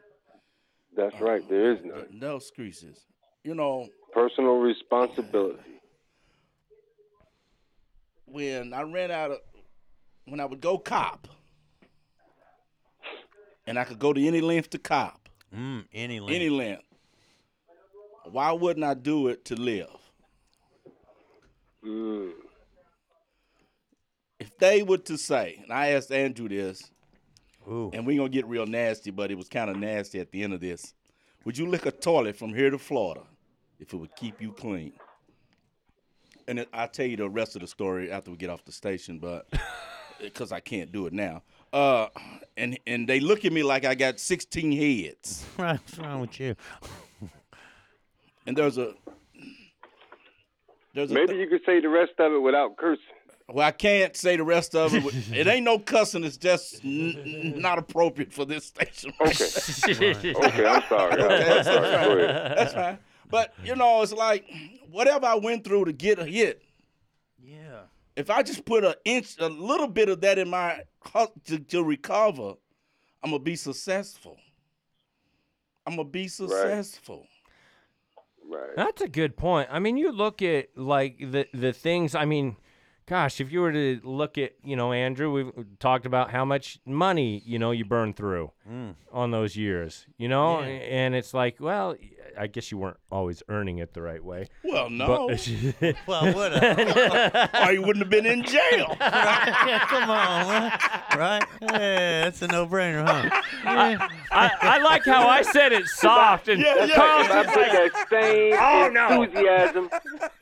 That's 0.97 1.21
right. 1.21 1.47
There 1.49 1.73
is 1.73 1.79
none. 1.85 2.07
No 2.12 2.37
excuses. 2.37 3.05
You 3.45 3.55
know, 3.55 3.89
Personal 4.12 4.57
responsibility. 4.57 5.59
when 8.25 8.73
I 8.73 8.83
ran 8.83 9.11
out 9.11 9.31
of, 9.33 9.39
when 10.25 10.41
I 10.41 10.47
would 10.47 10.61
go 10.61 10.79
cop, 10.79 11.29
and 13.67 13.79
I 13.79 13.85
could 13.85 13.99
go 13.99 14.12
to 14.12 14.27
any 14.27 14.41
length 14.41 14.71
to 14.71 14.79
cop, 14.79 15.29
Mm, 15.55 15.85
any 15.93 16.19
length. 16.21 16.35
any 16.35 16.49
length, 16.49 16.83
why 18.31 18.51
wouldn't 18.53 18.85
I 18.85 18.95
do 18.95 19.29
it 19.29 19.45
to 19.47 19.55
live? 19.55 19.91
Mm. 21.87 22.32
If 24.39 24.57
they 24.59 24.82
were 24.82 24.99
to 24.99 25.16
say, 25.16 25.61
and 25.62 25.72
I 25.72 25.89
asked 25.89 26.12
Andrew 26.12 26.49
this, 26.49 26.91
Ooh. 27.68 27.91
and 27.95 28.07
we're 28.07 28.18
gonna 28.18 28.28
get 28.28 28.47
real 28.47 28.66
nasty, 28.66 29.11
but 29.11 29.30
it 29.30 29.37
was 29.37 29.49
kind 29.49 29.70
of 29.70 29.76
nasty 29.76 30.20
at 30.20 30.30
the 30.30 30.43
end 30.43 30.53
of 30.53 30.61
this. 30.61 30.95
Would 31.45 31.57
you 31.57 31.66
lick 31.66 31.87
a 31.87 31.93
toilet 31.93 32.37
from 32.37 32.53
here 32.53 32.70
to 32.70 32.78
Florida 32.78 33.22
if 33.78 33.93
it 33.93 33.97
would 33.97 34.14
keep 34.16 34.43
you 34.43 34.53
clean? 34.53 34.93
And 36.49 36.61
it, 36.61 36.68
I'll 36.72 36.89
tell 36.89 37.07
you 37.07 37.16
the 37.16 37.28
rest 37.28 37.57
of 37.57 37.62
the 37.62 37.68
story 37.68 38.11
after 38.11 38.30
we 38.30 38.37
get 38.37 38.51
off 38.51 38.64
the 38.64 38.72
station, 38.72 39.18
but 39.18 39.47
because 40.20 40.53
I 40.53 40.61
can't 40.61 40.93
do 40.93 41.07
it 41.07 41.12
now. 41.12 41.43
Uh, 41.72 42.09
and 42.57 42.78
and 42.87 43.09
they 43.09 43.20
look 43.20 43.45
at 43.45 43.53
me 43.53 43.62
like 43.62 43.84
I 43.84 43.95
got 43.95 44.20
16 44.20 44.72
heads. 44.72 45.45
What's 45.57 45.99
wrong 45.99 46.20
with 46.20 46.39
you? 46.41 46.57
And 48.47 48.57
there's 48.57 48.78
a 48.78 48.95
there's 50.97 51.11
a 51.11 51.14
Maybe 51.14 51.36
you 51.36 51.47
could 51.47 51.61
say 51.64 51.80
the 51.80 51.88
rest 51.88 52.12
of 52.18 52.32
it 52.32 52.38
without 52.42 52.76
cursing. 52.76 53.05
well, 53.49 53.66
I 53.66 53.70
can't 53.70 54.16
say 54.16 54.36
the 54.36 54.42
rest 54.44 54.74
of 54.74 54.92
it. 54.94 55.05
it 55.32 55.47
ain't 55.47 55.64
no 55.64 55.78
cussing. 55.78 56.24
It's 56.24 56.36
just 56.36 56.84
n- 56.84 57.14
n- 57.24 57.55
not 57.61 57.78
appropriate 57.78 58.32
for 58.32 58.44
this 58.44 58.66
station. 58.66 59.12
Okay. 59.20 59.34
Okay, 60.34 60.66
I'm 60.66 60.82
sorry. 60.88 61.12
I'm 61.22 61.28
That's 61.28 61.66
sorry. 61.68 61.80
Fine. 61.92 62.20
ahead. 62.30 62.59
That's 62.59 62.72
fine. 62.74 62.99
But 63.30 63.55
you 63.64 63.76
know, 63.76 64.03
it's 64.03 64.12
like 64.12 64.44
whatever 64.90 65.26
I 65.26 65.34
went 65.36 65.64
through 65.64 65.84
to 65.86 65.92
get 65.92 66.18
a 66.18 66.24
hit. 66.24 66.62
Yeah. 67.42 67.80
If 68.16 68.30
I 68.30 68.42
just 68.42 68.64
put 68.64 68.82
an 68.84 68.94
inch, 69.05 69.36
a 69.38 69.49
little 69.49 69.88
bit 69.88 70.09
of 70.09 70.20
that 70.22 70.38
in 70.38 70.49
my 70.49 70.80
hu- 71.12 71.26
to, 71.47 71.59
to 71.59 71.84
recover, 71.84 72.55
I'm 73.22 73.30
gonna 73.30 73.38
be 73.42 73.57
successful. 73.57 74.38
I'm 75.86 75.97
gonna 75.97 76.09
be 76.09 76.26
successful. 76.28 77.18
Right. 77.18 77.28
That's 78.76 79.03
a 79.03 79.09
good 79.09 79.36
point. 79.36 79.68
I 79.70 79.78
mean, 79.78 79.97
you 79.97 80.12
look 80.12 80.42
at 80.42 80.76
like 80.76 81.18
the 81.18 81.47
the 81.53 81.72
things. 81.72 82.14
I 82.14 82.24
mean, 82.24 82.57
gosh, 83.07 83.40
if 83.40 83.51
you 83.53 83.61
were 83.61 83.72
to 83.72 84.01
look 84.05 84.36
at, 84.38 84.53
you 84.64 84.76
know, 84.76 84.92
Andrew, 84.92 85.30
we've 85.32 85.78
talked 85.78 86.07
about 86.07 86.30
how 86.30 86.44
much 86.44 86.78
money 86.84 87.42
you 87.44 87.59
know 87.59 87.70
you 87.70 87.84
burn 87.84 88.12
through 88.12 88.51
mm. 88.70 88.94
on 89.12 89.30
those 89.30 89.57
years. 89.57 90.07
You 90.18 90.28
know, 90.28 90.61
Yeah. 90.61 90.66
and 90.66 91.14
it's 91.14 91.32
like, 91.32 91.57
well, 91.61 91.97
I 92.39 92.47
guess 92.47 92.70
you 92.70 92.79
weren't 92.79 92.97
always 93.11 93.43
earning 93.49 93.79
it 93.79 93.95
the 93.95 94.03
right 94.03 94.22
way. 94.22 94.49
Well, 94.64 94.91
no, 94.91 95.29
But 95.29 95.49
Well, 96.07 96.33
what? 96.35 96.53
A, 96.53 97.51
or 97.68 97.72
you 97.72 97.83
wouldn't 97.83 98.05
have 98.05 98.11
been 98.11 98.27
in 98.27 98.43
jail. 98.43 98.97
yeah, 99.01 99.79
come 99.89 100.11
on, 100.11 101.18
right? 101.18 101.45
Yeah, 101.62 102.24
that's 102.24 102.43
a 102.43 102.49
no-brainer, 102.49 103.05
huh? 103.07 103.43
Yeah. 103.64 104.09
I, 104.31 104.51
I 104.61 104.79
like 104.79 105.05
how 105.05 105.27
I 105.29 105.43
said 105.43 105.72
it 105.72 105.87
soft 105.87 106.49
and 106.49 106.61
Yeah, 106.61 106.85
yeah. 106.85 106.95
Carl's 106.95 107.27
If 107.27 107.33
I 107.33 107.45
put 107.45 107.57
like, 107.57 107.93
that 107.93 108.07
same 108.11 108.55
Oh, 108.59 108.91
no. 108.93 109.22
enthusiasm, 109.22 109.89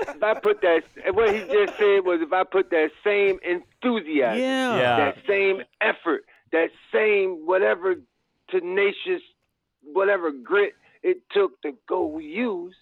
if 0.00 0.22
I 0.22 0.34
put 0.40 0.60
that, 0.62 0.82
what 1.14 1.34
he 1.34 1.40
just 1.40 1.76
said 1.78 2.04
was 2.04 2.20
if 2.22 2.32
I 2.32 2.44
put 2.44 2.70
that 2.70 2.90
same 3.04 3.38
enthusiasm, 3.44 4.40
Yeah. 4.40 4.76
Yeah. 4.76 4.96
that 4.96 5.16
same 5.28 5.62
effort, 5.80 6.24
that 6.52 6.70
same 6.92 7.46
whatever 7.46 7.96
tenacious, 8.50 9.22
whatever 9.92 10.30
grit 10.30 10.74
it 11.04 11.18
took 11.30 11.60
to 11.62 11.72
go 11.88 12.18
use, 12.18 12.74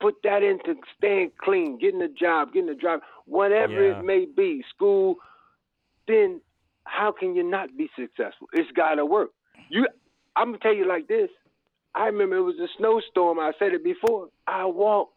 put 0.00 0.14
that 0.22 0.42
into 0.42 0.76
staying 0.96 1.32
clean, 1.38 1.76
getting 1.78 2.00
a 2.00 2.08
job, 2.08 2.52
getting 2.54 2.70
a 2.70 2.74
job, 2.74 3.00
whatever 3.26 3.84
Yeah. 3.84 3.98
it 3.98 4.04
may 4.04 4.24
be, 4.24 4.64
school, 4.74 5.16
then 6.06 6.40
how 6.84 7.12
can 7.12 7.34
you 7.36 7.42
not 7.42 7.76
be 7.76 7.90
successful? 7.98 8.48
It's 8.54 8.70
got 8.72 8.94
to 8.94 9.04
work. 9.04 9.30
You, 9.68 9.86
I'm 10.36 10.48
gonna 10.52 10.58
tell 10.58 10.72
you 10.72 10.86
like 10.86 11.08
this. 11.08 11.28
I 11.94 12.06
remember 12.06 12.36
it 12.36 12.42
was 12.42 12.58
a 12.60 12.68
snowstorm. 12.78 13.40
I 13.40 13.52
said 13.58 13.72
it 13.74 13.82
before. 13.82 14.28
I 14.46 14.64
walked. 14.66 15.14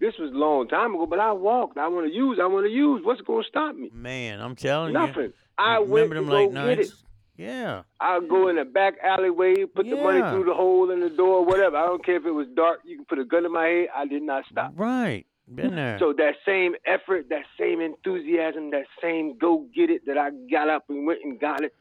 This 0.00 0.14
was 0.18 0.30
a 0.32 0.36
long 0.36 0.68
time 0.68 0.94
ago, 0.94 1.06
but 1.06 1.18
I 1.20 1.32
walked. 1.32 1.78
I 1.78 1.88
want 1.88 2.06
to 2.08 2.12
use. 2.12 2.38
I 2.42 2.46
want 2.46 2.66
to 2.66 2.70
use. 2.72 3.02
What's 3.04 3.20
going 3.20 3.42
to 3.42 3.48
stop 3.48 3.74
me? 3.74 3.90
Man, 3.92 4.40
I'm 4.40 4.54
telling 4.56 4.92
you. 4.92 4.98
Nothing. 4.98 5.32
I 5.56 5.76
Remember 5.78 5.92
went 5.92 6.10
to 6.10 6.14
them 6.14 6.26
go 6.26 6.32
late 6.34 6.76
get 6.76 6.78
it. 6.86 6.92
Nights? 7.38 7.52
Yeah. 7.52 7.82
I'll 8.00 8.20
go 8.20 8.48
in 8.48 8.56
the 8.56 8.64
back 8.64 8.94
alleyway, 9.02 9.64
put 9.64 9.88
the 9.88 9.96
money 9.96 10.20
through 10.20 10.44
the 10.44 10.54
hole 10.54 10.90
in 10.90 11.00
the 11.00 11.10
door, 11.10 11.44
whatever. 11.44 11.76
I 11.76 11.86
don't 11.86 12.04
care 12.04 12.16
if 12.16 12.26
it 12.26 12.30
was 12.30 12.46
dark. 12.54 12.80
You 12.84 12.96
can 12.96 13.04
put 13.04 13.18
a 13.18 13.24
gun 13.24 13.46
in 13.46 13.52
my 13.52 13.66
head. 13.66 13.88
I 13.94 14.06
did 14.06 14.22
not 14.22 14.44
stop. 14.50 14.72
Right. 14.76 15.26
Been 15.54 15.76
there. 15.76 15.98
So 15.98 16.12
that 16.12 16.34
same 16.44 16.74
effort, 16.84 17.30
that 17.30 17.44
same 17.58 17.80
enthusiasm, 17.80 18.70
that 18.72 18.84
same 19.00 19.38
go 19.38 19.66
get 19.74 19.88
it 19.88 20.04
that 20.06 20.18
I 20.18 20.30
got 20.50 20.68
up 20.68 20.84
and 20.90 21.06
went 21.06 21.20
and 21.24 21.40
got 21.40 21.62
it. 21.62 21.74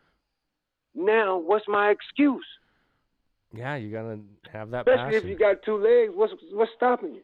Now, 0.95 1.37
what's 1.37 1.67
my 1.67 1.89
excuse? 1.89 2.45
yeah, 3.53 3.75
you 3.75 3.91
gotta 3.91 4.19
have 4.51 4.71
that 4.71 4.87
Especially 4.87 5.17
if 5.17 5.25
you 5.25 5.37
got 5.37 5.63
two 5.63 5.77
legs. 5.77 6.13
What's 6.15 6.33
what's 6.51 6.71
stopping 6.75 7.15
you? 7.15 7.21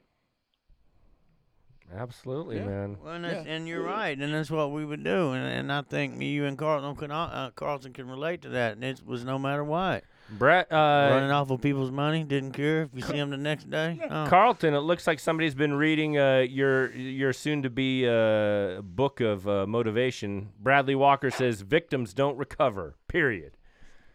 Absolutely, 1.96 2.58
Yeah. 2.58 2.66
man. 2.66 2.98
Well, 3.04 3.14
and, 3.14 3.26
Yeah. 3.26 3.44
and 3.54 3.68
you're 3.68 3.84
right, 3.84 4.18
and 4.18 4.34
that's 4.34 4.50
what 4.52 4.72
we 4.72 4.84
would 4.84 5.04
do, 5.04 5.32
and, 5.32 5.46
and 5.46 5.72
I 5.72 5.82
think 5.82 6.16
me, 6.16 6.30
you, 6.30 6.46
and 6.46 6.58
Carlton 6.58 6.96
can 6.96 7.12
uh, 7.12 7.52
Carlton 7.56 7.94
can 7.94 8.10
relate 8.10 8.42
to 8.44 8.50
that, 8.50 8.74
and 8.74 8.84
it 8.84 9.02
was 9.06 9.24
no 9.24 9.38
matter 9.38 9.64
what. 9.64 10.04
Brett, 10.30 10.72
uh, 10.72 11.10
Running 11.12 11.30
off 11.32 11.52
of 11.52 11.62
people's 11.62 11.92
money, 11.92 12.24
didn't 12.24 12.54
care 12.54 12.84
if 12.84 12.90
you 12.94 13.02
see 13.02 13.14
them 13.18 13.30
the 13.30 13.38
next 13.38 13.70
day. 13.70 14.00
Oh. 14.10 14.26
Carlton, 14.28 14.74
it 14.74 14.80
looks 14.80 15.06
like 15.06 15.20
somebody's 15.20 15.54
been 15.54 15.74
reading 15.76 16.18
uh, 16.18 16.40
your 16.40 16.92
your 16.96 17.34
soon-to-be 17.34 18.08
uh, 18.08 18.82
book 18.82 19.20
of 19.20 19.48
uh, 19.48 19.68
motivation. 19.68 20.50
Bradley 20.60 20.96
Walker 20.96 21.30
says 21.30 21.62
victims 21.62 22.14
don't 22.14 22.38
recover. 22.38 22.96
Period. 23.08 23.58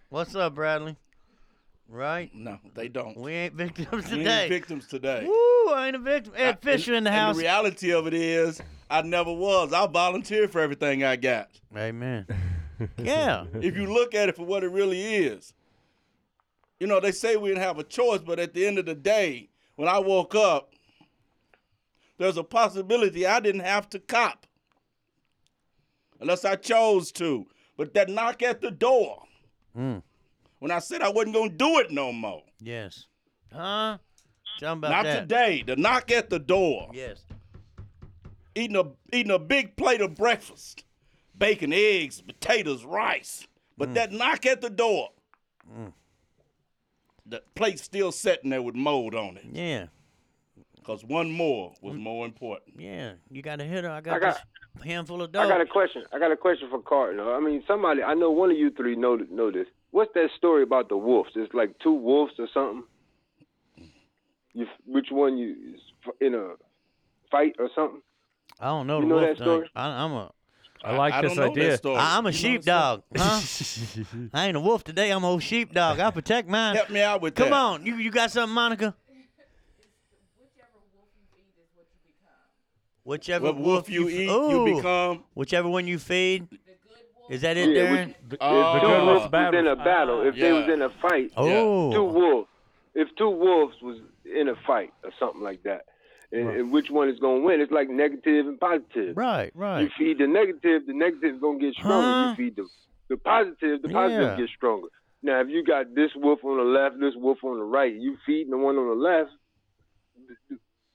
What's 0.09 0.35
up, 0.35 0.55
Bradley? 0.55 0.97
Right? 1.89 2.31
No, 2.35 2.59
they 2.75 2.89
don't. 2.89 3.17
We 3.17 3.33
ain't 3.33 3.55
victims 3.55 4.05
today. 4.05 4.17
We 4.25 4.29
ain't 4.29 4.49
victims 4.51 4.87
today. 4.87 5.25
Woo! 5.25 5.73
I 5.73 5.85
ain't 5.87 5.97
a 5.97 5.99
victim. 5.99 6.35
Ed 6.37 6.59
I- 6.61 6.65
Fisher 6.65 6.95
in 6.95 7.05
the 7.05 7.11
and 7.11 7.19
house. 7.19 7.37
the 7.37 7.43
reality 7.43 7.93
of 7.93 8.07
it 8.07 8.15
is, 8.15 8.61
I 8.91 9.03
never 9.03 9.33
was. 9.33 9.73
I 9.73 9.87
volunteered 9.87 10.51
for 10.51 10.61
everything 10.61 11.03
I 11.03 11.17
got. 11.17 11.49
Amen. 11.77 12.27
yeah. 12.99 13.45
if 13.55 13.77
you 13.77 13.87
look 13.93 14.15
at 14.15 14.29
it 14.29 14.37
for 14.37 14.45
what 14.45 14.65
it 14.65 14.69
really 14.71 15.03
is. 15.03 15.55
You 16.79 16.87
know, 16.87 17.01
they 17.01 17.11
say 17.13 17.37
we 17.37 17.49
didn't 17.49 17.63
have 17.63 17.79
a 17.79 17.85
choice, 17.85 18.21
but 18.21 18.39
at 18.39 18.55
the 18.55 18.67
end 18.67 18.79
of 18.79 18.87
the 18.87 18.95
day, 18.95 19.49
when 19.77 19.89
I 19.89 19.99
woke 19.99 20.35
up, 20.35 20.73
there's 22.19 22.37
a 22.37 22.45
possibility 22.45 23.27
I 23.27 23.41
didn't 23.41 23.63
have 23.63 23.89
to 23.91 23.99
cop 23.99 24.47
unless 26.21 26.45
I 26.45 26.55
chose 26.57 27.11
to. 27.13 27.47
But 27.77 27.95
that 27.95 28.09
knock 28.11 28.43
at 28.43 28.61
the 28.61 28.71
door 28.71 29.23
Mm. 29.77 30.03
When 30.59 30.71
I 30.71 30.79
said 30.81 31.03
I 31.03 31.09
wasn't 31.09 31.35
gonna 31.35 31.51
do 31.51 31.79
it 31.79 31.91
no 31.91 32.13
more. 32.13 32.43
Yes. 32.61 33.07
Huh? 33.53 33.99
Tell 34.59 34.73
'em 34.73 34.79
about 34.79 34.91
Not 34.91 35.05
that. 35.05 35.21
today. 35.21 35.63
The 35.67 35.77
knock 35.77 36.11
at 36.11 36.31
the 36.31 36.39
door. 36.39 36.91
Yes. 36.93 37.25
Eating 38.55 38.77
a 38.77 39.17
eating 39.17 39.33
a 39.33 39.39
big 39.39 39.77
plate 39.77 40.01
of 40.01 40.17
breakfast, 40.17 40.85
bacon, 41.37 41.73
eggs, 41.73 42.21
potatoes, 42.21 42.85
rice. 42.85 43.47
But 43.77 43.91
mm. 43.91 43.95
that 43.95 44.13
knock 44.13 44.47
at 44.47 44.61
the 44.61 44.71
door. 44.71 45.11
Mm. 45.73 45.93
The 47.25 47.43
plate's 47.55 47.83
still 47.83 48.11
sitting 48.11 48.51
there 48.51 48.63
with 48.63 48.75
mold 48.75 49.15
on 49.15 49.37
it. 49.37 49.47
Yeah. 49.53 49.87
Cause 50.83 51.05
one 51.05 51.31
more 51.31 51.75
was 51.83 51.95
mm. 51.95 52.01
more 52.01 52.25
important. 52.25 52.81
Yeah. 52.81 53.13
You 53.31 53.43
got 53.43 53.61
a 53.61 53.65
hitter. 53.65 53.91
I 53.91 54.01
got, 54.01 54.17
I 54.17 54.19
got- 54.19 54.43
this 54.75 54.85
handful 54.85 55.23
of 55.23 55.31
dogs. 55.31 55.49
I 55.49 55.53
got 55.53 55.61
a 55.61 55.67
question. 55.67 56.03
I 56.13 56.19
got 56.19 56.33
a 56.33 56.37
question 56.37 56.69
for 56.71 56.81
Carlton. 56.81 57.21
I 57.21 57.39
mean, 57.41 57.63
somebody. 57.69 58.03
I 58.03 58.15
know 58.15 58.31
one 58.31 58.51
of 58.51 58.57
you 58.57 58.71
three 58.71 58.97
know 58.97 59.17
know 59.31 59.51
this. 59.51 59.67
What's 59.91 60.13
that 60.15 60.29
story 60.37 60.63
about 60.63 60.89
the 60.89 60.97
wolves? 60.97 61.31
It's 61.35 61.53
like 61.55 61.79
two 61.83 61.93
wolves 61.95 62.33
or 62.39 62.47
something. 62.53 62.85
You, 64.55 64.67
which 64.87 65.07
one 65.11 65.39
you 65.39 65.55
in 66.21 66.35
a 66.35 66.55
fight 67.31 67.55
or 67.59 67.69
something? 67.75 68.03
I 68.61 68.67
don't 68.67 68.87
know 68.87 68.97
You 68.97 69.03
the 69.03 69.09
know 69.09 69.17
wolf 69.17 69.29
that 69.29 69.43
story? 69.43 69.71
I, 69.75 69.87
I'm 69.89 70.13
a 70.13 70.33
I 70.85 70.97
like 70.97 71.13
I 71.15 71.23
this 71.23 71.35
don't 71.37 71.51
idea. 71.51 71.77
Story. 71.77 71.97
I- 71.97 72.19
I'm 72.19 72.27
a 72.27 72.31
You 72.31 72.33
know 72.33 72.59
that 72.59 72.63
sheepdog, 72.63 73.03
huh? 73.17 74.29
I 74.35 74.47
ain't 74.47 74.57
a 74.57 74.61
wolf 74.61 74.85
today. 74.85 75.11
I'm 75.11 75.25
a 75.25 75.29
old 75.29 75.43
sheepdog. 75.43 75.99
I 76.01 76.11
protect 76.11 76.49
mine. 76.49 76.77
Help 76.77 76.91
me 76.91 77.01
out 77.03 77.21
with 77.21 77.35
Come 77.35 77.47
that. 77.47 77.51
Come 77.51 77.59
on, 77.81 77.87
you 77.87 77.97
you 77.97 78.11
got 78.11 78.31
something, 78.31 78.55
Monica? 78.55 78.95
Whichever 83.05 83.47
What 83.47 83.57
wolf 83.59 83.89
you 83.91 84.07
f- 84.07 84.15
eat, 84.15 84.29
Ooh. 84.31 84.51
you 84.69 84.77
become. 84.77 85.25
Whichever 85.35 85.69
one 85.69 85.87
you 85.87 85.99
feed. 85.99 86.47
Is 87.29 87.43
that 87.43 87.57
it, 87.57 87.71
Yeah, 87.71 87.83
Darren? 87.87 88.15
The, 88.29 88.39
Oh. 88.41 88.75
the 88.75 88.81
Two 88.81 88.87
good 88.87 88.93
wolf 88.93 89.07
wolves 89.07 89.33
was 89.33 89.55
in 89.55 89.67
a 89.67 89.77
battle. 89.77 90.21
Ah, 90.25 90.29
if 90.29 90.35
they 90.35 90.41
Yeah. 90.49 90.53
was 90.61 90.69
in 90.69 90.83
a 90.83 90.89
fight, 90.91 91.33
Oh, 91.37 91.93
two 91.93 92.05
wolves. 92.05 92.49
If 92.95 93.09
two 93.17 93.29
wolves 93.31 93.77
was 93.83 93.99
in 94.25 94.49
a 94.49 94.57
fight 94.67 94.93
or 95.05 95.11
something 95.19 95.43
like 95.43 95.63
that, 95.65 95.85
and, 96.33 96.49
and 96.51 96.73
which 96.73 96.91
one 96.91 97.09
is 97.09 97.19
gonna 97.21 97.41
win? 97.41 97.61
It's 97.61 97.71
like 97.73 97.89
negative 97.89 98.47
and 98.47 98.59
positive. 98.59 99.17
right, 99.17 99.51
right. 99.55 99.83
You 99.83 99.91
feed 99.99 100.19
the 100.19 100.27
negative, 100.27 100.87
the 100.87 100.93
negative 100.95 101.35
is 101.37 101.41
gonna 101.41 101.59
get 101.59 101.75
stronger. 101.75 102.13
Huh? 102.13 102.29
You 102.31 102.35
feed 102.37 102.57
the 102.57 102.67
the 103.09 103.17
positive, 103.17 103.81
the 103.83 103.89
positive 103.89 104.23
Yeah. 104.33 104.37
gets 104.37 104.53
stronger. 104.53 104.89
Now, 105.23 105.41
if 105.41 105.49
you 105.49 105.65
got 105.65 105.95
this 105.95 106.15
wolf 106.15 106.45
on 106.45 106.59
the 106.59 106.63
left, 106.65 106.99
this 107.01 107.15
wolf 107.17 107.43
on 107.43 107.59
the 107.59 107.65
right, 107.65 107.93
you 107.95 108.17
feeding 108.27 108.51
the 108.51 108.59
one 108.59 108.77
on 108.77 108.87
the 108.89 108.95
left, 108.95 109.31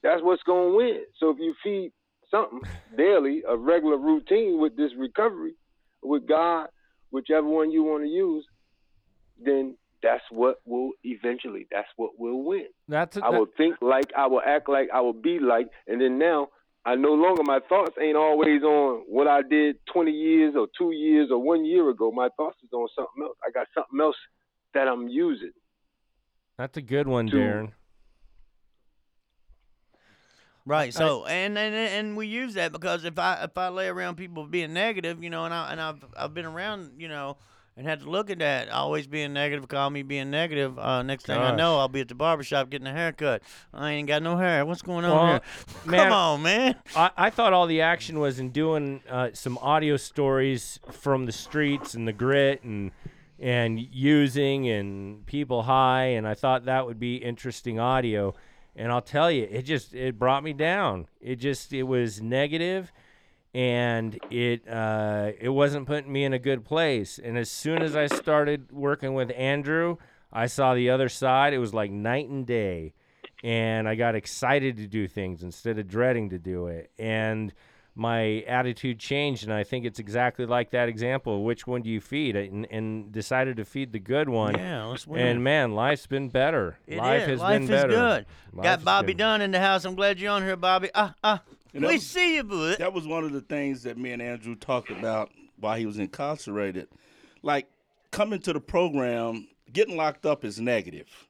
that's 0.02 0.22
what's 0.22 0.44
gonna 0.44 0.74
win. 0.76 1.04
So 1.18 1.30
if 1.30 1.40
you 1.40 1.54
feed 1.64 1.92
something 2.30 2.62
daily, 2.98 3.44
a 3.48 3.56
regular 3.58 3.98
routine 3.98 4.60
with 4.60 4.76
this 4.76 4.92
recovery, 4.96 5.54
with 6.04 6.28
God, 6.28 6.68
whichever 7.12 7.48
one 7.48 7.72
you 7.72 7.84
want 7.84 8.04
to 8.04 8.10
use, 8.10 8.46
then 9.44 9.76
that's 10.02 10.24
what 10.32 10.58
will 10.66 10.92
eventually. 11.04 11.68
That's 11.72 11.88
what 11.96 12.12
will 12.18 12.44
win. 12.44 12.66
That's 12.88 13.18
a, 13.18 13.24
I 13.26 13.30
will 13.30 13.48
think 13.58 13.76
like, 13.82 14.12
I 14.18 14.28
will 14.28 14.42
act 14.46 14.68
like, 14.70 14.90
I 14.94 15.02
will 15.02 15.14
be 15.14 15.40
like, 15.40 15.68
and 15.88 16.02
then 16.02 16.18
now 16.20 16.48
I 16.86 16.96
no 16.96 17.14
longer 17.14 17.44
my 17.46 17.60
thoughts 17.70 17.96
ain't 18.02 18.18
always 18.18 18.62
on 18.64 19.04
what 19.08 19.28
I 19.28 19.42
did 19.42 19.78
20 19.94 20.12
years 20.12 20.54
or 20.58 20.68
two 20.78 20.92
years 20.92 21.30
or 21.32 21.42
one 21.42 21.64
year 21.66 21.90
ago. 21.90 22.12
My 22.12 22.28
thoughts 22.36 22.58
is 22.64 22.70
on 22.74 22.88
something 22.96 23.24
else. 23.24 23.38
I 23.48 23.52
got 23.52 23.68
something 23.74 24.00
else 24.02 24.18
that 24.74 24.88
I'm 24.88 25.08
using. 25.08 25.52
that's 26.58 26.78
a 26.78 26.82
good 26.82 27.08
one, 27.08 27.28
to- 27.28 27.36
Darren. 27.36 27.72
Right. 30.66 30.94
So 30.94 31.26
and, 31.26 31.58
and 31.58 31.76
and 31.76 32.16
we 32.18 32.28
use 32.28 32.54
that 32.54 32.72
because 32.72 33.04
if 33.04 33.20
I 33.20 33.44
if 33.44 33.58
I 33.58 33.68
lay 33.70 33.88
around 33.88 34.16
people 34.16 34.46
being 34.46 34.74
negative, 34.74 35.24
you 35.24 35.30
know, 35.30 35.46
and 35.46 35.54
I 35.54 35.72
and 35.72 35.82
I've 35.82 36.06
I've 36.16 36.34
been 36.34 36.46
around, 36.46 36.92
you 36.98 37.10
know, 37.10 37.36
and 37.76 37.86
had 37.86 38.00
to 38.02 38.10
look 38.10 38.30
at 38.30 38.40
that, 38.40 38.70
always 38.70 39.06
being 39.06 39.34
negative, 39.34 39.68
call 39.68 39.90
me 39.90 40.04
being 40.04 40.30
negative. 40.30 40.80
Uh, 40.80 41.04
next 41.04 41.26
thing 41.26 41.36
I 41.38 41.50
Gosh. 41.50 41.58
know, 41.58 41.80
I'll 41.80 41.90
be 41.90 42.00
at 42.00 42.08
the 42.08 42.16
barbershop 42.16 42.70
getting 42.70 42.88
a 42.88 42.94
haircut. 42.94 43.42
I 43.74 43.92
ain't 43.92 44.08
got 44.08 44.24
no 44.24 44.38
hair. 44.38 44.66
What's 44.66 44.82
going 44.84 45.04
on 45.04 45.12
Well, 45.12 45.28
here? 45.28 45.42
man- 45.86 46.00
Come 46.06 46.14
on, 46.14 46.42
man. 46.44 46.76
I, 46.96 47.12
I 47.18 47.30
thought 47.30 47.52
all 47.52 47.68
the 47.68 47.82
action 47.82 48.20
was 48.20 48.40
in 48.40 48.52
doing 48.52 49.02
uh, 49.10 49.32
some 49.34 49.58
audio 49.58 49.98
stories 49.98 50.80
from 50.92 51.26
the 51.26 51.32
streets 51.34 51.94
and 51.94 52.08
the 52.08 52.14
grit 52.14 52.64
and 52.64 52.92
and 53.40 53.80
using 53.80 54.70
and 54.70 55.26
people 55.26 55.64
high 55.64 56.04
and 56.06 56.26
I 56.26 56.36
thought 56.36 56.66
that 56.66 56.86
would 56.86 57.00
be 57.00 57.18
interesting 57.18 57.80
audio 57.80 58.34
and 58.76 58.92
I'll 58.92 59.02
tell 59.02 59.32
you 59.32 59.48
it 59.50 59.64
just 59.64 59.94
it 59.94 60.18
brought 60.18 60.44
me 60.44 60.54
down. 60.54 61.08
It 61.22 61.38
just 61.38 61.74
it 61.74 61.84
was 61.84 62.22
negative 62.22 62.92
and 63.54 64.20
it 64.32 64.68
uh, 64.68 65.32
it 65.40 65.50
wasn't 65.50 65.88
putting 65.88 66.12
me 66.12 66.24
in 66.24 66.34
a 66.34 66.40
good 66.40 66.66
place. 66.66 67.20
And 67.24 67.38
as 67.38 67.50
soon 67.50 67.82
as 67.82 67.96
I 67.96 68.08
started 68.08 68.72
working 68.72 69.14
with 69.14 69.32
Andrew 69.36 69.98
I 70.34 70.48
saw 70.48 70.74
the 70.74 70.90
other 70.90 71.10
side. 71.10 71.54
It 71.54 71.60
was 71.60 71.74
like 71.74 71.92
night 71.92 72.28
and 72.28 72.46
day. 72.46 72.94
And 73.44 73.88
I 73.88 73.96
got 73.96 74.16
excited 74.16 74.78
to 74.78 74.88
do 74.88 75.08
things 75.08 75.44
instead 75.44 75.78
of 75.78 75.88
dreading 75.88 76.30
to 76.32 76.40
do 76.40 76.68
it. 76.68 76.92
And 76.98 77.54
my 77.96 78.40
attitude 78.48 78.98
changed, 79.00 79.44
and 79.44 79.54
I 79.54 79.64
think 79.64 79.86
it's 79.86 80.00
exactly 80.00 80.46
like 80.48 80.72
that 80.72 80.90
example. 80.90 81.44
Which 81.44 81.68
one 81.68 81.82
do 81.84 81.90
you 81.90 82.02
feed? 82.02 82.36
And, 82.36 82.66
and 82.72 83.12
decided 83.12 83.58
to 83.58 83.66
feed 83.66 83.92
the 83.92 84.00
good 84.00 84.30
one. 84.30 84.58
Yeah, 84.58 84.86
let's 84.86 85.06
win. 85.06 85.26
And 85.28 85.44
man, 85.44 85.74
life's 85.74 86.08
been 86.08 86.30
better. 86.30 86.80
It 86.88 86.98
Life 86.98 87.22
is. 87.24 87.28
has 87.28 87.40
Life 87.42 87.54
been 87.56 87.64
is 87.64 87.70
better. 87.70 87.88
good. 87.90 88.26
Life 88.54 88.64
Got 88.64 88.84
Bobby 88.84 89.14
good. 89.14 89.18
Dunn 89.20 89.42
in 89.42 89.52
the 89.52 89.60
house. 89.60 89.86
I'm 89.86 89.94
glad 89.96 90.20
you're 90.20 90.32
on 90.32 90.42
here, 90.42 90.56
Bobby. 90.56 90.90
Ah, 90.96 91.14
ah. 91.24 91.42
And 91.76 91.86
We 91.86 91.94
was- 91.94 92.06
see 92.06 92.36
you, 92.36 92.44
bud. 92.44 92.78
That 92.80 92.94
was 92.94 93.06
one 93.08 93.24
of 93.24 93.32
the 93.32 93.42
things 93.42 93.84
that 93.84 93.98
me 93.98 94.12
and 94.12 94.22
Andrew 94.22 94.56
talked 94.56 94.90
about 94.90 95.32
while 95.60 95.78
he 95.78 95.86
was 95.86 96.00
incarcerated. 96.00 96.88
Like 97.44 97.68
coming 98.12 98.40
to 98.42 98.54
the 98.54 98.60
program, 98.60 99.48
getting 99.72 99.96
locked 99.98 100.26
up 100.26 100.44
is 100.44 100.60
negative. 100.60 101.28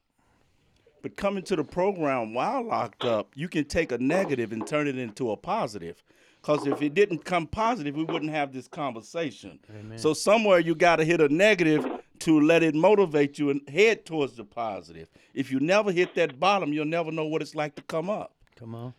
But 1.01 1.17
coming 1.17 1.43
to 1.43 1.57
the 1.57 1.63
program 1.65 2.33
while 2.33 2.63
locked 2.65 3.03
up, 3.03 3.31
you 3.35 3.49
can 3.49 3.65
take 3.65 3.91
a 3.91 3.97
negative 3.97 4.53
and 4.53 4.65
turn 4.65 4.87
it 4.87 4.97
into 4.97 5.31
a 5.31 5.35
positive. 5.37 6.01
Because 6.43 6.67
if 6.67 6.81
it 6.81 6.93
didn't 6.93 7.23
come 7.23 7.47
positive, 7.47 7.95
we 7.95 8.03
wouldn't 8.03 8.31
have 8.31 8.51
this 8.51 8.67
conversation. 8.67 9.59
So 9.95 10.13
somewhere 10.13 10.59
you 10.59 10.75
got 10.75 10.97
to 10.97 11.05
hit 11.05 11.21
a 11.21 11.33
negative 11.33 11.85
to 12.19 12.39
let 12.41 12.63
it 12.63 12.75
motivate 12.75 13.39
you 13.39 13.49
and 13.49 13.61
head 13.69 14.05
towards 14.05 14.33
the 14.35 14.43
positive. 14.43 15.07
If 15.33 15.51
you 15.53 15.61
never 15.61 15.89
hit 15.93 16.15
that 16.15 16.41
bottom, 16.41 16.73
you'll 16.73 16.83
never 16.83 17.11
know 17.11 17.25
what 17.25 17.41
it's 17.41 17.55
like 17.55 17.75
to 17.75 17.81
come 17.83 18.09
up. 18.09 18.33
Come 18.57 18.75
on. 18.75 18.93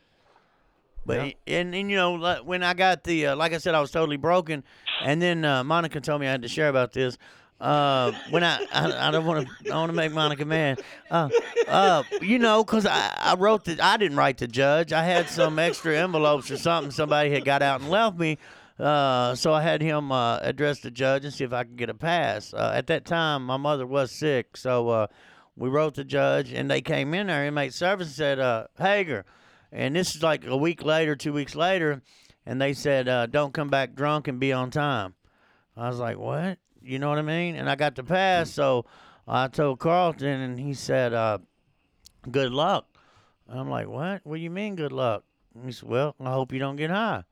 But 1.04 1.34
and, 1.46 1.74
and 1.74 1.90
you 1.90 1.98
know 1.98 2.40
when 2.44 2.62
I 2.62 2.72
got 2.72 3.04
the 3.04 3.26
uh, 3.26 3.36
like 3.36 3.52
I 3.52 3.58
said 3.58 3.74
I 3.74 3.80
was 3.82 3.90
totally 3.90 4.16
broken, 4.16 4.64
and 5.02 5.20
then 5.20 5.44
uh, 5.44 5.62
Monica 5.62 6.00
told 6.00 6.22
me 6.22 6.26
I 6.26 6.30
had 6.30 6.40
to 6.42 6.48
share 6.48 6.70
about 6.70 6.92
this. 6.94 7.18
Uh, 7.60 8.12
when 8.30 8.42
I 8.44 8.66
I, 8.72 9.08
I 9.08 9.10
don't 9.10 9.24
want 9.24 9.46
to 9.46 9.72
I 9.72 9.76
want 9.76 9.90
to 9.90 9.96
make 9.96 10.12
Monica 10.12 10.44
mad. 10.44 10.82
Uh, 11.10 11.28
uh, 11.68 12.02
you 12.20 12.38
know, 12.38 12.64
cause 12.64 12.84
I, 12.84 13.16
I 13.18 13.34
wrote 13.36 13.64
the 13.64 13.78
I 13.80 13.96
didn't 13.96 14.16
write 14.16 14.38
the 14.38 14.48
judge. 14.48 14.92
I 14.92 15.04
had 15.04 15.28
some 15.28 15.58
extra 15.58 15.96
envelopes 15.96 16.50
or 16.50 16.56
something 16.56 16.90
somebody 16.90 17.30
had 17.30 17.44
got 17.44 17.62
out 17.62 17.80
and 17.80 17.90
left 17.90 18.18
me. 18.18 18.38
Uh, 18.78 19.36
so 19.36 19.52
I 19.52 19.62
had 19.62 19.80
him 19.80 20.10
uh, 20.10 20.38
address 20.42 20.80
the 20.80 20.90
judge 20.90 21.24
and 21.24 21.32
see 21.32 21.44
if 21.44 21.52
I 21.52 21.62
could 21.62 21.76
get 21.76 21.90
a 21.90 21.94
pass. 21.94 22.52
Uh, 22.52 22.72
at 22.74 22.88
that 22.88 23.04
time, 23.04 23.46
my 23.46 23.56
mother 23.56 23.86
was 23.86 24.10
sick, 24.10 24.56
so 24.56 24.88
uh, 24.88 25.06
we 25.56 25.68
wrote 25.68 25.94
the 25.94 26.04
judge, 26.04 26.52
and 26.52 26.68
they 26.68 26.80
came 26.80 27.14
in 27.14 27.28
there. 27.28 27.46
Inmate 27.46 27.72
service 27.72 28.08
and 28.08 28.16
said, 28.16 28.40
uh, 28.40 28.66
"Hager," 28.76 29.24
and 29.70 29.94
this 29.94 30.16
is 30.16 30.22
like 30.22 30.44
a 30.44 30.56
week 30.56 30.84
later, 30.84 31.14
two 31.14 31.32
weeks 31.32 31.54
later, 31.54 32.02
and 32.44 32.60
they 32.60 32.72
said, 32.72 33.08
uh, 33.08 33.26
"Don't 33.26 33.54
come 33.54 33.68
back 33.68 33.94
drunk 33.94 34.26
and 34.26 34.40
be 34.40 34.52
on 34.52 34.70
time." 34.72 35.14
I 35.76 35.88
was 35.88 36.00
like, 36.00 36.18
"What?" 36.18 36.58
You 36.84 36.98
know 36.98 37.08
what 37.08 37.18
I 37.18 37.22
mean? 37.22 37.56
And 37.56 37.68
I 37.68 37.76
got 37.76 37.94
the 37.94 38.04
pass, 38.04 38.50
so 38.50 38.84
I 39.26 39.48
told 39.48 39.78
Carlton, 39.78 40.40
and 40.40 40.60
he 40.60 40.74
said, 40.74 41.14
uh, 41.14 41.38
"Good 42.30 42.52
luck." 42.52 42.86
I'm 43.48 43.70
like, 43.70 43.88
"What? 43.88 44.20
What 44.24 44.36
do 44.36 44.42
you 44.42 44.50
mean, 44.50 44.76
good 44.76 44.92
luck?" 44.92 45.24
And 45.54 45.64
he 45.64 45.72
said, 45.72 45.88
"Well, 45.88 46.14
I 46.20 46.32
hope 46.32 46.52
you 46.52 46.58
don't 46.58 46.76
get 46.76 46.90
high." 46.90 47.24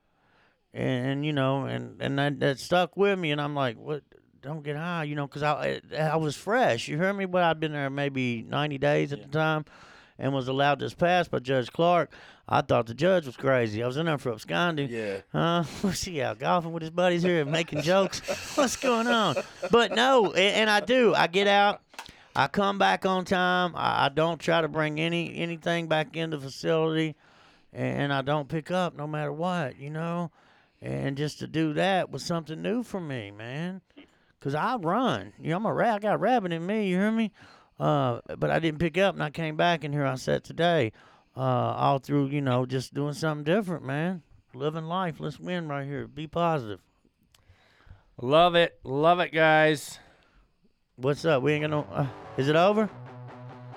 And, 0.72 1.06
and 1.06 1.26
you 1.26 1.34
know, 1.34 1.66
and 1.66 2.00
and 2.00 2.18
that, 2.18 2.40
that 2.40 2.58
stuck 2.58 2.96
with 2.96 3.18
me, 3.18 3.30
and 3.30 3.40
I'm 3.40 3.54
like, 3.54 3.76
"What? 3.76 4.02
Don't 4.40 4.62
get 4.62 4.76
high," 4.76 5.04
you 5.04 5.14
know, 5.14 5.26
because 5.26 5.42
I 5.42 5.80
I 5.98 6.16
was 6.16 6.34
fresh. 6.34 6.88
You 6.88 6.96
heard 6.96 7.14
me? 7.14 7.26
But 7.26 7.44
I'd 7.44 7.60
been 7.60 7.72
there 7.72 7.90
maybe 7.90 8.42
90 8.42 8.78
days 8.78 9.12
at 9.12 9.22
the 9.22 9.28
time, 9.28 9.66
and 10.22 10.32
was 10.32 10.46
allowed 10.46 10.78
this 10.78 10.94
pass 10.94 11.26
by 11.26 11.40
Judge 11.40 11.70
Clark. 11.72 12.12
I 12.48 12.60
thought 12.60 12.86
the 12.86 12.94
judge 12.94 13.26
was 13.26 13.36
crazy. 13.36 13.82
I 13.82 13.86
was 13.88 13.96
in 13.96 14.06
there 14.06 14.18
for 14.18 14.32
absconding. 14.32 14.88
Yeah. 14.88 15.18
Huh? 15.32 15.64
Was 15.82 16.02
he 16.04 16.22
out 16.22 16.38
golfing 16.38 16.72
with 16.72 16.82
his 16.82 16.90
buddies 16.90 17.22
here 17.22 17.40
and 17.42 17.50
making 17.50 17.82
jokes? 17.82 18.20
What's 18.56 18.76
going 18.76 19.06
on? 19.06 19.36
But 19.70 19.94
no, 19.94 20.32
a- 20.34 20.38
and 20.38 20.68
I 20.68 20.80
do. 20.80 21.14
I 21.14 21.26
get 21.28 21.46
out. 21.46 21.80
I 22.34 22.46
come 22.48 22.78
back 22.78 23.04
on 23.04 23.24
time. 23.24 23.74
I, 23.76 24.06
I 24.06 24.08
don't 24.08 24.40
try 24.40 24.60
to 24.60 24.68
bring 24.68 25.00
any 25.00 25.36
anything 25.36 25.86
back 25.88 26.16
in 26.16 26.30
the 26.30 26.38
facility, 26.38 27.14
and 27.72 28.12
I 28.12 28.22
don't 28.22 28.48
pick 28.48 28.70
up 28.70 28.96
no 28.96 29.06
matter 29.06 29.32
what, 29.32 29.78
you 29.78 29.90
know. 29.90 30.30
And 30.80 31.16
just 31.16 31.38
to 31.40 31.46
do 31.46 31.72
that 31.74 32.10
was 32.10 32.24
something 32.24 32.60
new 32.60 32.82
for 32.82 33.00
me, 33.00 33.30
man. 33.30 33.80
Cause 34.40 34.54
I 34.54 34.76
run. 34.76 35.32
You 35.40 35.50
know, 35.50 35.56
I'm 35.58 35.66
a 35.66 35.72
rat. 35.72 35.94
I 35.94 35.98
got 36.00 36.14
a 36.14 36.18
rabbit 36.18 36.52
in 36.52 36.66
me. 36.66 36.88
You 36.88 36.96
hear 36.96 37.12
me? 37.12 37.30
Uh, 37.80 38.20
but 38.38 38.50
I 38.50 38.58
didn't 38.58 38.78
pick 38.78 38.96
up, 38.98 39.14
and 39.14 39.22
I 39.22 39.30
came 39.30 39.56
back, 39.56 39.82
and 39.84 39.92
here 39.92 40.06
I 40.06 40.14
sat 40.14 40.44
today. 40.44 40.92
Uh, 41.36 41.40
all 41.40 41.98
through, 41.98 42.26
you 42.26 42.40
know, 42.40 42.66
just 42.66 42.92
doing 42.94 43.14
something 43.14 43.44
different, 43.44 43.84
man. 43.84 44.22
Living 44.54 44.84
life. 44.84 45.16
Let's 45.18 45.40
win 45.40 45.66
right 45.68 45.86
here. 45.86 46.06
Be 46.06 46.26
positive. 46.26 46.80
Love 48.20 48.54
it, 48.54 48.78
love 48.84 49.18
it, 49.20 49.32
guys. 49.32 49.98
What's 50.96 51.24
up? 51.24 51.42
We 51.42 51.52
ain't 51.54 51.62
gonna. 51.62 51.80
Uh, 51.80 52.06
is 52.36 52.48
it 52.48 52.56
over? 52.56 52.88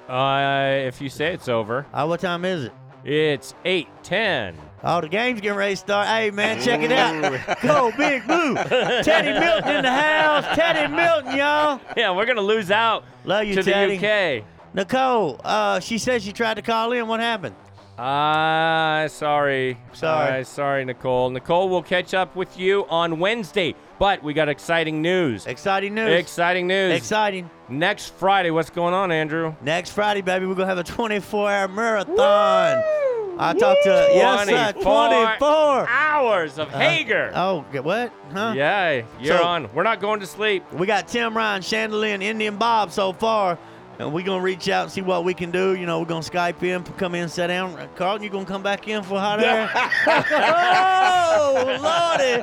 Uh, 0.07 0.75
if 0.85 1.01
you 1.01 1.09
say 1.09 1.33
it's 1.33 1.47
over, 1.49 1.85
Uh, 1.93 2.05
what 2.05 2.19
time 2.19 2.45
is 2.45 2.65
it? 2.65 2.73
it's 3.05 3.55
eight 3.63 3.87
ten. 4.03 4.55
Oh, 4.83 5.01
the 5.01 5.07
game's 5.09 5.41
getting 5.41 5.57
ready 5.57 5.73
to 5.73 5.77
start. 5.77 6.07
Hey, 6.07 6.29
man, 6.31 6.61
check 6.61 6.81
it 6.81 6.91
out. 6.91 7.61
Go, 7.61 7.91
Big 7.97 8.25
Blue. 8.27 8.53
Teddy 9.03 9.39
Milton 9.39 9.75
in 9.77 9.81
the 9.81 9.91
house. 9.91 10.45
Teddy 10.55 10.93
Milton, 10.93 11.35
y'all. 11.37 11.79
Yeah, 11.97 12.11
we're 12.11 12.25
gonna 12.27 12.41
lose 12.41 12.69
out 12.69 13.03
Love 13.23 13.45
you, 13.45 13.55
to 13.55 13.63
Teddy. 13.63 13.97
the 13.97 14.07
UK. 14.41 14.43
Nicole, 14.75 15.39
uh, 15.43 15.79
she 15.79 15.97
said 15.97 16.21
she 16.21 16.31
tried 16.33 16.55
to 16.55 16.61
call 16.61 16.91
in. 16.91 17.07
What 17.07 17.19
happened? 17.19 17.55
Ah, 17.97 19.05
sorry. 19.07 19.77
Sorry. 19.93 20.41
Ah, 20.41 20.43
sorry, 20.43 20.83
Nicole. 20.83 21.29
Nicole 21.29 21.69
will 21.69 21.81
catch 21.81 22.13
up 22.13 22.35
with 22.35 22.59
you 22.59 22.85
on 22.89 23.19
Wednesday. 23.19 23.73
But 23.97 24.21
we 24.21 24.33
got 24.33 24.49
exciting 24.49 25.01
news. 25.01 25.45
Exciting 25.47 25.95
news. 25.95 26.09
Exciting 26.19 26.67
news. 26.67 26.93
Exciting. 26.93 27.49
Next 27.69 28.09
Friday, 28.15 28.51
what's 28.51 28.69
going 28.69 28.93
on, 28.93 29.13
Andrew? 29.13 29.55
Next 29.61 29.91
Friday, 29.91 30.21
baby, 30.21 30.45
we're 30.45 30.55
going 30.55 30.67
to 30.67 30.75
have 30.75 30.77
a 30.77 30.83
24 30.83 31.49
hour 31.49 31.67
marathon. 31.69 32.83
I 33.37 33.53
talked 33.53 33.83
to, 33.83 33.89
yes, 34.13 34.47
sir, 34.47 34.71
24. 34.81 35.87
hours 35.89 36.57
of 36.57 36.69
Hager. 36.71 37.31
Oh, 37.35 37.65
g- 37.71 37.79
what? 37.79 38.11
Huh? 38.33 38.53
yeah, 38.55 39.01
you're 39.19 39.37
So- 39.37 39.43
on. 39.43 39.69
We're 39.73 39.83
not 39.83 39.99
going 39.99 40.19
to 40.21 40.25
sleep. 40.27 40.63
We 40.73 40.87
got 40.87 41.07
Tim 41.07 41.35
Ryan, 41.35 41.61
Chandelier, 41.61 42.13
and 42.13 42.23
Indian 42.23 42.55
Bob 42.57 42.91
so 42.91 43.11
far. 43.13 43.57
And 43.97 44.11
we're 44.13 44.25
going 44.25 44.39
to 44.39 44.43
reach 44.43 44.67
out 44.67 44.83
and 44.83 44.91
see 44.91 45.01
what 45.01 45.23
we 45.23 45.33
can 45.33 45.51
do. 45.51 45.73
You 45.73 45.85
know, 45.85 45.99
we're 45.99 46.05
going 46.05 46.21
to 46.21 46.29
Skype 46.29 46.61
in, 46.63 46.83
come 46.97 47.15
in, 47.15 47.29
sit 47.29 47.47
down. 47.47 47.79
Uh, 47.79 47.87
Carlton, 47.95 48.23
you 48.23 48.29
going 48.29 48.45
to 48.45 48.51
come 48.51 48.61
back 48.61 48.85
in 48.89 49.03
for 49.03 49.17
hot 49.17 49.41
air? 49.41 49.69
oh, 50.07 51.63
Lordy. 51.65 52.41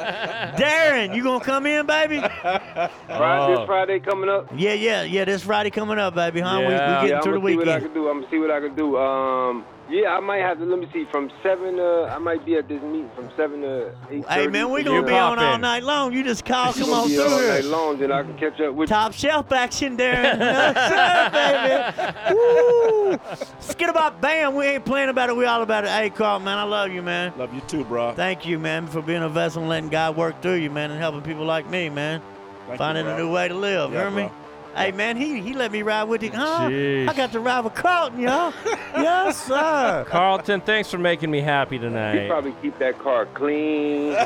Darren, 0.63 1.15
you 1.15 1.23
going 1.23 1.41
to 1.41 1.45
come 1.45 1.67
in, 1.67 1.85
baby? 1.87 2.21
Friday, 2.21 2.91
Oh. 3.11 3.57
this 3.59 3.67
Friday 3.67 4.01
coming 4.01 4.31
up. 4.31 4.49
Yeah, 4.57 4.73
yeah, 4.73 5.03
yeah. 5.03 5.25
This 5.27 5.43
Friday 5.43 5.69
coming 5.69 5.99
up, 5.99 6.15
baby, 6.15 6.41
huh? 6.41 6.57
We, 6.61 6.67
we 6.69 6.73
Yeah. 6.73 6.95
getting 6.95 7.09
yeah, 7.11 7.17
I'm 7.17 7.23
through 7.23 7.33
the 7.35 7.41
gonna 7.41 7.51
see 7.51 7.57
what 7.57 7.69
I 7.69 7.75
weekend. 7.77 7.85
can 7.85 7.95
do. 8.03 8.09
I'm 8.09 8.17
gonna 8.21 8.31
see 8.31 8.39
what 8.39 8.51
I 8.51 8.61
can 8.61 8.75
do. 8.75 8.97
Um, 8.99 9.65
yeah, 9.91 10.09
I 10.17 10.21
might 10.21 10.39
have 10.39 10.59
to. 10.59 10.65
Let 10.65 10.79
me 10.79 10.89
see. 10.93 11.07
From 11.11 11.31
seven, 11.43 11.79
uh, 11.79 12.05
I 12.15 12.19
might 12.19 12.45
be 12.47 12.57
at 12.57 12.69
this 12.69 12.83
meeting 12.83 13.11
from 13.15 13.31
seven 13.37 13.61
to 13.63 13.93
eight. 14.11 14.25
Hey, 14.27 14.47
man, 14.47 14.71
we 14.71 14.81
You 14.81 14.87
going 14.87 15.03
to 15.03 15.07
be 15.07 15.15
on 15.15 15.39
all 15.39 15.59
night 15.59 15.83
long. 15.83 16.13
You 16.13 16.25
just 16.25 16.45
call, 16.45 16.73
come 16.73 16.83
Gonna 16.83 16.93
on 17.03 17.09
be 17.09 17.15
through 17.17 17.25
all 17.25 17.41
night 17.41 17.65
long, 17.65 17.99
then 17.99 18.13
I 18.13 18.23
can 18.23 18.39
catch 18.39 18.61
up 18.61 18.75
with. 18.75 18.89
Top 18.89 19.13
shelf 19.13 19.53
action, 19.53 19.97
Darren. 19.97 20.39
Yes, 20.53 22.29
sir, 22.29 23.17
baby. 23.17 23.21
Skid 23.61 23.89
about 23.89 24.21
bam. 24.21 24.55
We 24.55 24.67
ain't 24.67 24.85
playing 24.85 25.09
about 25.09 25.29
it. 25.31 25.37
We 25.37 25.45
all 25.45 25.63
about 25.63 25.85
it. 25.85 25.91
Hey, 25.91 26.11
Carl, 26.11 26.41
man, 26.41 26.59
I 26.59 26.65
love 26.65 26.91
you, 26.93 27.03
man. 27.03 27.33
Love 27.37 27.53
you 27.55 27.61
too, 27.63 27.85
bro. 27.85 28.13
Thank 28.15 28.47
you, 28.47 28.59
man, 28.59 28.87
for 28.87 29.03
being 29.03 29.23
a 29.23 29.29
vessel 29.29 29.63
and 29.63 29.69
letting 29.69 29.89
God 29.91 30.17
work 30.17 30.41
through 30.43 30.57
you, 30.57 30.71
man, 30.71 30.91
and 30.91 31.01
helping 31.01 31.23
people 31.23 31.45
like 31.45 31.69
me, 31.69 31.89
man. 31.89 32.23
Thank 32.67 32.79
Finding 32.79 33.07
you, 33.07 33.13
a 33.13 33.17
new 33.19 33.31
way 33.33 33.49
to 33.49 33.55
live. 33.55 33.93
Yeah, 33.93 34.03
hear 34.03 34.11
me? 34.11 34.23
bro. 34.29 34.42
Hey, 34.75 34.91
man, 34.93 35.17
he 35.17 35.41
he 35.41 35.53
let 35.53 35.71
me 35.71 35.83
ride 35.83 36.05
with 36.05 36.23
him. 36.23 36.33
Huh? 36.33 36.69
Jeez. 36.71 37.09
I 37.09 37.13
got 37.15 37.33
to 37.33 37.41
ride 37.41 37.61
with 37.61 37.75
Carlton, 37.75 38.21
y'all. 38.21 38.55
yes, 38.97 39.47
sir. 39.47 40.05
Carlton, 40.09 40.61
thanks 40.63 40.91
for 40.91 40.99
making 40.99 41.31
me 41.31 41.41
happy 41.41 41.79
tonight. 41.79 42.13
He 42.13 42.19
tonight. 42.21 42.31
probably 42.31 42.55
keep 42.63 42.79
that 42.79 42.99
car 42.99 43.27
clean. 43.27 44.15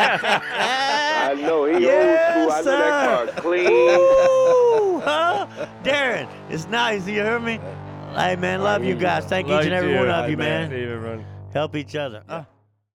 I 0.00 1.34
know 1.40 1.64
he 1.64 1.82
Yes, 1.84 2.36
old 2.36 2.52
school. 2.52 2.72
I 2.72 2.76
know 2.76 2.78
that 2.78 3.26
sir. 3.26 3.32
car 3.32 3.42
clean. 3.42 3.66
Ooh, 3.70 5.00
huh? 5.00 5.46
Darren, 5.82 6.28
it's 6.50 6.66
nice. 6.68 7.06
You 7.06 7.22
hear 7.22 7.38
me? 7.40 7.58
Hey, 8.14 8.36
man, 8.36 8.62
love 8.62 8.84
you 8.84 8.94
guys. 8.94 9.24
Thank 9.24 9.48
Love 9.48 9.60
each 9.60 9.66
and 9.66 9.74
every 9.74 9.94
one 9.94 10.08
of 10.08 10.28
you, 10.30 10.36
man. 10.36 10.70
See 10.70 10.80
you, 10.80 10.92
everyone. 10.92 11.24
Help 11.52 11.74
each 11.76 11.94
other. 11.96 12.22
Uh. 12.28 12.44